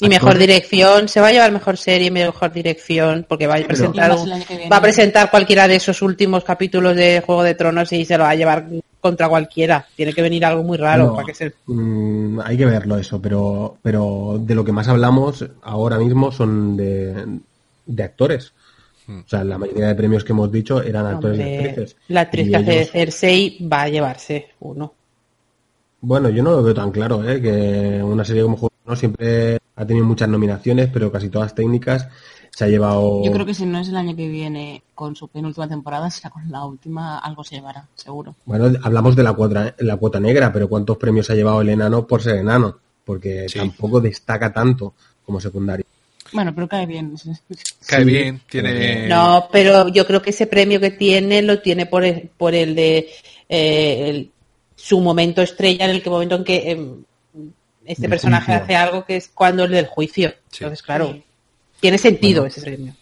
Y 0.00 0.08
mejor 0.08 0.36
dirección, 0.38 1.08
se 1.08 1.20
va 1.20 1.28
a 1.28 1.32
llevar 1.32 1.52
mejor 1.52 1.76
serie, 1.76 2.10
mejor 2.10 2.52
dirección, 2.52 3.24
porque 3.28 3.46
va 3.46 3.54
a 3.54 3.62
presentar 3.62 4.10
un- 4.12 4.28
va 4.70 4.76
a 4.76 4.82
presentar 4.82 5.30
cualquiera 5.30 5.68
de 5.68 5.76
esos 5.76 6.02
últimos 6.02 6.42
capítulos 6.44 6.96
de 6.96 7.22
Juego 7.24 7.42
de 7.44 7.54
Tronos 7.54 7.92
y 7.92 8.04
se 8.04 8.18
lo 8.18 8.24
va 8.24 8.30
a 8.30 8.34
llevar 8.34 8.66
contra 9.00 9.28
cualquiera. 9.28 9.86
Tiene 9.96 10.12
que 10.12 10.20
venir 10.22 10.44
algo 10.44 10.62
muy 10.64 10.76
raro 10.78 11.06
No, 11.06 11.14
para 11.14 11.26
que 11.26 11.34
se 11.34 11.52
mm, 11.66 12.40
hay 12.40 12.56
que 12.56 12.66
verlo 12.66 12.98
eso, 12.98 13.20
pero, 13.22 13.76
pero 13.82 14.38
de 14.40 14.54
lo 14.54 14.64
que 14.64 14.72
más 14.72 14.88
hablamos 14.88 15.44
ahora 15.62 15.96
mismo 15.98 16.32
son 16.32 16.76
de, 16.76 17.38
de 17.86 18.02
actores. 18.02 18.52
O 19.06 19.28
sea, 19.28 19.44
la 19.44 19.58
mayoría 19.58 19.88
de 19.88 19.94
premios 19.94 20.24
que 20.24 20.32
hemos 20.32 20.50
dicho 20.50 20.82
eran 20.82 21.06
actores 21.06 21.38
y 21.38 21.42
actrices. 21.42 21.96
la 22.08 22.22
actriz 22.22 22.46
Y 22.46 22.50
que 22.50 22.56
hace 22.56 22.76
ellos- 22.80 22.90
Cersei 22.90 23.68
va 23.70 23.82
a 23.82 23.88
llevarse 23.90 24.48
uno. 24.60 24.92
Bueno, 26.00 26.28
yo 26.30 26.42
no 26.42 26.50
lo 26.50 26.62
veo 26.62 26.74
tan 26.74 26.90
claro, 26.90 27.26
¿eh? 27.28 27.40
que 27.40 28.02
una 28.02 28.24
serie 28.24 28.42
como 28.42 28.56
Juego 28.56 28.73
Tronos 28.84 28.98
siempre 28.98 29.58
ha 29.76 29.86
tenido 29.86 30.04
muchas 30.04 30.28
nominaciones, 30.28 30.90
pero 30.92 31.10
casi 31.10 31.30
todas 31.30 31.54
técnicas. 31.54 32.06
Se 32.50 32.64
ha 32.64 32.68
llevado. 32.68 33.24
Yo 33.24 33.32
creo 33.32 33.46
que 33.46 33.54
si 33.54 33.64
no 33.66 33.80
es 33.80 33.88
el 33.88 33.96
año 33.96 34.14
que 34.14 34.28
viene 34.28 34.82
con 34.94 35.16
su 35.16 35.26
penúltima 35.26 35.66
temporada, 35.66 36.08
será 36.10 36.28
con 36.30 36.48
la 36.52 36.64
última, 36.66 37.18
algo 37.18 37.42
se 37.42 37.56
llevará, 37.56 37.86
seguro. 37.96 38.34
Bueno, 38.44 38.78
hablamos 38.82 39.16
de 39.16 39.22
la 39.24 39.32
cuota, 39.32 39.74
la 39.78 39.96
cuota 39.96 40.20
negra, 40.20 40.52
pero 40.52 40.68
¿cuántos 40.68 40.98
premios 40.98 41.28
ha 41.30 41.34
llevado 41.34 41.62
el 41.62 41.70
enano 41.70 42.06
por 42.06 42.22
ser 42.22 42.36
enano? 42.36 42.76
Porque 43.04 43.48
Sí. 43.48 43.58
tampoco 43.58 44.00
destaca 44.00 44.52
tanto 44.52 44.92
como 45.24 45.40
secundario. 45.40 45.84
Bueno, 46.32 46.54
pero 46.54 46.68
cae 46.68 46.86
bien. 46.86 47.14
Cae 47.86 48.00
Sí, 48.00 48.04
bien, 48.04 48.40
tiene... 48.48 49.08
No, 49.08 49.48
pero 49.50 49.88
yo 49.88 50.06
creo 50.06 50.20
que 50.22 50.30
ese 50.30 50.46
premio 50.46 50.78
que 50.78 50.90
tiene 50.90 51.42
lo 51.42 51.60
tiene 51.60 51.86
por 51.86 52.04
el, 52.04 52.30
por 52.36 52.54
el 52.54 52.74
de 52.74 53.08
eh, 53.48 54.08
el- 54.10 54.30
su 54.76 55.00
momento 55.00 55.40
estrella 55.42 55.86
en 55.86 55.90
el 55.92 56.02
que 56.02 56.10
momento 56.10 56.34
en 56.36 56.44
que 56.44 56.70
em, 56.70 57.04
este 57.86 58.08
personaje 58.08 58.46
juicio. 58.52 58.64
hace 58.64 58.76
algo 58.76 59.04
que 59.04 59.16
es 59.16 59.28
cuando 59.28 59.64
el 59.64 59.72
del 59.72 59.86
juicio. 59.86 60.30
Sí. 60.50 60.64
Entonces, 60.64 60.82
claro, 60.82 61.16
tiene 61.80 61.98
sentido 61.98 62.42
Bueno. 62.42 62.48
ese 62.54 62.60
premio. 62.62 62.94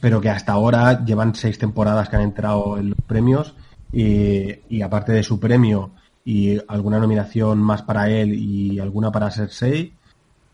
Pero 0.00 0.20
que 0.20 0.30
hasta 0.30 0.52
ahora 0.52 1.04
llevan 1.04 1.34
seis 1.34 1.58
temporadas 1.58 2.08
que 2.08 2.16
han 2.16 2.22
entrado 2.22 2.78
en 2.78 2.90
los 2.90 2.98
premios 3.06 3.54
y, 3.92 4.54
y 4.68 4.82
aparte 4.82 5.12
de 5.12 5.22
su 5.22 5.40
premio 5.40 5.90
y 6.24 6.58
alguna 6.68 6.98
nominación 7.00 7.58
más 7.58 7.82
para 7.82 8.08
él 8.08 8.32
y 8.34 8.78
alguna 8.78 9.10
para 9.10 9.30
Cersei, 9.30 9.92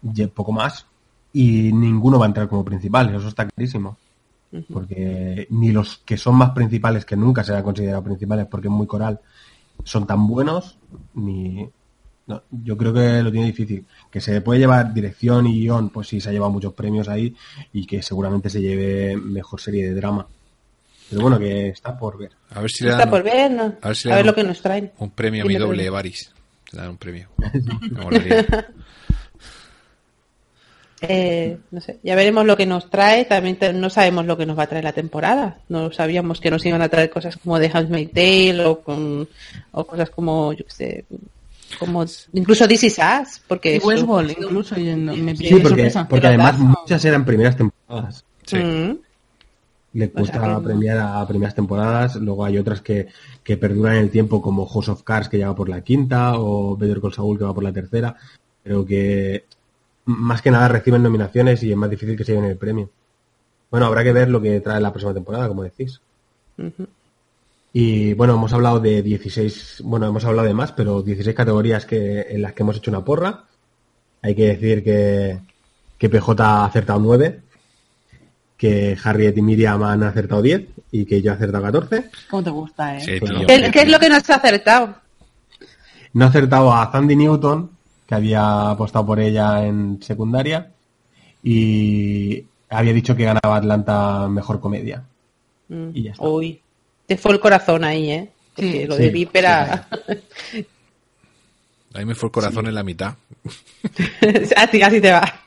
ye- 0.03 0.29
poco 0.29 0.53
más. 0.53 0.87
Y 1.33 1.71
ninguno 1.73 2.19
va 2.19 2.25
a 2.25 2.29
entrar 2.29 2.49
como 2.49 2.65
principal, 2.65 3.15
eso 3.15 3.29
está 3.29 3.47
clarísimo. 3.47 3.99
Porque 4.73 5.47
ni 5.51 5.71
los 5.71 5.99
que 5.99 6.17
son 6.17 6.37
más 6.37 6.51
principales, 6.51 7.05
que 7.05 7.15
nunca 7.17 7.45
se 7.45 7.55
han 7.55 7.63
considerado 7.63 8.03
principales 8.03 8.47
porque 8.47 8.69
es 8.69 8.73
muy 8.73 8.87
coral, 8.87 9.21
son 9.85 10.07
tan 10.07 10.27
buenos, 10.27 10.79
ni... 11.15 11.69
no, 12.27 12.43
yo 12.51 12.77
creo 12.77 12.93
que 12.93 13.23
lo 13.23 13.31
tiene 13.31 13.47
difícil. 13.47 13.85
Que 14.11 14.21
se 14.21 14.41
puede 14.41 14.61
llevar 14.61 14.93
dirección 14.93 15.47
y 15.47 15.61
guion, 15.61 15.91
pues 15.91 16.09
sí, 16.09 16.21
se 16.21 16.29
ha 16.29 16.33
llevado 16.33 16.51
muchos 16.53 16.73
premios 16.75 17.09
ahí 17.09 17.35
y 17.73 17.87
que 17.87 18.03
seguramente 18.03 18.51
se 18.51 18.61
lleve 18.61 19.17
mejor 19.17 19.61
serie 19.61 19.89
de 19.89 19.95
drama. 19.95 20.27
Pero 21.09 21.23
bueno, 21.23 21.39
que 21.39 21.69
está 21.69 21.97
por 21.97 22.19
ver. 22.19 22.33
A 22.51 22.61
ver 22.61 22.71
si 22.71 22.83
le 22.85 22.91
Está 22.91 23.03
dan 23.03 23.11
por 23.11 23.23
ver, 23.23 23.51
¿no? 23.51 23.75
a 23.81 23.89
ver 23.89 23.97
si 23.97 24.09
a 24.09 24.11
le 24.11 24.17
ver 24.17 24.25
dan 24.25 24.27
lo 24.27 24.35
que 24.35 24.45
nos 24.45 24.61
traen. 24.61 24.91
un 24.99 25.11
premio 25.11 25.45
a 25.45 25.47
mi 25.47 25.55
doble 25.55 25.83
dime. 25.85 25.91
Varis. 25.91 26.33
Le 26.73 26.81
dan 26.81 26.91
un 26.91 26.97
premio. 26.97 27.29
Eh, 31.03 31.59
no 31.73 31.81
sé, 31.83 31.99
ya 32.03 32.17
veremos 32.17 32.47
lo 32.47 32.57
que 32.57 32.65
nos 32.65 32.89
trae. 32.89 33.27
También 33.27 33.57
te- 33.57 33.73
no 33.73 33.91
sabemos 33.91 34.25
lo 34.25 34.37
que 34.37 34.47
nos 34.47 34.59
va 34.59 34.63
a 34.63 34.67
traer 34.67 34.83
la 34.85 34.93
temporada. 34.95 35.59
No 35.69 35.93
sabíamos 35.93 36.41
que 36.41 36.51
nos 36.51 36.65
iban 36.65 36.81
a 36.81 36.89
traer 36.89 37.11
cosas 37.11 37.37
como 37.37 37.61
The 37.61 37.71
Handmaid's 37.73 38.13
Tale 38.13 38.65
o, 38.65 38.81
con, 38.81 39.29
o 39.73 39.87
cosas 39.87 40.09
como, 40.11 40.55
yo 40.55 40.65
qué 40.65 40.71
sé, 40.73 41.05
como 41.79 42.05
incluso 42.33 42.67
This 42.69 42.85
Is 42.85 42.99
Us, 42.99 43.41
porque 43.47 43.75
Y 43.75 43.77
incluso, 43.77 44.77
me 44.77 45.37
Sí, 45.37 45.49
porque, 45.55 45.69
sorpresa. 45.69 46.09
porque 46.09 46.21
Pero 46.23 46.29
además 46.29 46.59
muchas 46.59 47.05
eran 47.05 47.25
primeras 47.25 47.57
temporadas. 47.57 48.25
Sí. 48.45 48.57
Mm. 48.57 48.99
Le 49.95 50.11
cuesta 50.11 50.39
O 50.39 50.41
sea 50.41 50.49
que 50.49 50.55
no. 50.55 50.63
premiar 50.63 50.99
a 50.99 51.27
primeras 51.27 51.55
temporadas, 51.55 52.17
luego 52.17 52.45
hay 52.45 52.59
otras 52.59 52.83
que, 52.83 53.09
que 53.43 53.57
perduran 53.57 53.95
en 53.97 54.03
el 54.03 54.11
tiempo 54.11 54.43
como 54.43 54.67
House 54.67 54.91
of 54.91 55.03
Cards 55.03 55.29
que 55.29 55.39
ya 55.39 55.49
va 55.49 55.57
por 55.57 55.69
la 55.71 55.81
quinta 55.83 56.35
o 56.39 56.77
Better 56.77 57.01
Call 57.01 57.15
Saul 57.15 57.39
que 57.39 57.45
va 57.45 57.55
por 57.55 57.65
la 57.65 57.73
tercera, 57.73 58.15
pero 58.63 58.85
que 58.85 59.45
más 60.05 60.43
que 60.43 60.51
nada 60.51 60.69
reciben 60.69 61.03
nominaciones 61.03 61.63
y 61.63 61.71
es 61.71 61.77
más 61.77 61.89
difícil 61.91 62.17
que 62.17 62.25
se 62.25 62.33
lleven 62.33 62.51
el 62.51 62.59
premio. 62.59 62.91
Bueno, 63.71 63.87
habrá 63.87 64.05
que 64.05 64.13
ver 64.13 64.29
lo 64.29 64.41
que 64.41 64.61
trae 64.61 64.81
la 64.81 64.93
próxima 64.93 65.15
temporada, 65.15 65.49
como 65.49 65.63
decís. 65.63 66.01
Y 67.79 68.15
bueno, 68.15 68.37
hemos 68.37 68.55
hablado 68.55 68.81
de 68.81 69.03
16, 69.03 69.83
bueno, 69.85 70.07
hemos 70.07 70.25
hablado 70.25 70.49
de 70.49 70.55
más, 70.55 70.73
pero 70.73 71.03
16 71.03 71.37
categorías 71.37 71.85
que, 71.85 72.23
en 72.23 72.41
las 72.41 72.55
que 72.55 72.63
hemos 72.63 72.79
hecho 72.79 72.91
una 72.91 73.05
porra. 73.05 73.45
Hay 74.23 74.35
que 74.35 74.47
decir 74.47 74.83
que, 74.83 75.41
que 75.99 76.09
PJ 76.09 76.43
ha 76.43 76.65
acertado 76.65 76.99
9, 77.01 77.39
que 78.57 78.97
Harriet 79.05 79.37
y 79.37 79.43
Miriam 79.43 79.83
han 79.83 80.03
acertado 80.05 80.41
10 80.41 80.69
y 80.91 81.05
que 81.05 81.21
yo 81.21 81.33
he 81.33 81.35
acertado 81.35 81.65
14. 81.65 82.11
¿Cómo 82.31 82.43
te 82.43 82.49
gusta, 82.49 82.97
eh? 82.97 83.01
Sí, 83.03 83.21
Pues 83.21 83.31
tío. 83.31 83.41
no. 83.41 83.47
¿Qué, 83.47 83.71
qué 83.71 83.81
es 83.83 83.91
lo 83.91 83.99
que 83.99 84.09
nos 84.09 84.31
ha 84.31 84.37
acertado? 84.37 84.95
No 86.15 86.25
he 86.25 86.29
acertado 86.29 86.73
a 86.73 86.91
Sandy 86.91 87.15
Newton, 87.15 87.73
que 88.07 88.15
había 88.15 88.71
apostado 88.71 89.05
por 89.05 89.21
ella 89.21 89.67
en 89.67 90.03
secundaria, 90.03 90.73
y 91.43 92.43
había 92.71 92.95
dicho 92.95 93.15
que 93.15 93.25
ganaba 93.25 93.57
Atlanta 93.57 94.29
mejor 94.31 94.61
comedia. 94.61 95.05
Mm. 95.69 95.91
Y 95.93 96.05
ya 96.05 96.13
está. 96.13 96.27
Uy, 96.27 96.63
te 97.07 97.17
fue 97.17 97.33
el 97.33 97.41
corazón 97.41 97.85
ahí, 97.85 98.11
¿eh? 98.11 98.31
Porque 98.55 98.83
Sí, 98.83 98.87
lo 98.87 98.97
sí, 98.97 99.03
de 99.05 99.11
Vípera. 99.11 99.89
A 101.95 101.99
mí 101.99 102.05
me 102.05 102.15
fue 102.15 102.29
el 102.29 102.33
corazón 102.33 102.67
en 102.67 102.75
la 102.75 102.83
mitad. 102.83 103.15
así, 104.57 104.83
así 104.83 105.01
te 105.01 105.13
va. 105.13 105.41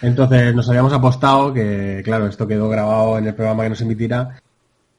Entonces 0.00 0.54
nos 0.54 0.68
habíamos 0.68 0.92
apostado 0.92 1.54
que, 1.54 2.02
claro, 2.04 2.26
esto 2.26 2.48
quedó 2.48 2.68
grabado 2.68 3.18
en 3.18 3.26
el 3.26 3.34
programa 3.34 3.62
que 3.62 3.70
nos 3.70 3.80
emitirá. 3.80 4.40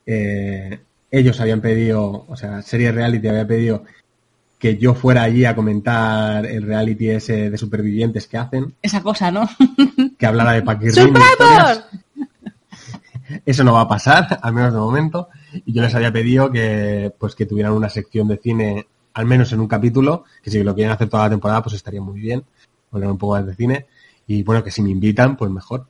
Eh, 0.05 0.79
ellos 1.11 1.39
habían 1.41 1.61
pedido, 1.61 2.25
o 2.27 2.35
sea, 2.35 2.61
Serie 2.61 2.91
Reality 2.91 3.27
había 3.27 3.45
pedido 3.45 3.83
que 4.57 4.77
yo 4.77 4.93
fuera 4.93 5.23
allí 5.23 5.43
a 5.43 5.55
comentar 5.55 6.45
el 6.45 6.63
reality 6.63 7.09
ese 7.09 7.49
de 7.49 7.57
supervivientes 7.57 8.27
que 8.27 8.37
hacen, 8.37 8.73
Esa 8.81 9.03
cosa, 9.03 9.29
¿no? 9.29 9.49
que 10.17 10.25
hablara 10.25 10.53
de 10.53 10.61
Paquirrin. 10.63 11.13
Eso 13.45 13.63
no 13.63 13.73
va 13.73 13.81
a 13.81 13.87
pasar, 13.87 14.39
al 14.41 14.53
menos 14.53 14.73
de 14.73 14.79
momento. 14.79 15.29
Y 15.65 15.73
yo 15.73 15.81
les 15.81 15.93
había 15.95 16.11
pedido 16.11 16.51
que, 16.51 17.13
pues, 17.17 17.35
que 17.35 17.45
tuvieran 17.45 17.73
una 17.73 17.89
sección 17.89 18.27
de 18.27 18.37
cine, 18.37 18.87
al 19.13 19.25
menos 19.25 19.51
en 19.53 19.59
un 19.59 19.67
capítulo, 19.67 20.25
que 20.41 20.49
si 20.49 20.63
lo 20.63 20.73
quieren 20.73 20.91
hacer 20.93 21.09
toda 21.09 21.23
la 21.23 21.29
temporada, 21.29 21.61
pues 21.61 21.75
estaría 21.75 22.01
muy 22.01 22.19
bien. 22.19 22.43
Hablar 22.91 23.11
un 23.11 23.17
poco 23.17 23.33
más 23.33 23.45
de 23.45 23.55
cine. 23.55 23.87
Y 24.27 24.43
bueno, 24.43 24.63
que 24.63 24.71
si 24.71 24.81
me 24.81 24.89
invitan, 24.89 25.35
pues 25.35 25.51
mejor. 25.51 25.87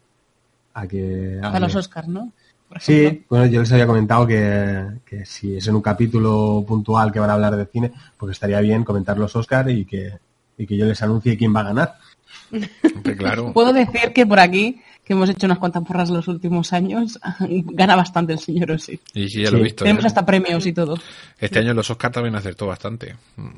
A 0.74 0.88
que, 0.88 1.40
a 1.42 1.60
los 1.60 1.76
Oscars, 1.76 2.08
¿no? 2.08 2.32
Sí, 2.80 3.26
bueno, 3.30 3.46
yo 3.46 3.60
les 3.60 3.72
había 3.72 3.86
comentado 3.86 4.26
que, 4.26 5.00
que 5.06 5.26
si 5.26 5.58
es 5.58 5.68
en 5.68 5.76
un 5.76 5.82
capítulo 5.82 6.64
puntual 6.68 7.12
que 7.12 7.20
van 7.20 7.30
a 7.30 7.34
hablar 7.34 7.56
de 7.56 7.68
cine, 7.68 7.92
pues 8.18 8.32
estaría 8.32 8.60
bien 8.62 8.84
comentar 8.84 9.18
los 9.18 9.36
Oscars 9.36 9.70
y 9.70 9.86
que, 9.86 10.18
y 10.58 10.66
que 10.66 10.78
yo 10.78 10.86
les 10.86 11.02
anuncie 11.02 11.38
quién 11.38 11.56
va 11.56 11.60
a 11.62 11.66
ganar. 11.66 11.96
Hombre, 12.96 13.16
claro. 13.18 13.54
Puedo 13.54 13.74
decir 13.74 14.14
que 14.14 14.26
por 14.26 14.40
aquí, 14.40 14.82
que 15.04 15.14
hemos 15.14 15.30
hecho 15.30 15.46
unas 15.46 15.58
cuantas 15.60 15.84
porras 15.84 16.10
los 16.10 16.28
últimos 16.28 16.72
años, 16.74 17.20
gana 17.40 17.96
bastante 17.96 18.34
el 18.34 18.40
señor 18.40 18.72
Osi. 18.72 19.00
Y 19.14 19.28
sí, 19.30 19.44
ya 19.44 19.52
lo 19.52 19.58
he 19.58 19.64
visto. 19.64 19.84
Tenemos 19.84 20.04
¿eh? 20.04 20.08
hasta 20.08 20.26
premios 20.26 20.66
y 20.66 20.74
todo. 20.74 20.96
Este 21.40 21.60
año 21.60 21.74
los 21.74 21.90
Oscar 21.90 22.12
también 22.12 22.36
acertó 22.36 22.68
bastante. 22.68 23.16
Mm. 23.38 23.50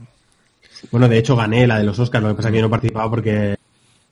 Bueno, 0.91 1.07
de 1.07 1.17
hecho 1.17 1.35
gané 1.35 1.65
la 1.65 1.79
de 1.79 1.85
los 1.85 1.97
Oscars, 1.99 2.23
lo 2.23 2.29
que 2.29 2.35
pasa 2.35 2.49
es 2.49 2.51
que 2.53 2.57
yo 2.59 2.63
no 2.63 2.69
participaba 2.69 3.09
porque 3.09 3.55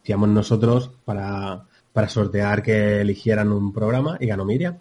hacíamos 0.02 0.30
nosotros 0.30 0.90
para, 1.06 1.62
para 1.92 2.10
sortear 2.10 2.64
que 2.64 3.02
eligieran 3.02 3.52
un 3.52 3.72
programa 3.74 4.18
y 4.20 4.28
ganó 4.28 4.44
Miriam, 4.46 4.76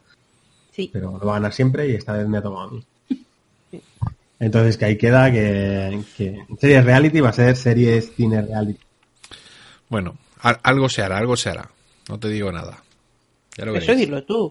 Sí. 0.71 0.89
pero 0.93 1.19
lo 1.19 1.27
va 1.27 1.33
a 1.33 1.39
ganar 1.39 1.53
siempre 1.53 1.89
y 1.89 1.95
esta 1.97 2.13
vez 2.15 2.27
me 2.27 2.39
ha 2.39 2.43
tocado 2.43 2.63
a 2.63 2.71
mí. 2.71 2.85
Entonces 4.39 4.77
que 4.77 4.85
ahí 4.87 4.97
queda 4.97 5.31
que, 5.31 6.01
que 6.17 6.45
series 6.59 6.85
reality 6.85 7.21
va 7.21 7.29
a 7.29 7.33
ser 7.33 7.57
series 7.57 8.13
cine 8.17 8.43
reality. 8.43 8.81
Bueno, 9.93 10.17
al- 10.41 10.59
algo 10.63 10.89
se 10.89 11.03
hará, 11.03 11.19
algo 11.19 11.37
se 11.37 11.51
hará. 11.51 11.69
No 12.09 12.19
te 12.19 12.29
digo 12.29 12.51
nada. 12.51 12.83
Ya 13.59 13.67
lo 13.67 13.77
Eso 13.77 13.95
dilo 13.95 14.25
tú. 14.25 14.51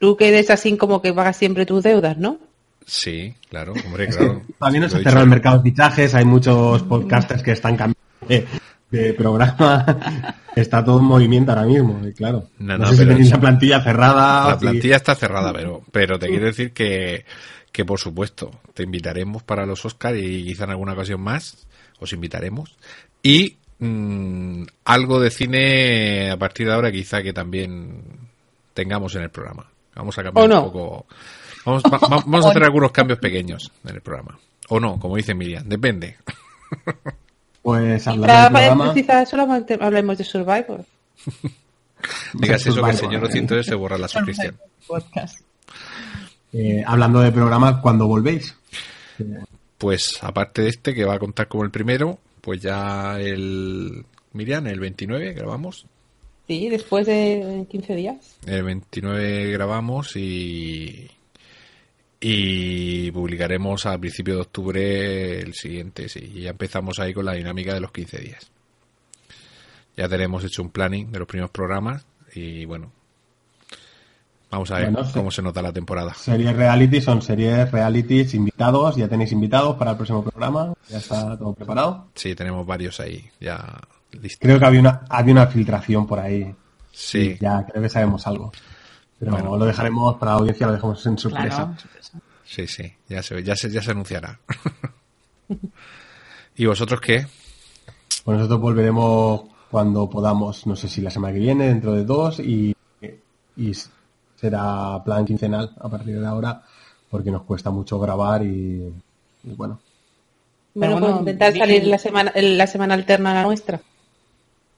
Tú 0.00 0.16
que 0.16 0.26
eres 0.28 0.50
así 0.50 0.76
como 0.76 1.00
que 1.00 1.12
pagas 1.14 1.36
siempre 1.36 1.64
tus 1.64 1.84
deudas, 1.84 2.18
¿no? 2.18 2.38
Sí, 2.84 3.32
claro, 3.48 3.74
hombre, 3.86 4.08
claro. 4.08 4.42
También 4.58 4.82
no 4.82 4.86
Lo 4.88 4.90
se 4.90 4.96
he 4.96 5.00
ha 5.00 5.04
cerrado 5.04 5.22
el 5.22 5.30
mercado 5.30 5.58
de 5.58 5.70
fichajes, 5.70 6.14
hay 6.16 6.24
muchos 6.24 6.82
podcasters 6.82 7.44
que 7.44 7.52
están 7.52 7.76
cambiando 7.76 7.96
de, 8.28 8.44
de 8.90 9.14
programa. 9.14 9.86
Está 10.56 10.84
todo 10.84 10.98
en 10.98 11.04
movimiento 11.04 11.52
ahora 11.52 11.64
mismo, 11.66 12.00
y 12.04 12.12
claro. 12.12 12.48
No, 12.58 12.76
No, 12.76 12.84
no, 12.86 12.88
sé 12.90 12.96
si 12.96 13.06
tenéis 13.06 13.30
la 13.30 13.38
plantilla 13.40 13.80
cerrada. 13.82 14.48
La 14.48 14.58
plantilla 14.58 14.96
está 14.96 15.14
cerrada, 15.14 15.52
pero, 15.52 15.82
pero 15.92 16.18
te 16.18 16.26
quiero 16.26 16.46
decir 16.46 16.72
que, 16.72 17.24
que 17.70 17.84
por 17.84 18.00
supuesto 18.00 18.50
te 18.74 18.82
invitaremos 18.82 19.44
para 19.44 19.64
los 19.66 19.84
Oscars 19.84 20.18
y 20.18 20.42
quizá 20.44 20.64
en 20.64 20.70
alguna 20.70 20.94
ocasión 20.94 21.20
más 21.20 21.68
os 22.00 22.12
invitaremos. 22.12 22.74
Y 23.22 23.58
mm, 23.78 24.62
algo 24.84 25.20
de 25.20 25.30
cine 25.30 26.30
a 26.30 26.36
partir 26.36 26.66
de 26.66 26.72
ahora 26.74 26.90
quizá 26.92 27.22
que 27.22 27.32
también 27.32 28.02
tengamos 28.74 29.14
en 29.16 29.22
el 29.22 29.30
programa. 29.30 29.66
Vamos 29.94 30.16
a 30.18 30.22
cambiar 30.22 30.50
un 30.50 30.64
poco. 30.72 31.06
Vamos, 31.64 31.82
va- 31.84 31.98
va- 31.98 32.22
vamos 32.26 32.46
a 32.46 32.50
hacer 32.50 32.64
algunos 32.64 32.92
cambios 32.92 33.18
pequeños 33.18 33.72
en 33.84 33.94
el 33.96 34.00
programa. 34.02 34.38
O 34.68 34.78
no, 34.80 34.98
como 34.98 35.16
dice 35.16 35.34
Miriam, 35.34 35.64
depende. 35.68 36.16
Pues 37.62 38.04
programa. 38.04 38.94
quizás 38.94 39.28
solamente 39.28 39.76
hablemos 39.80 40.16
de 40.18 40.22
Survivor. 40.22 40.84
Digas 42.34 42.64
eso 42.64 42.80
que 42.80 42.90
el 42.90 42.96
señor. 42.96 43.20
203 43.22 43.66
se 43.66 43.74
borra 43.74 43.98
la 43.98 44.06
suscripción. 44.06 44.56
Eh, 46.52 46.84
hablando 46.86 47.20
de 47.20 47.32
programa, 47.32 47.80
¿cuándo 47.82 48.06
volvéis? 48.06 48.54
Pues 49.78 50.18
aparte 50.22 50.62
de 50.62 50.68
este 50.68 50.94
que 50.94 51.04
va 51.04 51.14
a 51.14 51.18
contar 51.18 51.48
como 51.48 51.64
el 51.64 51.70
primero, 51.72 52.18
pues 52.46 52.62
ya 52.62 53.18
el 53.18 54.06
Miriam, 54.32 54.68
el 54.68 54.78
29 54.78 55.32
grabamos. 55.32 55.84
Sí, 56.46 56.68
después 56.68 57.04
de 57.04 57.66
15 57.68 57.96
días. 57.96 58.38
El 58.46 58.62
29 58.62 59.50
grabamos 59.50 60.14
y 60.14 61.10
y 62.20 63.10
publicaremos 63.10 63.84
a 63.86 63.98
principio 63.98 64.36
de 64.36 64.40
octubre 64.42 65.40
el 65.40 65.54
siguiente, 65.54 66.08
sí, 66.08 66.34
y 66.36 66.42
ya 66.42 66.50
empezamos 66.50 67.00
ahí 67.00 67.12
con 67.12 67.24
la 67.24 67.32
dinámica 67.32 67.74
de 67.74 67.80
los 67.80 67.90
15 67.90 68.18
días. 68.18 68.48
Ya 69.96 70.08
tenemos 70.08 70.44
hecho 70.44 70.62
un 70.62 70.70
planning 70.70 71.10
de 71.10 71.18
los 71.18 71.26
primeros 71.26 71.50
programas 71.50 72.06
y 72.32 72.64
bueno, 72.64 72.92
vamos 74.50 74.70
a 74.70 74.76
ver 74.78 74.90
Bueno, 74.90 75.06
sí. 75.06 75.12
cómo 75.14 75.30
se 75.30 75.42
nota 75.42 75.60
la 75.62 75.72
temporada. 75.72 76.14
Series 76.14 76.54
reality 76.56 77.00
son 77.00 77.22
series 77.22 77.70
realities 77.70 78.34
invitados, 78.34 78.96
ya 78.96 79.08
tenéis 79.08 79.32
invitados 79.32 79.76
para 79.76 79.92
el 79.92 79.96
próximo 79.96 80.22
programa, 80.22 80.72
ya 80.88 80.98
está 80.98 81.36
todo 81.36 81.52
preparado. 81.54 82.06
Sí, 82.14 82.34
tenemos 82.34 82.66
varios 82.66 82.98
ahí 83.00 83.28
ya 83.40 83.80
listos. 84.12 84.38
Creo 84.40 84.58
que 84.58 84.64
había 84.64 84.80
una, 84.80 85.02
había 85.08 85.32
una 85.32 85.46
filtración 85.46 86.06
por 86.06 86.18
ahí. 86.20 86.54
Sí, 86.92 87.36
Ya 87.40 87.64
creo 87.66 87.82
que 87.82 87.88
sabemos 87.88 88.26
algo. 88.26 88.52
Pero 89.18 89.32
Bueno. 89.32 89.56
lo 89.56 89.64
dejaremos 89.66 90.16
para 90.16 90.32
la 90.32 90.38
audiencia, 90.38 90.66
lo 90.66 90.72
dejamos 90.74 91.04
en 91.06 91.18
sorpresa. 91.18 91.56
Claro, 91.56 91.78
sorpresa. 91.80 92.18
sí, 92.44 92.66
sí, 92.66 92.92
ya 93.08 93.22
se, 93.22 93.42
ya 93.42 93.56
se, 93.56 93.70
ya 93.70 93.82
se 93.82 93.90
anunciará. 93.90 94.38
¿Y 96.56 96.66
vosotros 96.66 97.00
qué? 97.00 97.26
Pues 98.24 98.36
nosotros 98.38 98.60
volveremos 98.60 99.42
cuando 99.70 100.08
podamos, 100.08 100.66
no 100.66 100.74
sé 100.76 100.88
si 100.88 101.00
la 101.00 101.10
semana 101.10 101.34
que 101.34 101.40
viene, 101.40 101.68
dentro 101.68 101.92
de 101.92 102.04
dos, 102.04 102.40
y, 102.40 102.74
y 103.56 103.72
será 104.40 105.02
plan 105.04 105.24
quincenal 105.24 105.70
a 105.80 105.88
partir 105.88 106.20
de 106.20 106.26
ahora, 106.26 106.62
porque 107.10 107.30
nos 107.30 107.42
cuesta 107.42 107.70
mucho 107.70 107.98
grabar 107.98 108.42
y, 108.42 108.92
y 109.44 109.50
bueno. 109.56 109.78
Bueno, 110.74 110.94
bueno, 110.94 111.06
pues 111.08 111.20
intentar 111.20 111.52
bien. 111.52 111.64
salir 111.66 111.86
la 111.86 111.98
semana, 111.98 112.32
la 112.34 112.66
semana 112.66 112.94
alterna 112.94 113.30
a 113.30 113.34
la 113.34 113.42
nuestra. 113.44 113.80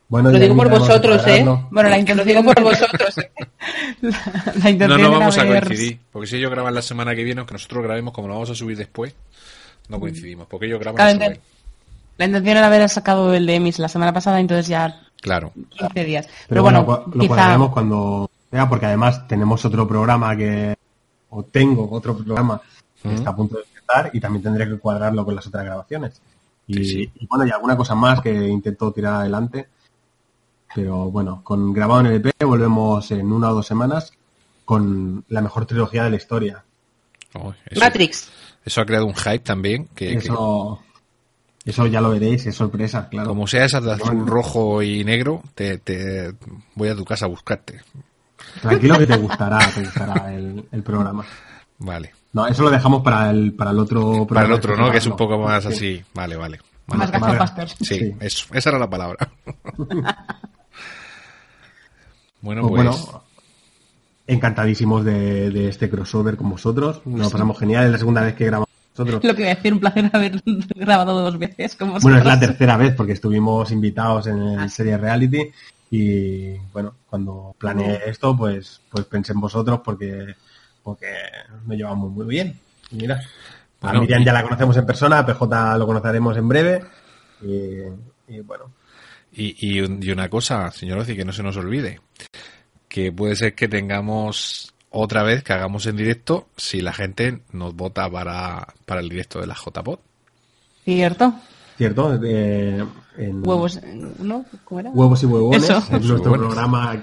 Bueno, 0.09 0.31
Lo 0.31 0.39
digo 0.39 0.57
por 0.57 0.71
vosotros, 0.71 1.27
¿eh? 1.27 1.45
Bueno, 1.71 1.89
la 1.91 1.97
Lo 1.97 2.01
intención 2.01 2.27
digo 2.29 2.43
por 2.45 2.63
vosotros. 2.63 3.19
¿eh? 3.19 3.31
La, 4.01 4.71
la 4.89 4.97
No, 4.99 5.11
vamos 5.11 5.37
a 5.37 5.45
ver- 5.45 5.67
coincidir. 5.67 5.99
Porque 6.13 6.27
si 6.29 6.37
ellos 6.37 6.51
graban 6.51 6.75
la 6.75 6.81
semana 6.83 7.15
que 7.15 7.25
viene, 7.25 7.41
aunque 7.41 7.53
nosotros 7.55 7.83
grabemos 7.85 8.15
como 8.15 8.29
lo 8.29 8.35
vamos 8.35 8.49
a 8.49 8.55
subir 8.55 8.77
después, 8.79 9.15
no 9.89 10.01
coincidimos. 10.01 10.47
Porque 10.47 10.65
ellos 10.67 10.79
graban 10.81 10.97
Claro, 10.97 11.13
suben. 11.13 11.33
ente- 11.33 11.41
La 12.17 12.25
intención 12.25 12.57
era 12.57 12.67
haber 12.69 12.89
sacado 12.89 13.35
el 13.35 13.45
de 13.45 13.57
Emis 13.57 13.79
la 13.79 13.89
semana 13.89 14.13
pasada, 14.15 14.41
entonces 14.41 14.69
ya 14.69 15.03
Claro. 15.21 15.53
15 15.79 16.05
días. 16.05 16.27
Pero, 16.27 16.39
Pero 16.49 16.63
bueno, 16.63 17.05
lo 17.13 17.21
quizá 17.21 17.27
cuadraremos 17.35 17.71
cuando 17.73 18.31
sea, 18.51 18.69
porque 18.69 18.87
además 18.87 19.27
tenemos 19.29 19.65
otro 19.65 19.87
programa 19.87 20.37
que, 20.37 20.77
o 21.31 21.43
tengo 21.45 21.89
otro 21.91 22.17
programa 22.17 22.61
que 23.03 23.15
está 23.15 23.31
a 23.31 23.37
punto 23.37 23.57
de 23.57 23.63
empezar 23.65 24.11
y 24.13 24.21
también 24.21 24.43
tendré 24.43 24.69
que 24.69 24.79
cuadrarlo 24.79 25.25
con 25.25 25.35
las 25.35 25.47
otras 25.47 25.65
grabaciones. 25.65 26.21
Y, 26.67 26.75
Sí, 26.75 26.85
sí. 26.85 27.13
y 27.15 27.27
bueno, 27.27 27.47
y 27.47 27.51
alguna 27.51 27.77
cosa 27.77 27.95
más 27.95 28.21
que 28.21 28.33
intento 28.33 28.93
tirar 28.93 29.15
adelante. 29.15 29.69
Pero 30.75 31.11
bueno, 31.11 31.41
con 31.43 31.73
grabado 31.73 32.01
en 32.01 32.07
el 32.07 32.15
EP 32.17 32.45
volvemos 32.45 33.11
en 33.11 33.33
una 33.33 33.51
o 33.51 33.55
dos 33.55 33.67
semanas 33.67 34.13
con 34.65 35.25
la 35.29 35.41
mejor 35.41 35.65
trilogía 35.65 36.05
de 36.05 36.11
la 36.11 36.17
historia. 36.17 36.63
Oh, 37.35 37.55
eso, 37.67 37.81
Matrix. 37.81 38.31
eso 38.65 38.81
ha 38.81 38.87
creado 38.87 39.07
un 39.07 39.15
hype 39.15 39.39
también. 39.39 39.87
Que, 39.95 40.09
que 40.09 40.15
Eso, 40.19 40.81
eso 41.65 41.87
ya 41.87 42.03
lo 42.03 42.11
veréis, 42.11 42.47
es 42.47 42.55
sorpresa, 42.55 43.09
claro. 43.09 43.29
como 43.29 43.47
sea 43.47 43.65
esa 43.65 43.81
de 43.81 43.93
azul, 43.93 44.27
rojo 44.27 44.83
y 44.83 45.05
negro, 45.05 45.43
te, 45.55 45.79
te 45.79 46.35
voy 46.75 46.89
a 46.89 46.95
tu 46.95 47.05
casa 47.05 47.25
a 47.25 47.29
buscarte. 47.29 47.81
Tranquilo 48.61 48.99
que 48.99 49.07
te 49.07 49.17
gustará, 49.17 49.59
te 49.75 49.81
gustará 49.83 50.35
el, 50.35 50.65
el 50.73 50.83
programa. 50.83 51.25
Vale. 51.79 52.13
No, 52.33 52.47
eso 52.47 52.63
lo 52.65 52.71
dejamos 52.71 53.03
para 53.03 53.31
el, 53.31 53.53
para 53.55 53.71
el 53.71 53.79
otro 53.79 54.01
programa. 54.27 54.27
Para 54.29 54.47
el 54.47 54.53
otro, 54.53 54.77
¿no? 54.77 54.91
Que 54.91 54.99
es 54.99 55.07
un 55.07 55.17
poco 55.17 55.39
más 55.39 55.63
Sí. 55.65 55.69
así. 55.71 56.05
Vale, 56.15 56.37
vale. 56.37 56.59
más 56.87 57.11
gachapasters. 57.11 57.75
Sí, 57.81 57.85
Sí. 57.99 58.15
Eso, 58.21 58.47
esa 58.53 58.71
era 58.71 58.79
la 58.79 58.91
palabra. 58.91 59.29
bueno, 62.41 62.63
Pues 62.69 62.85
pues, 62.85 63.01
bueno, 63.01 63.23
encantadísimos 64.27 65.05
de, 65.05 65.51
de 65.51 65.69
este 65.69 65.89
crossover 65.91 66.37
con 66.37 66.51
vosotros. 66.51 67.03
Nos 67.05 67.21
lo 67.21 67.31
pasamos 67.31 67.59
genial, 67.59 67.87
es 67.87 67.93
la 67.93 67.99
segunda 67.99 68.23
vez 68.23 68.35
que 68.35 68.45
grabamos 68.47 68.69
nosotros. 68.97 69.25
Lo 69.25 69.35
que 69.35 69.43
voy 69.43 69.51
a 69.51 69.55
decir, 69.55 69.73
un 69.73 69.81
placer 69.81 70.11
haber 70.13 70.43
grabado 70.77 71.21
dos 71.23 71.39
veces 71.39 71.75
con 71.77 71.89
vosotros. 71.89 72.03
Bueno, 72.05 72.19
es 72.19 72.25
la 72.25 72.39
tercera 72.41 72.77
vez 72.77 72.95
porque 72.95 73.13
estuvimos 73.13 73.71
invitados 73.71 74.27
en 74.27 74.39
el 74.39 74.59
Ah. 74.61 74.69
serie 74.69 74.97
reality 74.99 75.51
y 75.91 76.57
bueno, 76.73 76.95
cuando 77.09 77.55
planeé 77.59 78.01
esto, 78.07 78.37
pues, 78.37 78.81
pues 78.91 79.05
pensé 79.07 79.33
en 79.33 79.41
vosotros 79.41 79.81
porque, 79.85 80.35
porque 80.83 81.07
nos 81.67 81.77
llevamos 81.77 82.11
muy 82.11 82.27
bien. 82.27 82.59
Y 82.91 82.97
mira, 82.97 83.21
Bueno, 83.81 83.99
a 83.99 84.01
Miriam 84.03 84.25
ya 84.25 84.33
la 84.33 84.43
conocemos 84.43 84.77
en 84.77 84.87
persona, 84.87 85.19
a 85.21 85.27
PJ 85.27 85.79
lo 85.79 85.87
conoceremos 85.87 86.37
en 86.37 86.49
breve 86.49 86.85
y, 87.43 88.35
y 88.35 88.41
bueno, 88.41 88.73
Y, 89.33 89.55
y, 89.77 89.81
un- 89.81 90.03
y 90.03 90.11
una 90.11 90.29
cosa, 90.29 90.71
señor 90.73 90.99
Oci, 90.99 91.15
que 91.17 91.25
no 91.25 91.33
se 91.33 91.43
nos 91.43 91.57
olvide, 91.57 92.01
que 92.89 93.13
puede 93.13 93.37
ser 93.37 93.55
que 93.55 93.69
tengamos 93.69 94.75
otra 94.91 95.23
vez 95.23 95.43
que 95.45 95.53
hagamos 95.53 95.87
en 95.87 95.97
directo 95.97 96.49
si 96.57 96.81
la 96.81 96.93
gente 96.93 97.43
nos 97.53 97.75
vota 97.75 98.11
para, 98.11 98.67
para 98.87 99.01
el 99.01 99.09
directo 99.09 99.39
de 99.41 99.47
la 99.47 99.55
JPod. 99.55 99.99
Cierto. 100.85 101.35
¿Cierto? 101.79 102.19
Eh, 102.23 102.85
en 103.17 103.49
Huevos, 103.49 103.81
¿no? 104.19 104.45
¿Cómo 104.65 104.81
era? 104.81 104.91
Huevos 104.91 105.23
y 105.23 105.27
huevones, 105.27 105.63
Eso. 105.63 105.79
es 105.79 105.91
nuestro 105.91 106.17
Huevones. 106.33 106.39
programa 106.41 107.03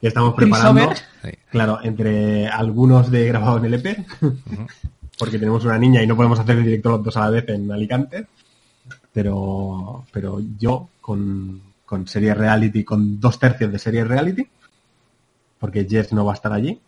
que 0.00 0.08
estamos 0.08 0.34
preparando. 0.34 0.80
Crossover. 0.80 1.38
Claro, 1.50 1.78
entre 1.82 2.48
algunos 2.48 3.10
de 3.10 3.26
grabado 3.26 3.58
en 3.58 3.66
LP, 3.66 4.06
porque 5.18 5.38
tenemos 5.38 5.64
una 5.64 5.76
niña 5.78 6.02
y 6.02 6.06
no 6.06 6.16
podemos 6.16 6.38
hacer 6.38 6.56
el 6.56 6.64
directo 6.64 6.90
los 6.90 7.04
dos 7.04 7.16
a 7.16 7.20
la 7.20 7.30
vez 7.30 7.48
en 7.48 7.70
Alicante, 7.70 8.26
pero, 9.12 10.04
pero 10.10 10.40
yo 10.58 10.88
con, 11.00 11.60
con 11.84 12.06
serie 12.06 12.32
reality, 12.34 12.84
con 12.84 13.20
dos 13.20 13.38
tercios 13.38 13.70
de 13.70 13.78
serie 13.78 14.04
reality, 14.04 14.46
porque 15.58 15.86
Jess 15.88 16.12
no 16.12 16.24
va 16.24 16.32
a 16.32 16.36
estar 16.36 16.52
allí, 16.52 16.80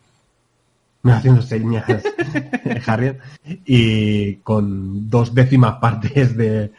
haciendo 1.12 1.42
señas 1.42 1.84
Harriet, 2.86 3.18
y 3.66 4.36
con 4.36 5.08
dos 5.10 5.34
décimas 5.34 5.76
partes 5.80 6.36
de, 6.36 6.72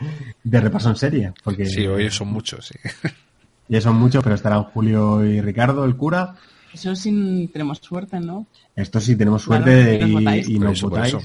de 0.43 0.61
repaso 0.61 0.89
en 0.89 0.95
serie, 0.95 1.33
porque 1.43 1.65
Sí, 1.65 1.85
hoy 1.85 2.09
son 2.09 2.29
muchos, 2.29 2.67
sí. 2.67 2.79
ya 3.67 3.81
son 3.81 3.95
muchos, 3.97 4.23
pero 4.23 4.35
estarán 4.35 4.63
Julio 4.63 5.23
y 5.25 5.41
Ricardo, 5.41 5.85
el 5.85 5.95
cura, 5.95 6.35
Eso 6.73 6.95
sí 6.95 7.49
tenemos 7.53 7.79
suerte, 7.79 8.19
¿no? 8.19 8.47
Esto 8.75 8.99
sí 8.99 9.15
tenemos 9.15 9.45
Claro, 9.45 9.63
suerte 9.63 9.95
y 9.95 9.99
nos 9.99 10.09
y, 10.09 10.13
votáis. 10.13 10.49
y 10.49 10.55
Por 10.57 10.65
nos 10.67 10.81
votáis. 10.81 11.15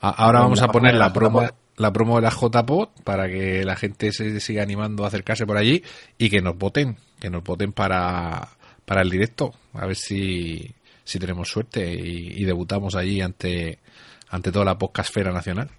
Ahora 0.00 0.40
vamos 0.40 0.62
a 0.62 0.68
poner 0.68 0.94
la 0.94 1.12
promo, 1.12 1.42
la 1.76 1.92
promo 1.92 2.16
de 2.16 2.22
la 2.22 2.30
JPod 2.30 2.88
para 3.04 3.28
que 3.28 3.64
la 3.64 3.76
gente 3.76 4.12
se 4.12 4.40
siga 4.40 4.62
animando 4.62 5.04
a 5.04 5.08
acercarse 5.08 5.44
por 5.46 5.58
allí 5.58 5.82
y 6.16 6.30
que 6.30 6.40
nos 6.40 6.56
voten, 6.56 6.96
que 7.20 7.28
nos 7.28 7.44
voten 7.44 7.72
para, 7.72 8.48
para 8.86 9.02
el 9.02 9.10
directo, 9.10 9.52
a 9.74 9.84
ver 9.84 9.96
si, 9.96 10.70
si 11.06 11.18
tenemos 11.18 11.48
suerte 11.48 11.94
y, 11.94 12.42
y 12.42 12.44
debutamos 12.44 12.94
allí 12.94 13.22
ante, 13.22 13.78
ante 14.28 14.52
toda 14.52 14.66
la 14.66 14.76
podcastfera 14.78 15.32
nacional. 15.32 15.70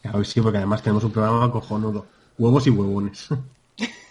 Claro, 0.00 0.24
sí, 0.24 0.40
porque 0.40 0.56
además 0.58 0.82
tenemos 0.82 1.04
un 1.04 1.12
programa 1.12 1.50
cojonudo. 1.52 2.06
Huevos 2.38 2.66
y 2.66 2.70
huevones. 2.70 3.28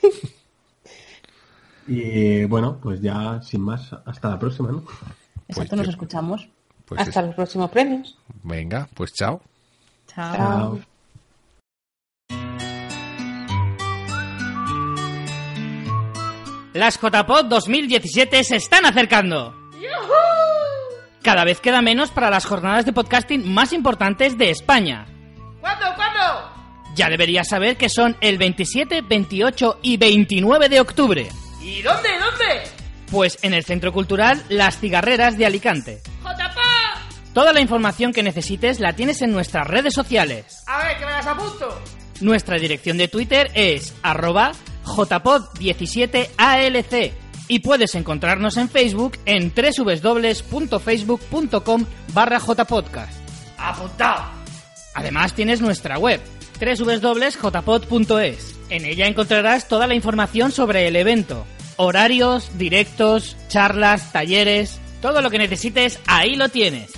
y 1.87 2.43
bueno, 2.45 2.77
pues 2.81 3.01
ya 3.01 3.41
sin 3.41 3.61
más, 3.61 3.91
hasta 4.05 4.29
la 4.29 4.39
próxima, 4.39 4.71
¿no? 4.71 4.79
Exacto, 5.47 5.55
Pues 5.55 5.71
nos 5.73 5.85
yo- 5.85 5.91
escuchamos. 5.91 6.47
Pues 6.85 7.01
Hasta 7.01 7.21
los 7.21 7.35
próximos 7.35 7.69
premios. 7.71 8.17
Venga, 8.43 8.87
pues 8.93 9.13
chao. 9.13 9.41
Chao. 10.07 10.35
Chao. 10.35 10.79
Las 16.73 16.99
JPod 16.99 17.45
2017 17.45 18.43
se 18.43 18.55
están 18.55 18.85
acercando. 18.85 19.53
Cada 21.21 21.43
vez 21.43 21.61
queda 21.61 21.83
menos 21.83 22.09
para 22.09 22.31
las 22.31 22.45
jornadas 22.45 22.83
de 22.85 22.93
podcasting 22.93 23.47
más 23.47 23.73
importantes 23.73 24.39
de 24.39 24.49
España. 24.49 25.05
¿Cuándo, 25.59 25.85
cuándo? 25.95 26.49
Ya 26.95 27.09
deberías 27.09 27.47
saber 27.47 27.77
que 27.77 27.89
son 27.89 28.17
el 28.21 28.39
27, 28.39 29.01
28 29.01 29.79
y 29.83 29.97
29 29.97 30.67
de 30.67 30.79
octubre. 30.79 31.29
¿Y 31.61 31.83
dónde, 31.83 32.09
dónde? 32.19 32.63
Pues 33.11 33.37
en 33.43 33.53
el 33.53 33.63
Centro 33.63 33.93
Cultural 33.93 34.43
Las 34.49 34.79
Cigarreras 34.79 35.37
de 35.37 35.45
Alicante. 35.45 36.01
¡Jotapá! 36.23 36.61
Toda 37.33 37.53
la 37.53 37.61
información 37.61 38.13
que 38.13 38.23
necesites 38.23 38.79
la 38.79 38.93
tienes 38.93 39.21
en 39.21 39.31
nuestras 39.31 39.67
redes 39.67 39.93
sociales. 39.93 40.63
A 40.65 40.79
ver, 40.79 40.97
que 40.97 41.05
me 41.05 41.11
las 41.11 41.27
apunto. 41.27 41.79
Nuestra 42.19 42.57
dirección 42.57 42.97
de 42.97 43.07
Twitter 43.07 43.51
es 43.53 43.93
arroba 44.01 44.53
jpod17alc 44.85 47.11
y 47.51 47.59
puedes 47.59 47.93
encontrarnos 47.95 48.55
en 48.55 48.69
Facebook 48.69 49.17
en 49.25 49.51
www.facebook.com 49.53 51.85
barra 52.13 52.39
jpodcast. 52.39 53.19
Apuntado. 53.57 54.23
Además 54.95 55.33
tienes 55.33 55.59
nuestra 55.59 55.99
web 55.99 56.21
www.jpod.es. 56.61 58.55
En 58.69 58.85
ella 58.85 59.05
encontrarás 59.05 59.67
toda 59.67 59.85
la 59.85 59.95
información 59.95 60.53
sobre 60.53 60.87
el 60.87 60.95
evento, 60.95 61.45
horarios, 61.75 62.57
directos, 62.57 63.35
charlas, 63.49 64.13
talleres, 64.13 64.79
todo 65.01 65.21
lo 65.21 65.29
que 65.29 65.37
necesites 65.37 65.99
ahí 66.07 66.37
lo 66.37 66.47
tienes. 66.47 66.93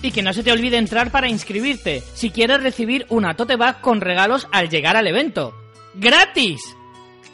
Y 0.00 0.12
que 0.12 0.22
no 0.22 0.32
se 0.32 0.42
te 0.42 0.52
olvide 0.52 0.78
entrar 0.78 1.10
para 1.10 1.28
inscribirte 1.28 2.02
si 2.14 2.30
quieres 2.30 2.62
recibir 2.62 3.04
una 3.10 3.36
tote 3.36 3.56
bag 3.56 3.82
con 3.82 4.00
regalos 4.00 4.48
al 4.52 4.70
llegar 4.70 4.96
al 4.96 5.06
evento. 5.06 5.52
¡Gratis! 5.92 6.62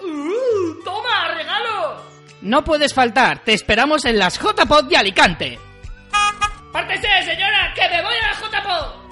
¡Uh! 0.03 0.83
¡Toma, 0.83 1.37
regalo! 1.37 1.84
No 2.45 2.62
puedes 2.62 2.93
faltar, 2.93 3.43
te 3.43 3.55
esperamos 3.55 4.05
en 4.05 4.19
las 4.19 4.39
JPod 4.39 4.85
de 4.85 4.99
Alicante. 4.99 5.59
¡Pártese, 6.73 7.09
señora, 7.25 7.73
que 7.75 7.89
me 7.89 8.03
voy 8.03 8.15
a 8.16 8.27
la 8.27 8.35
JPod! 8.35 9.04